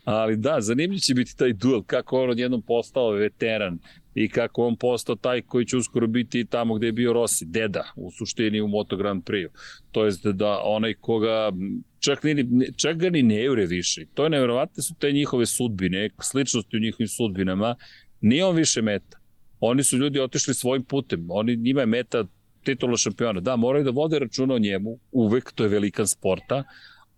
Ali 0.04 0.36
da, 0.36 0.60
zanimljiv 0.60 0.98
će 0.98 1.14
biti 1.14 1.36
taj 1.36 1.52
duel, 1.52 1.82
kako 1.82 2.22
on 2.22 2.30
odjednom 2.30 2.62
postao 2.62 3.10
veteran 3.10 3.78
i 4.14 4.28
kako 4.28 4.66
on 4.66 4.76
postao 4.76 5.16
taj 5.16 5.42
koji 5.42 5.66
će 5.66 5.76
uskoro 5.76 6.06
biti 6.06 6.44
tamo 6.44 6.74
gde 6.74 6.86
je 6.86 6.92
bio 6.92 7.12
Rossi, 7.12 7.44
deda, 7.44 7.92
u 7.96 8.10
suštini 8.10 8.60
u 8.60 8.68
Moto 8.68 8.96
Grand 8.96 9.24
Prix-u. 9.24 9.50
To 9.92 10.04
je 10.04 10.12
da 10.32 10.60
onaj 10.64 10.94
koga 10.94 11.52
čak, 11.98 12.22
ni, 12.24 12.46
čak 12.76 12.96
ga 12.96 13.10
ni 13.10 13.22
ne 13.22 13.44
jure 13.44 13.66
više. 13.66 14.06
To 14.14 14.24
je 14.24 14.30
nevjerovatne 14.30 14.82
su 14.82 14.94
te 14.94 15.12
njihove 15.12 15.46
sudbine, 15.46 16.10
sličnosti 16.22 16.76
u 16.76 16.80
njihovim 16.80 17.08
sudbinama. 17.08 17.76
Nije 18.20 18.44
on 18.44 18.56
više 18.56 18.82
meta 18.82 19.21
Oni 19.64 19.84
su 19.84 19.96
ljudi 19.96 20.20
otišli 20.20 20.54
svojim 20.54 20.84
putem. 20.84 21.26
Oni, 21.28 21.56
njima 21.56 21.80
je 21.80 21.86
meta 21.86 22.24
titula 22.64 22.96
šampiona. 22.96 23.40
Da, 23.40 23.56
moraju 23.56 23.84
da 23.84 23.90
vode 23.90 24.18
računa 24.18 24.54
o 24.54 24.58
njemu, 24.58 24.98
uvek, 25.12 25.52
to 25.52 25.62
je 25.62 25.68
velikan 25.68 26.06
sporta, 26.06 26.64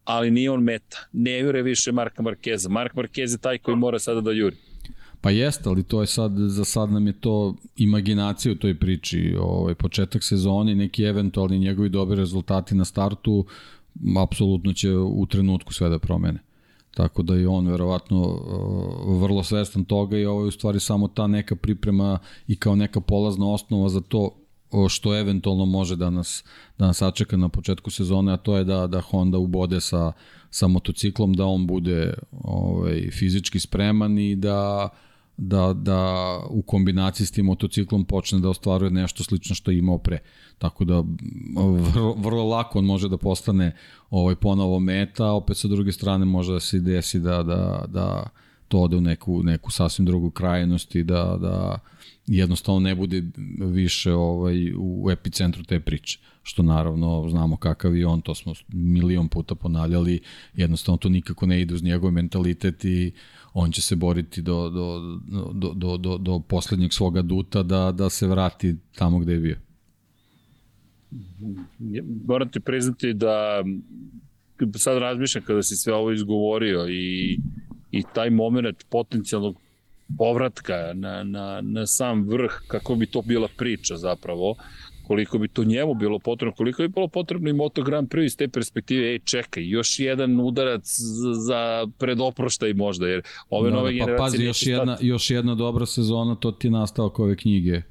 ali 0.05 0.31
nije 0.31 0.51
on 0.51 0.63
meta. 0.63 1.09
Ne 1.13 1.39
jure 1.39 1.63
više 1.63 1.93
Marka 1.93 2.23
Markeza. 2.23 2.69
Mark 2.69 2.95
Markez 2.95 3.33
je 3.33 3.39
taj 3.39 3.59
koji 3.59 3.77
mora 3.77 3.99
sada 3.99 4.21
da 4.21 4.33
juri. 4.33 4.57
Pa 5.21 5.31
jeste, 5.31 5.69
ali 5.69 5.83
to 5.83 6.01
je 6.01 6.07
sad, 6.07 6.33
za 6.37 6.65
sad 6.65 6.91
nam 6.93 7.07
je 7.07 7.13
to 7.21 7.57
imaginacija 7.77 8.53
u 8.53 8.57
toj 8.57 8.75
priči. 8.79 9.37
Ovaj, 9.41 9.75
početak 9.75 10.25
sezoni, 10.25 10.75
neki 10.75 11.03
eventualni 11.03 11.59
njegovi 11.59 11.89
dobri 11.89 12.17
rezultati 12.17 12.75
na 12.75 12.85
startu, 12.85 13.47
apsolutno 14.23 14.73
će 14.73 14.97
u 14.97 15.27
trenutku 15.27 15.73
sve 15.73 15.89
da 15.89 15.99
promene. 15.99 16.41
Tako 16.95 17.23
da 17.23 17.35
je 17.35 17.49
on 17.49 17.67
verovatno 17.67 18.21
uh, 18.21 19.23
vrlo 19.23 19.43
svestan 19.43 19.85
toga 19.85 20.19
i 20.19 20.27
ovo 20.27 20.41
je 20.41 20.47
u 20.47 20.51
stvari 20.51 20.81
samo 20.81 21.09
ta 21.09 21.27
neka 21.27 21.57
priprema 21.57 22.19
i 22.47 22.57
kao 22.57 22.77
neka 22.77 23.01
polazna 23.01 23.53
osnova 23.53 23.89
za 23.89 24.01
to 24.01 24.31
što 24.89 25.19
eventualno 25.19 25.67
može 25.67 25.97
da 25.97 26.11
nas, 26.11 26.45
da 26.79 26.87
nas 26.87 26.97
sačeka 26.97 27.37
na 27.37 27.49
početku 27.49 27.91
sezone, 27.91 28.33
a 28.33 28.37
to 28.37 28.57
je 28.57 28.65
da, 28.65 28.87
da 28.87 29.01
Honda 29.01 29.39
ubode 29.39 29.81
sa, 29.81 30.13
sa 30.51 30.67
motociklom, 30.69 31.35
da 31.35 31.45
on 31.45 31.67
bude 31.67 32.15
ovaj, 32.43 33.11
fizički 33.11 33.61
spreman 33.61 34.19
i 34.19 34.37
da 34.37 34.89
da, 35.37 35.73
da 35.73 36.41
u 36.51 36.63
kombinaciji 36.63 37.27
s 37.27 37.31
tim 37.31 37.47
motociklom 37.47 38.05
počne 38.05 38.41
da 38.41 38.49
ostvaruje 38.49 38.91
nešto 38.91 39.25
slično 39.25 39.55
što 39.55 39.71
je 39.71 39.79
imao 39.79 39.99
pre. 39.99 40.19
Tako 40.59 40.85
da 40.85 41.03
vrlo, 41.95 42.15
vrlo 42.15 42.45
lako 42.45 42.79
on 42.79 42.85
može 42.85 43.09
da 43.09 43.19
postane 43.19 43.77
ovaj 44.11 44.35
ponovo 44.35 44.79
meta, 44.79 45.33
opet 45.33 45.57
sa 45.57 45.69
druge 45.69 45.93
strane 45.93 46.25
može 46.25 46.53
da 46.53 46.61
se 46.61 46.81
desi 46.81 47.21
da, 47.21 47.43
da, 47.43 47.85
da 47.89 48.25
to 48.69 48.81
ode 48.81 48.97
u 48.97 49.01
neku, 49.01 49.43
neku 49.43 49.71
sasvim 49.71 50.07
drugu 50.07 50.31
krajnost 50.31 50.95
i 50.95 51.03
da, 51.05 51.39
da 51.41 51.79
jednostavno 52.27 52.81
ne 52.81 52.95
bude 52.95 53.23
više 53.59 54.13
ovaj, 54.13 54.73
u 54.79 55.11
epicentru 55.11 55.65
te 55.65 55.81
priče. 55.81 56.19
Što 56.43 56.63
naravno 56.63 57.29
znamo 57.31 57.57
kakav 57.57 57.97
je 57.97 58.07
on, 58.07 58.21
to 58.21 58.35
smo 58.35 58.53
milion 58.69 59.29
puta 59.29 59.55
ponavljali, 59.55 60.21
jednostavno 60.55 60.97
to 60.97 61.09
nikako 61.09 61.47
ne 61.47 61.61
ide 61.61 61.75
uz 61.75 61.83
njegov 61.83 62.11
mentalitet 62.11 62.85
i 62.85 63.13
on 63.55 63.73
će 63.73 63.83
se 63.83 63.97
boriti 63.97 64.43
do, 64.43 64.71
do, 64.71 65.01
do, 65.53 65.73
do, 65.75 65.97
do, 65.97 66.19
do 66.19 66.39
poslednjeg 66.39 66.93
svoga 66.93 67.23
duta 67.23 67.63
da, 67.63 67.93
da 67.93 68.11
se 68.11 68.27
vrati 68.27 68.77
tamo 68.95 69.19
gde 69.19 69.33
je 69.33 69.41
bio. 69.41 69.57
Moram 72.27 72.49
ti 72.49 72.61
priznati 72.61 73.13
da 73.13 73.65
sad 74.79 74.99
razmišljam 74.99 75.45
kada 75.45 75.63
si 75.63 75.77
sve 75.77 75.95
ovo 75.95 76.13
izgovorio 76.13 76.89
i, 76.89 77.39
i 77.91 78.03
taj 78.15 78.31
moment 78.31 78.85
potencijalnog 78.91 79.57
povratka 80.19 80.93
na, 80.95 81.23
na, 81.23 81.61
na 81.61 81.87
sam 81.87 82.29
vrh, 82.29 82.53
kako 82.67 82.95
bi 82.95 83.07
to 83.07 83.23
bila 83.23 83.49
priča 83.57 83.97
zapravo, 83.97 84.57
koliko 85.07 85.39
bi 85.39 85.49
to 85.49 85.65
njemu 85.65 85.95
bilo 85.95 86.19
potrebno, 86.19 86.55
koliko 86.55 86.83
bi 86.83 86.89
bilo 86.89 87.09
potrebno 87.09 87.51
i 87.51 87.53
Moto 87.53 87.83
Grand 87.83 88.09
Prix 88.09 88.25
iz 88.25 88.37
te 88.37 88.49
perspektive, 88.49 89.13
ej 89.13 89.19
čekaj, 89.19 89.69
još 89.69 89.99
jedan 89.99 90.41
udarac 90.41 90.97
za 91.47 91.87
predoproštaj 91.99 92.75
možda, 92.75 93.09
jer 93.09 93.23
ove 93.51 93.71
da, 93.71 93.77
nove 93.77 93.93
da, 93.93 93.99
pa 93.99 94.05
generacije... 94.05 94.39
Pazi, 94.39 94.45
još 94.45 94.67
jedna, 94.67 94.95
stati... 94.95 95.07
još 95.07 95.31
jedna 95.31 95.55
dobra 95.55 95.87
sezona, 95.87 96.35
to 96.35 96.53
ti 96.53 96.67
je 96.67 96.71
nastavak 96.71 97.19
ove 97.19 97.37
knjige 97.37 97.83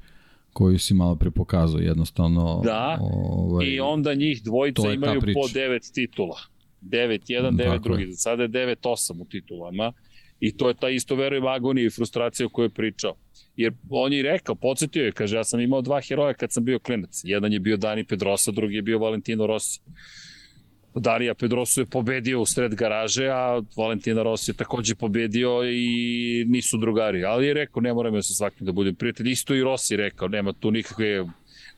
koju 0.52 0.78
si 0.78 0.94
malo 0.94 1.16
pre 1.16 1.30
pokazao, 1.30 1.80
jednostavno... 1.80 2.60
Da, 2.64 2.98
ovaj, 3.00 3.66
i 3.66 3.80
onda 3.80 4.14
njih 4.14 4.42
dvojica 4.42 4.92
imaju 4.92 5.20
po 5.20 5.48
devet 5.54 5.82
titula. 5.94 6.36
9-1, 6.82 7.50
9 7.50 7.82
drugi. 7.82 8.06
Za 8.12 8.16
sada 8.16 8.42
je 8.42 8.48
9-8 8.48 9.22
u 9.22 9.24
titulama. 9.24 9.92
I 10.40 10.56
to 10.56 10.68
je 10.68 10.74
ta 10.74 10.88
isto, 10.88 11.14
verujem, 11.14 11.46
agonija 11.46 11.86
i 11.86 11.90
frustracija 11.90 12.46
o 12.46 12.48
kojoj 12.48 12.66
je 12.66 12.70
pričao. 12.70 13.14
Jer 13.56 13.72
on 13.90 14.12
je 14.12 14.22
rekao, 14.22 14.54
podsjetio 14.54 15.04
je, 15.04 15.12
kaže, 15.12 15.36
ja 15.36 15.44
sam 15.44 15.60
imao 15.60 15.82
dva 15.82 16.00
heroja 16.00 16.34
kad 16.34 16.52
sam 16.52 16.64
bio 16.64 16.78
klinac. 16.78 17.20
Jedan 17.24 17.52
je 17.52 17.60
bio 17.60 17.76
Dani 17.76 18.04
Pedrosa, 18.04 18.50
drugi 18.50 18.76
je 18.76 18.82
bio 18.82 18.98
Valentino 18.98 19.46
Rossi. 19.46 19.80
Darija 20.94 21.34
Pedrosu 21.34 21.80
je 21.80 21.86
pobedio 21.86 22.40
u 22.40 22.46
sred 22.46 22.74
garaže, 22.74 23.28
a 23.28 23.62
Valentina 23.76 24.22
Rossi 24.22 24.50
je 24.50 24.54
takođe 24.54 24.94
pobedio 24.94 25.62
i 25.64 26.44
nisu 26.48 26.78
drugari. 26.78 27.24
Ali 27.24 27.46
je 27.46 27.54
rekao, 27.54 27.80
ne 27.80 27.94
moram 27.94 28.14
ja 28.14 28.22
sa 28.22 28.34
svakim 28.34 28.66
da 28.66 28.72
budem 28.72 28.94
prijatelj. 28.94 29.30
Isto 29.30 29.54
i 29.54 29.62
Rossi 29.62 29.96
rekao, 29.96 30.28
nema 30.28 30.52
tu 30.52 30.70
nikakve 30.70 31.24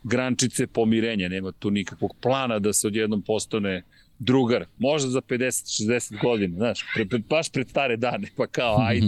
grančice 0.03 0.67
pomirenja, 0.67 1.29
nema 1.29 1.53
tu 1.53 1.71
nikakvog 1.71 2.17
plana 2.23 2.59
da 2.59 2.73
se 2.73 2.87
odjednom 2.87 3.23
postane 3.23 3.83
drugar. 4.19 4.65
Možda 4.79 5.11
za 5.11 5.21
50-60 5.21 6.21
godina, 6.23 6.57
znaš, 6.57 6.85
pre, 6.95 7.07
pre, 7.07 7.19
baš 7.19 7.53
pred 7.53 7.69
stare 7.69 7.97
dane, 7.97 8.29
pa 8.37 8.47
kao, 8.47 8.77
ajde. 8.81 9.07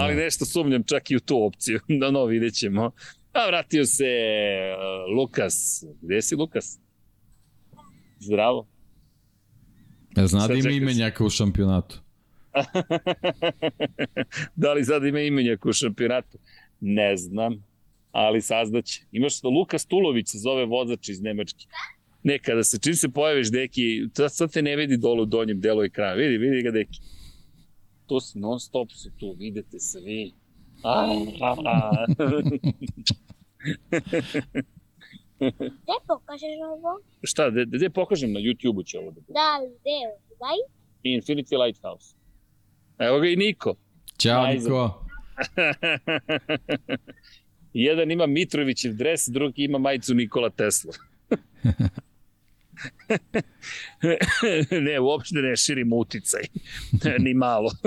Ali 0.00 0.14
nešto 0.14 0.44
sumnjam 0.44 0.82
čak 0.82 1.10
i 1.10 1.16
u 1.16 1.20
tu 1.20 1.44
opciju. 1.44 1.80
Da 2.00 2.10
no, 2.10 2.24
vidjet 2.24 2.54
ćemo. 2.54 2.90
A 3.32 3.46
vratio 3.46 3.86
se 3.86 4.04
uh, 4.04 5.16
Lukas. 5.16 5.84
Gde 6.02 6.22
si 6.22 6.34
Lukas? 6.34 6.78
Zdravo. 8.18 8.66
Ja 10.16 10.26
zna 10.26 10.48
da 10.48 10.54
ima 10.54 10.70
imenjaka 10.70 11.24
u 11.24 11.30
šampionatu. 11.30 12.00
da 14.56 14.72
li 14.72 14.84
sad 14.84 15.04
ima 15.04 15.20
imenjaka 15.20 15.68
u 15.68 15.72
šampionatu? 15.72 16.38
Ne 16.80 17.16
znam, 17.16 17.64
ali 18.12 18.40
saznaće. 18.40 19.02
Imaš 19.12 19.40
to 19.40 19.48
Lukas 19.48 19.86
Tulović 19.86 20.28
se 20.28 20.38
zove 20.38 20.64
vozač 20.64 21.08
iz 21.08 21.20
Nemačke. 21.20 21.66
Nekada 22.22 22.62
se, 22.62 22.78
čim 22.78 22.94
se 22.94 23.08
pojaviš, 23.08 23.50
deki, 23.50 24.02
sad 24.28 24.52
te 24.52 24.62
ne 24.62 24.76
vidi 24.76 24.96
dole 24.96 25.22
u 25.22 25.26
donjem 25.26 25.60
delu 25.60 25.82
ekrana. 25.82 26.12
Vidi, 26.12 26.38
vidi 26.38 26.62
ga, 26.62 26.70
deki. 26.70 27.00
To 28.08 28.20
si 28.20 28.38
non 28.38 28.60
stop 28.60 28.92
su 28.92 29.10
tu, 29.18 29.34
vidite 29.38 29.78
svi. 29.78 30.32
A, 30.82 31.06
a, 31.40 31.54
a. 31.64 32.06
Gde 35.38 35.96
pokažeš 36.06 36.48
ovo? 36.72 37.00
Šta, 37.22 37.50
gde, 37.50 37.64
gde 37.66 37.90
pokažem 37.90 38.32
na 38.32 38.40
YouTube-u 38.40 38.82
će 38.82 38.98
ovo 38.98 39.10
da 39.10 39.20
bude? 39.20 39.32
Da, 39.32 39.58
gde? 39.80 39.90
Ovaj? 40.40 40.56
Infinity 41.04 41.64
Lighthouse. 41.64 42.14
Evo 42.98 43.18
ga 43.20 43.28
i 43.28 43.36
Niko. 43.36 43.74
Ćao, 44.18 44.42
Najzad. 44.42 44.72
Niko. 44.72 45.04
Jedan 47.72 48.10
ima 48.10 48.26
Mitrovićev 48.26 48.92
dres, 48.92 49.28
drugi 49.28 49.64
ima 49.64 49.78
majicu 49.78 50.14
Nikola 50.14 50.50
Tesla. 50.50 50.92
ne, 54.86 55.00
uopšte 55.00 55.38
ne 55.38 55.56
širim 55.56 55.92
uticaj. 55.92 56.42
Ni 57.24 57.34
malo. 57.34 57.70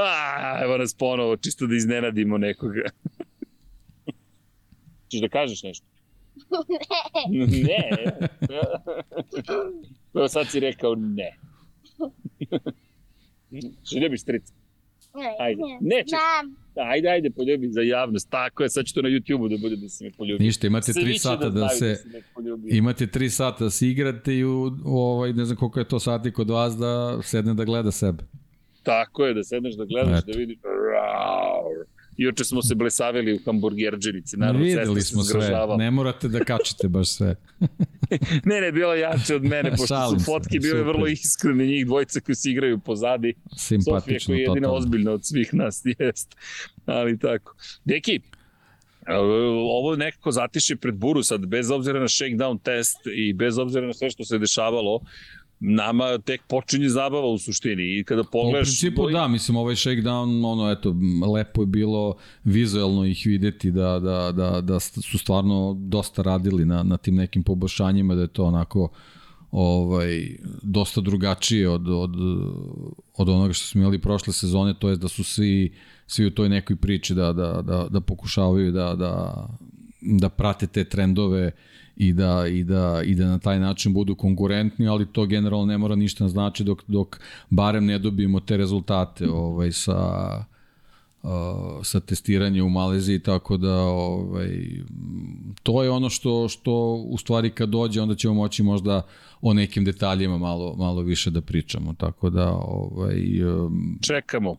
A, 0.00 0.60
evo 0.62 0.78
nas 0.78 0.94
ponovo, 0.94 1.36
čisto 1.36 1.66
da 1.66 1.76
iznenadimo 1.76 2.38
nekoga. 2.38 2.88
Češ 5.08 5.20
da 5.20 5.28
kažeš 5.28 5.62
nešto? 5.62 5.86
ne. 7.36 7.90
Evo 10.14 10.28
sad 10.28 10.48
si 10.48 10.60
rekao 10.60 10.94
ne. 10.94 11.36
Želio 13.92 14.18
stric. 14.18 14.48
Ne, 14.48 14.63
Ajde. 15.38 15.62
ne. 15.62 15.96
Nećeš. 15.96 16.10
Da, 16.74 16.82
Ajde, 16.82 17.08
ajde, 17.08 17.30
poljubi 17.30 17.68
za 17.68 17.80
javnost. 17.80 18.30
Tako 18.30 18.62
je, 18.62 18.68
sad 18.70 18.84
ću 18.84 18.94
to 18.94 19.02
na 19.02 19.08
YouTube-u 19.08 19.48
da 19.48 19.56
bude 19.60 19.76
da 19.76 19.88
se 19.88 20.04
me 20.04 20.10
poljubi. 20.10 20.44
Ništa, 20.44 20.66
imate 20.66 20.92
Svi 20.92 21.02
3 21.02 21.12
će 21.12 21.18
sata 21.18 21.48
da 21.48 21.58
znaju 21.58 21.78
se... 21.78 22.04
poljubi. 22.34 22.76
Imate 22.76 23.06
3 23.06 23.28
sata 23.28 23.64
da 23.64 23.70
se 23.70 23.88
igrate 23.88 24.34
i 24.34 24.44
u, 24.44 24.70
u 24.84 24.98
ovaj, 24.98 25.32
ne 25.32 25.44
znam 25.44 25.56
koliko 25.56 25.78
je 25.78 25.88
to 25.88 26.00
sati 26.00 26.32
kod 26.32 26.50
vas 26.50 26.76
da 26.76 27.22
sedne 27.22 27.54
da 27.54 27.64
gleda 27.64 27.90
sebe. 27.90 28.24
Tako 28.82 29.26
je, 29.26 29.34
da 29.34 29.44
sedneš 29.44 29.74
da 29.74 29.84
gledaš, 29.84 30.18
Eto. 30.18 30.32
da 30.32 30.38
vidiš. 30.38 30.58
Raur. 30.62 31.53
Juče 32.16 32.44
smo 32.44 32.62
se 32.62 32.74
blesavili 32.74 33.34
u 33.34 33.38
hamburgerđerici, 33.44 34.36
naravno, 34.36 34.60
Videli 34.60 35.02
smo 35.02 35.22
se 35.22 35.32
sve, 35.32 35.50
ne 35.78 35.90
morate 35.90 36.28
da 36.28 36.44
kačite 36.44 36.88
baš 36.88 37.08
sve. 37.08 37.34
ne, 38.50 38.60
ne, 38.60 38.72
bila 38.72 38.94
jače 38.94 39.34
od 39.34 39.44
mene, 39.44 39.70
pošto 39.76 39.86
Šalim 39.86 40.18
su 40.18 40.24
se, 40.24 40.32
fotke 40.32 40.58
bile 40.58 40.78
super. 40.78 40.86
vrlo 40.86 41.06
iskrene, 41.06 41.66
njih 41.66 41.86
dvojica 41.86 42.20
koji 42.20 42.36
se 42.36 42.50
igraju 42.50 42.78
pozadi. 42.78 43.34
Sofija 43.56 43.80
Simpatično 43.80 44.32
koja 44.32 44.36
je 44.36 44.42
jedina 44.42 44.54
totalno. 44.54 44.76
ozbiljna 44.76 45.12
od 45.12 45.26
svih 45.26 45.54
nas, 45.54 45.82
jest. 45.98 46.36
Ali 46.86 47.18
tako. 47.18 47.56
Deki, 47.84 48.20
e, 49.06 49.14
ovo 49.70 49.96
nekako 49.96 50.30
zatiše 50.32 50.76
pred 50.76 50.94
buru 50.94 51.22
sad, 51.22 51.46
bez 51.46 51.70
obzira 51.70 52.00
na 52.00 52.08
shakedown 52.08 52.58
test 52.62 52.98
i 53.16 53.32
bez 53.32 53.58
obzira 53.58 53.86
na 53.86 53.92
sve 53.92 54.10
što 54.10 54.24
se 54.24 54.38
dešavalo, 54.38 55.00
nama 55.66 56.18
tek 56.18 56.42
počinje 56.48 56.88
zabava 56.88 57.26
u 57.26 57.38
suštini 57.38 57.98
i 57.98 58.04
kada 58.04 58.20
U 58.20 58.24
pogledaš... 58.32 58.68
principu 58.68 59.10
da, 59.10 59.28
mislim 59.28 59.56
ovaj 59.56 59.74
shakedown, 59.74 60.46
ono 60.46 60.70
eto, 60.70 60.94
lepo 61.34 61.62
je 61.62 61.66
bilo 61.66 62.16
vizuelno 62.44 63.04
ih 63.04 63.22
videti 63.26 63.70
da, 63.70 63.98
da, 63.98 64.32
da, 64.32 64.60
da 64.60 64.80
su 64.80 65.18
stvarno 65.18 65.76
dosta 65.78 66.22
radili 66.22 66.64
na, 66.64 66.82
na 66.82 66.96
tim 66.96 67.14
nekim 67.14 67.42
poboljšanjima, 67.42 68.14
da 68.14 68.20
je 68.20 68.28
to 68.28 68.44
onako 68.44 68.88
ovaj 69.50 70.36
dosta 70.62 71.00
drugačije 71.00 71.68
od, 71.68 71.88
od, 71.88 72.14
od 73.16 73.28
onoga 73.28 73.52
što 73.52 73.66
smo 73.66 73.80
imali 73.80 73.98
prošle 73.98 74.32
sezone, 74.32 74.74
to 74.78 74.88
je 74.88 74.96
da 74.96 75.08
su 75.08 75.24
svi, 75.24 75.74
svi 76.06 76.26
u 76.26 76.30
toj 76.30 76.48
nekoj 76.48 76.76
priči 76.76 77.14
da, 77.14 77.32
da, 77.32 77.62
da, 77.62 77.86
da 77.90 78.00
pokušavaju 78.00 78.72
da, 78.72 78.94
da, 78.94 79.46
da 80.00 80.28
prate 80.28 80.66
te 80.66 80.84
trendove 80.84 81.52
i 81.96 82.12
da, 82.12 82.46
i, 82.46 82.64
da, 82.64 83.02
i 83.04 83.14
da 83.14 83.26
na 83.26 83.38
taj 83.38 83.60
način 83.60 83.94
budu 83.94 84.14
konkurentni, 84.14 84.88
ali 84.88 85.06
to 85.06 85.26
generalno 85.26 85.66
ne 85.66 85.78
mora 85.78 85.94
ništa 85.94 86.28
znači 86.28 86.64
dok, 86.64 86.82
dok 86.86 87.20
barem 87.50 87.86
ne 87.86 87.98
dobijemo 87.98 88.40
te 88.40 88.56
rezultate 88.56 89.30
ovaj, 89.30 89.72
sa, 89.72 90.44
sa 91.82 92.00
testiranje 92.00 92.62
u 92.62 92.68
Maleziji, 92.68 93.18
tako 93.18 93.56
da 93.56 93.74
ovaj, 93.82 94.48
to 95.62 95.82
je 95.82 95.90
ono 95.90 96.10
što, 96.10 96.48
što 96.48 96.72
u 96.94 97.18
stvari 97.18 97.50
kad 97.50 97.68
dođe 97.68 98.02
onda 98.02 98.14
ćemo 98.14 98.34
moći 98.34 98.62
možda 98.62 99.02
o 99.40 99.54
nekim 99.54 99.84
detaljima 99.84 100.38
malo, 100.38 100.76
malo 100.76 101.02
više 101.02 101.30
da 101.30 101.40
pričamo, 101.40 101.94
tako 101.94 102.30
da 102.30 102.52
ovaj, 102.52 103.44
um, 103.44 103.98
Čekamo. 104.02 104.56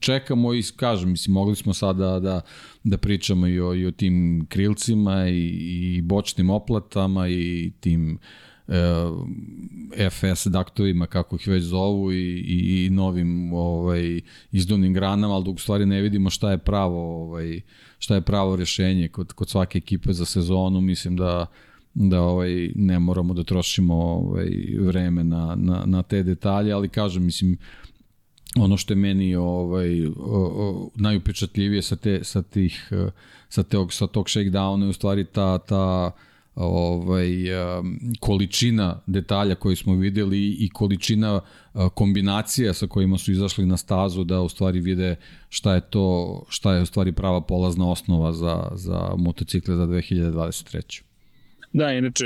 čekamo 0.00 0.54
i 0.54 0.62
kažem, 0.76 1.10
mislim, 1.10 1.34
mogli 1.34 1.56
smo 1.56 1.74
sada 1.74 2.20
da, 2.20 2.40
da 2.84 2.98
pričamo 2.98 3.46
i 3.46 3.60
o, 3.60 3.74
i 3.74 3.86
o 3.86 3.90
tim 3.90 4.46
krilcima 4.48 5.28
i, 5.28 5.48
i 5.96 6.02
bočnim 6.02 6.50
oplatama 6.50 7.28
i 7.28 7.72
tim 7.80 8.10
e, 8.12 8.16
FS 10.10 10.46
daktovima, 10.46 11.06
kako 11.06 11.36
ih 11.36 11.48
već 11.48 11.62
zovu, 11.62 12.12
i, 12.12 12.44
i, 12.46 12.86
i 12.86 12.90
novim 12.90 13.52
ovaj, 13.52 14.20
izduvnim 14.52 14.94
granama, 14.94 15.34
ali 15.34 15.44
dok 15.44 15.56
u 15.56 15.60
stvari 15.60 15.86
ne 15.86 16.00
vidimo 16.00 16.30
šta 16.30 16.50
je 16.50 16.58
pravo, 16.58 17.22
ovaj, 17.22 17.60
šta 17.98 18.14
je 18.14 18.20
pravo 18.20 18.56
rešenje 18.56 19.08
kod, 19.08 19.32
kod 19.32 19.48
svake 19.48 19.78
ekipe 19.78 20.12
za 20.12 20.24
sezonu, 20.24 20.80
mislim 20.80 21.16
da 21.16 21.46
da 21.94 22.20
ovaj 22.22 22.70
ne 22.74 22.98
moramo 22.98 23.34
da 23.34 23.44
trošimo 23.44 23.94
ovaj 23.94 24.50
vreme 24.80 25.24
na, 25.24 25.54
na, 25.58 25.82
na 25.86 26.02
te 26.02 26.22
detalje, 26.22 26.72
ali 26.72 26.88
kažem, 26.88 27.24
mislim, 27.24 27.58
ono 28.56 28.76
što 28.76 28.92
je 28.92 28.96
meni 28.96 29.34
ovaj 29.36 30.06
o, 30.06 30.12
o, 30.18 30.90
najupečatljivije 30.94 31.82
sa 31.82 31.96
te 31.96 32.24
sa 32.24 32.42
tih 32.42 32.90
sa 33.48 33.62
tog 33.62 33.92
sa 33.92 34.06
tog 34.06 34.26
shakedowna 34.26 34.84
je 34.84 34.88
u 34.88 34.92
stvari 34.92 35.24
ta 35.24 35.58
ta 35.58 36.12
ovaj 36.54 37.28
količina 38.20 39.00
detalja 39.06 39.54
koje 39.54 39.76
smo 39.76 39.94
videli 39.94 40.56
i 40.60 40.68
količina 40.68 41.40
kombinacija 41.94 42.74
sa 42.74 42.86
kojima 42.86 43.18
su 43.18 43.32
izašli 43.32 43.66
na 43.66 43.76
stazu 43.76 44.24
da 44.24 44.40
u 44.40 44.48
stvari 44.48 44.80
vide 44.80 45.16
šta 45.48 45.74
je 45.74 45.80
to 45.80 46.42
šta 46.48 46.74
je 46.74 46.82
u 46.82 46.86
stvari 46.86 47.12
prava 47.12 47.40
polazna 47.40 47.90
osnova 47.90 48.32
za 48.32 48.70
za 48.74 49.14
motocikle 49.16 49.76
za 49.76 49.86
2023. 49.86 51.02
Da, 51.74 51.92
inače, 51.92 52.24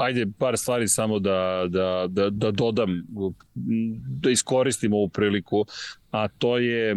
ajde 0.00 0.26
par 0.38 0.58
stvari 0.58 0.88
samo 0.88 1.18
da, 1.18 1.66
da, 1.68 2.06
da, 2.08 2.30
da 2.30 2.50
dodam, 2.50 3.06
da 4.20 4.30
iskoristim 4.30 4.92
ovu 4.92 5.08
priliku, 5.08 5.64
a 6.10 6.28
to 6.28 6.58
je, 6.58 6.96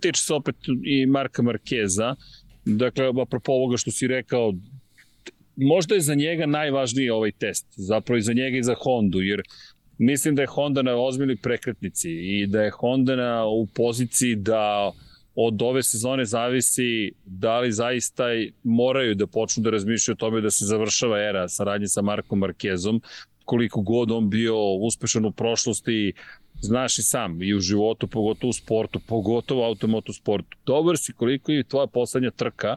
tiče 0.00 0.22
se 0.22 0.34
opet 0.34 0.56
i 0.84 1.06
Marka 1.06 1.42
Markeza, 1.42 2.14
dakle, 2.64 3.12
apropo 3.22 3.52
ovoga 3.52 3.76
što 3.76 3.90
si 3.90 4.06
rekao, 4.06 4.52
možda 5.56 5.94
je 5.94 6.00
za 6.00 6.14
njega 6.14 6.46
najvažniji 6.46 7.10
ovaj 7.10 7.32
test, 7.32 7.66
zapravo 7.76 8.18
i 8.18 8.22
za 8.22 8.32
njega 8.32 8.58
i 8.58 8.62
za 8.62 8.74
Hondu, 8.74 9.20
jer 9.20 9.42
mislim 9.98 10.34
da 10.34 10.42
je 10.42 10.46
Honda 10.46 10.82
na 10.82 10.96
ozbiljnoj 10.96 11.36
prekretnici 11.36 12.10
i 12.10 12.46
da 12.46 12.62
je 12.62 12.70
Honda 12.70 13.16
na, 13.16 13.46
u 13.46 13.66
poziciji 13.66 14.34
da 14.34 14.92
od 15.34 15.62
ove 15.62 15.82
sezone 15.82 16.24
zavisi 16.24 17.12
da 17.24 17.60
li 17.60 17.72
zaista 17.72 18.24
moraju 18.62 19.14
da 19.14 19.26
počnu 19.26 19.62
da 19.62 19.70
razmišljaju 19.70 20.14
o 20.14 20.16
tome 20.16 20.40
da 20.40 20.50
se 20.50 20.64
završava 20.64 21.20
era 21.22 21.48
saradnje 21.48 21.88
sa 21.88 22.02
Markom 22.02 22.38
Markezom, 22.38 23.02
koliko 23.44 23.80
god 23.80 24.10
on 24.10 24.30
bio 24.30 24.56
uspešan 24.74 25.24
u 25.24 25.32
prošlosti, 25.32 26.12
znaš 26.60 26.98
i 26.98 27.02
sam, 27.02 27.42
i 27.42 27.54
u 27.54 27.60
životu, 27.60 28.06
pogotovo 28.06 28.50
u 28.50 28.52
sportu, 28.52 29.00
pogotovo 29.08 29.60
u 29.60 29.64
automotosportu. 29.64 30.56
Dobar 30.66 30.98
si 30.98 31.12
koliko 31.12 31.52
je 31.52 31.64
tvoja 31.64 31.86
poslednja 31.86 32.30
trka 32.30 32.76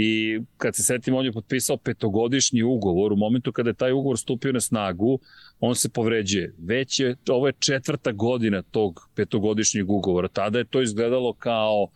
i 0.00 0.40
kad 0.56 0.76
se 0.76 0.82
setim, 0.82 1.14
on 1.14 1.24
je 1.24 1.32
potpisao 1.32 1.76
petogodišnji 1.76 2.62
ugovor, 2.62 3.12
u 3.12 3.16
momentu 3.16 3.52
kada 3.52 3.70
je 3.70 3.74
taj 3.74 3.92
ugovor 3.92 4.18
stupio 4.18 4.52
na 4.52 4.60
snagu, 4.60 5.18
on 5.60 5.74
se 5.74 5.88
povređuje. 5.88 6.54
Već 6.58 7.00
je, 7.00 7.16
ovo 7.28 7.46
je 7.46 7.52
četvrta 7.58 8.12
godina 8.12 8.62
tog 8.62 9.08
petogodišnjeg 9.14 9.90
ugovora. 9.90 10.28
Tada 10.28 10.58
je 10.58 10.64
to 10.64 10.82
izgledalo 10.82 11.32
kao 11.32 11.88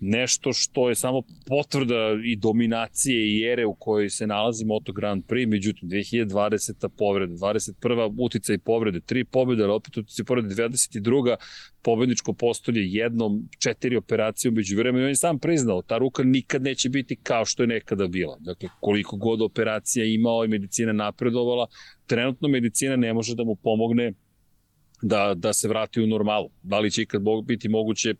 nešto 0.00 0.52
što 0.52 0.88
je 0.88 0.94
samo 0.94 1.22
potvrda 1.46 1.94
i 2.24 2.36
dominacije 2.36 3.38
i 3.38 3.42
ere 3.52 3.66
u 3.66 3.74
kojoj 3.74 4.10
se 4.10 4.26
nalazi 4.26 4.64
Moto 4.64 4.92
Grand 4.92 5.24
Prix, 5.24 5.48
međutim 5.48 5.88
2020. 5.88 6.88
povreda, 6.98 7.34
21. 7.34 8.14
utica 8.18 8.52
i 8.52 8.58
povrede, 8.58 9.00
tri 9.00 9.24
pobjede, 9.24 9.62
ali 9.62 9.72
opet 9.72 9.96
utica 9.96 10.22
i 10.22 10.24
povrede, 10.24 10.54
22. 10.54 11.36
pobedničko 11.82 12.32
postolje 12.32 12.80
jednom, 12.84 13.48
četiri 13.58 13.96
operacije 13.96 14.50
umeđu 14.50 14.76
vremena 14.76 15.02
i 15.02 15.04
on 15.04 15.10
je 15.10 15.16
sam 15.16 15.38
priznao, 15.38 15.82
ta 15.82 15.98
ruka 15.98 16.22
nikad 16.22 16.62
neće 16.62 16.88
biti 16.88 17.16
kao 17.22 17.44
što 17.44 17.62
je 17.62 17.66
nekada 17.66 18.06
bila. 18.06 18.36
Dakle, 18.40 18.68
koliko 18.80 19.16
god 19.16 19.42
operacija 19.42 20.04
imao 20.04 20.44
i 20.44 20.48
medicina 20.48 20.92
napredovala, 20.92 21.66
trenutno 22.06 22.48
medicina 22.48 22.96
ne 22.96 23.14
može 23.14 23.34
da 23.34 23.44
mu 23.44 23.56
pomogne 23.56 24.12
da, 25.02 25.34
da 25.36 25.52
se 25.52 25.68
vrati 25.68 26.02
u 26.02 26.06
normalu. 26.06 26.50
Da 26.62 26.78
li 26.78 26.90
će 26.90 27.02
ikad 27.02 27.22
biti 27.46 27.68
moguće 27.68 28.14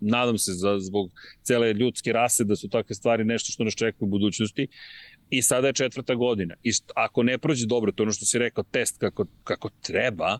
nadam 0.00 0.38
se 0.38 0.52
za, 0.52 0.78
zbog 0.78 1.10
cele 1.42 1.72
ljudske 1.72 2.12
rase 2.12 2.44
da 2.44 2.56
su 2.56 2.68
takve 2.68 2.94
stvari 2.94 3.24
nešto 3.24 3.52
što 3.52 3.64
nas 3.64 3.74
čeka 3.74 3.98
u 4.00 4.06
budućnosti. 4.06 4.68
I 5.30 5.42
sada 5.42 5.66
je 5.66 5.72
četvrta 5.72 6.14
godina. 6.14 6.54
I 6.62 6.70
ako 6.94 7.22
ne 7.22 7.38
prođe 7.38 7.66
dobro, 7.66 7.92
to 7.92 8.02
ono 8.02 8.12
što 8.12 8.26
si 8.26 8.38
rekao, 8.38 8.64
test 8.64 8.98
kako, 8.98 9.26
kako 9.44 9.70
treba, 9.80 10.38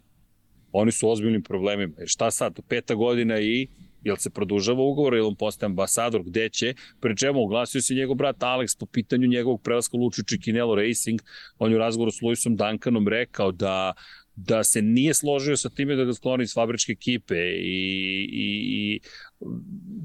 oni 0.73 0.93
su 0.93 1.11
ozbiljnim 1.11 1.43
problemima. 1.43 1.95
Jer 1.99 2.09
šta 2.09 2.31
sad, 2.31 2.61
peta 2.69 2.95
godina 2.95 3.41
i 3.41 3.69
jel 4.05 4.17
se 4.17 4.31
produžava 4.31 4.83
ugovor, 4.83 5.15
jel 5.15 5.27
on 5.27 5.37
postaje 5.37 5.67
ambasador, 5.67 6.23
gde 6.23 6.49
će, 6.49 6.75
pre 7.01 7.17
čemu 7.17 7.43
oglasio 7.43 7.83
se 7.83 7.95
njegov 7.95 8.17
brat 8.17 8.37
Alex 8.39 8.79
po 8.79 8.87
pitanju 8.87 9.27
njegovog 9.27 9.63
prelaska 9.63 9.97
Luču 9.97 10.23
Čikinelo 10.23 10.75
Racing, 10.75 11.21
on 11.59 11.71
je 11.71 11.77
u 11.77 11.79
razgovoru 11.79 12.11
s 12.11 12.23
Luisom 12.23 12.57
Duncanom 12.57 13.09
rekao 13.09 13.53
da 13.53 13.93
da 14.37 14.65
se 14.65 14.83
nije 14.83 15.15
složio 15.15 15.57
sa 15.57 15.69
time 15.69 15.97
da 15.97 16.05
ga 16.05 16.13
skloni 16.13 16.45
iz 16.45 16.55
fabričke 16.55 16.93
ekipe 16.93 17.35
i, 17.35 18.29
i, 18.33 18.49
i 18.79 19.01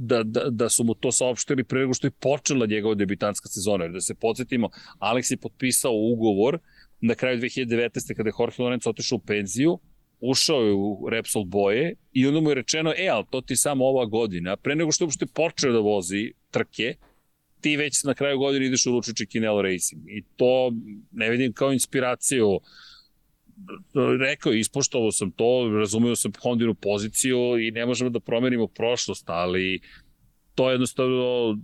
da, 0.05 0.23
da, 0.23 0.49
da 0.49 0.69
su 0.69 0.83
mu 0.83 0.93
to 0.93 1.11
saopštili 1.11 1.63
pre 1.63 1.79
nego 1.79 1.93
što 1.93 2.07
je 2.07 2.11
počela 2.11 2.65
njegova 2.65 2.95
debitanska 2.95 3.49
sezona. 3.49 3.83
Jer 3.83 3.91
da 3.91 4.01
se 4.01 4.15
podsjetimo, 4.15 4.69
Alex 4.99 5.31
je 5.31 5.37
potpisao 5.37 5.91
ugovor 5.93 6.59
na 7.01 7.15
kraju 7.15 7.39
2019. 7.39 8.15
kada 8.15 8.29
je 8.29 8.33
Jorge 8.39 8.63
Lorenzo 8.63 8.89
otišao 8.89 9.15
u 9.15 9.19
penziju, 9.19 9.79
ušao 10.19 10.61
je 10.61 10.73
u 10.73 11.09
Repsol 11.09 11.43
boje 11.43 11.95
i 12.13 12.27
onda 12.27 12.39
mu 12.39 12.49
je 12.49 12.55
rečeno, 12.55 12.93
e, 12.97 13.07
ali 13.07 13.25
to 13.29 13.41
ti 13.41 13.55
samo 13.55 13.85
ova 13.85 14.05
godina, 14.05 14.55
pre 14.57 14.75
nego 14.75 14.91
što 14.91 15.03
je 15.03 15.05
uopšte 15.05 15.25
počeo 15.25 15.71
da 15.71 15.79
vozi 15.79 16.31
trke, 16.51 16.95
ti 17.61 17.77
već 17.77 18.03
na 18.03 18.13
kraju 18.13 18.39
godine 18.39 18.65
ideš 18.65 18.85
u 18.85 18.91
Lučiće 18.91 19.25
Kinelo 19.25 19.61
Racing. 19.61 20.01
I 20.07 20.23
to 20.35 20.71
ne 21.11 21.29
vidim 21.29 21.53
kao 21.53 21.73
inspiraciju 21.73 22.59
rekao, 24.19 24.53
ispoštovao 24.53 25.11
sam 25.11 25.31
to, 25.31 25.71
razumio 25.79 26.15
sam 26.15 26.31
Hondinu 26.41 26.73
poziciju 26.73 27.59
i 27.59 27.71
ne 27.71 27.85
možemo 27.85 28.09
da 28.09 28.19
promenimo 28.19 28.67
prošlost, 28.67 29.23
ali 29.27 29.81
to 30.55 30.69
je 30.69 30.73
jednostavno 30.73 31.57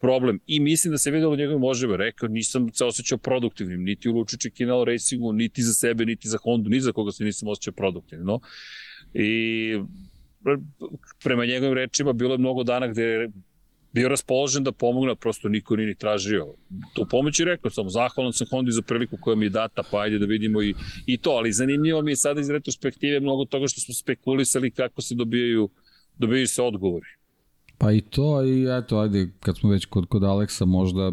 problem. 0.00 0.40
I 0.46 0.60
mislim 0.60 0.92
da 0.92 0.98
se 0.98 1.10
videlo 1.10 1.36
njegovim 1.36 1.64
oživima. 1.64 1.96
Rekao, 1.96 2.28
nisam 2.28 2.72
se 2.72 2.84
osjećao 2.84 3.18
produktivnim, 3.18 3.82
niti 3.82 4.08
u 4.08 4.12
Lučiće 4.12 4.50
Kinelo 4.50 4.84
Racingu, 4.84 5.32
niti 5.32 5.62
za 5.62 5.74
sebe, 5.74 6.04
niti 6.04 6.28
za 6.28 6.38
Hondu, 6.42 6.70
ni 6.70 6.80
za 6.80 6.92
koga 6.92 7.12
se 7.12 7.24
nisam 7.24 7.48
osjećao 7.48 7.72
produktivno. 7.72 8.40
I 9.14 9.30
prema 11.24 11.46
njegovim 11.46 11.74
rečima 11.74 12.12
bilo 12.12 12.34
je 12.34 12.38
mnogo 12.38 12.64
dana 12.64 12.88
gde 12.88 13.28
bio 13.94 14.08
raspoložen 14.08 14.64
da 14.64 14.72
pomogne, 14.72 15.14
prosto 15.14 15.48
niko 15.48 15.76
nije 15.76 15.86
ni 15.86 15.94
tražio. 15.94 16.54
Tu 16.94 17.06
pomoć 17.10 17.40
je 17.40 17.46
rekao 17.46 17.70
sam, 17.70 17.90
zahvalan 17.90 18.32
sam 18.32 18.46
Hondi 18.50 18.72
za 18.72 18.82
priliku 18.82 19.16
koja 19.20 19.36
mi 19.36 19.46
je 19.46 19.50
data, 19.50 19.82
pa 19.90 20.00
ajde 20.00 20.18
da 20.18 20.26
vidimo 20.26 20.62
i, 20.62 20.74
i 21.06 21.16
to, 21.16 21.30
ali 21.30 21.52
zanimljivo 21.52 22.02
mi 22.02 22.12
je 22.12 22.16
sada 22.16 22.40
iz 22.40 22.50
retrospektive 22.50 23.20
mnogo 23.20 23.44
toga 23.44 23.66
što 23.68 23.80
smo 23.80 23.94
spekulisali 23.94 24.70
kako 24.70 25.02
se 25.02 25.14
dobijaju, 25.14 25.68
dobijaju 26.18 26.48
se 26.48 26.62
odgovori. 26.62 27.06
Pa 27.78 27.92
i 27.92 28.00
to, 28.00 28.44
i 28.44 28.66
eto, 28.78 28.98
ajde, 28.98 29.28
kad 29.40 29.56
smo 29.56 29.70
već 29.70 29.84
kod, 29.84 30.06
kod 30.06 30.24
Aleksa, 30.24 30.64
možda 30.64 31.12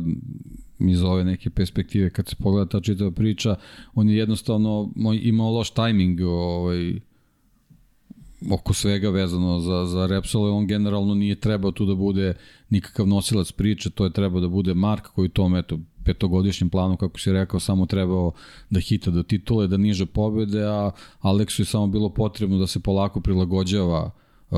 iz 0.80 1.03
ove 1.03 1.24
neke 1.24 1.49
perspektive, 1.49 2.10
kad 2.10 2.28
se 2.28 2.36
pogleda 2.36 2.70
ta 2.70 2.82
čitava 2.82 3.12
priča, 3.12 3.56
on 3.94 4.10
je 4.10 4.18
jednostavno 4.18 4.91
imao 5.22 5.52
loš 5.52 5.72
tajming 5.72 6.22
ovaj, 6.22 6.94
oko 8.49 8.73
svega 8.73 9.09
vezano 9.09 9.59
za, 9.59 9.85
za 9.85 10.05
Repsol, 10.05 10.57
on 10.57 10.68
generalno 10.68 11.13
nije 11.15 11.35
trebao 11.35 11.72
tu 11.72 11.85
da 11.85 11.95
bude 11.95 12.34
nikakav 12.69 13.07
nosilac 13.07 13.51
priče, 13.51 13.89
to 13.89 14.03
je 14.03 14.13
trebao 14.13 14.41
da 14.41 14.47
bude 14.47 14.73
Mark 14.73 15.07
koji 15.07 15.30
tom, 15.30 15.55
eto, 15.55 15.80
petogodišnjem 16.03 16.69
planu, 16.69 16.97
kako 16.97 17.19
si 17.19 17.31
rekao, 17.31 17.59
samo 17.59 17.85
trebao 17.85 18.31
da 18.69 18.80
hita 18.80 19.11
do 19.11 19.23
titule, 19.23 19.68
da 19.68 19.77
niže 19.77 20.05
pobede, 20.05 20.63
a 20.63 20.91
Aleksu 21.19 21.61
je 21.61 21.65
samo 21.65 21.88
bilo 21.88 22.09
potrebno 22.09 22.57
da 22.57 22.68
se 22.68 22.80
polako 22.80 23.22
prilagođava 23.22 24.11
uh, 24.49 24.57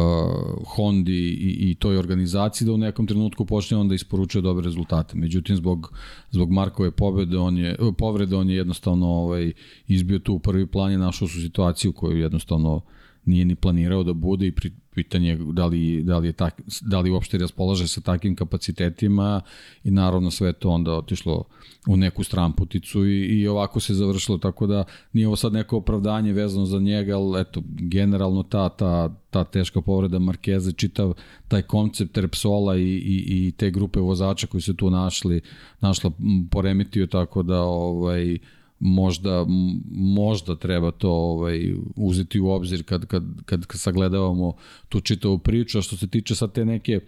Hondi 0.75 1.29
i, 1.29 1.71
i 1.71 1.75
toj 1.75 1.97
organizaciji 1.97 2.65
da 2.65 2.73
u 2.73 2.77
nekom 2.77 3.07
trenutku 3.07 3.45
počne 3.45 3.77
on 3.77 3.87
da 3.87 3.95
isporučuje 3.95 4.41
dobre 4.41 4.65
rezultate. 4.65 5.17
Međutim, 5.17 5.55
zbog, 5.55 5.93
zbog 6.31 6.51
Markove 6.51 6.91
pobede, 6.91 7.37
on 7.37 7.57
je, 7.57 7.75
povrede, 7.97 8.35
on 8.35 8.49
je 8.49 8.55
jednostavno 8.55 9.07
ovaj, 9.07 9.51
izbio 9.87 10.19
tu 10.19 10.33
u 10.33 10.39
prvi 10.39 10.67
plan 10.67 10.91
i 10.91 10.97
našao 10.97 11.27
su 11.27 11.41
situaciju 11.41 11.93
koju 11.93 12.17
jednostavno 12.17 12.75
uh, 12.75 12.83
nije 13.25 13.45
ni 13.45 13.55
planirao 13.55 14.03
da 14.03 14.13
bude 14.13 14.47
i 14.47 14.53
pitanje 14.93 15.35
da 15.35 15.65
li, 15.65 16.03
da 16.03 16.17
li, 16.17 16.27
je 16.27 16.33
tak, 16.33 16.61
da 16.81 16.99
li 16.99 17.11
uopšte 17.11 17.37
raspolaže 17.37 17.87
sa 17.87 18.01
takvim 18.01 18.35
kapacitetima 18.35 19.41
i 19.83 19.91
naravno 19.91 20.31
sve 20.31 20.53
to 20.53 20.69
onda 20.69 20.93
otišlo 20.93 21.43
u 21.87 21.97
neku 21.97 22.23
stramputicu 22.23 23.05
i, 23.05 23.25
i 23.25 23.47
ovako 23.47 23.79
se 23.79 23.93
završilo, 23.93 24.37
tako 24.37 24.67
da 24.67 24.83
nije 25.13 25.27
ovo 25.27 25.35
sad 25.35 25.53
neko 25.53 25.77
opravdanje 25.77 26.33
vezano 26.33 26.65
za 26.65 26.79
njega, 26.79 27.17
ali 27.17 27.41
eto, 27.41 27.61
generalno 27.65 28.43
ta, 28.43 28.69
ta, 28.69 29.15
ta 29.29 29.43
teška 29.43 29.81
povreda 29.81 30.19
Markeza, 30.19 30.71
čitav 30.71 31.13
taj 31.47 31.61
koncept 31.61 32.17
Repsola 32.17 32.77
i, 32.77 32.81
i, 32.81 33.47
i 33.47 33.51
te 33.51 33.71
grupe 33.71 33.99
vozača 33.99 34.47
koji 34.47 34.61
se 34.61 34.75
tu 34.75 34.89
našli, 34.89 35.41
našla 35.79 36.11
poremetio, 36.51 37.07
tako 37.07 37.43
da 37.43 37.61
ovaj, 37.61 38.37
možda 38.83 39.45
možda 39.91 40.55
treba 40.55 40.91
to 40.91 41.09
ovaj 41.11 41.73
uzeti 41.95 42.39
u 42.39 42.49
obzir 42.49 42.83
kad 42.83 43.05
kad 43.05 43.23
kad, 43.45 43.65
kad 43.65 43.81
sagledavamo 43.81 44.53
tu 44.89 45.01
čitavu 45.01 45.37
priču 45.37 45.77
a 45.77 45.81
što 45.81 45.97
se 45.97 46.07
tiče 46.07 46.35
sa 46.35 46.47
te 46.47 46.65
neke 46.65 46.99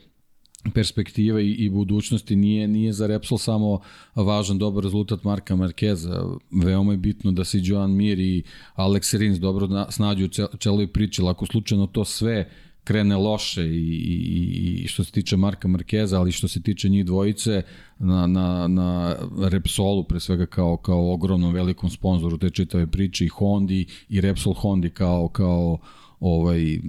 perspektive 0.73 1.45
i, 1.45 1.51
i 1.51 1.69
budućnosti 1.69 2.35
nije 2.35 2.67
nije 2.67 2.93
za 2.93 3.07
Repsol 3.07 3.37
samo 3.37 3.79
važan 4.15 4.57
dobar 4.57 4.83
rezultat 4.83 5.23
Marka 5.23 5.55
Markeza. 5.55 6.25
Veoma 6.63 6.91
je 6.91 6.97
bitno 6.97 7.31
da 7.31 7.43
se 7.43 7.59
Joan 7.63 7.91
Mir 7.91 8.19
i 8.19 8.43
Alex 8.75 9.17
Rins 9.17 9.39
dobro 9.39 9.85
snađu 9.89 10.25
u 10.25 10.57
celoj 10.57 10.87
priči. 10.87 11.21
Lako 11.21 11.45
slučajno 11.45 11.87
to 11.87 12.05
sve 12.05 12.49
krene 12.85 13.17
loše 13.17 13.63
i, 13.63 13.95
i, 14.05 14.81
i 14.83 14.87
što 14.87 15.03
se 15.03 15.11
tiče 15.11 15.37
Marka 15.37 15.67
Markeza, 15.67 16.19
ali 16.19 16.31
što 16.31 16.47
se 16.47 16.61
tiče 16.61 16.89
njih 16.89 17.05
dvojice 17.05 17.61
na, 17.99 18.27
na, 18.27 18.67
na 18.67 19.15
Repsolu 19.49 20.03
pre 20.03 20.19
svega 20.19 20.45
kao, 20.45 20.77
kao 20.77 21.13
ogromnom 21.13 21.53
velikom 21.53 21.89
sponzoru 21.89 22.37
te 22.37 22.49
čitave 22.49 22.87
priče 22.87 23.25
i 23.25 23.27
Hondi 23.27 23.85
i 24.09 24.21
Repsol 24.21 24.53
Hondi 24.53 24.89
kao, 24.89 25.27
kao 25.27 25.77
ovaj 26.19 26.79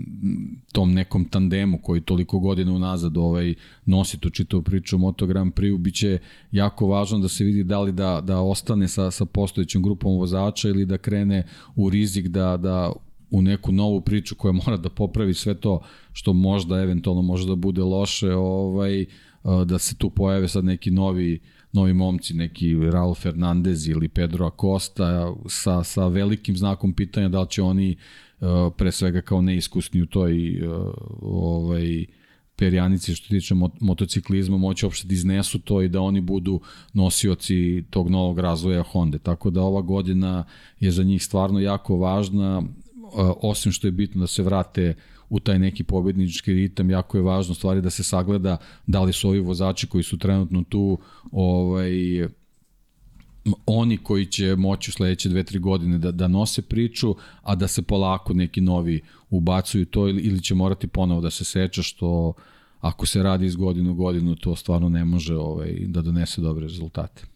tom 0.72 0.92
nekom 0.92 1.24
tandemu 1.24 1.78
koji 1.82 2.00
toliko 2.00 2.38
godina 2.38 2.72
unazad 2.72 3.16
ovaj 3.16 3.54
nosi 3.86 4.18
tu 4.18 4.30
čitavu 4.30 4.62
priču 4.62 4.98
Moto 4.98 5.26
Grand 5.26 5.52
Prix 5.54 5.78
biće 5.78 6.18
jako 6.52 6.86
važno 6.86 7.18
da 7.18 7.28
se 7.28 7.44
vidi 7.44 7.64
da 7.64 7.80
li 7.80 7.92
da 7.92 8.20
da 8.20 8.40
ostane 8.40 8.88
sa 8.88 9.10
sa 9.10 9.24
postojećom 9.24 9.82
grupom 9.82 10.16
vozača 10.18 10.68
ili 10.68 10.86
da 10.86 10.98
krene 10.98 11.46
u 11.76 11.90
rizik 11.90 12.28
da 12.28 12.56
da 12.56 12.92
u 13.36 13.42
neku 13.42 13.72
novu 13.72 14.00
priču 14.00 14.34
koja 14.34 14.52
mora 14.52 14.76
da 14.76 14.88
popravi 14.88 15.34
sve 15.34 15.54
to 15.54 15.80
što 16.12 16.32
možda 16.32 16.80
eventualno 16.80 17.22
može 17.22 17.46
da 17.46 17.54
bude 17.54 17.82
loše, 17.82 18.34
ovaj 18.34 19.04
da 19.66 19.78
se 19.78 19.96
tu 19.96 20.10
pojave 20.10 20.48
sad 20.48 20.64
neki 20.64 20.90
novi 20.90 21.40
novi 21.72 21.92
momci, 21.92 22.34
neki 22.34 22.74
Raul 22.92 23.14
Fernandez 23.14 23.88
ili 23.88 24.08
Pedro 24.08 24.46
Acosta 24.46 25.34
sa, 25.48 25.84
sa 25.84 26.06
velikim 26.06 26.56
znakom 26.56 26.92
pitanja 26.92 27.28
da 27.28 27.40
li 27.40 27.48
će 27.48 27.62
oni 27.62 27.96
pre 28.76 28.92
svega 28.92 29.20
kao 29.20 29.42
neiskusni 29.42 30.02
u 30.02 30.06
toj 30.06 30.62
ovaj 31.22 32.06
perjanici 32.56 33.14
što 33.14 33.28
tiče 33.28 33.54
motociklizma 33.80 34.56
moći 34.56 34.86
uopšte 34.86 35.08
da 35.08 35.14
iznesu 35.14 35.58
to 35.58 35.82
i 35.82 35.88
da 35.88 36.00
oni 36.00 36.20
budu 36.20 36.60
nosioci 36.92 37.84
tog 37.90 38.10
novog 38.10 38.38
razvoja 38.38 38.82
Honda. 38.82 39.18
Tako 39.18 39.50
da 39.50 39.62
ova 39.62 39.80
godina 39.80 40.44
je 40.80 40.90
za 40.90 41.02
njih 41.02 41.24
stvarno 41.24 41.60
jako 41.60 41.96
važna 41.96 42.62
osim 43.42 43.72
što 43.72 43.86
je 43.86 43.92
bitno 43.92 44.20
da 44.20 44.26
se 44.26 44.42
vrate 44.42 44.94
u 45.28 45.40
taj 45.40 45.58
neki 45.58 45.84
pobednički 45.84 46.52
ritam, 46.52 46.90
jako 46.90 47.18
je 47.18 47.22
važno 47.22 47.54
stvari 47.54 47.80
da 47.80 47.90
se 47.90 48.04
sagleda 48.04 48.56
da 48.86 49.02
li 49.02 49.12
su 49.12 49.28
ovi 49.28 49.40
vozači 49.40 49.86
koji 49.86 50.04
su 50.04 50.18
trenutno 50.18 50.64
tu 50.68 50.98
ovaj, 51.32 51.90
oni 53.66 53.96
koji 53.98 54.26
će 54.26 54.56
moći 54.56 54.90
u 54.90 54.92
sledeće 54.92 55.28
dve, 55.28 55.44
tri 55.44 55.58
godine 55.58 55.98
da, 55.98 56.12
da 56.12 56.28
nose 56.28 56.62
priču, 56.62 57.14
a 57.42 57.54
da 57.54 57.68
se 57.68 57.82
polako 57.82 58.34
neki 58.34 58.60
novi 58.60 59.00
ubacuju 59.30 59.86
to 59.86 60.08
ili, 60.08 60.22
ili 60.22 60.42
će 60.42 60.54
morati 60.54 60.86
ponovo 60.86 61.20
da 61.20 61.30
se 61.30 61.44
seća 61.44 61.82
što 61.82 62.32
ako 62.80 63.06
se 63.06 63.22
radi 63.22 63.46
iz 63.46 63.56
godinu 63.56 63.90
u 63.90 63.94
godinu 63.94 64.34
to 64.36 64.56
stvarno 64.56 64.88
ne 64.88 65.04
može 65.04 65.36
ovaj, 65.36 65.76
da 65.86 66.02
donese 66.02 66.40
dobre 66.40 66.66
rezultate. 66.66 67.35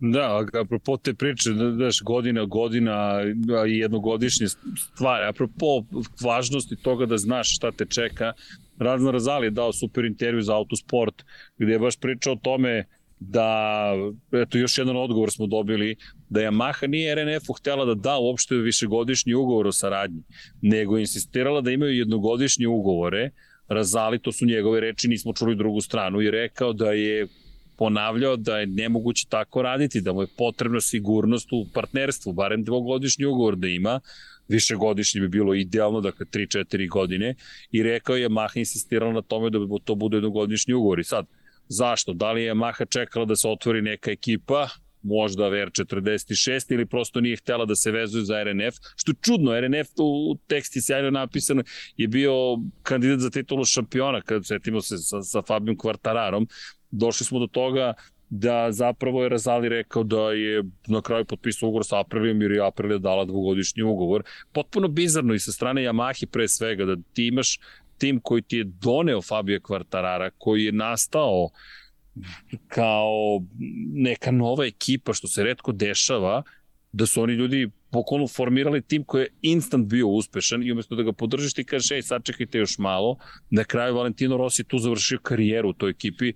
Da, 0.00 0.46
apropo 0.60 0.96
te 0.96 1.14
priče, 1.14 1.50
znaš, 1.74 2.02
godina, 2.02 2.44
godina 2.44 3.22
i 3.68 3.78
jednogodišnje 3.78 4.46
stvari, 4.48 5.26
apropo 5.28 5.82
važnosti 6.24 6.76
toga 6.76 7.06
da 7.06 7.18
znaš 7.18 7.56
šta 7.56 7.72
te 7.72 7.86
čeka, 7.86 8.32
Razna 8.78 9.10
Razali 9.10 9.46
je 9.46 9.50
dao 9.50 9.72
super 9.72 10.04
intervju 10.04 10.42
za 10.42 10.54
Autosport, 10.54 11.24
gde 11.58 11.72
je 11.72 11.78
baš 11.78 11.96
pričao 11.96 12.32
o 12.32 12.40
tome 12.42 12.84
da, 13.20 13.92
eto 14.32 14.58
još 14.58 14.78
jedan 14.78 14.96
odgovor 14.96 15.30
smo 15.30 15.46
dobili, 15.46 15.96
da 16.28 16.40
Yamaha 16.40 16.86
nije 16.86 17.14
RNF-u 17.14 17.52
htela 17.52 17.84
da 17.84 17.94
da 17.94 18.18
uopšte 18.18 18.54
višegodišnji 18.54 19.34
ugovor 19.34 19.66
o 19.66 19.72
saradnji, 19.72 20.22
nego 20.62 20.96
je 20.96 21.00
insistirala 21.00 21.60
da 21.60 21.70
imaju 21.70 21.98
jednogodišnje 21.98 22.68
ugovore, 22.68 23.30
Razali, 23.68 24.18
to 24.18 24.32
su 24.32 24.46
njegove 24.46 24.80
reči, 24.80 25.08
nismo 25.08 25.32
čuli 25.32 25.56
drugu 25.56 25.80
stranu, 25.80 26.20
i 26.20 26.30
rekao 26.30 26.72
da 26.72 26.92
je 26.92 27.26
ponavljao 27.78 28.36
da 28.36 28.58
je 28.58 28.66
nemoguće 28.66 29.26
tako 29.28 29.62
raditi, 29.62 30.00
da 30.00 30.12
mu 30.12 30.22
je 30.22 30.28
potrebna 30.38 30.80
sigurnost 30.80 31.52
u 31.52 31.66
partnerstvu, 31.74 32.32
barem 32.32 32.64
dvogodišnji 32.64 33.24
ugovor 33.24 33.56
da 33.56 33.68
ima, 33.68 34.00
višegodišnji 34.48 35.20
bi 35.20 35.28
bilo 35.28 35.54
idealno, 35.54 36.00
dakle 36.00 36.26
3-4 36.26 36.88
godine, 36.90 37.34
i 37.70 37.82
rekao 37.82 38.16
je 38.16 38.28
Yamaha 38.28 38.58
insistirala 38.58 39.12
na 39.12 39.22
tome 39.22 39.50
da 39.50 39.58
bi 39.58 39.66
to 39.84 39.94
bude 39.94 40.16
jednogodišnji 40.16 40.74
ugovor. 40.74 41.00
I 41.00 41.04
sad, 41.04 41.26
zašto? 41.68 42.12
Da 42.12 42.32
li 42.32 42.42
je 42.42 42.54
Yamaha 42.54 42.88
čekala 42.90 43.24
da 43.24 43.36
se 43.36 43.48
otvori 43.48 43.82
neka 43.82 44.10
ekipa, 44.10 44.68
možda 45.02 45.44
VR46 45.44 46.72
ili 46.72 46.86
prosto 46.86 47.20
nije 47.20 47.36
htela 47.36 47.64
da 47.64 47.76
se 47.76 47.90
vezuje 47.90 48.24
za 48.24 48.42
RNF, 48.44 48.74
što 48.96 49.10
je 49.10 49.16
čudno, 49.22 49.60
RNF 49.60 49.88
u 49.98 50.36
teksti 50.46 50.82
sjajno 50.82 51.10
napisano 51.10 51.62
je 51.96 52.08
bio 52.08 52.32
kandidat 52.82 53.20
za 53.20 53.30
titulu 53.30 53.64
šampiona, 53.64 54.20
kad 54.20 54.46
setimo 54.46 54.80
se 54.80 54.98
sa, 54.98 55.22
sa 55.22 55.42
Fabijom 55.42 55.78
Kvartararom, 55.78 56.48
došli 56.90 57.26
smo 57.26 57.38
do 57.38 57.46
toga 57.46 57.94
da 58.30 58.72
zapravo 58.72 59.22
je 59.22 59.28
Razali 59.28 59.68
rekao 59.68 60.02
da 60.04 60.32
je 60.32 60.62
na 60.86 61.02
kraju 61.02 61.24
potpisao 61.24 61.68
ugovor 61.68 61.86
sa 61.86 62.00
Aprilijom 62.00 62.42
jer 62.42 62.50
je 62.50 62.66
Aprilija 62.66 62.98
dala 62.98 63.24
dvogodišnji 63.24 63.82
ugovor. 63.82 64.22
Potpuno 64.52 64.88
bizarno 64.88 65.34
i 65.34 65.38
sa 65.38 65.52
strane 65.52 65.82
Yamahi 65.82 66.26
pre 66.26 66.48
svega 66.48 66.84
da 66.84 66.96
ti 67.12 67.26
imaš 67.26 67.58
tim 67.98 68.20
koji 68.20 68.42
ti 68.42 68.56
je 68.56 68.64
doneo 68.64 69.22
Fabio 69.22 69.60
Quartarara, 69.60 70.30
koji 70.38 70.64
je 70.64 70.72
nastao 70.72 71.48
kao 72.68 73.40
neka 73.92 74.30
nova 74.30 74.66
ekipa, 74.66 75.12
što 75.12 75.28
se 75.28 75.44
redko 75.44 75.72
dešava, 75.72 76.42
da 76.92 77.06
su 77.06 77.22
oni 77.22 77.32
ljudi 77.32 77.70
pokolno 77.90 78.26
formirali 78.28 78.82
tim 78.82 79.04
koji 79.04 79.22
je 79.22 79.28
instant 79.42 79.86
bio 79.86 80.08
uspešan 80.08 80.62
i 80.62 80.72
umesto 80.72 80.94
da 80.94 81.02
ga 81.02 81.12
podržiš 81.12 81.54
ti 81.54 81.64
kažeš 81.64 81.90
ej 81.90 82.02
sačekajte 82.02 82.58
još 82.58 82.78
malo, 82.78 83.16
na 83.50 83.64
kraju 83.64 83.94
Valentino 83.94 84.36
Rossi 84.36 84.64
tu 84.64 84.78
završio 84.78 85.18
karijeru 85.22 85.70
u 85.70 85.72
toj 85.72 85.90
ekipi, 85.90 86.32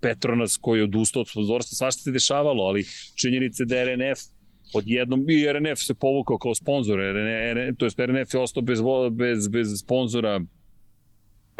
Petronas 0.00 0.56
koji 0.56 0.80
je 0.80 0.84
odustao 0.84 1.20
od 1.20 1.28
sponzorstva, 1.28 1.76
svašta 1.76 2.02
se 2.02 2.10
dešavalo, 2.10 2.64
ali 2.64 2.86
činjenice 3.14 3.64
da 3.64 3.84
RNF 3.84 4.18
odjednom 4.74 5.30
i 5.30 5.46
RNF 5.52 5.78
se 5.78 5.94
povukao 5.94 6.38
kao 6.38 6.54
sponsor, 6.54 6.98
RNF, 6.98 7.78
to 7.78 7.86
je 7.86 8.06
RNF 8.06 8.34
je 8.34 8.40
ostao 8.40 8.62
bez, 8.62 8.80
bez, 9.10 9.48
bez 9.48 9.68
sponzora 9.80 10.40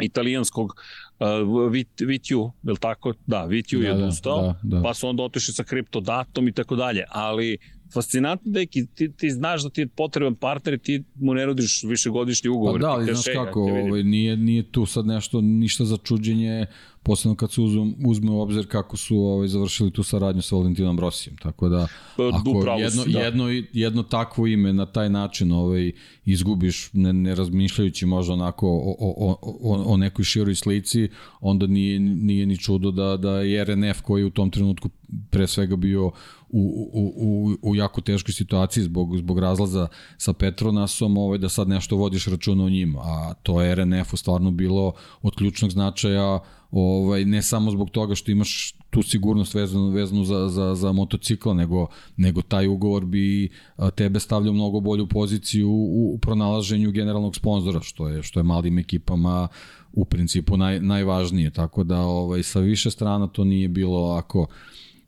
italijanskog 0.01 0.75
uh, 1.19 1.71
Vitju, 1.99 2.51
je 2.63 2.71
li 2.71 2.77
tako? 2.79 3.13
Da, 3.27 3.45
Vitju 3.45 3.79
da, 3.79 3.87
je 3.87 3.93
da, 3.93 4.03
odustao, 4.03 4.41
da, 4.41 4.59
da, 4.63 4.75
da. 4.77 4.83
pa 4.83 4.93
su 4.93 5.07
onda 5.07 5.23
otišli 5.23 5.53
sa 5.53 5.63
kriptodatom 5.63 6.47
i 6.47 6.51
tako 6.51 6.75
dalje, 6.75 7.03
ali 7.09 7.57
fascinantno 7.93 8.51
da 8.51 8.65
ti, 8.65 9.11
ti 9.17 9.29
znaš 9.29 9.63
da 9.63 9.69
ti 9.69 9.81
je 9.81 9.87
potreban 9.87 10.35
partner 10.35 10.73
i 10.73 10.77
ti 10.77 11.03
mu 11.15 11.33
ne 11.33 11.45
rodiš 11.45 11.83
višegodišnji 11.83 12.49
ugovor. 12.49 12.81
Pa 12.81 12.87
da, 12.87 12.91
ali 12.91 13.05
znaš 13.05 13.25
kako, 13.33 13.61
ovaj, 13.61 14.03
nije, 14.03 14.37
nije 14.37 14.63
tu 14.71 14.85
sad 14.85 15.05
nešto, 15.05 15.41
ništa 15.41 15.85
za 15.85 15.97
čuđenje, 15.97 16.65
posebno 17.03 17.35
kad 17.35 17.51
se 17.51 17.61
uzme, 17.61 17.93
uzme 18.05 18.31
u 18.31 18.41
obzir 18.41 18.67
kako 18.67 18.97
su 18.97 19.17
ovaj, 19.17 19.47
završili 19.47 19.91
tu 19.91 20.03
saradnju 20.03 20.41
sa 20.41 20.55
Valentinom 20.55 20.99
Rosijem. 20.99 21.37
Tako 21.37 21.69
da, 21.69 21.87
pa, 22.17 22.23
ako 22.33 22.79
jedno, 22.79 23.03
da. 23.05 23.19
jedno, 23.19 23.45
jedno 23.73 24.03
takvo 24.03 24.47
ime 24.47 24.73
na 24.73 24.85
taj 24.85 25.09
način 25.09 25.51
ovaj, 25.51 25.91
izgubiš, 26.25 26.89
ne, 26.93 27.13
ne 27.13 27.35
razmišljajući 27.35 28.05
možda 28.05 28.33
onako 28.33 28.67
o, 28.67 28.95
o, 28.99 29.37
o, 29.41 29.83
o 29.93 29.97
nekoj 29.97 30.25
široj 30.25 30.55
slici, 30.55 31.09
onda 31.41 31.67
nije, 31.67 31.99
nije 31.99 32.45
ni 32.45 32.57
čudo 32.57 32.91
da, 32.91 33.17
da 33.17 33.41
je 33.41 33.65
RNF 33.65 34.01
koji 34.01 34.23
u 34.23 34.29
tom 34.29 34.51
trenutku 34.51 34.89
pre 35.29 35.47
svega 35.47 35.75
bio 35.75 36.11
u, 36.53 36.89
u, 36.93 37.13
u, 37.17 37.69
u 37.69 37.75
jako 37.75 38.01
teškoj 38.01 38.33
situaciji 38.33 38.83
zbog, 38.83 39.17
zbog 39.17 39.39
razlaza 39.39 39.87
sa 40.17 40.33
Petronasom, 40.33 41.17
ovaj, 41.17 41.37
da 41.37 41.49
sad 41.49 41.67
nešto 41.67 41.95
vodiš 41.95 42.27
računa 42.27 42.63
o 42.63 42.69
njima, 42.69 42.99
a 43.03 43.33
to 43.43 43.61
je 43.61 43.75
RNF-u 43.75 44.17
stvarno 44.17 44.51
bilo 44.51 44.93
od 45.21 45.35
ključnog 45.35 45.71
značaja 45.71 46.39
ovaj, 46.71 47.25
ne 47.25 47.41
samo 47.41 47.71
zbog 47.71 47.89
toga 47.89 48.15
što 48.15 48.31
imaš 48.31 48.75
tu 48.89 49.03
sigurnost 49.03 49.53
vezanu, 49.53 49.89
vezanu 49.89 50.23
za, 50.23 50.47
za, 50.49 50.75
za 50.75 50.91
motocikla, 50.91 51.53
nego, 51.53 51.87
nego 52.17 52.41
taj 52.41 52.67
ugovor 52.67 53.05
bi 53.05 53.49
tebe 53.95 54.19
stavljao 54.19 54.53
mnogo 54.53 54.79
bolju 54.79 55.07
poziciju 55.07 55.69
u, 55.69 56.13
u 56.13 56.17
pronalaženju 56.17 56.91
generalnog 56.91 57.35
sponzora, 57.35 57.81
što 57.81 58.07
je, 58.07 58.23
što 58.23 58.39
je 58.39 58.43
malim 58.43 58.79
ekipama 58.79 59.47
u 59.93 60.05
principu 60.05 60.57
naj, 60.57 60.79
najvažnije, 60.79 61.49
tako 61.49 61.83
da 61.83 62.01
ovaj, 62.01 62.43
sa 62.43 62.59
više 62.59 62.91
strana 62.91 63.27
to 63.27 63.43
nije 63.43 63.67
bilo 63.67 64.11
ako 64.11 64.47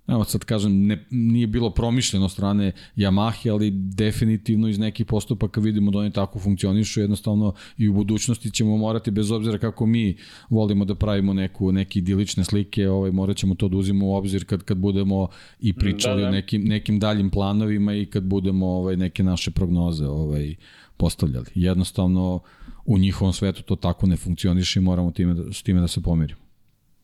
evo 0.07 0.23
sad 0.23 0.45
kažem, 0.45 0.86
ne, 0.86 1.06
nije 1.10 1.48
bilo 1.48 1.69
promišljeno 1.69 2.30
strane 2.30 2.72
Yamahe, 2.95 3.52
ali 3.52 3.72
definitivno 3.72 4.68
iz 4.68 4.80
nekih 4.80 5.06
postupaka 5.06 5.61
vidimo 5.61 5.91
da 5.91 5.99
oni 5.99 6.11
tako 6.11 6.40
funkcionišu, 6.40 7.02
jednostavno 7.02 7.53
i 7.77 7.90
u 7.90 7.94
budućnosti 7.94 8.52
ćemo 8.52 8.77
morati, 8.77 9.11
bez 9.11 9.32
obzira 9.32 9.57
kako 9.57 9.86
mi 9.86 10.18
volimo 10.49 10.86
da 10.86 10.95
pravimo 10.95 11.34
neku, 11.34 11.72
neke 11.72 11.99
idilične 11.99 12.44
slike, 12.44 12.90
ovaj, 12.90 13.11
morat 13.11 13.38
ćemo 13.38 13.56
to 13.56 13.68
da 13.68 13.77
uzimo 13.77 14.07
u 14.07 14.14
obzir 14.14 14.45
kad, 14.45 14.64
kad 14.64 14.77
budemo 14.77 15.27
i 15.60 15.73
pričali 15.73 16.22
da, 16.22 16.22
da. 16.22 16.27
o 16.27 16.32
nekim, 16.32 16.64
nekim 16.64 16.99
daljim 16.99 17.30
planovima 17.30 17.94
i 17.94 18.06
kad 18.06 18.23
budemo 18.23 18.68
ovaj, 18.68 18.98
neke 18.98 19.23
naše 19.23 19.52
prognoze 19.52 20.07
ovaj, 20.07 20.56
postavljali. 20.98 21.48
Jednostavno, 21.56 22.40
u 22.86 22.98
njihovom 22.98 23.34
svetu 23.34 23.64
to 23.64 23.76
tako 23.76 24.07
ne 24.07 24.18
funkcioniše 24.18 24.80
i 24.80 24.84
moramo 24.84 25.11
time, 25.11 25.34
da, 25.34 25.53
s 25.53 25.64
time 25.64 25.82
da 25.82 25.88
se 25.88 26.02
pomirimo. 26.02 26.45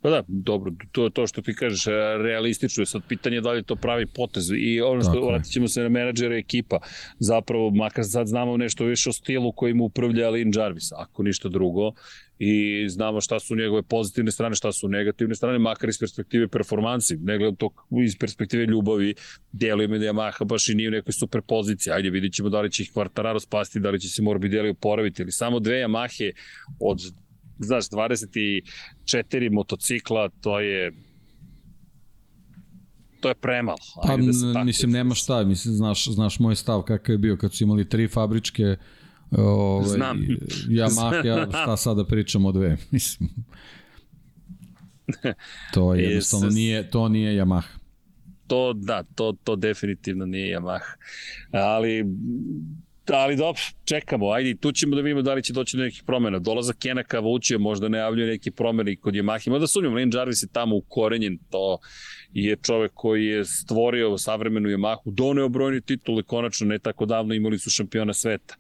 Pa 0.02 0.10
da, 0.10 0.24
dobro, 0.28 0.74
to 0.92 1.10
to 1.10 1.28
što 1.28 1.42
ti 1.42 1.54
kažeš, 1.54 1.86
realistično 2.24 2.82
je 2.82 2.86
sad 2.86 3.02
pitanje 3.08 3.42
da 3.42 3.52
li 3.52 3.64
to 3.64 3.76
pravi 3.76 4.06
potez 4.06 4.52
i 4.58 4.82
ono 4.82 5.02
što 5.02 5.28
vratit 5.28 5.52
ćemo 5.52 5.68
se 5.68 5.82
na 5.82 5.90
menadžere 5.90 6.38
ekipa, 6.38 6.80
zapravo 7.20 7.72
makar 7.72 8.06
sad 8.08 8.28
znamo 8.28 8.58
nešto 8.58 8.86
više 8.86 9.10
o 9.10 9.14
stilu 9.14 9.52
kojim 9.52 9.82
upravlja 9.82 10.30
Lin 10.30 10.52
Jarvis, 10.56 10.92
ako 10.92 11.24
ništa 11.24 11.50
drugo, 11.50 11.92
i 12.40 12.86
znamo 12.90 13.22
šta 13.22 13.40
su 13.40 13.56
njegove 13.56 13.82
pozitivne 13.82 14.32
strane, 14.32 14.56
šta 14.56 14.72
su 14.72 14.88
negativne 14.88 15.36
strane, 15.36 15.60
makar 15.60 15.90
iz 15.90 16.00
perspektive 16.00 16.48
performansi, 16.48 17.18
ne 17.18 17.38
gledam 17.38 17.56
to 17.56 17.70
iz 18.04 18.18
perspektive 18.20 18.66
ljubavi, 18.66 19.14
deluje 19.52 19.88
me 19.88 20.00
da 20.00 20.06
Yamaha 20.06 20.44
baš 20.46 20.70
i 20.70 20.76
nije 20.76 20.90
u 20.90 20.92
nekoj 20.92 21.14
super 21.14 21.42
poziciji, 21.42 21.94
ajde 21.94 22.10
vidit 22.10 22.34
ćemo 22.34 22.50
da 22.50 22.62
li 22.62 22.72
će 22.72 22.84
ih 22.84 22.92
Quartararo 22.96 23.40
spasti, 23.40 23.80
da 23.80 23.90
li 23.90 24.00
će 24.00 24.10
se 24.10 24.22
Morbidelli 24.22 24.70
oporaviti, 24.70 25.22
ali 25.22 25.32
samo 25.32 25.60
dve 25.60 25.76
Yamahe 25.76 26.32
od 26.80 27.00
znaš, 27.62 27.90
24 27.90 29.52
motocikla, 29.52 30.30
to 30.42 30.60
je 30.60 30.92
to 33.22 33.30
je 33.30 33.36
premalo. 33.36 33.78
Pa, 34.08 34.18
da 34.54 34.64
mislim, 34.64 34.92
nema 34.92 35.16
šta, 35.16 35.44
mislim, 35.44 35.74
znaš, 35.74 36.08
znaš 36.08 36.40
moj 36.40 36.56
stav 36.56 36.82
kakav 36.82 37.14
je 37.14 37.18
bio 37.18 37.38
kad 37.38 37.54
su 37.54 37.64
imali 37.64 37.90
tri 37.90 38.08
fabričke 38.08 38.76
ovaj, 39.32 39.88
Znam. 39.88 40.20
Yamaha, 40.80 41.26
ja, 41.26 41.48
šta 41.50 41.78
sada 41.78 42.06
pričamo 42.06 42.50
o 42.50 42.52
dve, 42.52 42.78
mislim. 42.92 43.30
To 45.74 45.94
je 45.94 46.04
jednostavno 46.04 46.50
nije, 46.50 46.90
to 46.90 47.10
nije 47.10 47.44
Yamaha. 47.44 47.78
To, 48.48 48.74
da, 48.74 49.04
to, 49.04 49.36
to 49.44 49.56
definitivno 49.56 50.26
nije 50.26 50.60
Yamaha. 50.60 50.96
Ali 51.52 52.06
ali 53.08 53.36
dobro, 53.36 53.62
čekamo, 53.86 54.30
ajde, 54.30 54.56
tu 54.56 54.72
ćemo 54.72 54.96
da 54.96 55.02
vidimo 55.02 55.22
da 55.22 55.34
li 55.34 55.44
će 55.44 55.54
doći 55.54 55.78
do 55.78 55.84
nekih 55.84 56.04
promena. 56.06 56.40
Dolazak 56.40 56.78
Kena 56.78 57.04
Kavućija 57.04 57.60
možda 57.60 57.90
najavljuje 57.90 58.30
neke 58.30 58.52
promene 58.52 58.92
i 58.92 58.96
kod 58.96 59.14
Yamaha. 59.14 59.48
Ima 59.48 59.60
da 59.60 59.68
sumnjam, 59.68 59.94
Lane 59.94 60.12
Jarvis 60.14 60.44
je 60.44 60.48
tamo 60.48 60.76
ukorenjen, 60.76 61.38
to 61.50 61.80
je 62.34 62.56
čovek 62.56 62.92
koji 62.94 63.26
je 63.26 63.46
stvorio 63.46 64.18
savremenu 64.18 64.70
Yamahu, 64.70 65.02
doneo 65.06 65.50
brojni 65.50 65.82
titule, 65.82 66.24
konačno 66.24 66.68
ne 66.68 66.80
tako 66.80 67.06
davno 67.06 67.34
imali 67.34 67.60
su 67.60 67.70
šampiona 67.70 68.14
sveta. 68.14 68.56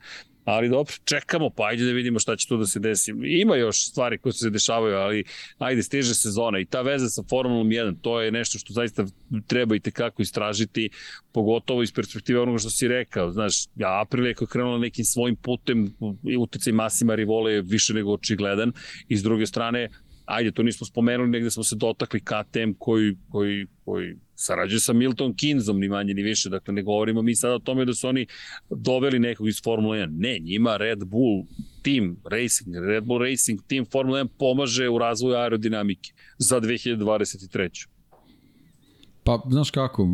Ali 0.45 0.69
dobro, 0.69 0.93
čekamo, 1.05 1.49
pa 1.49 1.65
ajde 1.65 1.85
da 1.85 1.91
vidimo 1.91 2.19
šta 2.19 2.35
će 2.35 2.47
tu 2.47 2.57
da 2.57 2.65
se 2.65 2.79
desi. 2.79 3.13
Ima 3.23 3.55
još 3.55 3.85
stvari 3.85 4.17
koje 4.17 4.33
se 4.33 4.49
dešavaju, 4.49 4.95
ali 4.95 5.23
ajde, 5.57 5.83
stiže 5.83 6.15
sezona 6.15 6.59
i 6.59 6.65
ta 6.65 6.81
veza 6.81 7.09
sa 7.09 7.23
Formulom 7.29 7.67
1, 7.67 7.95
to 8.01 8.21
je 8.21 8.31
nešto 8.31 8.59
što 8.59 8.73
zaista 8.73 9.05
treba 9.47 9.75
i 9.75 9.79
tekako 9.79 10.21
istražiti, 10.21 10.89
pogotovo 11.31 11.83
iz 11.83 11.93
perspektive 11.93 12.39
onoga 12.39 12.57
što 12.57 12.69
si 12.69 12.87
rekao. 12.87 13.31
Znaš, 13.31 13.53
April 14.01 14.27
je 14.27 14.35
krenula 14.49 14.77
nekim 14.77 15.05
svojim 15.05 15.35
putem, 15.35 15.93
uticaj 16.39 16.73
Masima 16.73 17.15
Rivole 17.15 17.53
je 17.53 17.61
više 17.61 17.93
nego 17.93 18.13
očigledan 18.13 18.71
i 19.07 19.17
s 19.17 19.23
druge 19.23 19.45
strane, 19.45 19.89
ajde, 20.25 20.51
to 20.51 20.63
nismo 20.63 20.87
spomenuli, 20.87 21.29
negde 21.29 21.51
smo 21.51 21.63
se 21.63 21.75
dotakli 21.75 22.19
KTM 22.19 22.71
koji, 22.79 23.15
koji, 23.29 23.67
koji 23.85 24.15
sarađuje 24.41 24.79
sa 24.79 24.93
Milton 24.93 25.33
Kinzom, 25.33 25.79
ni 25.79 25.89
manje 25.89 26.13
ni 26.13 26.23
više, 26.23 26.49
dakle 26.49 26.73
ne 26.73 26.83
govorimo 26.83 27.21
mi 27.21 27.35
sada 27.35 27.55
o 27.55 27.59
tome 27.59 27.85
da 27.85 27.93
su 27.93 28.07
oni 28.07 28.25
doveli 28.69 29.19
nekog 29.19 29.47
iz 29.47 29.61
Formule 29.63 29.97
1, 29.97 30.19
ne, 30.19 30.39
njima 30.39 30.77
Red 30.77 31.05
Bull 31.05 31.45
Team 31.83 32.17
Racing, 32.25 32.75
Red 32.75 33.03
Bull 33.03 33.19
Racing 33.19 33.59
Team 33.67 33.85
Formula 33.85 34.23
1 34.23 34.27
pomaže 34.39 34.89
u 34.89 34.97
razvoju 34.97 35.35
aerodinamike 35.35 36.13
za 36.37 36.61
2023. 36.61 37.87
Pa, 39.23 39.41
znaš 39.49 39.71
kako, 39.71 40.07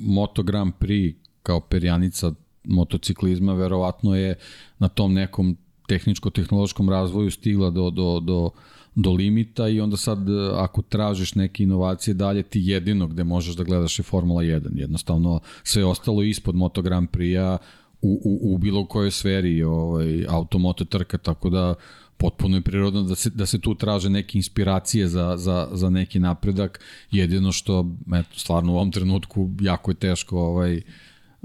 Moto 0.00 0.42
Grand 0.42 0.72
Prix 0.80 1.14
kao 1.42 1.60
perjanica 1.60 2.32
motociklizma 2.64 3.54
verovatno 3.54 4.16
je 4.16 4.38
na 4.78 4.88
tom 4.88 5.14
nekom 5.14 5.56
tehničko-tehnološkom 5.88 6.90
razvoju 6.90 7.30
stigla 7.30 7.70
do, 7.70 7.90
do, 7.90 8.20
do 8.20 8.50
do 8.94 9.12
limita 9.12 9.68
i 9.68 9.80
onda 9.80 9.96
sad 9.96 10.28
e, 10.28 10.32
ako 10.54 10.82
tražiš 10.82 11.34
neke 11.34 11.62
inovacije 11.62 12.14
dalje 12.14 12.42
ti 12.42 12.60
jedino 12.64 13.06
gde 13.06 13.24
možeš 13.24 13.56
da 13.56 13.64
gledaš 13.64 13.98
je 13.98 14.02
Formula 14.02 14.42
1. 14.42 14.78
Jednostavno 14.78 15.40
sve 15.62 15.84
ostalo 15.84 16.22
ispod 16.22 16.54
Moto 16.54 16.82
Grand 16.82 17.08
Prix-a 17.10 17.58
u, 18.02 18.20
u, 18.24 18.54
u 18.54 18.58
bilo 18.58 18.86
kojoj 18.86 19.10
sferi 19.10 19.62
ovaj, 19.62 20.26
automoto 20.28 20.84
trka, 20.84 21.18
tako 21.18 21.50
da 21.50 21.74
potpuno 22.16 22.56
je 22.56 22.60
prirodno 22.60 23.02
da 23.02 23.14
se, 23.14 23.30
da 23.30 23.46
se 23.46 23.60
tu 23.60 23.74
traže 23.74 24.10
neke 24.10 24.38
inspiracije 24.38 25.08
za, 25.08 25.36
za, 25.36 25.68
za 25.72 25.90
neki 25.90 26.20
napredak. 26.20 26.80
Jedino 27.10 27.52
što, 27.52 27.86
eto, 28.14 28.38
stvarno 28.38 28.72
u 28.72 28.76
ovom 28.76 28.92
trenutku 28.92 29.50
jako 29.60 29.90
je 29.90 29.94
teško 29.94 30.38
ovaj, 30.38 30.82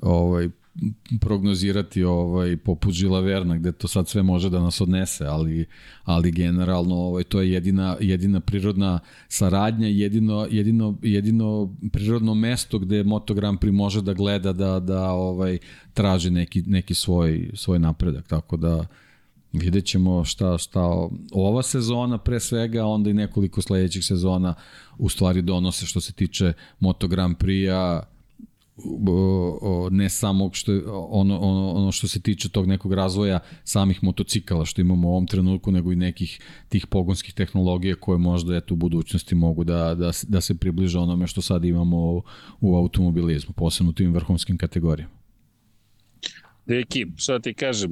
ovaj, 0.01 0.49
prognozirati 1.21 2.03
ovaj 2.03 2.57
poput 2.57 2.93
Žila 2.93 3.19
Verna 3.19 3.57
gde 3.57 3.71
to 3.71 3.87
sad 3.87 4.07
sve 4.07 4.23
može 4.23 4.49
da 4.49 4.59
nas 4.59 4.81
odnese, 4.81 5.25
ali 5.25 5.65
ali 6.03 6.31
generalno 6.31 6.95
ovaj 6.95 7.23
to 7.23 7.41
je 7.41 7.51
jedina 7.51 7.97
jedina 7.99 8.39
prirodna 8.39 8.99
saradnja, 9.27 9.87
jedino 9.87 10.47
jedino 10.51 10.97
jedino 11.01 11.75
prirodno 11.91 12.33
mesto 12.33 12.79
gde 12.79 13.03
Moto 13.03 13.33
Grand 13.33 13.59
Prix 13.59 13.71
može 13.71 14.01
da 14.01 14.13
gleda 14.13 14.53
da 14.53 14.79
da 14.79 15.11
ovaj 15.11 15.57
traži 15.93 16.31
neki 16.31 16.61
neki 16.61 16.93
svoj 16.93 17.51
svoj 17.53 17.79
napredak, 17.79 18.27
tako 18.27 18.57
da 18.57 18.85
vidjet 19.53 19.85
ćemo 19.85 20.25
šta, 20.25 20.57
šta 20.57 20.81
ova 21.31 21.63
sezona 21.63 22.17
pre 22.17 22.39
svega, 22.39 22.85
onda 22.85 23.09
i 23.09 23.13
nekoliko 23.13 23.61
sledećih 23.61 24.05
sezona 24.05 24.53
u 24.97 25.09
stvari 25.09 25.41
donose 25.41 25.85
što 25.85 26.01
se 26.01 26.13
tiče 26.13 26.53
Moto 26.79 27.07
Grand 27.07 27.37
Prix-a, 27.37 28.03
ne 29.91 30.09
samo 30.09 30.49
što 30.53 30.71
ono, 31.09 31.39
ono, 31.39 31.71
ono 31.71 31.91
što 31.91 32.07
se 32.07 32.21
tiče 32.21 32.49
tog 32.49 32.67
nekog 32.67 32.93
razvoja 32.93 33.39
samih 33.63 34.03
motocikala 34.03 34.65
što 34.65 34.81
imamo 34.81 35.07
u 35.07 35.11
ovom 35.11 35.27
trenutku, 35.27 35.71
nego 35.71 35.91
i 35.91 35.95
nekih 35.95 36.39
tih 36.69 36.87
pogonskih 36.87 37.33
tehnologija 37.33 37.95
koje 37.95 38.17
možda 38.17 38.55
eto, 38.55 38.73
u 38.73 38.77
budućnosti 38.77 39.35
mogu 39.35 39.63
da, 39.63 39.95
da, 39.95 40.11
da 40.27 40.41
se 40.41 40.57
približe 40.57 40.99
onome 40.99 41.27
što 41.27 41.41
sad 41.41 41.65
imamo 41.65 42.21
u, 42.61 42.75
automobilizmu, 42.75 43.53
posebno 43.53 43.89
u 43.89 43.93
tim 43.93 44.13
vrhunskim 44.13 44.57
kategorijama. 44.57 45.17
Deki, 46.65 47.05
šta 47.15 47.39
ti 47.39 47.53
kažem, 47.53 47.91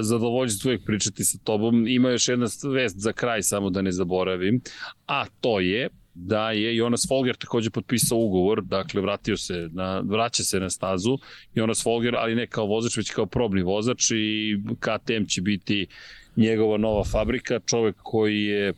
zadovoljstvo 0.00 0.68
uvijek 0.68 0.84
pričati 0.84 1.24
sa 1.24 1.38
tobom. 1.44 1.86
Ima 1.86 2.10
još 2.10 2.28
jedna 2.28 2.46
vest 2.74 2.98
za 2.98 3.12
kraj, 3.12 3.42
samo 3.42 3.70
da 3.70 3.82
ne 3.82 3.92
zaboravim, 3.92 4.60
a 5.06 5.24
to 5.40 5.60
je 5.60 5.88
da 6.20 6.50
je 6.50 6.76
Jonas 6.76 7.06
Folger 7.08 7.36
takođe 7.36 7.70
potpisao 7.70 8.18
ugovor, 8.18 8.62
dakle 8.62 9.02
vratio 9.02 9.36
se 9.36 9.68
na, 9.72 10.00
vraća 10.00 10.42
se 10.42 10.60
na 10.60 10.70
stazu. 10.70 11.18
Jonas 11.54 11.82
Folger, 11.82 12.16
ali 12.16 12.34
ne 12.34 12.46
kao 12.46 12.66
vozač, 12.66 12.96
već 12.96 13.10
kao 13.10 13.26
probni 13.26 13.62
vozač 13.62 14.10
i 14.10 14.56
KTM 14.80 15.24
će 15.28 15.42
biti 15.42 15.86
njegova 16.36 16.78
nova 16.78 17.04
fabrika, 17.04 17.60
čovek 17.66 17.96
koji 18.02 18.42
je 18.42 18.72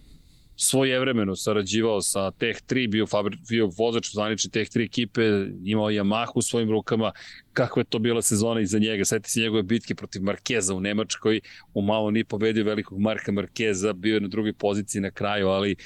svojevremeno 0.57 1.37
sarađivao 1.37 2.01
sa 2.01 2.31
Tech 2.31 2.61
3, 2.69 2.91
bio, 2.91 3.07
fabri, 3.07 3.39
bio 3.49 3.71
vozač 3.79 4.09
u 4.09 4.13
zvanične 4.13 4.51
Tech 4.51 4.71
3 4.71 4.85
ekipe, 4.85 5.23
imao 5.65 5.91
Yamaha 5.91 6.33
u 6.35 6.43
svojim 6.43 6.71
rukama, 6.71 7.13
kakva 7.53 7.81
je 7.81 7.85
to 7.85 7.99
bila 7.99 8.23
sezona 8.23 8.61
iza 8.61 8.79
njega, 8.79 9.05
sveti 9.05 9.31
se 9.31 9.41
njegove 9.41 9.63
bitke 9.63 9.95
protiv 9.95 10.23
Markeza 10.23 10.75
u 10.75 10.81
Nemačkoj, 10.81 11.41
u 11.75 11.83
malo 11.83 12.11
ni 12.11 12.25
pobedio 12.25 12.65
velikog 12.65 13.01
Marka 13.01 13.33
Markeza, 13.33 13.93
bio 13.93 14.15
je 14.15 14.21
na 14.21 14.29
drugoj 14.29 14.53
poziciji 14.53 15.03
na 15.03 15.11
kraju, 15.11 15.49
ali 15.49 15.77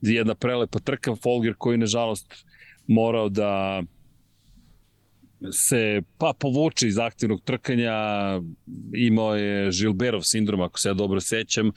jedna 0.00 0.34
prelepa 0.34 0.78
trka, 0.78 1.16
Folger 1.16 1.54
koji 1.58 1.78
nažalost 1.78 2.44
morao 2.86 3.28
da 3.28 3.82
se 5.52 6.02
pa 6.18 6.32
povuče 6.38 6.88
iz 6.88 6.98
aktivnog 6.98 7.40
trkanja, 7.44 7.94
imao 8.94 9.36
je 9.36 9.72
Žilberov 9.72 10.22
sindrom, 10.22 10.60
ako 10.60 10.78
se 10.78 10.88
ja 10.88 10.94
dobro 10.94 11.20
sećam, 11.20 11.70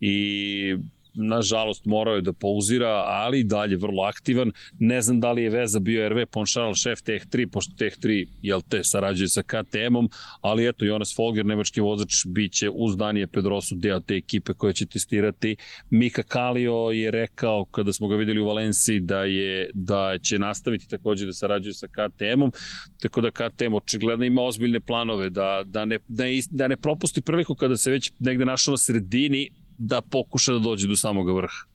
i 0.00 0.76
nažalost 1.18 1.84
morao 1.84 2.14
je 2.14 2.22
da 2.22 2.32
pauzira, 2.32 3.04
ali 3.06 3.44
dalje 3.44 3.76
vrlo 3.76 4.02
aktivan. 4.02 4.52
Ne 4.78 5.02
znam 5.02 5.20
da 5.20 5.32
li 5.32 5.42
je 5.42 5.50
veza 5.50 5.80
bio 5.80 6.08
RV 6.08 6.26
Ponšaral 6.30 6.74
šef 6.74 7.02
Teh 7.02 7.26
3, 7.26 7.46
pošto 7.46 7.74
Teh 7.78 7.96
3, 7.98 8.26
jel 8.42 8.60
te, 8.68 8.84
sarađuje 8.84 9.28
sa 9.28 9.42
KTM-om, 9.42 10.08
ali 10.40 10.68
eto, 10.68 10.84
Jonas 10.84 11.16
Folger, 11.16 11.46
nemački 11.46 11.80
vozač, 11.80 12.26
biće 12.26 12.70
uz 12.70 12.96
Danije 12.96 13.26
Pedrosu 13.26 13.74
deo 13.74 14.00
te 14.00 14.16
ekipe 14.16 14.54
koja 14.54 14.72
će 14.72 14.86
testirati. 14.86 15.56
Mika 15.90 16.22
Kalio 16.22 16.90
je 16.92 17.10
rekao, 17.10 17.64
kada 17.64 17.92
smo 17.92 18.08
ga 18.08 18.16
videli 18.16 18.40
u 18.40 18.46
Valenciji, 18.46 19.00
da, 19.00 19.24
je, 19.24 19.70
da 19.74 20.18
će 20.22 20.38
nastaviti 20.38 20.88
takođe 20.88 21.26
da 21.26 21.32
sarađuje 21.32 21.74
sa 21.74 21.86
KTM-om, 21.86 22.52
tako 23.00 23.20
da 23.20 23.30
KTM 23.30 23.74
očigledno 23.74 24.24
ima 24.24 24.42
ozbiljne 24.42 24.80
planove 24.80 25.30
da, 25.30 25.62
da, 25.66 25.84
ne, 25.84 25.98
da, 26.08 26.24
da 26.50 26.68
ne 26.68 26.76
propusti 26.76 27.20
priliku 27.20 27.54
kada 27.54 27.76
se 27.76 27.90
već 27.90 28.12
negde 28.18 28.44
našao 28.44 28.72
na 28.72 28.78
sredini, 28.78 29.50
da 29.78 30.00
pokuša 30.00 30.52
da 30.52 30.58
dođe 30.58 30.88
do 30.88 30.96
samog 30.96 31.36
vrha. 31.36 31.68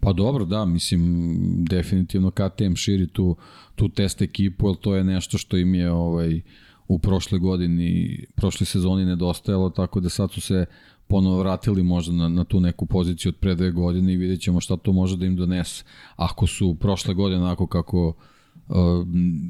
Pa 0.00 0.12
dobro, 0.12 0.44
da, 0.44 0.64
mislim, 0.64 1.28
definitivno 1.64 2.30
KTM 2.30 2.74
širi 2.74 3.06
tu, 3.06 3.36
tu 3.74 3.88
test 3.88 4.22
ekipu, 4.22 4.66
ali 4.66 4.76
to 4.80 4.94
je 4.94 5.04
nešto 5.04 5.38
što 5.38 5.56
im 5.56 5.74
je 5.74 5.92
ovaj, 5.92 6.40
u 6.88 6.98
prošle 6.98 7.38
godini, 7.38 8.24
prošle 8.34 8.66
sezoni 8.66 9.04
nedostajalo, 9.04 9.70
tako 9.70 10.00
da 10.00 10.08
sad 10.08 10.32
su 10.32 10.40
se 10.40 10.66
ponovo 11.06 11.38
vratili 11.38 11.82
možda 11.82 12.12
na, 12.12 12.28
na 12.28 12.44
tu 12.44 12.60
neku 12.60 12.86
poziciju 12.86 13.28
od 13.28 13.36
pre 13.36 13.54
dve 13.54 13.70
godine 13.70 14.12
i 14.12 14.16
vidjet 14.16 14.40
ćemo 14.40 14.60
šta 14.60 14.76
to 14.76 14.92
može 14.92 15.16
da 15.16 15.26
im 15.26 15.36
donese. 15.36 15.84
Ako 16.16 16.46
su 16.46 16.74
prošle 16.74 17.14
godine 17.14 17.42
onako 17.42 17.66
kako 17.66 18.14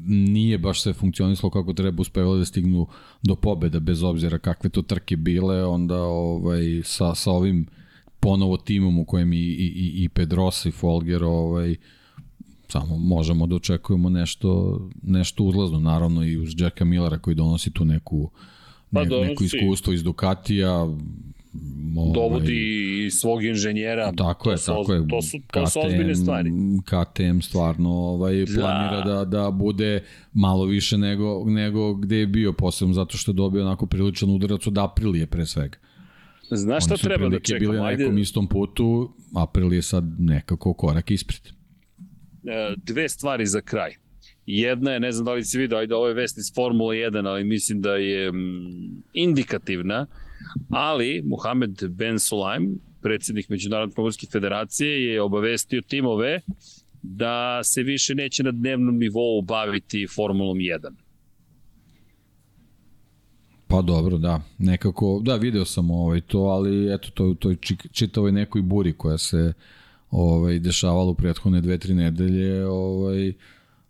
nije 0.07 0.57
baš 0.57 0.81
sve 0.81 0.93
funkcionisalo 0.93 1.49
kako 1.49 1.73
treba 1.73 2.01
uspevali 2.01 2.39
da 2.39 2.45
stignu 2.45 2.87
do 3.23 3.35
pobeda 3.35 3.79
bez 3.79 4.03
obzira 4.03 4.37
kakve 4.37 4.69
to 4.69 4.81
trke 4.81 5.15
bile 5.15 5.65
onda 5.65 6.03
ovaj 6.03 6.81
sa 6.83 7.15
sa 7.15 7.31
ovim 7.31 7.67
ponovo 8.19 8.57
timom 8.57 8.99
u 8.99 9.05
kojem 9.05 9.33
i 9.33 9.37
i 9.37 9.93
i 10.03 10.09
Pedrosa 10.09 10.69
i 10.69 10.71
Folger 10.71 11.23
ovaj 11.23 11.75
samo 12.67 12.97
možemo 12.97 13.47
da 13.47 13.55
očekujemo 13.55 14.09
nešto 14.09 14.79
nešto 15.03 15.43
uzlazno 15.43 15.79
naravno 15.79 16.25
i 16.25 16.37
uz 16.37 16.53
Jacka 16.57 16.85
Millera 16.85 17.17
koji 17.17 17.35
donosi 17.35 17.71
tu 17.71 17.85
neku 17.85 18.29
pa 18.93 19.03
ne, 19.03 19.09
donosi. 19.09 19.29
neko 19.29 19.43
iskustvo 19.43 19.93
iz 19.93 20.03
Ducatija 20.03 20.87
ovaj, 21.97 22.13
dovodi 22.13 23.09
svog 23.11 23.43
inženjera. 23.43 24.11
Tako 24.11 24.51
je, 24.51 24.57
tako 24.65 24.93
je. 24.93 25.07
To 25.07 25.21
su, 25.21 25.37
to 25.53 25.67
su 25.67 25.79
ozbiljne 25.85 26.15
stvari. 26.15 26.51
KTM 26.85 27.39
stvarno 27.39 27.89
ovaj, 27.89 28.45
planira 28.55 29.01
da. 29.01 29.13
da, 29.13 29.25
da 29.25 29.51
bude 29.51 30.03
malo 30.33 30.65
više 30.65 30.97
nego, 30.97 31.43
nego 31.45 31.93
gde 31.93 32.17
je 32.17 32.27
bio 32.27 32.53
posebno, 32.53 32.93
zato 32.93 33.17
što 33.17 33.31
je 33.31 33.35
dobio 33.35 33.61
onako 33.61 33.85
priličan 33.85 34.29
udarac 34.29 34.67
od 34.67 34.77
Aprilije 34.77 35.27
pre 35.27 35.45
svega. 35.45 35.77
Znaš 36.51 36.85
šta 36.85 36.97
treba 36.97 37.29
da 37.29 37.39
čekamo? 37.39 37.59
bili 37.59 37.77
na 37.77 37.89
nekom 37.89 38.17
istom 38.17 38.47
putu, 38.47 39.13
April 39.35 39.73
je 39.73 39.81
sad 39.81 40.03
nekako 40.19 40.73
korak 40.73 41.11
ispred. 41.11 41.41
E, 42.43 42.75
dve 42.77 43.09
stvari 43.09 43.45
za 43.45 43.61
kraj. 43.61 43.91
Jedna 44.45 44.91
je, 44.91 44.99
ne 44.99 45.11
znam 45.11 45.25
da 45.25 45.33
li 45.33 45.45
si 45.45 45.57
vidio, 45.57 45.77
ajde 45.77 45.95
ovo 45.95 46.07
je 46.07 46.13
vest 46.13 46.37
iz 46.37 46.53
Formula 46.55 46.93
1, 46.93 47.27
ali 47.27 47.43
mislim 47.43 47.81
da 47.81 47.95
je 47.95 48.31
indikativna 49.13 50.07
ali 50.69 51.21
Mohamed 51.25 51.83
Ben 51.89 52.19
Sulaim, 52.19 52.79
predsednik 53.01 53.49
Međunarodne 53.49 53.95
pomorske 53.95 54.27
federacije, 54.31 55.05
je 55.05 55.21
obavestio 55.21 55.81
timove 55.81 56.41
da 57.01 57.63
se 57.63 57.83
više 57.83 58.15
neće 58.15 58.43
na 58.43 58.51
dnevnom 58.51 58.97
nivou 58.97 59.41
baviti 59.41 60.07
Formulom 60.15 60.57
1. 60.57 60.91
Pa 63.67 63.81
dobro, 63.81 64.17
da. 64.17 64.41
Nekako, 64.57 65.21
da, 65.23 65.35
video 65.35 65.65
sam 65.65 65.91
ovaj 65.91 66.21
to, 66.21 66.39
ali 66.39 66.93
eto, 66.93 67.33
to, 67.39 67.49
je 67.49 67.57
čitavoj 67.91 68.31
nekoj 68.31 68.61
buri 68.61 68.93
koja 68.93 69.17
se 69.17 69.53
ovaj, 70.11 70.59
dešavala 70.59 71.09
u 71.09 71.15
prethodne 71.15 71.61
dve, 71.61 71.77
tri 71.77 71.93
nedelje, 71.93 72.65
ovaj, 72.67 73.33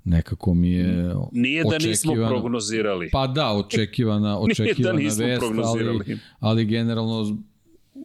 nekako 0.05 0.53
mi 0.53 0.71
je 0.71 1.15
Nije 1.31 1.63
da 1.63 1.77
nismo 1.87 2.13
prognozirali. 2.27 3.09
Pa 3.11 3.27
da, 3.27 3.51
očekivana, 3.51 4.39
očekivana 4.49 4.99
da 4.99 5.25
vest, 5.25 5.43
ali, 5.63 6.17
ali 6.39 6.65
generalno 6.65 7.37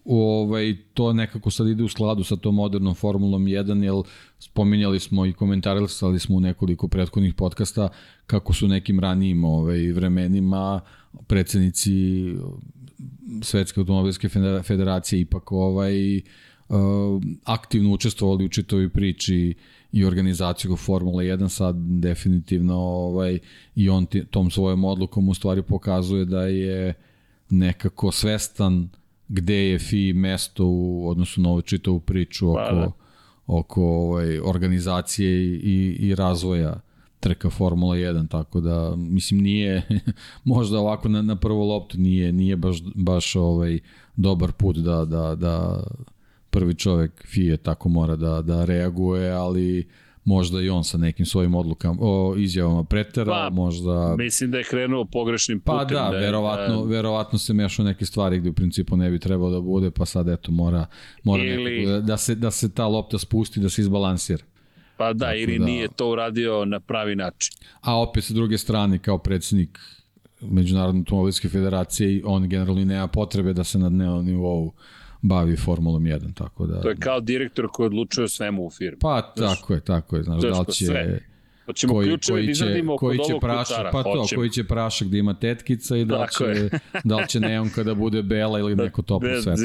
ovaj, 0.05 0.77
to 0.95 1.13
nekako 1.13 1.51
sad 1.51 1.69
ide 1.69 1.83
u 1.83 1.89
skladu 1.89 2.25
sa 2.25 2.37
tom 2.37 2.55
modernom 2.55 2.95
Formulom 2.95 3.45
1, 3.45 3.83
jer 3.83 4.13
spominjali 4.39 5.01
smo 5.01 5.27
i 5.27 5.33
komentarisali 5.33 6.19
smo 6.19 6.37
u 6.37 6.41
nekoliko 6.41 6.89
prethodnih 6.89 7.35
podcasta 7.35 7.89
kako 8.27 8.53
su 8.53 8.69
nekim 8.69 9.01
ranijim 9.01 9.45
ovaj, 9.45 9.93
vremenima 9.93 10.81
predsednici 11.27 11.91
Svetske 13.43 13.81
automobilske 13.81 14.29
federacije 14.63 15.21
ipak 15.21 15.53
ovaj, 15.53 16.17
uh, 16.17 16.23
aktivno 17.45 17.93
učestvovali 17.93 18.45
u 18.45 18.49
čitovi 18.49 18.89
priči 18.89 19.55
uh, 19.57 19.80
i 19.93 20.05
organizaciju 20.05 20.77
Formula 20.77 21.23
1 21.23 21.49
sad 21.49 21.77
definitivno 21.79 22.77
ovaj, 22.79 23.39
i 23.75 23.89
on 23.89 24.07
tom 24.31 24.51
svojom 24.51 24.85
odlukom 24.85 25.29
u 25.29 25.35
stvari 25.35 25.63
pokazuje 25.63 26.25
da 26.25 26.43
je 26.43 26.95
nekako 27.51 28.13
svestan 28.13 28.89
gde 29.29 29.55
je 29.55 29.79
FI 29.79 30.13
mesto 30.13 30.67
u 30.67 31.09
odnosu 31.09 31.41
na 31.41 31.51
ovu 31.51 31.63
čitavu 31.63 32.01
priču 32.01 32.51
oko, 32.51 32.59
pa, 32.71 32.75
da. 32.75 32.93
oko 33.47 33.83
ovaj, 33.83 34.39
organizacije 34.39 35.43
i, 35.45 35.97
i 36.01 36.15
razvoja 36.15 36.81
trka 37.21 37.51
Formula 37.51 37.97
1, 37.97 38.29
tako 38.29 38.61
da 38.61 38.97
mislim 38.97 39.41
nije 39.41 39.83
možda 40.45 40.79
ovako 40.79 41.09
na, 41.09 41.23
na 41.23 41.37
prvu 41.37 41.65
loptu 41.65 41.99
nije 41.99 42.33
nije 42.33 42.57
baš 42.57 42.83
baš 42.95 43.37
ovaj 43.37 43.79
dobar 44.17 44.53
put 44.53 44.77
da 44.77 45.05
da 45.05 45.35
da 45.35 45.85
prvi 46.51 46.75
čovek 46.75 47.25
FIE 47.27 47.57
tako 47.57 47.89
mora 47.89 48.17
da, 48.17 48.43
da 48.43 48.65
reaguje, 48.65 49.31
ali 49.31 49.89
možda 50.25 50.61
i 50.61 50.69
on 50.69 50.85
sa 50.85 50.99
nekim 50.99 51.27
svojim 51.27 51.55
odlukama, 51.55 51.97
o 52.01 52.35
izjavama 52.39 52.85
pretera, 52.85 53.33
pa, 53.33 53.51
možda... 53.51 54.17
Mislim 54.19 54.51
da 54.51 54.59
je 54.59 54.65
krenuo 54.65 55.05
pogrešnim 55.05 55.61
pa 55.61 55.73
putem. 55.73 55.97
Pa 55.97 56.05
da, 56.05 56.11
da 56.11 56.19
verovatno, 56.19 56.85
da... 56.85 56.91
verovatno 56.91 57.39
se 57.39 57.53
mešao 57.53 57.85
neke 57.85 58.05
stvari 58.05 58.39
gde 58.39 58.51
u 58.51 58.53
principu 58.53 58.97
ne 58.97 59.11
bi 59.11 59.19
trebalo 59.19 59.51
da 59.51 59.61
bude, 59.61 59.91
pa 59.91 60.07
sad 60.07 60.29
eto 60.29 60.53
mora, 60.53 60.87
mora 61.23 61.45
ili... 61.45 61.87
nekako, 61.87 62.07
da, 62.07 62.17
se, 62.17 62.35
da 62.35 62.51
se 62.51 62.75
ta 62.75 62.87
lopta 62.87 63.19
spusti, 63.19 63.61
da 63.61 63.69
se 63.69 63.83
izbalansira. 63.83 64.45
Pa 64.97 65.13
da, 65.13 65.27
Tako 65.27 65.39
ili 65.39 65.59
da... 65.59 65.65
nije 65.65 65.89
to 65.89 66.11
uradio 66.11 66.65
na 66.65 66.81
pravi 66.81 67.17
način. 67.17 67.53
A 67.81 68.01
opet 68.01 68.25
sa 68.25 68.35
druge 68.35 68.59
strane, 68.59 68.99
kao 68.99 69.19
predsednik 69.19 69.79
Međunarodne 70.43 71.01
automobilske 71.01 71.49
federacije, 71.49 72.23
on 72.25 72.49
generalno 72.49 72.85
nema 72.85 73.07
potrebe 73.07 73.53
da 73.53 73.65
se 73.65 73.79
na 73.79 73.89
dnevnom 73.89 74.25
nivou 74.25 74.73
bavi 75.23 75.57
Formulom 75.57 76.05
1, 76.05 76.35
tako 76.35 76.67
da... 76.67 76.81
To 76.81 76.89
je 76.89 76.97
kao 76.97 77.21
direktor 77.21 77.69
koji 77.73 77.87
odlučuje 77.87 78.25
o 78.25 78.29
svemu 78.29 78.67
u 78.67 78.71
firmi. 78.71 78.99
Pa, 79.01 79.33
znaš, 79.37 79.61
tako 79.61 79.75
je, 79.75 79.81
tako 79.81 80.17
je, 80.17 80.23
znaš, 80.23 80.43
da 80.43 80.61
li 80.61 80.73
će... 80.73 80.85
Sve. 80.85 81.21
Hoćemo 81.67 81.95
koji, 81.95 82.19
koji 82.31 82.47
da 82.47 82.53
će, 82.53 82.85
koji 82.99 83.19
će 83.19 83.35
prašak, 83.41 83.87
pa 83.93 84.03
to, 84.03 84.25
koji 84.35 84.51
će 84.51 84.65
prašak 84.65 85.09
da 85.09 85.17
ima 85.17 85.35
tetkica 85.35 85.97
i 85.97 86.05
da 86.05 86.23
li 86.23 86.29
će, 86.39 86.71
da 87.05 87.17
li 87.17 87.29
će 87.29 87.41
neonka 87.41 87.83
da 87.83 87.95
bude 87.95 88.23
bela 88.23 88.59
ili 88.59 88.77
neko 88.77 89.03
toplo 89.03 89.29
svetlo. 89.43 89.65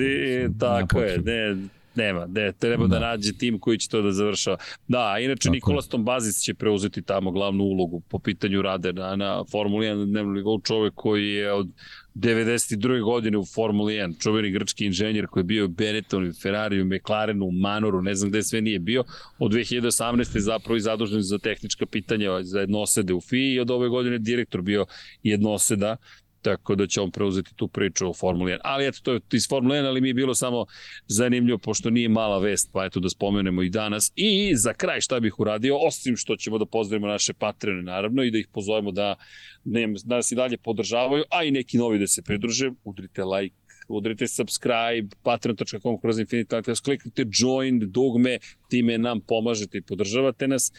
Tako 0.60 1.00
je, 1.00 1.18
ne, 1.18 1.68
nema, 1.96 2.26
ne, 2.26 2.52
treba 2.52 2.88
da. 2.88 3.00
da 3.00 3.08
nađe 3.08 3.34
tim 3.34 3.60
koji 3.60 3.78
će 3.78 3.90
to 3.90 4.02
da 4.02 4.12
završava. 4.12 4.58
Da, 4.88 5.18
inače 5.20 5.44
Tako 5.44 5.54
Nikola 5.54 5.82
Stombazis 5.82 6.42
će 6.42 6.54
preuzeti 6.54 7.02
tamo 7.02 7.32
glavnu 7.32 7.64
ulogu 7.64 8.00
po 8.00 8.20
pitanju 8.20 8.62
rade 8.62 8.94
na, 8.94 9.16
na 9.16 9.44
Formuli 9.52 9.86
1 9.88 10.06
dnevnog 10.06 10.64
čovek 10.64 10.94
koji 10.96 11.30
je 11.30 11.54
od 11.54 11.70
92. 12.16 13.04
godine 13.04 13.38
u 13.38 13.46
Formuli 13.46 13.94
1, 13.94 14.22
čuveni 14.22 14.52
grčki 14.52 14.86
inženjer 14.86 15.28
koji 15.28 15.42
je 15.42 15.46
bio 15.46 15.66
u 15.66 15.68
Benettonu, 15.68 16.34
Ferrariju, 16.42 16.86
McLarenu, 16.86 17.52
Manoru, 17.52 18.02
ne 18.02 18.16
znam 18.16 18.30
gde 18.30 18.44
sve 18.44 18.62
nije 18.62 18.80
bio, 18.80 19.04
od 19.40 19.52
2018. 19.52 20.40
zapravo 20.40 20.76
i 20.76 20.82
zadužen 20.82 21.22
za 21.22 21.38
tehnička 21.38 21.86
pitanja 21.86 22.44
za 22.44 22.60
jednosede 22.60 23.14
u 23.14 23.22
FII 23.22 23.54
i 23.54 23.60
od 23.60 23.72
ove 23.72 23.90
godine 23.90 24.18
direktor 24.18 24.62
bio 24.62 24.86
jednoseda 25.24 25.98
tako 26.46 26.76
da 26.76 26.88
će 26.88 27.02
on 27.02 27.12
preuzeti 27.12 27.56
tu 27.56 27.68
priču 27.68 28.10
o 28.10 28.14
Formuli 28.14 28.52
1. 28.52 28.58
Ali 28.64 28.88
eto, 28.88 29.00
to 29.04 29.14
je 29.14 29.20
iz 29.34 29.48
Formule 29.50 29.78
1, 29.78 29.88
ali 29.88 30.02
mi 30.02 30.08
je 30.08 30.14
bilo 30.14 30.36
samo 30.36 30.66
zanimljivo, 31.08 31.58
pošto 31.58 31.90
nije 31.90 32.10
mala 32.10 32.40
vest, 32.40 32.70
pa 32.74 32.86
eto 32.86 33.00
da 33.00 33.10
spomenemo 33.10 33.64
i 33.64 33.70
danas. 33.70 34.12
I 34.16 34.56
za 34.56 34.74
kraj 34.74 35.02
šta 35.02 35.20
bih 35.20 35.40
uradio, 35.40 35.78
osim 35.78 36.18
što 36.18 36.36
ćemo 36.36 36.58
da 36.58 36.66
pozdravimo 36.66 37.08
naše 37.08 37.34
patrone, 37.34 37.82
naravno, 37.82 38.24
i 38.24 38.32
da 38.32 38.38
ih 38.38 38.48
pozovemo 38.54 38.92
da, 38.92 39.16
da 39.64 40.16
nas 40.16 40.32
i 40.32 40.36
dalje 40.36 40.58
podržavaju, 40.58 41.24
a 41.32 41.44
i 41.44 41.52
neki 41.52 41.78
novi 41.78 42.00
da 42.00 42.08
se 42.08 42.22
pridruže, 42.22 42.72
udrite 42.84 43.24
like, 43.24 43.56
udrite 43.88 44.28
subscribe, 44.28 45.16
patreon.com 45.24 46.00
kroz 46.02 46.20
Infinite 46.20 46.62
kliknite 46.84 47.26
join, 47.40 47.80
dugme, 47.92 48.38
time 48.70 48.98
nam 48.98 49.22
pomažete 49.22 49.78
i 49.78 49.82
podržavate 49.82 50.48
nas 50.48 50.72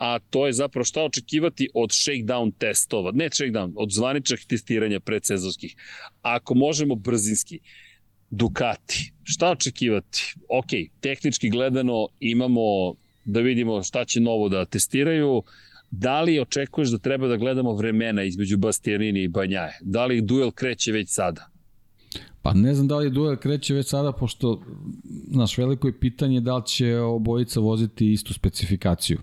a 0.00 0.18
to 0.30 0.46
je 0.46 0.52
zapravo 0.52 0.84
šta 0.84 1.02
očekivati 1.02 1.68
od 1.74 1.90
shakedown 1.90 2.52
testova, 2.58 3.12
ne 3.14 3.28
shakedown, 3.28 3.72
od 3.76 3.92
zvaničnih 3.92 4.44
testiranja 4.48 5.00
predsezonskih. 5.00 5.76
Ako 6.22 6.54
možemo 6.54 6.94
brzinski, 6.94 7.60
Ducati, 8.30 9.12
šta 9.22 9.50
očekivati? 9.50 10.34
Ok, 10.48 10.70
tehnički 11.00 11.50
gledano 11.50 12.08
imamo 12.20 12.94
da 13.24 13.40
vidimo 13.40 13.82
šta 13.82 14.04
će 14.04 14.20
novo 14.20 14.48
da 14.48 14.64
testiraju, 14.64 15.42
Da 15.90 16.20
li 16.20 16.40
očekuješ 16.40 16.90
da 16.90 16.98
treba 16.98 17.28
da 17.28 17.36
gledamo 17.36 17.72
vremena 17.74 18.22
između 18.22 18.58
Bastianini 18.58 19.22
i 19.22 19.28
Banjaje? 19.28 19.78
Da 19.82 20.06
li 20.06 20.20
duel 20.22 20.50
kreće 20.50 20.92
već 20.92 21.08
sada? 21.10 21.50
Pa 22.42 22.54
ne 22.54 22.74
znam 22.74 22.88
da 22.88 22.96
li 22.96 23.10
duel 23.10 23.36
kreće 23.36 23.74
već 23.74 23.88
sada, 23.88 24.12
pošto 24.12 24.62
naš 25.26 25.58
veliko 25.58 25.88
je 25.88 26.00
pitanje 26.00 26.40
da 26.40 26.56
li 26.56 26.66
će 26.66 26.98
obojica 26.98 27.60
voziti 27.60 28.12
istu 28.12 28.34
specifikaciju. 28.34 29.18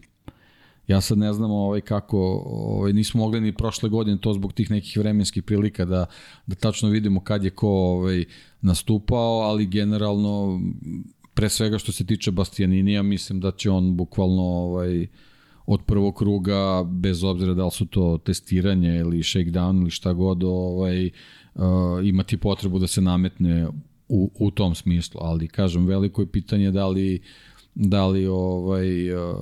Ja 0.87 1.01
sad 1.01 1.17
ne 1.17 1.33
znam 1.33 1.51
ovaj, 1.51 1.81
kako, 1.81 2.19
ovaj, 2.45 2.93
nismo 2.93 3.19
mogli 3.19 3.41
ni 3.41 3.53
prošle 3.53 3.89
godine 3.89 4.17
to 4.21 4.33
zbog 4.33 4.53
tih 4.53 4.71
nekih 4.71 4.97
vremenskih 4.97 5.43
prilika 5.43 5.85
da, 5.85 6.05
da 6.47 6.55
tačno 6.55 6.89
vidimo 6.89 7.23
kad 7.23 7.43
je 7.43 7.49
ko 7.49 7.69
ovaj, 7.69 8.25
nastupao, 8.61 9.39
ali 9.39 9.65
generalno 9.65 10.61
pre 11.33 11.49
svega 11.49 11.77
što 11.77 11.91
se 11.91 12.05
tiče 12.05 12.31
Bastianinija, 12.31 13.03
mislim 13.03 13.39
da 13.39 13.51
će 13.51 13.71
on 13.71 13.95
bukvalno 13.97 14.43
ovaj, 14.43 15.07
od 15.65 15.81
prvog 15.85 16.15
kruga, 16.15 16.83
bez 16.83 17.23
obzira 17.23 17.53
da 17.53 17.65
li 17.65 17.71
su 17.71 17.85
to 17.85 18.17
testiranje 18.17 18.97
ili 18.97 19.17
shakedown 19.17 19.81
ili 19.81 19.91
šta 19.91 20.13
god, 20.13 20.43
ovaj, 20.43 21.05
uh, 21.05 21.63
imati 22.03 22.37
potrebu 22.37 22.79
da 22.79 22.87
se 22.87 23.01
nametne 23.01 23.67
u, 24.09 24.31
u 24.39 24.51
tom 24.51 24.75
smislu, 24.75 25.21
ali 25.23 25.47
kažem, 25.47 25.85
veliko 25.85 26.21
je 26.21 26.31
pitanje 26.31 26.71
da 26.71 26.87
li 26.87 27.15
uh, 27.15 27.56
da 27.79 28.07
li 28.07 28.27
ovaj 28.27 29.13
uh, 29.13 29.35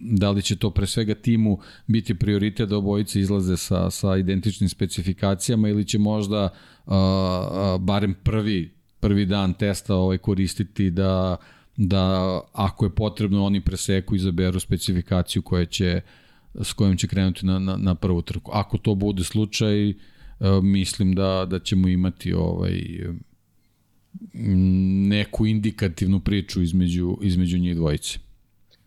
da 0.00 0.30
li 0.30 0.42
će 0.42 0.56
to 0.56 0.70
pre 0.70 0.86
svega 0.86 1.14
timu 1.14 1.58
biti 1.86 2.14
prioritet 2.14 2.68
da 2.68 2.76
obojice 2.76 3.20
izlaze 3.20 3.56
sa 3.56 3.90
sa 3.90 4.16
identičnim 4.16 4.68
specifikacijama 4.68 5.68
ili 5.68 5.84
će 5.84 5.98
možda 5.98 6.48
uh, 6.86 6.92
uh, 6.92 7.80
barem 7.80 8.14
prvi 8.22 8.74
prvi 9.00 9.26
dan 9.26 9.54
testa 9.54 9.94
ovaj 9.94 10.18
koristiti 10.18 10.90
da 10.90 11.36
da 11.76 12.40
ako 12.52 12.84
je 12.84 12.94
potrebno 12.94 13.44
oni 13.44 13.60
preseku 13.60 14.14
izaberu 14.16 14.60
specifikaciju 14.60 15.42
koja 15.42 15.64
će 15.64 16.00
s 16.62 16.72
kojom 16.72 16.96
će 16.96 17.06
krenuti 17.06 17.46
na, 17.46 17.58
na, 17.58 17.76
na 17.76 17.94
prvu 17.94 18.22
trku. 18.22 18.50
Ako 18.54 18.78
to 18.78 18.94
bude 18.94 19.24
slučaj, 19.24 19.94
mislim 20.62 21.14
da 21.14 21.46
da 21.50 21.58
ćemo 21.58 21.88
imati 21.88 22.32
ovaj 22.32 22.80
neku 25.08 25.46
indikativnu 25.46 26.20
priču 26.20 26.62
između, 26.62 27.18
između 27.22 27.58
njih 27.58 27.76
dvojice. 27.76 28.18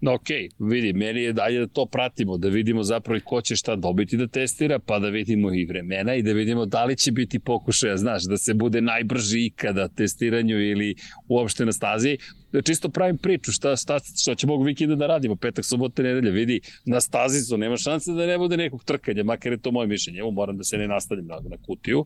No 0.02 0.12
okay, 0.12 0.50
vidi, 0.60 0.94
meni 0.94 1.22
je 1.22 1.34
dalje 1.34 1.60
da 1.60 1.68
to 1.68 1.86
pratimo, 1.86 2.38
da 2.38 2.50
vidimo 2.50 2.84
zapravo 2.84 3.20
ko 3.26 3.42
će 3.42 3.56
šta 3.56 3.76
dobiti 3.76 4.18
da 4.18 4.28
testira, 4.28 4.80
pa 4.80 5.00
da 5.00 5.10
vidimo 5.10 5.54
i 5.54 5.66
vremena 5.66 6.16
i 6.16 6.24
da 6.24 6.34
vidimo 6.34 6.66
da 6.66 6.86
li 6.86 6.96
će 6.98 7.12
biti 7.12 7.40
pokušaja, 7.40 7.98
znaš, 7.98 8.24
da 8.24 8.38
se 8.38 8.54
bude 8.54 8.82
najbrži 8.82 9.46
ikada 9.46 9.88
testiranju 9.88 10.60
ili 10.60 10.96
uopšte 11.28 11.66
na 11.66 11.72
stazi, 11.72 12.18
čisto 12.66 12.90
pravim 12.90 13.18
priču, 13.18 13.52
šta, 13.52 13.76
šta, 13.76 14.00
šta 14.22 14.36
ćemo 14.36 14.54
ovog 14.54 14.66
vikenda 14.66 14.96
da 14.96 15.08
radimo, 15.08 15.36
petak, 15.36 15.66
subota, 15.66 16.04
nedelja, 16.04 16.32
vidi, 16.32 16.62
na 16.86 17.02
stazi 17.02 17.42
su, 17.42 17.58
nema 17.58 17.78
šanse 17.78 18.12
da 18.12 18.26
ne 18.26 18.38
bude 18.38 18.58
nekog 18.58 18.84
trkanja, 18.84 19.24
makar 19.24 19.52
je 19.52 19.58
to 19.58 19.72
moje 19.72 19.88
mišljenje, 19.88 20.20
evo 20.20 20.32
moram 20.32 20.58
da 20.58 20.64
se 20.64 20.78
ne 20.78 20.88
nastavim 20.88 21.26
na, 21.26 21.36
na 21.36 21.58
kutiju, 21.66 22.06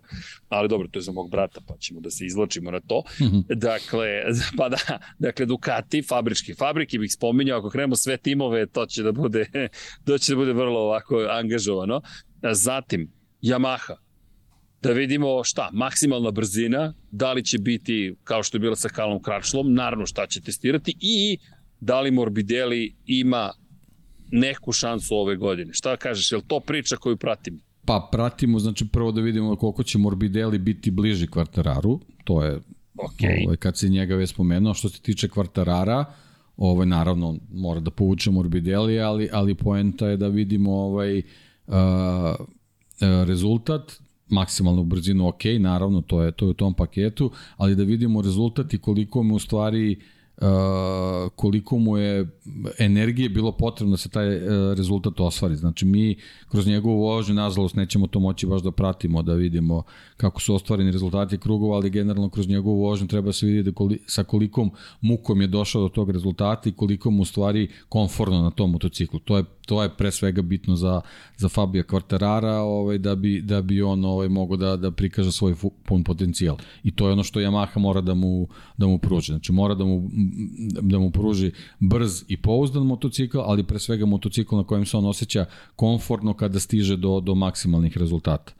ali 0.49 0.69
dobro, 0.69 0.87
to 0.87 0.99
je 0.99 1.03
za 1.03 1.11
mog 1.11 1.31
brata, 1.31 1.61
pa 1.67 1.77
ćemo 1.77 1.99
da 1.99 2.11
se 2.11 2.25
izločimo 2.25 2.71
na 2.71 2.79
to. 2.79 3.03
Mm 3.19 3.23
-hmm. 3.23 3.55
Dakle, 3.55 4.07
pa 4.57 4.69
da, 4.69 4.77
dakle, 5.19 5.45
Ducati, 5.45 6.01
fabrički, 6.01 6.53
fabrike 6.53 6.97
bih 6.97 7.13
spominjao, 7.13 7.59
ako 7.59 7.69
krenemo 7.69 7.95
sve 7.95 8.17
timove, 8.17 8.65
to 8.65 8.85
će 8.85 9.03
da 9.03 9.11
bude, 9.11 9.45
to 10.05 10.17
će 10.17 10.31
da 10.31 10.35
bude 10.35 10.53
vrlo 10.53 10.79
ovako 10.79 11.27
angažovano. 11.29 12.01
Zatim, 12.51 13.11
Yamaha, 13.41 14.04
da 14.85 14.93
vidimo 14.93 15.43
šta, 15.43 15.69
maksimalna 15.73 16.31
brzina, 16.31 16.93
da 17.11 17.33
li 17.33 17.43
će 17.43 17.57
biti 17.57 18.15
kao 18.23 18.43
što 18.43 18.57
je 18.57 18.59
bilo 18.59 18.75
sa 18.75 18.89
Kalom 18.89 19.21
Kračlom, 19.21 19.73
naravno 19.73 20.05
šta 20.05 20.27
će 20.27 20.41
testirati 20.41 20.95
i 20.99 21.37
da 21.79 22.01
li 22.01 22.11
Morbidelli 22.11 22.95
ima 23.05 23.51
neku 24.31 24.71
šansu 24.71 25.15
ove 25.15 25.35
godine. 25.35 25.73
Šta 25.73 25.97
kažeš, 25.97 26.31
je 26.31 26.37
li 26.37 26.43
to 26.47 26.59
priča 26.59 26.97
koju 26.97 27.17
pratimo? 27.17 27.57
Pa 27.85 28.09
pratimo, 28.11 28.59
znači 28.59 28.87
prvo 28.87 29.11
da 29.11 29.21
vidimo 29.21 29.55
koliko 29.55 29.83
će 29.83 29.97
Morbidelli 29.97 30.57
biti 30.57 30.91
bliži 30.91 31.27
kvartararu, 31.27 31.99
to 32.23 32.43
je 32.43 32.59
okay. 32.95 33.45
ovaj, 33.45 33.57
kad 33.57 33.77
se 33.77 33.89
njega 33.89 34.15
već 34.15 34.29
spomenuo, 34.29 34.73
što 34.73 34.89
se 34.89 35.01
tiče 35.01 35.29
kvartarara, 35.29 36.05
ovaj, 36.57 36.85
naravno 36.85 37.37
mora 37.53 37.79
da 37.79 37.91
povuče 37.91 38.31
Morbidelli, 38.31 38.99
ali, 38.99 39.29
ali 39.31 39.55
poenta 39.55 40.07
je 40.07 40.17
da 40.17 40.27
vidimo 40.27 40.71
ovaj, 40.73 41.17
uh, 41.17 41.75
rezultat, 43.27 44.04
maksimalnu 44.29 44.83
brzinu 44.83 45.27
ok, 45.27 45.43
naravno 45.59 46.01
to 46.01 46.21
je 46.21 46.31
to 46.31 46.45
je 46.45 46.49
u 46.49 46.53
tom 46.53 46.73
paketu, 46.73 47.31
ali 47.57 47.75
da 47.75 47.83
vidimo 47.83 48.21
rezultat 48.21 48.73
i 48.73 48.77
koliko 48.77 49.23
mu 49.23 49.35
u 49.35 49.39
stvari 49.39 49.99
uh, 50.37 50.47
koliko 51.35 51.77
mu 51.77 51.97
je 51.97 52.27
energije 52.79 53.29
bilo 53.29 53.51
potrebno 53.51 53.91
da 53.91 53.97
se 53.97 54.09
taj 54.09 54.35
uh, 54.35 54.43
rezultat 54.77 55.19
ostvari. 55.19 55.55
Znači 55.55 55.85
mi 55.85 56.15
kroz 56.49 56.67
njegovu 56.67 57.01
vožnju 57.01 57.35
nažalost 57.35 57.75
nećemo 57.75 58.07
to 58.07 58.19
moći 58.19 58.47
baš 58.47 58.61
da 58.61 58.71
pratimo, 58.71 59.21
da 59.21 59.33
vidimo 59.33 59.83
kako 60.17 60.41
su 60.41 60.55
ostvareni 60.55 60.91
rezultati 60.91 61.37
krugova, 61.37 61.75
ali 61.75 61.89
generalno 61.89 62.29
kroz 62.29 62.47
njegovu 62.47 62.81
vožnju 62.81 63.07
treba 63.07 63.31
se 63.31 63.45
vidjeti 63.45 63.71
da 63.71 63.75
koli, 63.75 63.99
sa 64.07 64.23
kolikom 64.23 64.71
mukom 65.01 65.41
je 65.41 65.47
došao 65.47 65.81
do 65.81 65.89
tog 65.89 66.11
rezultata 66.11 66.69
i 66.69 66.73
koliko 66.73 67.11
mu 67.11 67.21
u 67.21 67.25
stvari 67.25 67.67
konforno 67.89 68.41
na 68.41 68.51
tom 68.51 68.71
motociklu. 68.71 69.19
To 69.19 69.37
je 69.37 69.43
to 69.65 69.83
je 69.83 69.89
pre 69.97 70.11
svega 70.11 70.41
bitno 70.41 70.75
za 70.75 71.01
za 71.37 71.49
Fabija 71.49 71.83
Quartarara, 71.83 72.57
ovaj 72.57 72.97
da 72.97 73.15
bi 73.15 73.41
da 73.41 73.61
bi 73.61 73.81
on 73.81 74.05
ovaj 74.05 74.29
mogao 74.29 74.57
da 74.57 74.75
da 74.77 74.91
prikaže 74.91 75.31
svoj 75.31 75.55
pun 75.85 76.03
potencijal. 76.03 76.57
I 76.83 76.91
to 76.91 77.07
je 77.07 77.13
ono 77.13 77.23
što 77.23 77.39
Yamaha 77.39 77.79
mora 77.79 78.01
da 78.01 78.13
mu 78.13 78.47
da 78.77 78.87
mu 78.87 78.97
pruži. 78.97 79.31
Znači 79.31 79.51
mora 79.51 79.75
da 79.75 79.85
mu 79.85 80.09
da 80.81 80.99
mu 80.99 81.11
pruži 81.11 81.51
brz 81.79 82.23
i 82.27 82.37
pouzdan 82.37 82.83
motocikl, 82.83 83.39
ali 83.39 83.63
pre 83.63 83.79
svega 83.79 84.05
motocikl 84.05 84.55
na 84.55 84.63
kojem 84.63 84.85
se 84.85 84.97
on 84.97 85.05
osjeća 85.05 85.45
komfortno 85.75 86.33
kada 86.33 86.59
stiže 86.59 86.97
do 86.97 87.19
do 87.19 87.35
maksimalnih 87.35 87.97
rezultata. 87.97 88.53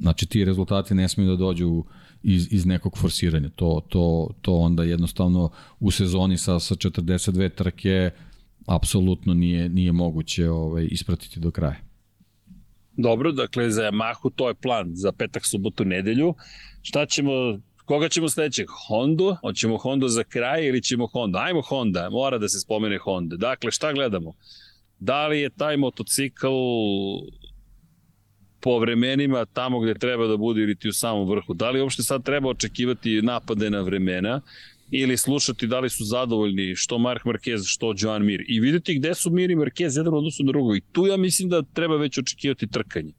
Znači 0.00 0.26
ti 0.26 0.44
rezultati 0.44 0.94
ne 0.94 1.08
smiju 1.08 1.30
da 1.30 1.36
dođu 1.36 1.84
iz, 2.22 2.52
iz 2.52 2.66
nekog 2.66 2.98
forsiranja. 2.98 3.48
To, 3.48 3.80
to, 3.88 4.28
to 4.40 4.54
onda 4.54 4.84
jednostavno 4.84 5.50
u 5.80 5.90
sezoni 5.90 6.38
sa, 6.38 6.58
sa 6.58 6.74
42 6.74 7.54
trke 7.54 8.10
apsolutno 8.68 9.34
nije, 9.34 9.68
nije 9.68 9.92
moguće 9.92 10.50
ovaj, 10.50 10.88
ispratiti 10.90 11.40
do 11.40 11.50
kraja. 11.50 11.76
Dobro, 12.96 13.32
dakle 13.32 13.70
za 13.70 13.82
Yamahu 13.82 14.30
to 14.36 14.48
je 14.48 14.54
plan 14.54 14.90
za 14.94 15.12
petak, 15.12 15.46
subotu, 15.46 15.84
nedelju. 15.84 16.34
Šta 16.82 17.06
ćemo, 17.06 17.32
koga 17.84 18.08
ćemo 18.08 18.28
sledećeg? 18.28 18.66
Hondu? 18.88 19.36
Hoćemo 19.40 19.76
Hondu 19.76 20.08
za 20.08 20.24
kraj 20.24 20.66
ili 20.66 20.82
ćemo 20.82 21.06
Honda? 21.06 21.38
Ajmo 21.38 21.60
Honda, 21.60 22.10
mora 22.10 22.38
da 22.38 22.48
se 22.48 22.60
spomene 22.60 22.98
Honda. 22.98 23.36
Dakle, 23.36 23.70
šta 23.70 23.92
gledamo? 23.92 24.34
Da 24.98 25.26
li 25.26 25.40
je 25.40 25.50
taj 25.50 25.76
motocikl 25.76 26.46
po 28.60 28.78
vremenima 28.78 29.44
tamo 29.44 29.80
gde 29.80 29.94
treba 29.94 30.26
da 30.26 30.36
bude 30.36 30.62
ili 30.62 30.76
ti 30.76 30.88
u 30.88 30.92
samom 30.92 31.28
vrhu? 31.28 31.54
Da 31.54 31.70
li 31.70 31.80
uopšte 31.80 32.02
sad 32.02 32.24
treba 32.24 32.48
očekivati 32.48 33.22
napade 33.22 33.70
na 33.70 33.80
vremena? 33.80 34.40
Ili 34.90 35.16
slušati 35.16 35.66
da 35.66 35.80
li 35.80 35.90
su 35.90 36.04
zadovoljni 36.04 36.74
što 36.76 36.98
Mark 36.98 37.24
Marquez, 37.24 37.62
što 37.64 37.94
Joan 37.98 38.24
Mir 38.24 38.44
i 38.48 38.60
videti 38.60 38.98
gde 38.98 39.14
su 39.14 39.30
Mir 39.30 39.50
i 39.50 39.56
Marquez 39.56 39.98
jedan 39.98 40.14
odnosu 40.14 40.44
na 40.44 40.52
drugo 40.52 40.76
i 40.76 40.80
tu 40.92 41.06
ja 41.06 41.16
mislim 41.16 41.48
da 41.48 41.62
treba 41.62 41.96
već 41.96 42.18
očekivati 42.18 42.66
trkanje. 42.66 43.12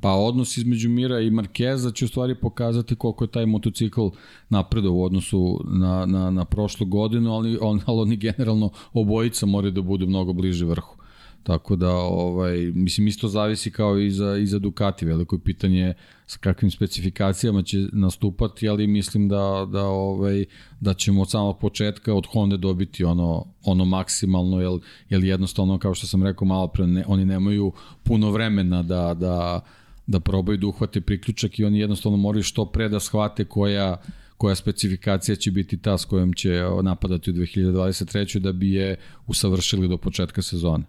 Pa 0.00 0.12
odnos 0.12 0.56
između 0.56 0.88
Mira 0.88 1.20
i 1.20 1.30
Markeza 1.30 1.90
će 1.90 2.04
u 2.04 2.08
stvari 2.08 2.34
pokazati 2.40 2.96
koliko 2.96 3.24
je 3.24 3.30
taj 3.30 3.46
motocikl 3.46 4.08
napredao 4.48 4.92
u 4.92 5.04
odnosu 5.04 5.60
na, 5.68 6.06
na, 6.06 6.30
na 6.30 6.44
prošlu 6.44 6.86
godinu, 6.86 7.32
ali, 7.32 7.58
on, 7.60 7.80
ali 7.86 8.00
oni 8.00 8.16
generalno 8.16 8.70
obojica 8.92 9.46
moraju 9.46 9.72
da 9.72 9.82
budu 9.82 10.06
mnogo 10.06 10.32
bliže 10.32 10.64
vrhu. 10.64 10.99
Tako 11.42 11.76
da, 11.76 11.90
ovaj, 11.94 12.72
mislim, 12.74 13.06
isto 13.06 13.28
zavisi 13.28 13.70
kao 13.70 13.98
i 13.98 14.10
za, 14.10 14.36
i 14.36 14.46
za 14.46 14.58
Ducati. 14.58 15.06
Veliko 15.06 15.36
je 15.36 15.40
pitanje 15.40 15.94
sa 16.26 16.38
kakvim 16.38 16.70
specifikacijama 16.70 17.62
će 17.62 17.78
nastupati, 17.92 18.68
ali 18.68 18.86
mislim 18.86 19.28
da, 19.28 19.68
da, 19.72 19.84
ovaj, 19.84 20.44
da 20.80 20.94
ćemo 20.94 21.22
od 21.22 21.30
samog 21.30 21.58
početka 21.58 22.14
od 22.14 22.26
Honda 22.26 22.56
dobiti 22.56 23.04
ono, 23.04 23.46
ono 23.64 23.84
maksimalno, 23.84 24.60
jer, 24.60 24.80
jer 25.10 25.24
jednostavno, 25.24 25.78
kao 25.78 25.94
što 25.94 26.06
sam 26.06 26.22
rekao 26.22 26.46
malo 26.48 26.68
pre, 26.68 26.86
ne, 26.86 27.04
oni 27.06 27.24
nemaju 27.24 27.72
puno 28.02 28.30
vremena 28.30 28.82
da, 28.82 29.14
da, 29.14 29.60
da 30.06 30.20
probaju 30.20 30.58
da 30.58 30.66
uhvate 30.66 31.00
priključak 31.00 31.58
i 31.58 31.64
oni 31.64 31.78
jednostavno 31.78 32.18
moraju 32.18 32.42
što 32.42 32.66
pre 32.66 32.88
da 32.88 33.00
shvate 33.00 33.44
koja 33.44 34.02
koja 34.36 34.54
specifikacija 34.54 35.36
će 35.36 35.50
biti 35.50 35.76
ta 35.76 35.98
s 35.98 36.04
kojom 36.04 36.32
će 36.32 36.62
napadati 36.82 37.30
u 37.30 37.34
2023. 37.34 38.38
da 38.38 38.52
bi 38.52 38.72
je 38.72 38.96
usavršili 39.26 39.88
do 39.88 39.96
početka 39.96 40.42
sezone. 40.42 40.84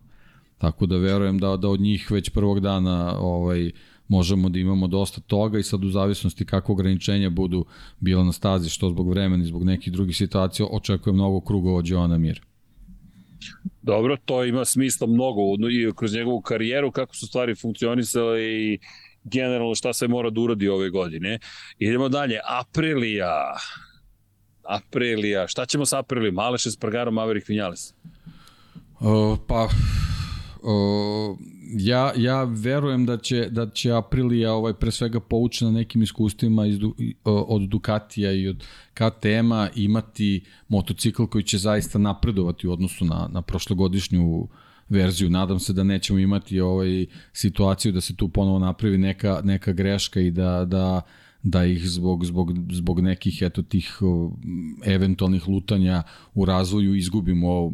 Tako 0.61 0.85
da 0.85 0.97
verujem 0.97 1.39
da, 1.39 1.57
da 1.57 1.69
od 1.69 1.81
njih 1.81 2.11
već 2.11 2.29
prvog 2.29 2.59
dana 2.59 3.17
ovaj, 3.19 3.71
možemo 4.07 4.49
da 4.49 4.59
imamo 4.59 4.87
dosta 4.87 5.21
toga 5.21 5.59
i 5.59 5.63
sad 5.63 5.83
u 5.83 5.89
zavisnosti 5.89 6.45
kako 6.45 6.71
ograničenja 6.71 7.29
budu 7.29 7.65
bila 7.99 8.23
na 8.23 8.31
stazi, 8.31 8.69
što 8.69 8.89
zbog 8.89 9.09
vremena 9.09 9.43
i 9.43 9.47
zbog 9.47 9.63
nekih 9.63 9.93
drugih 9.93 10.17
situacija, 10.17 10.67
očekujem 10.71 11.15
mnogo 11.15 11.41
krugova 11.41 11.77
od 11.77 11.87
Joana 11.87 12.17
Mir. 12.17 12.41
Dobro, 13.81 14.17
to 14.25 14.45
ima 14.45 14.65
smisla 14.65 15.07
mnogo 15.07 15.41
i 15.71 15.91
kroz 15.95 16.13
njegovu 16.13 16.41
karijeru, 16.41 16.91
kako 16.91 17.15
su 17.15 17.27
stvari 17.27 17.55
funkcionisale 17.55 18.43
i 18.43 18.79
generalno 19.23 19.75
šta 19.75 19.93
se 19.93 20.07
mora 20.07 20.29
da 20.29 20.41
uradi 20.41 20.67
ove 20.69 20.89
godine. 20.89 21.39
Idemo 21.79 22.09
dalje, 22.09 22.39
Aprilija. 22.59 23.53
Aprilija, 24.63 25.47
šta 25.47 25.65
ćemo 25.65 25.85
sa 25.85 25.99
Aprilijom? 25.99 26.39
Aleš 26.39 26.65
Espargaro, 26.65 27.11
Maverick 27.11 27.49
Vinales. 27.49 27.93
Uh, 28.99 29.39
pa, 29.47 29.67
uh, 30.61 31.37
ja, 31.77 32.13
ja 32.15 32.43
verujem 32.43 33.05
da 33.05 33.17
će, 33.17 33.49
da 33.49 33.69
će 33.69 33.91
Aprilija 33.91 34.53
ovaj, 34.53 34.73
pre 34.73 34.91
svega 34.91 35.19
poučena 35.19 35.71
nekim 35.71 36.01
iskustvima 36.01 36.65
iz, 36.65 36.79
od 37.23 37.61
Ducatija 37.61 38.31
i 38.31 38.47
od 38.47 38.63
KTM-a 38.93 39.69
imati 39.75 40.43
motocikl 40.67 41.25
koji 41.25 41.43
će 41.43 41.57
zaista 41.57 41.99
napredovati 41.99 42.67
u 42.67 42.71
odnosu 42.71 43.05
na, 43.05 43.29
na 43.31 43.41
prošlogodišnju 43.41 44.47
verziju. 44.89 45.29
Nadam 45.29 45.59
se 45.59 45.73
da 45.73 45.83
nećemo 45.83 46.19
imati 46.19 46.59
ovaj 46.59 47.05
situaciju 47.33 47.91
da 47.91 48.01
se 48.01 48.15
tu 48.15 48.29
ponovo 48.29 48.59
napravi 48.59 48.97
neka, 48.97 49.41
neka 49.43 49.71
greška 49.73 50.19
i 50.19 50.31
da, 50.31 50.65
da 50.65 51.01
da 51.43 51.65
ih 51.65 51.89
zbog, 51.89 52.25
zbog, 52.25 52.53
zbog 52.71 52.99
nekih 52.99 53.41
eto 53.41 53.61
tih 53.61 53.99
eventualnih 54.85 55.47
lutanja 55.47 56.03
u 56.33 56.45
razvoju 56.45 56.95
izgubimo 56.95 57.71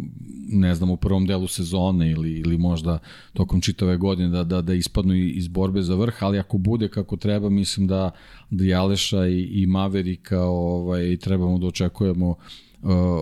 ne 0.50 0.76
znam 0.76 0.92
u 0.92 0.98
prvom 0.98 1.26
delu 1.26 1.48
sezone 1.48 2.12
ili, 2.12 2.40
ili 2.40 2.58
možda 2.58 3.00
tokom 3.34 3.62
čitave 3.62 3.98
godine 3.98 4.30
da, 4.30 4.44
da, 4.44 4.62
da 4.62 4.74
ispadnu 4.74 5.16
iz 5.16 5.48
borbe 5.48 5.82
za 5.82 5.96
vrh, 5.96 6.24
ali 6.24 6.40
ako 6.40 6.58
bude 6.58 6.88
kako 6.88 7.18
treba 7.18 7.50
mislim 7.50 7.88
da, 7.88 8.12
da 8.50 8.66
i 8.66 8.74
Aleša 8.74 9.28
i, 9.28 9.42
i 9.42 9.66
Maverika 9.66 10.42
ovaj, 10.42 11.18
trebamo 11.18 11.58
da 11.60 11.68
očekujemo 11.68 12.36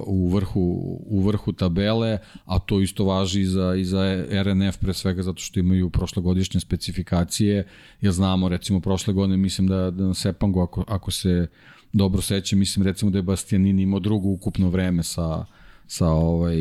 u 0.05 0.29
vrhu, 0.29 0.61
u 1.05 1.21
vrhu 1.21 1.51
tabele, 1.51 2.17
a 2.45 2.59
to 2.59 2.81
isto 2.81 3.05
važi 3.05 3.41
i 3.41 3.45
za, 3.45 3.75
i 3.75 3.85
za 3.85 4.25
RNF 4.29 4.77
pre 4.77 4.93
svega 4.93 5.23
zato 5.23 5.41
što 5.41 5.59
imaju 5.59 5.89
prošlogodišnje 5.89 6.59
specifikacije, 6.59 7.67
jer 8.01 8.13
znamo 8.13 8.49
recimo 8.49 8.79
prošle 8.79 9.13
godine 9.13 9.37
mislim 9.37 9.67
da, 9.67 9.91
da 9.91 10.03
na 10.03 10.13
Sepangu 10.13 10.61
ako, 10.61 10.83
ako 10.87 11.11
se 11.11 11.47
dobro 11.93 12.21
sećam, 12.21 12.59
mislim 12.59 12.85
recimo 12.85 13.11
da 13.11 13.17
je 13.17 13.23
Bastianini 13.23 13.81
imao 13.81 13.99
drugo 13.99 14.29
ukupno 14.29 14.69
vreme 14.69 15.03
sa, 15.03 15.45
sa 15.87 16.07
ovaj 16.07 16.55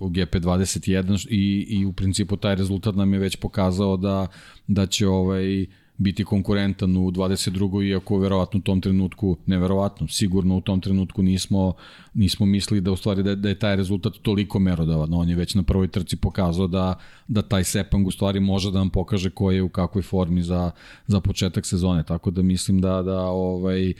GP21 0.00 1.26
i, 1.30 1.66
i 1.68 1.84
u 1.84 1.92
principu 1.92 2.36
taj 2.36 2.54
rezultat 2.54 2.94
nam 2.94 3.12
je 3.12 3.18
već 3.18 3.36
pokazao 3.36 3.96
da, 3.96 4.26
da 4.66 4.86
će 4.86 5.08
ovaj 5.08 5.66
biti 6.00 6.24
konkurentan 6.24 6.96
u 6.96 7.10
22. 7.10 7.88
iako 7.88 8.18
verovatno 8.18 8.58
u 8.58 8.62
tom 8.62 8.80
trenutku, 8.80 9.36
neverovatno, 9.46 10.08
sigurno 10.08 10.56
u 10.56 10.60
tom 10.60 10.80
trenutku 10.80 11.22
nismo, 11.22 11.72
nismo 12.14 12.46
mislili 12.46 12.80
da 12.80 12.92
u 12.92 12.96
stvari 12.96 13.22
da, 13.22 13.34
da 13.34 13.48
je 13.48 13.58
taj 13.58 13.76
rezultat 13.76 14.12
toliko 14.22 14.58
merodavan. 14.58 15.14
On 15.14 15.28
je 15.28 15.36
već 15.36 15.54
na 15.54 15.62
prvoj 15.62 15.88
trci 15.88 16.16
pokazao 16.16 16.66
da, 16.66 16.94
da 17.28 17.42
taj 17.42 17.64
Sepang 17.64 18.06
u 18.06 18.10
stvari 18.10 18.40
može 18.40 18.70
da 18.70 18.78
nam 18.78 18.90
pokaže 18.90 19.30
ko 19.30 19.50
je 19.50 19.62
u 19.62 19.68
kakvoj 19.68 20.02
formi 20.02 20.42
za, 20.42 20.70
za 21.06 21.20
početak 21.20 21.66
sezone. 21.66 22.02
Tako 22.02 22.30
da 22.30 22.42
mislim 22.42 22.80
da, 22.80 23.02
da 23.02 23.20
ovaj, 23.20 23.90
e, 23.90 23.94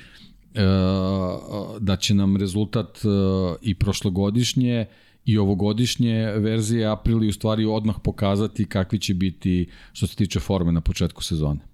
da 1.81 1.97
će 1.97 2.15
nam 2.15 2.37
rezultat 2.37 2.99
e, 3.05 3.09
i 3.63 3.75
prošlogodišnje 3.75 4.87
i 5.25 5.39
ovogodišnje 5.39 6.33
verzije 6.37 6.87
Aprili 6.87 7.29
u 7.29 7.33
stvari 7.33 7.65
odmah 7.65 7.97
pokazati 8.05 8.65
kakvi 8.65 8.99
će 8.99 9.15
biti 9.15 9.69
što 9.93 10.07
se 10.07 10.17
tiče 10.17 10.41
forme 10.41 10.73
na 10.73 10.81
početku 10.81 11.23
sezone. 11.23 11.70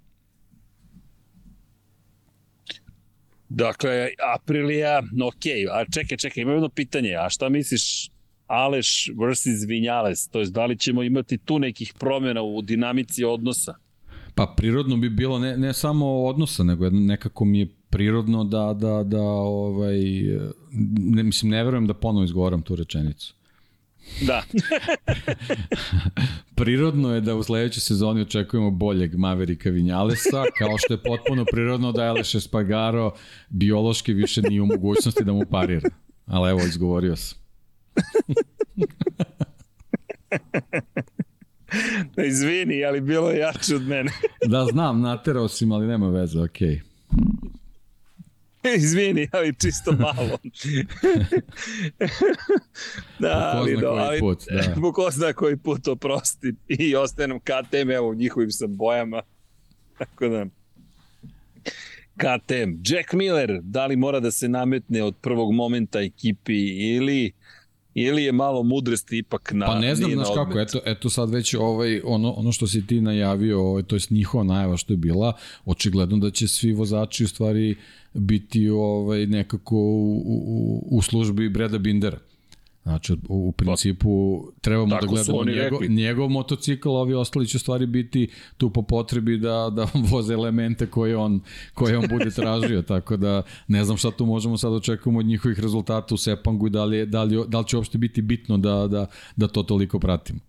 Dakle, 3.48 4.08
Aprilija, 4.34 5.02
ok, 5.26 5.44
a 5.72 5.84
čekaj, 5.94 6.18
čekaj, 6.18 6.42
ima 6.42 6.52
jedno 6.52 6.68
pitanje, 6.68 7.14
a 7.14 7.30
šta 7.30 7.48
misliš 7.48 8.10
Aleš 8.46 9.10
versus 9.20 9.64
Vinjales, 9.68 10.28
to 10.28 10.40
je 10.40 10.46
da 10.46 10.66
li 10.66 10.78
ćemo 10.78 11.02
imati 11.02 11.38
tu 11.38 11.58
nekih 11.58 11.94
promjena 11.98 12.42
u 12.42 12.62
dinamici 12.62 13.24
odnosa? 13.24 13.74
Pa 14.34 14.54
prirodno 14.56 14.96
bi 14.96 15.10
bilo 15.10 15.38
ne, 15.38 15.56
ne 15.56 15.72
samo 15.72 16.24
odnosa, 16.24 16.64
nego 16.64 16.90
nekako 16.90 17.44
mi 17.44 17.58
je 17.58 17.68
prirodno 17.90 18.44
da, 18.44 18.74
da, 18.80 19.02
da 19.02 19.22
ovaj, 19.22 20.00
ne, 20.98 21.22
mislim, 21.22 21.50
ne 21.50 21.64
verujem 21.64 21.86
da 21.86 21.94
ponovo 21.94 22.24
izgovaram 22.24 22.62
tu 22.62 22.76
rečenicu. 22.76 23.35
Da. 24.20 24.42
prirodno 26.56 27.14
je 27.14 27.20
da 27.20 27.34
u 27.34 27.42
sledećoj 27.42 27.80
sezoni 27.80 28.20
očekujemo 28.20 28.70
boljeg 28.70 29.14
Maverika 29.16 29.70
Vinjalesa, 29.70 30.42
kao 30.58 30.78
što 30.78 30.94
je 30.94 31.02
potpuno 31.02 31.44
prirodno 31.52 31.92
da 31.92 32.02
Aleš 32.02 32.34
Espagaro 32.34 33.14
biološki 33.48 34.12
više 34.12 34.42
nije 34.42 34.62
u 34.62 34.66
mogućnosti 34.66 35.24
da 35.24 35.32
mu 35.32 35.44
parira. 35.50 35.90
Ali 36.26 36.50
evo, 36.50 36.60
izgovorio 36.60 37.16
sam. 37.16 37.38
Izvini, 42.26 42.84
ali 42.84 43.00
bilo 43.00 43.30
je 43.30 43.38
jače 43.38 43.76
od 43.76 43.82
mene. 43.82 44.12
da, 44.46 44.64
znam, 44.64 45.00
naterao 45.00 45.48
si, 45.48 45.66
ali 45.72 45.86
nema 45.86 46.08
veze, 46.08 46.40
okej. 46.40 46.68
Okay. 46.68 46.80
Izvini, 48.76 49.28
ali 49.32 49.54
čisto 49.54 49.92
malo. 49.92 50.38
da, 53.18 53.52
ali, 53.54 53.76
do, 53.80 53.88
ali, 53.88 54.20
put, 54.20 54.44
da. 54.50 54.90
ko 54.94 55.10
zna 55.10 55.32
koji 55.32 55.56
put 55.56 55.88
oprosti 55.88 56.54
i 56.68 56.96
ostaje 56.96 57.28
nam 57.28 57.40
KTM, 57.40 57.90
evo, 57.90 58.08
u 58.08 58.14
njihovim 58.14 58.50
sam 58.50 58.76
bojama. 58.76 59.22
Tako 59.98 60.28
da, 60.28 60.46
KTM. 62.16 62.70
Jack 62.84 63.12
Miller, 63.12 63.60
da 63.62 63.86
li 63.86 63.96
mora 63.96 64.20
da 64.20 64.30
se 64.30 64.48
nametne 64.48 65.02
od 65.02 65.14
prvog 65.20 65.52
momenta 65.52 66.00
ekipi 66.00 66.66
ili 66.94 67.32
ili 67.98 68.24
je 68.24 68.32
malo 68.32 68.62
mudrosti 68.62 69.18
ipak 69.18 69.52
na 69.54 69.66
Pa 69.66 69.78
ne 69.78 69.94
znam, 69.94 70.12
znaš 70.12 70.28
kako, 70.34 70.60
eto, 70.60 70.80
eto 70.84 71.10
sad 71.10 71.30
već 71.30 71.54
ovaj, 71.54 72.00
ono, 72.04 72.30
ono 72.30 72.52
što 72.52 72.66
si 72.66 72.86
ti 72.86 73.00
najavio, 73.00 73.60
ovaj, 73.60 73.82
to 73.82 73.96
je 73.96 74.00
njihova 74.10 74.44
najava 74.44 74.76
što 74.76 74.92
je 74.92 74.96
bila, 74.96 75.32
očigledno 75.64 76.16
da 76.16 76.30
će 76.30 76.48
svi 76.48 76.72
vozači 76.72 77.24
u 77.24 77.28
stvari 77.28 77.76
biti 78.14 78.68
ovaj, 78.68 79.26
nekako 79.26 79.76
u, 79.76 80.22
u, 80.26 80.88
u 80.90 81.02
službi 81.02 81.48
Breda 81.48 81.78
Bindera. 81.78 82.18
Znači, 82.86 83.12
u, 83.12 83.48
u 83.48 83.52
principu 83.52 84.42
trebamo 84.60 84.86
da 85.00 85.06
gledamo 85.06 85.44
njegov, 85.44 85.80
njegov 85.88 86.28
motocikl, 86.28 86.88
ovi 86.88 87.14
ostali 87.14 87.46
će 87.46 87.58
stvari 87.58 87.86
biti 87.86 88.28
tu 88.56 88.70
po 88.70 88.82
potrebi 88.82 89.38
da, 89.38 89.70
da 89.72 89.86
voze 90.10 90.34
elemente 90.34 90.86
koje 90.86 91.16
on, 91.16 91.40
koje 91.74 91.98
on 91.98 92.04
bude 92.10 92.30
tražio, 92.30 92.82
tako 92.92 93.16
da 93.16 93.42
ne 93.68 93.84
znam 93.84 93.96
šta 93.96 94.10
tu 94.10 94.26
možemo 94.26 94.56
sad 94.56 94.72
očekujemo 94.72 95.18
od 95.18 95.26
njihovih 95.26 95.60
rezultata 95.60 96.14
u 96.14 96.18
Sepangu 96.18 96.66
i 96.66 96.70
da 96.70 96.84
li, 96.84 97.06
da 97.06 97.22
li, 97.22 97.44
da 97.48 97.58
li 97.58 97.66
će 97.66 97.76
uopšte 97.76 97.98
biti 97.98 98.22
bitno 98.22 98.58
da, 98.58 98.86
da, 98.86 99.06
da 99.36 99.48
to 99.48 99.62
toliko 99.62 99.98
pratimo. 99.98 100.40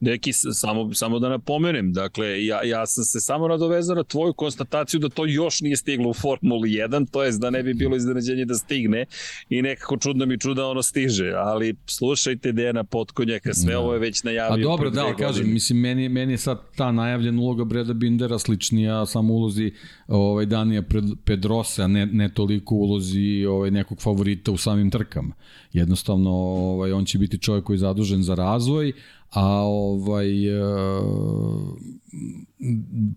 Neki, 0.00 0.32
samo, 0.32 0.94
samo 0.94 1.18
da 1.18 1.28
napomenem, 1.28 1.92
dakle, 1.92 2.44
ja, 2.44 2.64
ja 2.64 2.86
sam 2.86 3.04
se 3.04 3.20
samo 3.20 3.48
nadovezao 3.48 3.96
na 3.96 4.04
tvoju 4.04 4.32
konstataciju 4.32 5.00
da 5.00 5.08
to 5.08 5.26
još 5.26 5.60
nije 5.60 5.76
stiglo 5.76 6.10
u 6.10 6.14
Formuli 6.14 6.70
1, 6.70 7.06
to 7.10 7.22
jest 7.22 7.40
da 7.40 7.50
ne 7.50 7.62
bi 7.62 7.74
bilo 7.74 7.96
iznenađenje 7.96 8.44
da 8.44 8.54
stigne 8.54 9.06
i 9.48 9.62
nekako 9.62 9.96
čudno 9.96 10.26
mi 10.26 10.38
čuda 10.38 10.66
ono 10.66 10.82
stiže, 10.82 11.32
ali 11.36 11.74
slušajte 11.86 12.52
Dejana 12.52 12.84
Potkonjaka, 12.84 13.54
sve 13.54 13.72
da. 13.72 13.78
ovo 13.78 13.92
je 13.92 13.98
već 13.98 14.22
najavio. 14.22 14.66
A 14.66 14.70
dobro, 14.70 14.90
da, 14.90 15.14
kažem, 15.18 15.52
mislim, 15.52 15.80
meni, 15.80 16.08
meni 16.08 16.32
je 16.32 16.38
sad 16.38 16.60
ta 16.76 16.92
najavljena 16.92 17.40
uloga 17.40 17.64
Breda 17.64 17.92
Bindera 17.92 18.38
sličnija 18.38 19.06
samo 19.06 19.34
ulozi 19.34 19.72
ovaj, 20.08 20.46
Danija 20.46 20.82
Pedrosa, 21.24 21.86
ne, 21.86 22.06
ne 22.06 22.28
toliko 22.34 22.74
ulozi 22.74 23.46
ovaj, 23.48 23.70
nekog 23.70 24.00
favorita 24.00 24.52
u 24.52 24.56
samim 24.56 24.90
trkama. 24.90 25.34
Jednostavno, 25.72 26.30
ovaj, 26.30 26.92
on 26.92 27.04
će 27.04 27.18
biti 27.18 27.38
čovjek 27.38 27.64
koji 27.64 27.74
je 27.74 27.78
zadužen 27.78 28.22
za 28.22 28.34
razvoj, 28.34 28.92
a 29.30 29.46
ovaj 29.62 30.60
uh, 30.60 31.78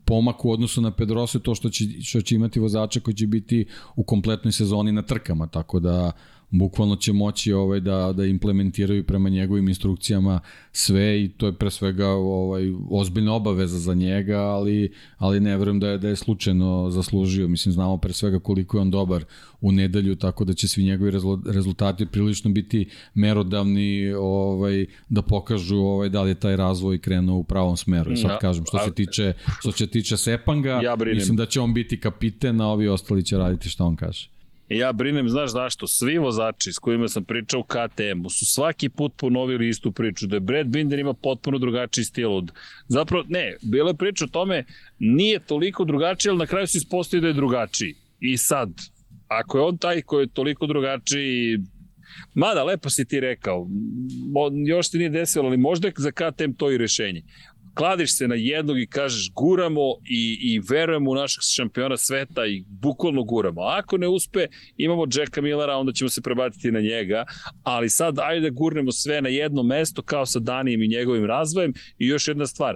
pomak 0.06 0.46
u 0.46 0.52
odnosu 0.52 0.82
na 0.82 0.92
Pedrosa 0.92 1.40
to 1.40 1.56
što 1.56 1.70
će, 1.70 1.86
što 2.02 2.22
će 2.22 2.36
imati 2.36 2.60
vozača 2.60 3.00
koji 3.00 3.16
će 3.16 3.28
biti 3.28 3.66
u 3.96 4.04
kompletnoj 4.04 4.52
sezoni 4.52 4.92
na 4.92 5.02
trkama, 5.02 5.48
tako 5.48 5.80
da 5.80 6.12
bukvalno 6.54 6.96
će 6.96 7.14
moći 7.14 7.54
ovaj 7.54 7.80
da 7.80 8.14
da 8.14 8.26
implementiraju 8.26 9.04
prema 9.04 9.30
njegovim 9.30 9.68
instrukcijama 9.68 10.40
sve 10.72 11.24
i 11.24 11.30
to 11.30 11.46
je 11.46 11.54
pre 11.54 11.72
svega 11.72 12.08
ovaj 12.08 12.64
ozbiljna 12.90 13.34
obaveza 13.34 13.80
za 13.80 13.94
njega, 13.94 14.40
ali 14.40 14.94
ali 15.18 15.40
ne 15.40 15.58
verujem 15.58 15.80
da 15.80 15.90
je 15.90 15.98
da 15.98 16.08
je 16.08 16.16
slučajno 16.16 16.90
zaslužio. 16.90 17.48
Mislim 17.48 17.74
znamo 17.74 17.98
pre 17.98 18.14
svega 18.14 18.40
koliko 18.40 18.78
je 18.78 18.82
on 18.82 18.92
dobar 18.92 19.26
u 19.62 19.72
nedelju, 19.72 20.16
tako 20.16 20.46
da 20.46 20.54
će 20.54 20.68
svi 20.68 20.84
njegovi 20.84 21.12
rezultati 21.46 22.06
prilično 22.06 22.52
biti 22.52 22.90
merodavni, 23.14 24.14
ovaj 24.14 24.86
da 25.10 25.22
pokažu 25.22 25.78
ovaj 25.78 26.10
da 26.10 26.22
li 26.22 26.30
je 26.30 26.36
taj 26.36 26.56
razvoj 26.56 26.98
krenuo 26.98 27.38
u 27.38 27.44
pravom 27.44 27.78
smeru. 27.78 28.12
I 28.12 28.18
sad 28.18 28.32
ja, 28.32 28.38
kažem 28.38 28.66
što 28.66 28.80
se 28.80 28.94
tiče 28.94 29.34
što 29.60 29.72
se 29.72 29.88
tiče 29.88 30.18
Sepanga, 30.18 30.82
ja 30.84 30.96
mislim 31.14 31.38
da 31.38 31.46
će 31.46 31.62
on 31.62 31.74
biti 31.74 32.00
kapiten, 32.00 32.62
a 32.62 32.68
ovi 32.68 32.88
ostali 32.88 33.24
će 33.24 33.38
raditi 33.38 33.70
šta 33.70 33.86
on 33.86 33.96
kaže. 33.96 34.33
Ja 34.78 34.92
brinem, 34.94 35.30
znaš 35.30 35.52
zašto? 35.52 35.88
Svi 35.88 36.18
vozači 36.18 36.74
s 36.74 36.80
kojima 36.80 37.08
sam 37.08 37.24
pričao 37.24 37.60
u 37.60 37.64
KTM-u 37.64 38.30
su 38.30 38.46
svaki 38.46 38.90
put 38.90 39.14
ponovili 39.18 39.70
istu 39.70 39.92
priču, 39.92 40.28
da 40.28 40.36
je 40.36 40.40
Brad 40.40 40.68
Binder 40.68 41.00
ima 41.00 41.14
potpuno 41.14 41.58
drugačiji 41.58 42.06
stil 42.06 42.34
od... 42.34 42.52
Zapravo, 42.88 43.24
ne, 43.28 43.56
bila 43.62 43.90
je 43.90 43.98
priča 43.98 44.26
o 44.26 44.28
tome, 44.28 44.66
nije 45.00 45.40
toliko 45.40 45.86
drugačiji, 45.86 46.30
ali 46.30 46.40
na 46.40 46.46
kraju 46.46 46.68
se 46.68 46.78
ispostavi 46.78 47.22
da 47.22 47.28
je 47.28 47.34
drugačiji. 47.34 47.96
I 48.20 48.38
sad, 48.38 48.70
ako 49.28 49.58
je 49.58 49.64
on 49.64 49.78
taj 49.78 50.02
koji 50.02 50.24
je 50.24 50.34
toliko 50.34 50.68
drugačiji, 50.68 51.60
Mada, 52.34 52.64
lepo 52.64 52.90
si 52.90 53.06
ti 53.06 53.20
rekao, 53.20 53.68
još 54.68 54.90
ti 54.90 54.98
nije 54.98 55.10
desilo, 55.10 55.48
ali 55.48 55.58
možda 55.58 55.88
je 55.88 55.94
za 55.98 56.12
KTM 56.12 56.52
to 56.58 56.72
i 56.72 56.78
rešenje 56.78 57.24
kladiš 57.74 58.18
se 58.18 58.28
na 58.28 58.36
jednog 58.36 58.80
i 58.80 58.88
kažeš 58.88 59.32
guramo 59.34 59.82
i, 60.06 60.38
i 60.42 60.62
verujemo 60.70 61.12
u 61.12 61.16
našeg 61.16 61.42
šampiona 61.56 61.98
sveta 61.98 62.46
i 62.46 62.64
bukvalno 62.68 63.24
guramo. 63.24 63.62
Ako 63.62 63.98
ne 63.98 64.08
uspe, 64.08 64.48
imamo 64.78 65.06
Jacka 65.14 65.42
Millera, 65.42 65.78
onda 65.78 65.92
ćemo 65.92 66.10
se 66.10 66.22
prebaciti 66.22 66.72
na 66.72 66.80
njega, 66.80 67.26
ali 67.64 67.90
sad 67.90 68.20
ajde 68.20 68.50
da 68.50 68.56
gurnemo 68.56 68.92
sve 68.92 69.22
na 69.22 69.30
jedno 69.30 69.64
mesto 69.64 70.02
kao 70.02 70.26
sa 70.26 70.40
Danijem 70.40 70.84
i 70.84 70.88
njegovim 70.88 71.26
razvojem 71.26 71.74
i 71.98 72.08
još 72.08 72.28
jedna 72.28 72.46
stvar, 72.46 72.76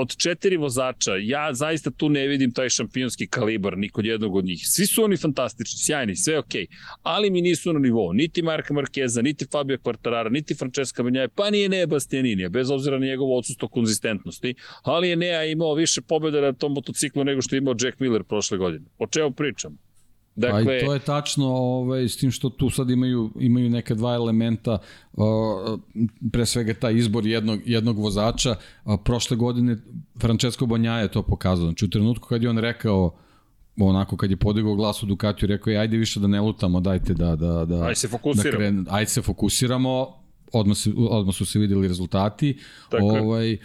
od 0.00 0.16
četiri 0.16 0.56
vozača, 0.56 1.12
ja 1.20 1.54
zaista 1.54 1.90
tu 1.90 2.08
ne 2.08 2.26
vidim 2.26 2.52
taj 2.52 2.68
šampionski 2.68 3.26
kalibar 3.26 3.78
ni 3.78 3.88
kod 3.88 4.04
jednog 4.04 4.36
od 4.36 4.44
njih. 4.44 4.60
Svi 4.64 4.86
su 4.86 5.04
oni 5.04 5.16
fantastični, 5.16 5.78
sjajni, 5.78 6.16
sve 6.16 6.38
okay. 6.38 6.66
ali 7.02 7.30
mi 7.30 7.42
nisu 7.42 7.72
na 7.72 7.78
nivou. 7.78 8.12
Niti 8.12 8.42
Marka 8.42 8.74
Markeza, 8.74 9.22
niti 9.22 9.46
Fabio 9.52 9.78
Quartarara, 9.78 10.30
niti 10.30 10.54
Francesca 10.54 11.02
Banjaje, 11.02 11.28
pa 11.28 11.50
nije 11.50 11.68
Nea 11.68 11.86
Bastianini, 11.86 12.48
bez 12.48 12.70
obzira 12.70 12.98
na 12.98 13.06
njegovo 13.06 13.38
odsustvo 13.38 13.68
konzistentnosti, 13.68 14.54
ali 14.82 15.08
je 15.08 15.16
Nea 15.16 15.44
imao 15.44 15.74
više 15.74 16.00
pobjeda 16.00 16.40
na 16.40 16.52
tom 16.52 16.72
motociklu 16.72 17.24
nego 17.24 17.42
što 17.42 17.56
je 17.56 17.58
imao 17.58 17.74
Jack 17.80 18.00
Miller 18.00 18.24
prošle 18.24 18.58
godine. 18.58 18.86
O 18.98 19.06
čemu 19.06 19.30
pričam? 19.30 19.85
Dakle, 20.36 20.64
pa 20.64 20.76
i 20.76 20.80
to 20.80 20.94
je 20.94 20.98
tačno, 20.98 21.46
ovaj, 21.46 22.08
s 22.08 22.16
tim 22.16 22.30
što 22.30 22.48
tu 22.48 22.70
sad 22.70 22.90
imaju, 22.90 23.30
imaju 23.40 23.70
neka 23.70 23.94
dva 23.94 24.14
elementa, 24.14 24.78
uh, 25.12 25.24
pre 26.32 26.46
svega 26.46 26.74
taj 26.74 26.94
izbor 26.94 27.26
jednog, 27.26 27.60
jednog 27.64 27.98
vozača. 27.98 28.54
Uh, 28.84 29.00
prošle 29.04 29.36
godine 29.36 29.76
Francesco 30.20 30.66
Bonjaja 30.66 31.00
je 31.00 31.10
to 31.10 31.22
pokazao. 31.22 31.66
Znači 31.66 31.84
u 31.84 31.90
trenutku 31.90 32.28
kad 32.28 32.42
je 32.42 32.50
on 32.50 32.58
rekao 32.58 33.16
onako 33.80 34.16
kad 34.16 34.30
je 34.30 34.36
podigao 34.36 34.74
glas 34.74 35.02
u 35.02 35.06
Ducatiju 35.06 35.46
rekao 35.46 35.70
je 35.70 35.78
ajde 35.78 35.96
više 35.96 36.20
da 36.20 36.26
ne 36.26 36.40
lutamo, 36.40 36.80
dajte 36.80 37.14
da 37.14 37.36
da 37.36 37.64
da 37.64 37.82
ajde 37.82 37.94
se 37.94 38.08
fokusiramo. 38.08 38.50
Da 38.50 38.56
kren, 38.56 38.86
ajde 38.90 39.10
se 39.10 39.22
fokusiramo. 39.22 40.06
Odmah, 40.52 40.76
se, 40.76 40.92
odmah 40.96 41.34
su 41.34 41.46
se 41.46 41.58
videli 41.58 41.88
rezultati. 41.88 42.58
Tako 42.90 43.04
ovaj 43.04 43.56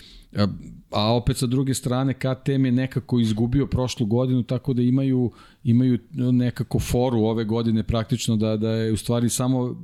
a 0.92 1.14
opet 1.14 1.38
sa 1.38 1.48
druge 1.48 1.74
strane 1.74 2.14
KTM 2.14 2.66
je 2.66 2.72
nekako 2.72 3.20
izgubio 3.20 3.68
prošlu 3.68 4.06
godinu 4.06 4.44
tako 4.44 4.74
da 4.74 4.82
imaju 4.82 5.32
imaju 5.64 6.00
nekako 6.14 6.80
foru 6.80 7.20
ove 7.24 7.44
godine 7.44 7.84
praktično 7.84 8.36
da 8.36 8.58
da 8.58 8.70
je 8.70 8.92
u 8.92 8.98
stvari 8.98 9.30
samo 9.30 9.60
uh, 9.60 9.76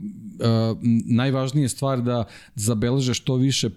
najvažnija 1.06 1.70
stvar 1.70 2.02
da 2.02 2.26
zabeleže 2.56 3.14
što 3.14 3.36
više 3.36 3.70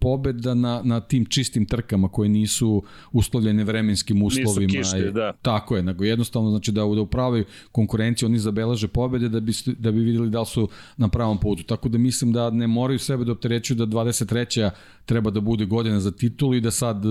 pobeda 0.00 0.54
na, 0.54 0.80
na 0.84 1.00
tim 1.00 1.24
čistim 1.24 1.66
trkama 1.66 2.08
koje 2.08 2.28
nisu 2.28 2.82
uslovljene 3.12 3.64
vremenskim 3.64 4.22
uslovima. 4.22 4.72
Nisu 4.72 4.96
kišne, 4.96 5.10
da. 5.10 5.32
Tako 5.42 5.76
je, 5.76 5.82
nego 5.82 6.04
jednostavno 6.04 6.50
znači 6.50 6.72
da, 6.72 6.80
da 6.80 7.00
u 7.00 7.06
pravoj 7.06 7.44
konkurenciji 7.72 8.26
oni 8.26 8.38
zabeleže 8.38 8.88
pobede 8.88 9.28
da 9.28 9.40
bi, 9.40 9.52
da 9.78 9.92
bi 9.92 10.00
videli 10.00 10.30
da 10.30 10.40
li 10.40 10.46
su 10.46 10.68
na 10.96 11.08
pravom 11.08 11.38
putu. 11.38 11.62
Tako 11.62 11.88
da 11.88 11.98
mislim 11.98 12.32
da 12.32 12.50
ne 12.50 12.66
moraju 12.66 12.98
sebe 12.98 13.24
da 13.24 13.32
opterećuju 13.32 13.76
da 13.76 13.86
23. 13.86 14.70
treba 15.04 15.30
da 15.30 15.40
bude 15.40 15.64
godina 15.64 16.00
za 16.00 16.10
titul 16.10 16.54
i 16.54 16.60
da 16.66 16.70
sad 16.70 17.02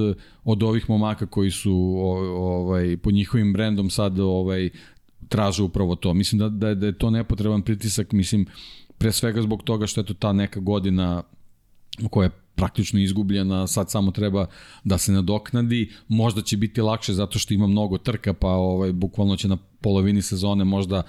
od 0.44 0.64
ovih 0.64 0.90
momaka 0.90 1.26
koji 1.26 1.52
su 1.52 1.74
ovaj, 2.38 2.98
pod 2.98 3.14
njihovim 3.14 3.54
brendom 3.54 3.90
sad 3.90 4.20
ovaj, 4.20 4.70
traže 5.30 5.64
upravo 5.64 5.96
to. 5.96 6.14
Mislim 6.14 6.40
da, 6.40 6.50
da, 6.50 6.74
da 6.76 6.86
je 6.86 6.98
to 6.98 7.10
nepotreban 7.10 7.62
pritisak, 7.62 8.12
mislim, 8.12 8.46
pre 8.98 9.12
svega 9.12 9.42
zbog 9.42 9.64
toga 9.64 9.88
što 9.88 10.02
je 10.02 10.06
to 10.06 10.14
ta 10.14 10.34
neka 10.34 10.60
godina 10.60 11.24
koja 12.10 12.26
je 12.26 12.32
praktično 12.56 13.00
izgubljena, 13.00 13.68
sad 13.68 13.92
samo 13.92 14.12
treba 14.12 14.46
da 14.84 14.98
se 14.98 15.12
nadoknadi, 15.12 15.92
možda 16.08 16.42
će 16.42 16.58
biti 16.58 16.82
lakše 16.82 17.14
zato 17.14 17.40
što 17.40 17.54
ima 17.54 17.68
mnogo 17.68 17.98
trka, 17.98 18.34
pa 18.34 18.48
ovaj, 18.48 18.94
bukvalno 18.94 19.36
će 19.38 19.48
na 19.48 19.58
polovini 19.82 20.22
sezone 20.22 20.64
možda 20.64 21.04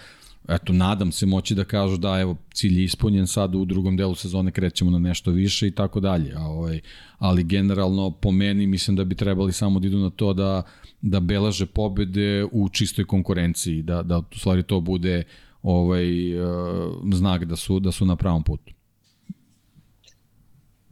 eto, 0.49 0.73
nadam 0.73 1.13
se 1.13 1.27
moći 1.27 1.55
da 1.55 1.65
kažu 1.65 1.97
da, 1.97 2.21
evo, 2.21 2.37
cilj 2.55 2.79
je 2.79 2.85
ispunjen, 2.85 3.27
sad 3.27 3.55
u 3.55 3.65
drugom 3.65 3.97
delu 3.97 4.15
sezone 4.15 4.51
krećemo 4.51 4.91
na 4.91 4.99
nešto 4.99 5.31
više 5.31 5.67
i 5.67 5.71
tako 5.71 6.01
dalje. 6.01 6.33
A, 6.37 6.43
ovaj, 6.43 6.81
ali 7.19 7.45
generalno, 7.45 8.11
po 8.11 8.33
meni, 8.33 8.67
mislim 8.67 8.97
da 8.97 9.05
bi 9.05 9.15
trebali 9.15 9.53
samo 9.53 9.81
da 9.81 9.87
idu 9.87 9.99
na 9.99 10.11
to 10.11 10.33
da, 10.33 10.63
da 11.03 11.21
belaže 11.21 11.67
pobede 11.67 12.45
u 12.53 12.69
čistoj 12.69 13.05
konkurenciji, 13.05 13.83
da, 13.83 14.03
da 14.03 14.19
u 14.19 14.39
stvari 14.39 14.63
to 14.63 14.81
bude 14.81 15.25
ovaj, 15.63 16.39
uh, 16.41 16.95
znak 17.13 17.45
da 17.45 17.57
su, 17.57 17.81
da 17.81 17.93
su 17.93 18.07
na 18.07 18.17
pravom 18.17 18.43
putu. 18.43 18.73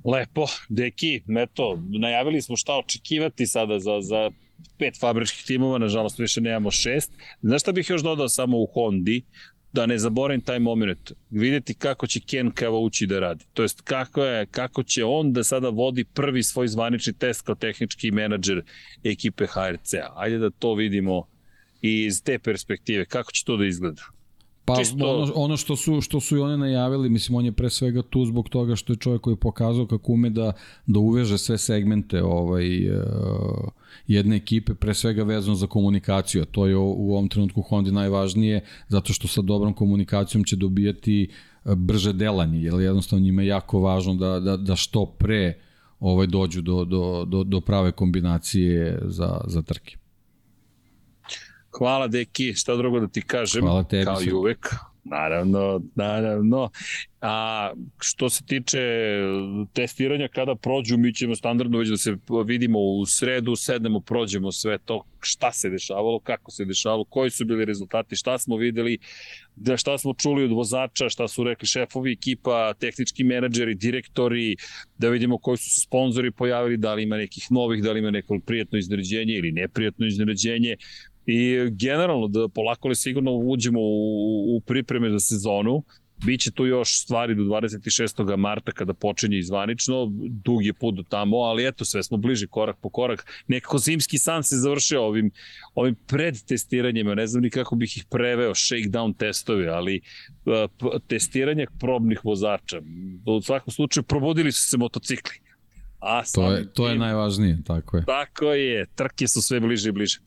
Lepo, 0.04 0.46
deki, 0.68 1.22
eto, 1.38 1.78
najavili 2.00 2.42
smo 2.42 2.56
šta 2.56 2.78
očekivati 2.78 3.46
sada 3.46 3.78
za, 3.78 4.00
za 4.00 4.30
pet 4.78 4.98
fabričkih 5.00 5.46
timova, 5.46 5.78
nažalost 5.78 6.18
više 6.18 6.40
nemamo 6.40 6.70
šest. 6.70 7.12
Znaš 7.42 7.60
šta 7.60 7.72
bih 7.72 7.90
još 7.90 8.02
dodao 8.02 8.28
samo 8.28 8.58
u 8.58 8.66
Hondi? 8.66 9.22
da 9.74 9.86
ne 9.86 9.98
zaboravim 9.98 10.40
taj 10.40 10.58
moment, 10.58 11.12
videti 11.30 11.74
kako 11.74 12.06
će 12.06 12.20
Ken 12.20 12.52
ući 12.80 13.06
da 13.06 13.20
radi. 13.20 13.44
To 13.52 13.62
jest 13.62 13.80
kako, 13.80 14.24
je, 14.24 14.46
kako 14.46 14.82
će 14.82 15.04
on 15.04 15.32
da 15.32 15.44
sada 15.44 15.68
vodi 15.68 16.04
prvi 16.04 16.42
svoj 16.42 16.68
zvanični 16.68 17.12
test 17.12 17.42
kao 17.42 17.54
tehnički 17.54 18.10
menadžer 18.10 18.62
ekipe 19.04 19.46
HRC-a. 19.46 20.12
Ajde 20.16 20.38
da 20.38 20.50
to 20.50 20.74
vidimo 20.74 21.26
iz 21.80 22.22
te 22.22 22.38
perspektive. 22.38 23.04
Kako 23.04 23.32
će 23.32 23.44
to 23.44 23.56
da 23.56 23.66
izgleda? 23.66 24.02
Pa 24.64 24.76
Čisto... 24.76 25.20
ono, 25.20 25.32
ono 25.34 25.56
što 25.56 25.76
su 25.76 26.00
što 26.00 26.20
su 26.20 26.36
i 26.36 26.40
one 26.40 26.56
najavili, 26.56 27.08
mislim 27.08 27.36
on 27.36 27.44
je 27.44 27.52
pre 27.52 27.70
svega 27.70 28.02
tu 28.02 28.24
zbog 28.24 28.48
toga 28.48 28.76
što 28.76 28.92
je 28.92 28.96
čovjek 28.96 29.22
koji 29.22 29.32
je 29.32 29.40
pokazao 29.40 29.86
kako 29.86 30.12
ume 30.12 30.30
da 30.30 30.52
da 30.86 30.98
uveže 30.98 31.38
sve 31.38 31.58
segmente 31.58 32.22
ovaj 32.22 32.90
uh, 32.90 33.04
jedne 34.06 34.36
ekipe, 34.36 34.74
pre 34.74 34.94
svega 34.94 35.22
vezano 35.22 35.54
za 35.54 35.66
komunikaciju, 35.66 36.42
a 36.42 36.44
to 36.44 36.66
je 36.66 36.76
u 36.76 37.12
ovom 37.12 37.28
trenutku 37.28 37.62
Honda 37.62 37.90
najvažnije 37.90 38.60
zato 38.88 39.12
što 39.12 39.28
sa 39.28 39.42
dobrom 39.42 39.72
komunikacijom 39.72 40.44
će 40.44 40.56
dobijati 40.56 41.22
e, 41.64 41.74
brže 41.74 42.12
delanje, 42.12 42.62
jer 42.62 42.74
jednostavno 42.74 43.24
njima 43.24 43.42
je 43.42 43.48
jako 43.48 43.80
važno 43.80 44.14
da, 44.14 44.40
da, 44.40 44.56
da 44.56 44.76
što 44.76 45.06
pre 45.06 45.58
ovaj 46.00 46.26
dođu 46.26 46.62
do, 46.62 46.84
do, 46.84 47.24
do, 47.24 47.44
do 47.44 47.60
prave 47.60 47.92
kombinacije 47.92 48.98
za, 49.04 49.40
za 49.46 49.62
trke. 49.62 49.96
Hvala, 51.78 52.08
deki, 52.08 52.54
šta 52.54 52.76
drugo 52.76 53.00
da 53.00 53.08
ti 53.08 53.22
kažem, 53.22 53.62
Hvala 53.62 53.84
tebi, 53.84 54.04
kao 54.04 54.22
i 54.22 54.32
uvek. 54.32 54.68
Naravno, 55.04 55.82
naravno. 55.94 56.70
A 57.20 57.72
što 58.00 58.28
se 58.30 58.44
tiče 58.44 58.80
testiranja 59.72 60.28
kada 60.28 60.54
prođu, 60.54 60.96
mi 60.96 61.14
ćemo 61.14 61.34
standardno 61.36 61.78
već 61.78 61.88
da 61.88 61.96
se 61.96 62.16
vidimo 62.46 62.78
u 62.78 63.06
sredu, 63.06 63.56
sednemo, 63.56 64.00
prođemo 64.00 64.52
sve 64.52 64.78
to, 64.78 65.04
šta 65.20 65.52
se 65.52 65.70
dešavalo, 65.70 66.20
kako 66.20 66.50
se 66.50 66.64
dešavalo, 66.64 67.04
koji 67.04 67.30
su 67.30 67.44
bili 67.44 67.64
rezultati, 67.64 68.16
šta 68.16 68.38
smo 68.38 68.56
videli, 68.56 68.98
da 69.56 69.76
šta 69.76 69.98
smo 69.98 70.14
čuli 70.14 70.44
od 70.44 70.52
vozača, 70.52 71.08
šta 71.08 71.28
su 71.28 71.44
rekli 71.44 71.66
šefovi 71.66 72.12
ekipa, 72.12 72.74
tehnički 72.74 73.24
menadžeri, 73.24 73.74
direktori, 73.74 74.56
da 74.98 75.08
vidimo 75.08 75.38
koji 75.38 75.56
su 75.56 75.70
se 75.70 75.80
sponzori 75.80 76.30
pojavili, 76.30 76.76
da 76.76 76.94
li 76.94 77.02
ima 77.02 77.16
nekih 77.16 77.46
novih, 77.50 77.82
da 77.82 77.92
li 77.92 77.98
ima 77.98 78.10
neko 78.10 78.38
prijetno 78.46 78.78
iznenađenje 78.78 79.34
ili 79.34 79.52
neprijatno 79.52 80.06
iznenađenje. 80.06 80.76
I 81.26 81.70
generalno 81.70 82.28
da 82.28 82.48
polako 82.48 82.88
li 82.88 82.94
sigurno 82.94 83.32
uđemo 83.32 83.80
u, 83.80 84.56
u 84.56 84.60
pripreme 84.60 85.10
za 85.10 85.20
sezonu, 85.20 85.82
Biće 86.24 86.50
tu 86.50 86.66
još 86.66 87.00
stvari 87.00 87.34
do 87.34 87.42
26. 87.42 88.36
marta 88.36 88.72
kada 88.72 88.94
počinje 88.94 89.38
izvanično, 89.38 90.12
dug 90.28 90.64
je 90.64 90.72
put 90.72 90.94
do 90.94 91.02
tamo, 91.02 91.36
ali 91.36 91.66
eto, 91.66 91.84
sve 91.84 92.02
smo 92.02 92.16
bliži 92.16 92.46
korak 92.46 92.76
po 92.82 92.88
korak. 92.88 93.26
Nekako 93.46 93.78
zimski 93.78 94.18
san 94.18 94.42
se 94.42 94.56
završio 94.56 95.02
ovim, 95.02 95.30
ovim 95.74 95.94
predtestiranjima, 96.06 97.14
ne 97.14 97.26
znam 97.26 97.42
ni 97.42 97.50
kako 97.50 97.76
bih 97.76 97.96
ih 97.96 98.04
preveo, 98.10 98.54
shakedown 98.54 99.16
testovi, 99.16 99.68
ali 99.68 100.00
uh, 100.44 101.00
testiranje 101.08 101.66
probnih 101.80 102.24
vozača. 102.24 102.80
U 103.26 103.40
svakom 103.42 103.72
slučaju 103.72 104.04
probudili 104.04 104.52
su 104.52 104.68
se 104.68 104.76
motocikli. 104.76 105.38
A 106.00 106.22
to 106.34 106.52
je, 106.52 106.72
to 106.72 106.88
je 106.88 106.98
najvažnije, 106.98 107.58
tako 107.66 107.96
je. 107.96 108.04
Tako 108.04 108.52
je, 108.52 108.86
trke 108.94 109.28
su 109.28 109.42
sve 109.42 109.60
bliže 109.60 109.88
i 109.88 109.92
bliže. 109.92 110.18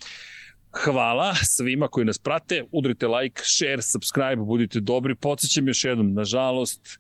Hvala 0.72 1.36
svima 1.36 1.88
koji 1.88 2.06
nas 2.06 2.18
prate, 2.18 2.64
udrite 2.72 3.08
like, 3.08 3.42
share, 3.46 3.82
subscribe, 3.82 4.36
budite 4.36 4.80
dobri. 4.80 5.16
Podsećam 5.16 5.68
još 5.68 5.84
jednom, 5.84 6.14
nažalost, 6.14 7.00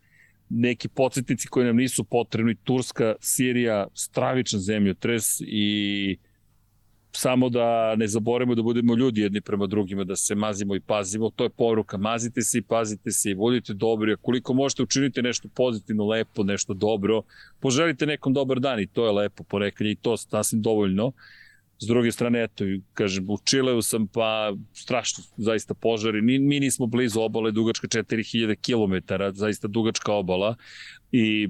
neki 0.49 0.88
podsjetnici 0.88 1.48
koji 1.48 1.65
nam 1.65 1.76
nisu 1.76 2.03
potrebni, 2.03 2.56
Turska, 2.56 3.15
Sirija, 3.19 3.88
stravičan 3.94 4.60
zemljotres 4.60 5.23
i 5.39 6.18
samo 7.11 7.49
da 7.49 7.95
ne 7.95 8.07
zaboravimo 8.07 8.56
da 8.56 8.61
budemo 8.61 8.95
ljudi 8.95 9.22
jedni 9.22 9.41
prema 9.41 9.68
drugima, 9.68 10.03
da 10.03 10.15
se 10.15 10.35
mazimo 10.35 10.76
i 10.76 10.80
pazimo. 10.80 11.30
To 11.30 11.44
je 11.44 11.49
poruka, 11.49 11.98
mazite 11.98 12.41
se 12.41 12.57
i 12.57 12.61
pazite 12.61 13.11
se 13.11 13.31
i 13.31 13.35
budite 13.35 13.73
dobri. 13.73 14.15
Koliko 14.22 14.53
možete 14.53 14.84
učiniti 14.84 15.22
nešto 15.22 15.48
pozitivno, 15.48 16.06
lepo, 16.07 16.44
nešto 16.44 16.73
dobro, 16.73 17.22
poželite 17.60 18.06
nekom 18.06 18.34
dobar 18.34 18.60
dan 18.60 18.80
i 18.80 18.88
to 18.88 19.06
je 19.06 19.11
lepo 19.11 19.44
ponekad 19.44 19.88
i 19.88 19.95
to 19.95 20.18
sasvim 20.18 20.61
dovoljno. 20.61 21.11
S 21.79 21.87
druge 21.87 22.11
strane, 22.11 22.43
eto, 22.43 22.65
kažem, 22.93 23.29
u 23.29 23.37
Čileu 23.45 23.81
sam, 23.81 24.07
pa 24.07 24.53
strašno, 24.73 25.23
zaista 25.37 25.73
požari. 25.73 26.21
Mi, 26.21 26.39
mi 26.39 26.59
nismo 26.59 26.85
blizu 26.85 27.21
obale, 27.21 27.51
dugačka 27.51 27.87
4000 27.87 28.55
km, 28.65 29.13
zaista 29.33 29.67
dugačka 29.67 30.13
obala 30.13 30.55
i 31.11 31.49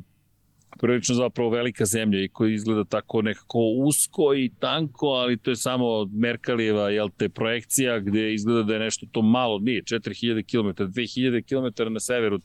prilično 0.79 1.15
zapravo 1.15 1.49
velika 1.49 1.85
zemlja 1.85 2.23
i 2.23 2.27
koja 2.29 2.53
izgleda 2.53 2.83
tako 2.83 3.21
nekako 3.21 3.59
usko 3.59 4.33
i 4.35 4.51
tanko, 4.59 5.07
ali 5.07 5.37
to 5.37 5.51
je 5.51 5.55
samo 5.55 6.05
Merkalijeva 6.05 6.89
jel 6.89 7.09
te, 7.17 7.29
projekcija 7.29 7.99
gde 7.99 8.33
izgleda 8.33 8.63
da 8.63 8.73
je 8.73 8.79
nešto 8.79 9.07
to 9.11 9.21
malo, 9.21 9.59
nije, 9.59 9.81
4000 9.81 10.43
km, 10.51 10.83
2000 10.83 11.43
km 11.43 11.93
na 11.93 11.99
severu 11.99 12.35
od, 12.35 12.43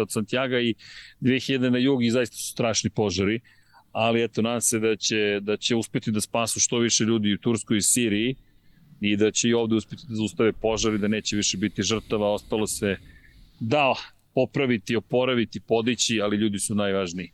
od 0.00 0.12
Santiago 0.12 0.58
i 0.58 0.74
2000 1.20 1.70
na 1.70 1.78
jug 1.78 2.04
i 2.04 2.10
zaista 2.10 2.36
su 2.36 2.52
strašni 2.52 2.90
požari, 2.90 3.40
ali 3.98 4.22
eto, 4.22 4.42
nadam 4.42 4.60
se 4.60 4.78
da 4.78 4.96
će, 4.96 5.40
da 5.40 5.56
će 5.56 5.74
uspeti 5.74 6.10
da 6.10 6.20
spasu 6.20 6.60
što 6.60 6.78
više 6.78 7.04
ljudi 7.04 7.32
u 7.32 7.38
Turskoj 7.38 7.78
i 7.78 7.82
Siriji 7.82 8.34
i 9.00 9.16
da 9.16 9.30
će 9.30 9.48
i 9.48 9.54
ovde 9.54 9.74
uspeti 9.74 10.02
da 10.08 10.14
zaustave 10.14 10.52
požari, 10.52 10.98
da 10.98 11.08
neće 11.08 11.36
više 11.36 11.56
biti 11.56 11.82
žrtava, 11.82 12.32
ostalo 12.32 12.66
se 12.66 12.96
da 13.60 13.94
popraviti, 14.34 14.96
oporaviti, 14.96 15.60
podići, 15.60 16.20
ali 16.20 16.36
ljudi 16.36 16.58
su 16.58 16.74
najvažniji. 16.74 17.32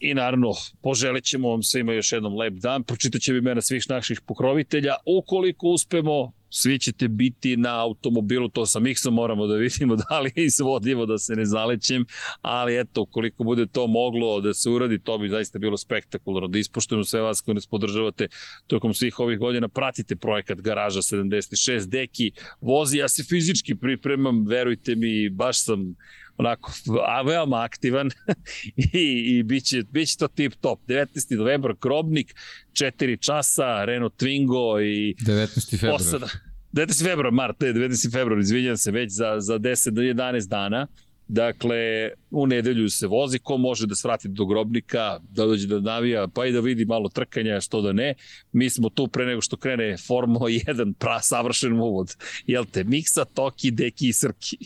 I 0.00 0.14
naravno, 0.14 0.52
poželit 0.82 1.24
ćemo 1.24 1.50
vam 1.50 1.62
svima 1.62 1.92
još 1.92 2.12
jednom 2.12 2.36
lep 2.36 2.54
dan, 2.54 2.82
pročitat 2.82 3.20
će 3.20 3.36
imena 3.36 3.60
svih 3.60 3.84
naših 3.88 4.20
pokrovitelja. 4.20 4.94
Ukoliko 5.06 5.68
uspemo, 5.68 6.32
svi 6.56 6.78
ćete 6.78 7.08
biti 7.08 7.56
na 7.56 7.80
automobilu, 7.80 8.48
to 8.48 8.66
sa 8.66 8.80
Miksom 8.80 9.14
moramo 9.14 9.46
da 9.46 9.54
vidimo 9.54 9.96
da 10.08 10.20
li 10.20 10.32
je 10.36 10.44
izvodljivo 10.44 11.06
da 11.06 11.18
se 11.18 11.34
ne 11.36 11.44
zalećem, 11.44 12.06
ali 12.42 12.80
eto, 12.80 13.02
ukoliko 13.02 13.44
bude 13.44 13.66
to 13.66 13.86
moglo 13.86 14.40
da 14.40 14.54
se 14.54 14.70
uradi, 14.70 14.98
to 14.98 15.18
bi 15.18 15.28
zaista 15.28 15.58
bilo 15.58 15.76
spektakularno, 15.76 16.48
da 16.48 16.58
ispoštujemo 16.58 17.04
sve 17.04 17.20
vas 17.20 17.40
koji 17.40 17.54
nas 17.54 17.66
podržavate 17.66 18.28
tokom 18.66 18.94
svih 18.94 19.20
ovih 19.20 19.38
godina, 19.38 19.68
pratite 19.68 20.16
projekat 20.16 20.60
Garaža 20.60 21.00
76, 21.02 21.88
Deki 21.88 22.32
vozi, 22.60 22.98
ja 22.98 23.08
se 23.08 23.22
fizički 23.24 23.74
pripremam, 23.74 24.46
verujte 24.46 24.94
mi, 24.94 25.28
baš 25.28 25.64
sam 25.64 25.94
onako, 26.36 26.72
a 27.06 27.22
veoma 27.22 27.62
aktivan 27.62 28.10
i, 28.76 29.36
i 29.38 29.42
bit, 29.42 29.64
će, 29.64 29.82
bit 29.90 30.08
će 30.08 30.16
to 30.16 30.28
tip 30.28 30.54
top. 30.60 30.80
19. 30.86 31.36
novembar, 31.36 31.74
Krobnik, 31.80 32.34
4 32.72 33.26
časa, 33.26 33.84
Renault 33.84 34.22
Twingo 34.22 34.82
i... 34.82 35.14
19. 35.14 35.70
februar. 35.70 35.98
Posada, 35.98 36.28
19. 36.72 37.04
februar, 37.04 37.32
mart, 37.32 37.58
19. 37.60 38.12
februar, 38.12 38.40
izvinjam 38.40 38.76
se, 38.76 38.90
već 38.90 39.12
za, 39.12 39.36
za 39.38 39.58
10 39.58 39.90
do 39.90 40.02
11 40.02 40.48
dana. 40.48 40.86
Dakle, 41.28 42.10
u 42.30 42.46
nedelju 42.46 42.90
se 42.90 43.06
vozi, 43.06 43.38
ko 43.38 43.56
može 43.56 43.86
da 43.86 43.94
svrati 43.94 44.28
do 44.28 44.46
grobnika, 44.46 45.18
da 45.30 45.46
dođe 45.46 45.66
da 45.68 45.80
navija, 45.80 46.28
pa 46.28 46.46
i 46.46 46.52
da 46.52 46.60
vidi 46.60 46.84
malo 46.84 47.08
trkanja, 47.08 47.60
što 47.60 47.80
da 47.80 47.92
ne. 47.92 48.14
Mi 48.52 48.70
smo 48.70 48.88
tu 48.88 49.08
pre 49.08 49.26
nego 49.26 49.40
što 49.40 49.56
krene 49.56 49.96
Formula 49.96 50.48
1, 50.48 50.94
pra, 50.94 51.20
savršen 51.20 51.80
uvod. 51.80 52.16
Jel 52.46 52.64
te, 52.64 52.84
Miksa, 52.84 53.24
Toki, 53.24 53.70
Deki 53.70 54.08
i 54.08 54.12
Srki. 54.12 54.58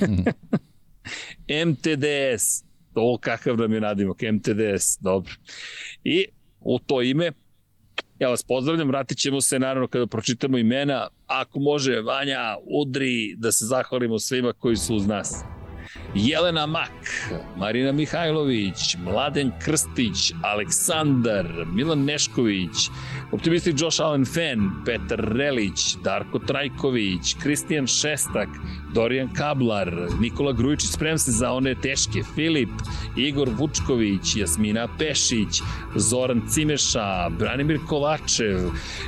MTDS, 1.66 2.64
to 2.94 3.18
kakav 3.20 3.56
nam 3.56 3.72
je 3.72 3.80
nadimak, 3.80 4.22
MTDS, 4.32 4.98
dobro. 5.00 5.32
I 6.04 6.26
u 6.60 6.78
to 6.78 7.02
ime, 7.02 7.32
ja 8.18 8.28
vas 8.28 8.42
pozdravljam, 8.42 8.88
vratit 8.88 9.18
ćemo 9.18 9.40
se 9.40 9.58
naravno 9.58 9.88
kada 9.88 10.06
pročitamo 10.06 10.58
imena, 10.58 11.08
ako 11.26 11.60
može 11.60 12.00
Vanja, 12.00 12.56
udri 12.64 13.34
da 13.36 13.52
se 13.52 13.64
zahvalimo 13.64 14.18
svima 14.18 14.52
koji 14.52 14.76
su 14.76 14.96
uz 14.96 15.06
nas. 15.06 15.44
Jelena 16.14 16.66
Mak, 16.66 17.30
Marina 17.56 17.92
Mihajlović, 17.92 18.96
Mladen 19.04 19.52
Krstić, 19.64 20.32
Aleksandar, 20.42 21.46
Milan 21.74 22.04
Nešković, 22.04 22.76
optimisti 23.32 23.74
Josh 23.78 24.00
Allen 24.00 24.24
Fan, 24.24 24.84
Petar 24.84 25.18
Relić, 25.18 25.96
Darko 26.04 26.38
Trajković, 26.38 27.34
Kristijan 27.42 27.86
Šestak, 27.86 28.48
Dorijan 28.94 29.34
Kablar, 29.34 29.92
Nikola 30.20 30.52
Grujičić, 30.52 30.90
sprem 30.90 31.18
se 31.18 31.32
za 31.32 31.52
one 31.52 31.74
teške, 31.74 32.22
Filip, 32.34 32.70
Igor 33.16 33.48
Vučković, 33.58 34.36
Jasmina 34.36 34.88
Pešić, 34.98 35.62
Zoran 35.96 36.42
Cimeša, 36.48 37.28
Branimir 37.38 37.78
Kovačev, 37.88 38.58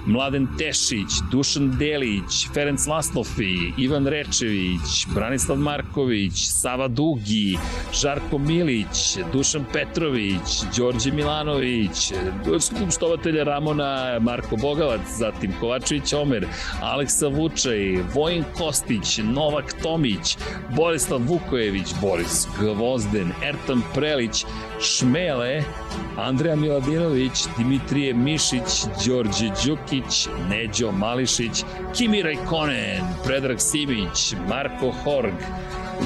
Mladen 0.06 0.48
Tešić, 0.58 1.10
Dušan 1.30 1.76
Delić, 1.78 2.48
Ferenc 2.54 2.86
Laslofi, 2.86 3.72
Ivan 3.78 4.06
Rečević, 4.06 5.06
Branislav 5.14 5.58
Marković, 5.58 6.32
Sava 6.34 6.88
Dugi, 6.88 7.58
Žarko 7.92 8.38
Milić, 8.38 9.18
Dušan 9.32 9.64
Petrović, 9.72 10.62
Đorđe 10.76 11.12
Milanović, 11.12 12.12
skupštovatelja 12.60 13.44
Ramona 13.44 14.13
Marko 14.20 14.56
Bogavac, 14.56 15.00
zatim 15.18 15.52
Kovačević 15.60 16.12
Omer, 16.12 16.46
Aleksa 16.82 17.28
Vučaj, 17.28 18.02
Vojin 18.14 18.44
Kostić, 18.58 19.18
Novak 19.24 19.74
Tomić, 19.82 20.36
Borislav 20.76 21.20
Vukojević, 21.20 21.94
Boris 22.00 22.46
Gvozden, 22.60 23.32
Ertan 23.42 23.82
Prelić, 23.94 24.44
Šmele, 24.80 25.62
Andreja 26.18 26.56
Miladinović, 26.56 27.44
Dimitrije 27.58 28.14
Mišić, 28.14 28.84
Đorđe 29.06 29.50
Đukić, 29.64 30.28
Neđo 30.50 30.92
Mališić, 30.92 31.64
Kimi 31.96 32.22
Rajkonen, 32.22 33.02
Predrag 33.24 33.60
Simić, 33.60 34.34
Marko 34.48 34.92
Horg, 35.04 35.34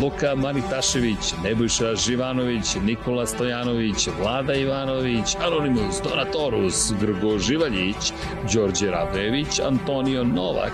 Luka 0.02 0.35
Manitašević, 0.35 1.35
Nebojša 1.44 1.94
Živanović, 1.94 2.77
Nikola 2.85 3.27
Stojanović, 3.27 4.09
Vlada 4.20 4.55
Ivanović, 4.55 5.36
Anonimus 5.47 6.01
Donatorus, 6.05 6.93
Grgo 7.01 7.39
Živaljić, 7.39 8.12
Đorđe 8.55 8.90
Rabević, 8.90 9.60
Antonio 9.60 10.24
Novak, 10.24 10.73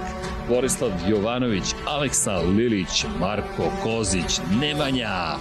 Borislav 0.48 0.90
Jovanović, 1.08 1.74
Aleksa 1.86 2.36
Lilić, 2.56 3.04
Marko 3.20 3.70
Kozić, 3.82 4.40
Nemanja, 4.60 5.36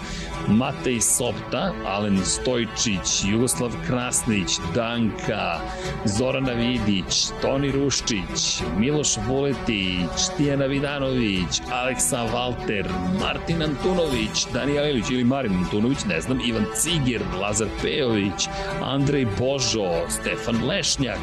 Matej 0.47 1.01
Sopta, 1.01 1.71
Alen 1.85 2.25
Stojčić, 2.25 3.23
Jugoslav 3.25 3.71
Krasnić, 3.87 4.59
Danka, 4.75 5.59
Zorana 6.05 6.51
Vidić, 6.53 7.29
Toni 7.41 7.71
Ruščić, 7.71 8.63
Miloš 8.77 9.17
Vuletić, 9.27 10.27
Tijana 10.37 10.65
Vidanović, 10.65 11.61
Aleksa 11.71 12.23
Valter, 12.23 12.85
Martin 13.19 13.61
Antunović, 13.61 14.47
Danijel 14.53 14.89
Ilić 14.89 15.09
ili 15.09 15.23
Marin 15.23 15.57
Antunović, 15.57 16.05
ne 16.09 16.21
znam, 16.21 16.39
Ivan 16.45 16.65
Ciger, 16.75 17.21
Lazar 17.41 17.67
Pejović, 17.81 18.47
Andrej 18.81 19.27
Božo, 19.39 19.91
Stefan 20.09 20.67
Lešnjak, 20.67 21.19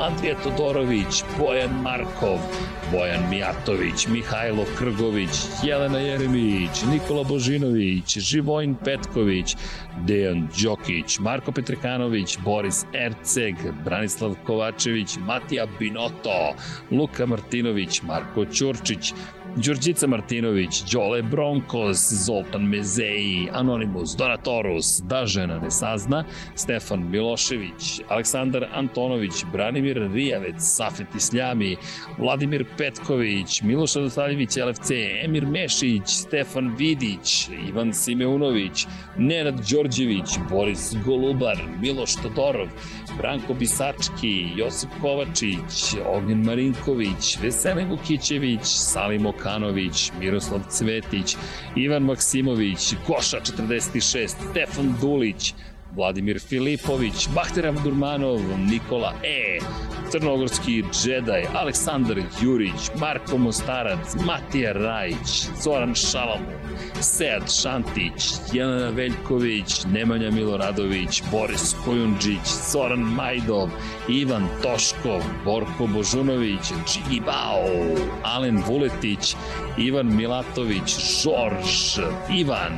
Andrija 0.00 0.36
Todorović, 0.42 1.24
Bojan 1.38 1.70
Markov, 1.82 2.38
Bojan 2.92 3.30
Mijatović, 3.30 4.06
Mihajlo 4.08 4.64
Krgović, 4.78 5.30
Jelena 5.62 5.98
Jeremić, 5.98 6.82
Nikola 6.92 7.24
Božinović, 7.24 8.18
Živojn 8.18 8.63
Petković, 8.84 9.56
Dejan 10.06 10.48
Đokić, 10.62 11.18
Marko 11.18 11.52
Petrekanović, 11.52 12.38
Boris 12.44 12.84
Erceg, 12.94 13.54
Branislav 13.84 14.34
Kovačević, 14.46 15.18
Matija 15.26 15.66
Binoto, 15.78 16.54
Luka 16.90 17.26
Martinović, 17.26 18.02
Marko 18.02 18.46
Ćurčić, 18.46 19.12
Đurđica 19.56 20.06
Martinović, 20.06 20.82
Đole 20.92 21.22
Bronkos, 21.22 22.12
Zoltan 22.12 22.62
Mezeji, 22.62 23.48
Anonimus, 23.52 24.16
Donatorus, 24.16 25.00
Da 25.02 25.26
žena 25.26 25.58
ne 25.58 25.70
sazna, 25.70 26.24
Stefan 26.54 27.10
Milošević, 27.10 28.00
Aleksandar 28.08 28.66
Antonović, 28.72 29.32
Branimir 29.52 30.10
Rijavec, 30.12 30.54
Safet 30.58 31.14
Isljami, 31.16 31.76
Vladimir 32.18 32.64
Petković, 32.78 33.62
Miloš 33.62 33.94
Radosavljević, 33.94 34.56
LFC, 34.56 34.90
Emir 35.24 35.46
Mešić, 35.46 36.02
Stefan 36.06 36.74
Vidić, 36.78 37.48
Ivan 37.68 37.92
Simeunović, 37.92 38.86
Nenad 39.18 39.54
Đorđević, 39.70 40.38
Boris 40.50 40.94
Golubar, 41.04 41.58
Miloš 41.80 42.14
Todorov, 42.22 42.68
Branko 43.18 43.54
Bisački, 43.54 44.48
Josip 44.56 44.90
Kovačić, 45.00 45.94
Ognjen 46.06 46.44
Marinković, 46.44 47.38
Veselin 47.42 47.90
Vukićević, 47.90 48.60
Salim 48.64 49.26
Okanović, 49.44 50.12
Miroslav 50.20 50.60
Cvetić, 50.70 51.36
Ivan 51.76 52.02
Maksimović, 52.02 52.94
Koša 53.06 53.40
46, 53.40 54.34
Stefan 54.50 54.94
Dulić, 55.00 55.54
Vladimir 55.96 56.40
Filipović, 56.40 57.28
Bahter 57.34 57.66
Abdurmanov, 57.66 58.40
Nikola 58.70 59.12
E, 59.22 59.58
Crnogorski 60.10 60.84
džedaj, 60.92 61.46
Aleksandar 61.54 62.18
Jurić, 62.42 62.90
Marko 63.00 63.38
Mostarac, 63.38 64.14
Matija 64.26 64.72
Rajić, 64.72 65.46
Zoran 65.62 65.94
Šalamu, 65.94 66.63
Sead 67.00 67.50
Šantić, 67.62 68.30
Jelena 68.52 68.90
Veljković, 68.90 69.84
Nemanja 69.92 70.30
Miloradović, 70.30 71.22
Boris 71.30 71.74
Kojundžić, 71.84 72.46
Zoran 72.72 73.00
Majdov, 73.00 73.68
Ivan 74.08 74.48
Toškov, 74.62 75.22
Borko 75.44 75.86
Božunović, 75.86 76.72
Džigi 76.86 77.20
Bao, 77.20 77.68
Alen 78.22 78.62
Vuletić, 78.66 79.36
Ivan 79.78 80.16
Milatović, 80.16 80.96
Žorž, 81.22 81.98
Ivan, 82.30 82.72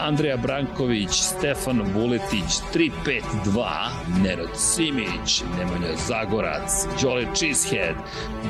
Andreja 0.00 0.36
Branković, 0.36 1.10
Stefan 1.10 1.82
Vuletić, 1.94 2.60
352, 2.74 3.90
Nerod 4.22 4.50
Simić, 4.56 5.42
Nemanja 5.58 5.96
Zagorac, 6.08 6.86
Đole 7.02 7.26
Cheesehead, 7.34 7.96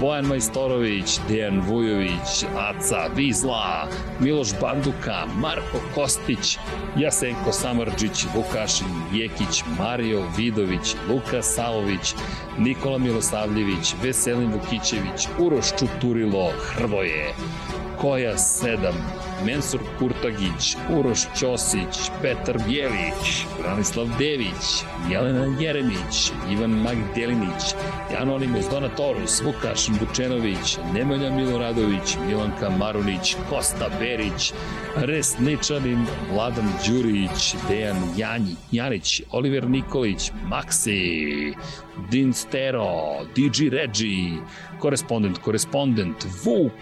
Bojan 0.01 0.27
Majstorović, 0.27 1.19
Dejan 1.28 1.60
Vujović, 1.60 2.44
Aca 2.56 3.09
Vizla, 3.16 3.89
Miloš 4.20 4.48
Banduka, 4.60 5.27
Marko 5.36 5.81
Kostić, 5.94 6.59
Jasenko 6.97 7.52
Samarđić, 7.52 8.24
Vukašin 8.35 8.86
Jekić, 9.12 9.64
Mario 9.78 10.23
Vidović, 10.36 10.94
Luka 11.09 11.43
Savović, 11.43 12.14
Nikola 12.59 12.98
Milosavljević, 12.98 13.94
Veselin 14.02 14.52
Vukićević, 14.52 15.28
Uroš 15.39 15.66
Čuturilo, 15.78 16.51
Hrvoje, 16.59 17.35
Koja 18.01 18.35
7, 18.35 18.93
Mensur 19.47 19.81
Kurtagić, 19.98 20.77
Uroš 20.90 21.20
Ćosić, 21.39 22.10
Petar 22.23 22.59
Bjelić, 22.69 23.47
Branislav 23.62 24.06
Dević, 24.19 24.85
Jelena 25.10 25.56
Jeremić, 25.60 26.32
Ivan 26.51 26.70
Magdelinić, 26.70 27.74
Anonimus 28.19 28.66
Donatorus, 28.70 29.43
Vukašin 29.43 29.94
Vučenović, 30.01 30.78
Nemanja 30.94 31.31
Miloradović, 31.31 32.16
Milanka 32.28 32.70
Marunić, 32.70 33.36
Kosta 33.51 33.89
Berić, 34.01 34.52
Res 34.97 35.39
Ničanin, 35.39 36.06
Vladan 36.32 36.69
Đurić, 36.86 37.55
Dejan 37.69 37.97
Janji, 38.16 38.56
Janić, 38.73 39.23
Oliver 39.31 39.69
Nikolić, 39.70 40.31
Maxi, 40.51 41.55
Din 42.10 42.32
Stero, 42.32 43.27
DJ 43.35 43.69
Regi, 43.69 44.32
korespondent, 44.78 45.39
korespondent, 45.39 46.27
Vuk, 46.44 46.73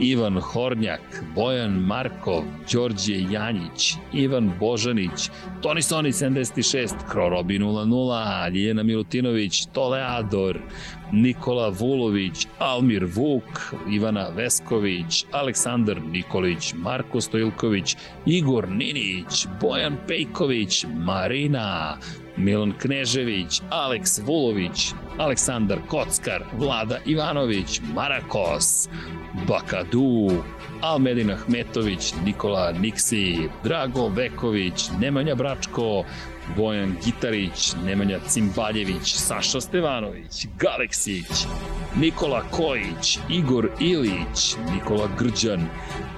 Ivan 0.00 0.40
Hornjak, 0.40 1.00
Bojan 1.34 1.72
Markov, 1.72 2.44
Đorđe 2.72 3.16
Janjić, 3.30 3.94
Ivan 4.12 4.52
Božanić, 4.60 5.30
Toni 5.62 5.82
Soni 5.82 6.12
76, 6.12 6.94
Krorobi 7.10 7.58
00, 7.58 8.48
Ljiljana 8.48 8.82
Milutinović, 8.82 9.66
Toleador, 9.72 10.58
Nikola 11.12 11.68
Vulović, 11.68 12.46
Almir 12.58 13.04
Vuk, 13.14 13.74
Ivana 13.90 14.28
Vesković, 14.36 15.24
Aleksandar 15.32 16.02
Nikolić, 16.02 16.74
Marko 16.74 17.20
Stojilković, 17.20 17.96
Igor 18.26 18.68
Ninić, 18.68 19.46
Bojan 19.60 19.96
Pejković, 20.08 20.84
Marina, 20.94 21.96
Milan 22.40 22.72
Knežević, 22.72 23.60
Aleks 23.70 24.18
Vulović, 24.18 24.92
Aleksandar 25.18 25.78
Kockar, 25.88 26.44
Vlada 26.58 26.98
Ivanović, 27.06 27.80
Marakos, 27.94 28.88
Bakadu, 29.48 30.42
Almedin 30.80 31.30
Ahmetović, 31.30 32.14
Nikola 32.24 32.72
Niksi, 32.72 33.48
Drago 33.64 34.08
Veković, 34.08 34.90
Nemanja 35.00 35.34
Bračko, 35.34 36.04
Bojan 36.56 36.96
Gitarić, 37.04 37.74
Nemanja 37.84 38.18
Cimbaljević, 38.28 39.14
Saša 39.14 39.60
Stevanović, 39.60 40.46
Galeksić, 40.58 41.46
Nikola 41.96 42.42
Kojić, 42.50 43.18
Igor 43.28 43.70
Ilić, 43.80 44.56
Nikola 44.74 45.08
Grđan, 45.18 45.68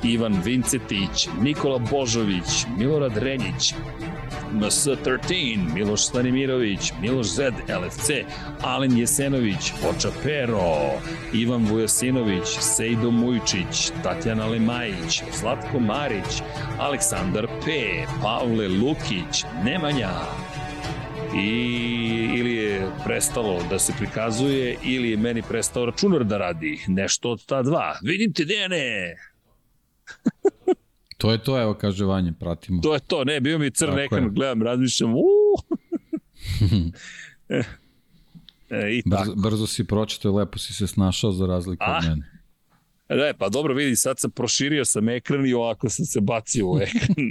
Ivan 0.03 0.41
Vincetić, 0.45 1.29
Nikola 1.41 1.79
Božović, 1.79 2.67
Milorad 2.79 3.17
Renjić, 3.17 3.75
MS13, 4.53 5.75
Miloš 5.75 6.07
Stanimirović, 6.07 6.93
Miloš 7.01 7.27
Zed, 7.27 7.55
LFC, 7.55 8.11
Alen 8.63 8.99
Jesenović, 8.99 9.73
Poča 9.83 10.09
Pero, 10.23 11.01
Ivan 11.33 11.67
Vujasinović, 11.67 12.49
Sejdo 12.61 13.11
Mujčić, 13.11 13.91
Tatjana 14.03 14.47
Lemajić, 14.47 15.23
Zlatko 15.41 15.81
Marić, 15.81 16.43
Aleksandar 16.79 17.47
P, 17.65 17.71
Pavle 18.23 18.69
Lukić, 18.69 19.45
Nemanja, 19.65 20.12
i 21.37 21.83
ili 22.37 22.55
je 22.55 22.91
prestalo 23.05 23.63
da 23.71 23.79
se 23.79 23.93
prikazuje 23.99 24.77
ili 24.85 25.11
je 25.11 25.17
meni 25.17 25.43
prestao 25.43 25.87
računar 25.87 26.25
da 26.25 26.39
radi 26.39 26.85
nešto 26.89 27.31
od 27.31 27.47
ta 27.47 27.63
dva. 27.63 27.99
Vidim 28.03 28.33
te, 28.33 28.45
Dejane! 28.45 29.15
To 31.19 31.33
je 31.33 31.39
to, 31.39 31.61
evo 31.63 31.75
kaže 31.75 32.05
Vanja, 32.05 32.33
pratimo. 32.41 32.83
To 32.83 32.95
je 32.95 33.01
to, 33.01 33.25
ne, 33.25 33.41
bio 33.41 33.59
mi 33.59 33.71
crn 33.71 33.99
ekran, 33.99 34.35
gledam, 34.35 34.63
razmišljam, 34.63 35.15
uuu. 35.15 35.57
e, 37.49 37.63
e, 38.71 38.97
i 38.97 39.03
brzo, 39.07 39.25
tako. 39.25 39.35
brzo 39.37 39.67
si 39.67 39.85
pročito, 39.85 40.33
lepo 40.33 40.59
si 40.59 40.75
se 40.75 40.87
snašao 40.87 41.33
za 41.33 41.47
razliku 41.47 41.85
A? 41.87 41.97
od 41.97 42.05
mene. 42.09 42.32
Da, 43.09 43.35
pa 43.39 43.49
dobro 43.49 43.75
vidi, 43.75 43.97
sad 43.97 44.19
sam 44.19 44.31
proširio 44.31 44.85
sam 44.85 45.09
ekran 45.09 45.47
i 45.47 45.55
ovako 45.55 45.89
sam 45.89 46.05
se 46.05 46.21
bacio 46.21 46.67
u 46.67 46.79
ekran. 46.79 47.17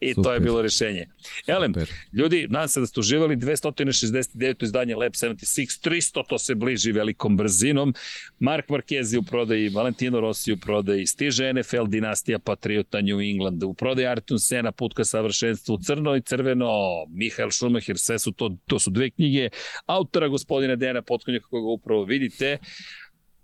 I 0.00 0.14
Super. 0.14 0.24
to 0.24 0.32
je 0.32 0.40
bilo 0.40 0.62
rešenje. 0.62 1.06
Elem, 1.46 1.74
Super. 1.74 1.90
ljudi, 2.12 2.46
nadam 2.50 2.68
se 2.68 2.80
da 2.80 2.86
ste 2.86 3.00
uživali 3.00 3.36
269. 3.36 4.64
izdanje 4.64 4.96
Lab 4.96 5.12
76, 5.12 5.88
300, 5.88 6.28
to 6.28 6.38
se 6.38 6.54
bliži 6.54 6.92
velikom 6.92 7.36
brzinom. 7.36 7.94
Mark 8.38 8.68
Marquez 8.68 9.12
je 9.12 9.18
u 9.18 9.22
prodaji, 9.22 9.68
Valentino 9.68 10.20
Rossi 10.20 10.52
u 10.52 10.56
prodaji, 10.56 11.06
stiže 11.06 11.52
NFL 11.52 11.86
dinastija 11.86 12.38
Patriota 12.38 13.00
New 13.00 13.20
England, 13.20 13.62
u 13.62 13.74
prodaji 13.74 14.06
Artun 14.06 14.38
Sena, 14.38 14.72
put 14.72 14.94
ka 14.94 15.04
savršenstvu, 15.04 15.78
crno 15.78 16.16
i 16.16 16.22
crveno, 16.22 16.70
Mihael 17.08 17.50
Schumacher, 17.50 17.98
sve 17.98 18.18
su 18.18 18.32
to, 18.32 18.56
to 18.66 18.78
su 18.78 18.90
dve 18.90 19.10
knjige 19.10 19.48
autora 19.86 20.28
gospodina 20.28 20.76
Dena 20.76 21.02
Potkonjaka 21.02 21.46
koga 21.46 21.68
upravo 21.68 22.04
vidite. 22.04 22.58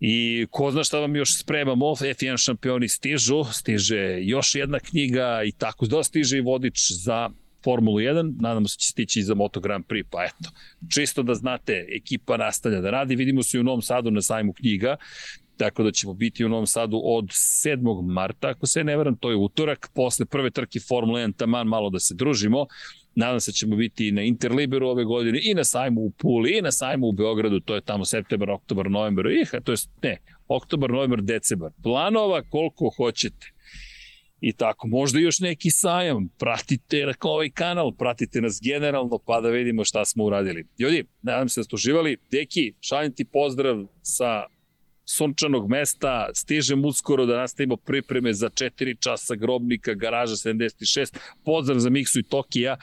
I 0.01 0.47
ko 0.51 0.71
zna 0.71 0.85
šta 0.85 1.01
vam 1.01 1.17
još 1.17 1.39
spremamo, 1.39 1.87
F1 1.87 2.45
šampioni 2.45 2.89
stižu, 2.89 3.45
stiže 3.53 4.19
još 4.21 4.55
jedna 4.55 4.79
knjiga 4.81 5.43
i 5.45 5.53
tako 5.53 5.87
da 5.87 6.03
stiže 6.03 6.39
i 6.39 6.41
vodič 6.41 6.93
za 6.93 7.31
Formulu 7.65 7.99
1, 7.99 8.35
nadamo 8.41 8.69
se 8.69 8.77
da 8.77 8.79
će 8.79 8.89
stići 8.89 9.21
i 9.21 9.23
za 9.23 9.35
Moto 9.35 9.61
Grand 9.61 9.85
Prix, 9.85 10.05
pa 10.11 10.25
eto, 10.25 10.51
čisto 10.95 11.23
da 11.23 11.35
znate, 11.35 11.87
ekipa 11.97 12.37
nastavlja 12.37 12.81
da 12.81 12.91
radi, 12.91 13.17
vidimo 13.17 13.43
se 13.43 13.61
u 13.61 13.63
Novom 13.63 13.83
Sadu 13.83 14.11
na 14.11 14.23
sajmu 14.23 14.53
knjiga, 14.53 14.97
tako 15.57 15.83
da 15.83 15.93
ćemo 15.93 16.15
biti 16.15 16.45
u 16.45 16.49
Novom 16.49 16.67
Sadu 16.67 17.01
od 17.05 17.25
7. 17.25 18.07
marta, 18.13 18.49
ako 18.49 18.67
se 18.67 18.85
ne 18.85 18.97
veram, 18.97 19.17
to 19.17 19.31
je 19.31 19.37
utorak, 19.37 19.91
posle 19.95 20.27
prve 20.27 20.51
trke 20.51 20.81
Formula 20.81 21.21
1, 21.21 21.37
taman 21.37 21.67
malo 21.67 21.91
da 21.91 21.99
se 21.99 22.15
družimo, 22.15 22.67
Nadam 23.19 23.41
se 23.41 23.51
da 23.51 23.55
ćemo 23.55 23.77
biti 23.77 24.13
na 24.13 24.23
Interliberu 24.23 24.89
ove 24.89 25.05
godine 25.05 25.41
i 25.43 25.55
na 25.55 25.65
sajmu 25.65 26.01
u 26.01 26.11
Puli 26.11 26.59
i 26.59 26.63
na 26.63 26.73
sajmu 26.73 27.07
u 27.07 27.13
Beogradu, 27.13 27.61
to 27.61 27.75
je 27.75 27.81
tamo 27.81 28.05
septembar, 28.05 28.51
oktobar, 28.51 28.91
novembar, 28.91 29.27
ih, 29.27 29.51
to 29.65 29.73
je, 29.73 29.79
ne, 30.03 30.17
oktobar, 30.49 30.91
novembar, 30.91 31.23
decembar. 31.23 31.71
Planova 31.83 32.43
koliko 32.43 32.91
hoćete. 32.97 33.53
I 34.41 34.53
tako, 34.53 34.89
možda 34.89 35.19
još 35.19 35.41
neki 35.41 35.71
sajam, 35.71 36.29
pratite 36.39 37.15
ovaj 37.21 37.51
kanal, 37.51 37.93
pratite 37.93 38.41
nas 38.41 38.61
generalno, 38.63 39.19
pa 39.27 39.41
da 39.41 39.49
vidimo 39.49 39.85
šta 39.85 40.05
smo 40.05 40.25
uradili. 40.25 40.67
Ljudi, 40.79 41.05
nadam 41.23 41.49
se 41.49 41.61
da 41.61 41.65
ste 41.65 41.75
uživali. 41.75 42.17
Deki, 42.31 42.75
šaljem 42.81 43.15
ti 43.15 43.25
pozdrav 43.25 43.87
sa 44.03 44.45
sunčanog 45.09 45.71
mesta, 45.71 46.31
stižem 46.35 46.85
uskoro 46.85 47.27
da 47.27 47.37
nastavimo 47.37 47.77
pripreme 47.77 48.33
za 48.33 48.51
4 48.51 49.01
časa 49.01 49.35
grobnika, 49.35 49.95
garaža 49.95 50.35
76, 50.37 51.17
pozdrav 51.45 51.79
za 51.79 51.91
Miksu 51.91 52.19
i 52.19 52.23
Tokija, 52.23 52.77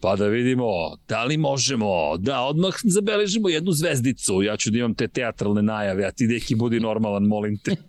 pa 0.00 0.16
da 0.16 0.26
vidimo 0.26 0.66
da 1.08 1.24
li 1.24 1.36
možemo, 1.36 2.16
da 2.18 2.40
odmah 2.40 2.74
zabeležimo 2.84 3.48
jednu 3.48 3.72
zvezdicu, 3.72 4.42
ja 4.42 4.56
ću 4.56 4.70
da 4.70 4.78
imam 4.78 4.94
te 4.94 5.08
teatralne 5.08 5.62
najave, 5.62 6.04
a 6.04 6.10
ti 6.10 6.26
deki 6.26 6.54
budi 6.54 6.80
normalan, 6.80 7.22
molim 7.22 7.58
te. 7.58 7.76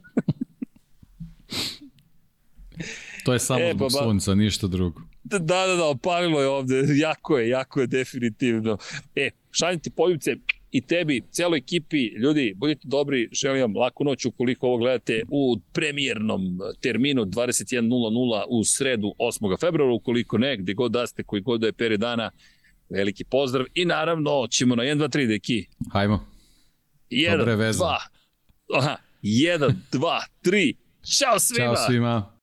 To 3.25 3.33
je 3.33 3.39
samo 3.39 3.61
e, 3.61 3.73
zbog 3.73 3.91
ba, 3.91 3.99
sunca, 4.03 4.35
ništa 4.35 4.67
drugo. 4.67 5.01
Da, 5.23 5.39
da, 5.39 5.75
da, 5.75 5.85
opalilo 5.85 6.41
je 6.41 6.47
ovde, 6.47 6.83
jako 6.95 7.37
je, 7.37 7.49
jako 7.49 7.81
je 7.81 7.87
definitivno. 7.87 8.77
E, 9.15 9.29
šaljem 9.51 9.79
ti 9.79 9.89
poljubce 9.89 10.35
i 10.71 10.81
tebi, 10.81 11.21
celoj 11.31 11.57
ekipi, 11.57 12.05
ljudi, 12.05 12.53
budite 12.57 12.81
dobri, 12.83 13.29
želim 13.31 13.61
vam 13.61 13.75
laku 13.75 14.03
noć 14.03 14.25
ukoliko 14.25 14.67
ovo 14.67 14.77
gledate 14.77 15.23
u 15.29 15.59
premijernom 15.73 16.59
terminu 16.81 17.25
21.00 17.25 18.43
u 18.49 18.63
sredu 18.63 19.13
8. 19.19 19.59
februara, 19.59 19.93
ukoliko 19.93 20.37
ne, 20.37 20.57
gde 20.57 20.73
god 20.73 20.91
da 20.91 21.07
ste, 21.07 21.23
koji 21.23 21.41
god 21.41 21.61
da 21.61 21.67
je 21.67 21.73
peri 21.73 21.97
dana, 21.97 22.31
veliki 22.89 23.23
pozdrav 23.23 23.65
i 23.73 23.85
naravno 23.85 24.47
ćemo 24.49 24.75
na 24.75 24.83
1, 24.83 24.97
2, 24.97 25.17
3, 25.17 25.27
deki. 25.27 25.65
Hajmo. 25.91 26.25
1, 27.09 27.73
2, 27.73 27.95
aha, 28.75 28.95
1, 29.23 29.73
2, 29.91 30.19
3, 30.43 30.75
Ćao 31.03 31.39
svima! 31.39 31.75
Ćao 31.75 31.85
svima! 31.87 32.38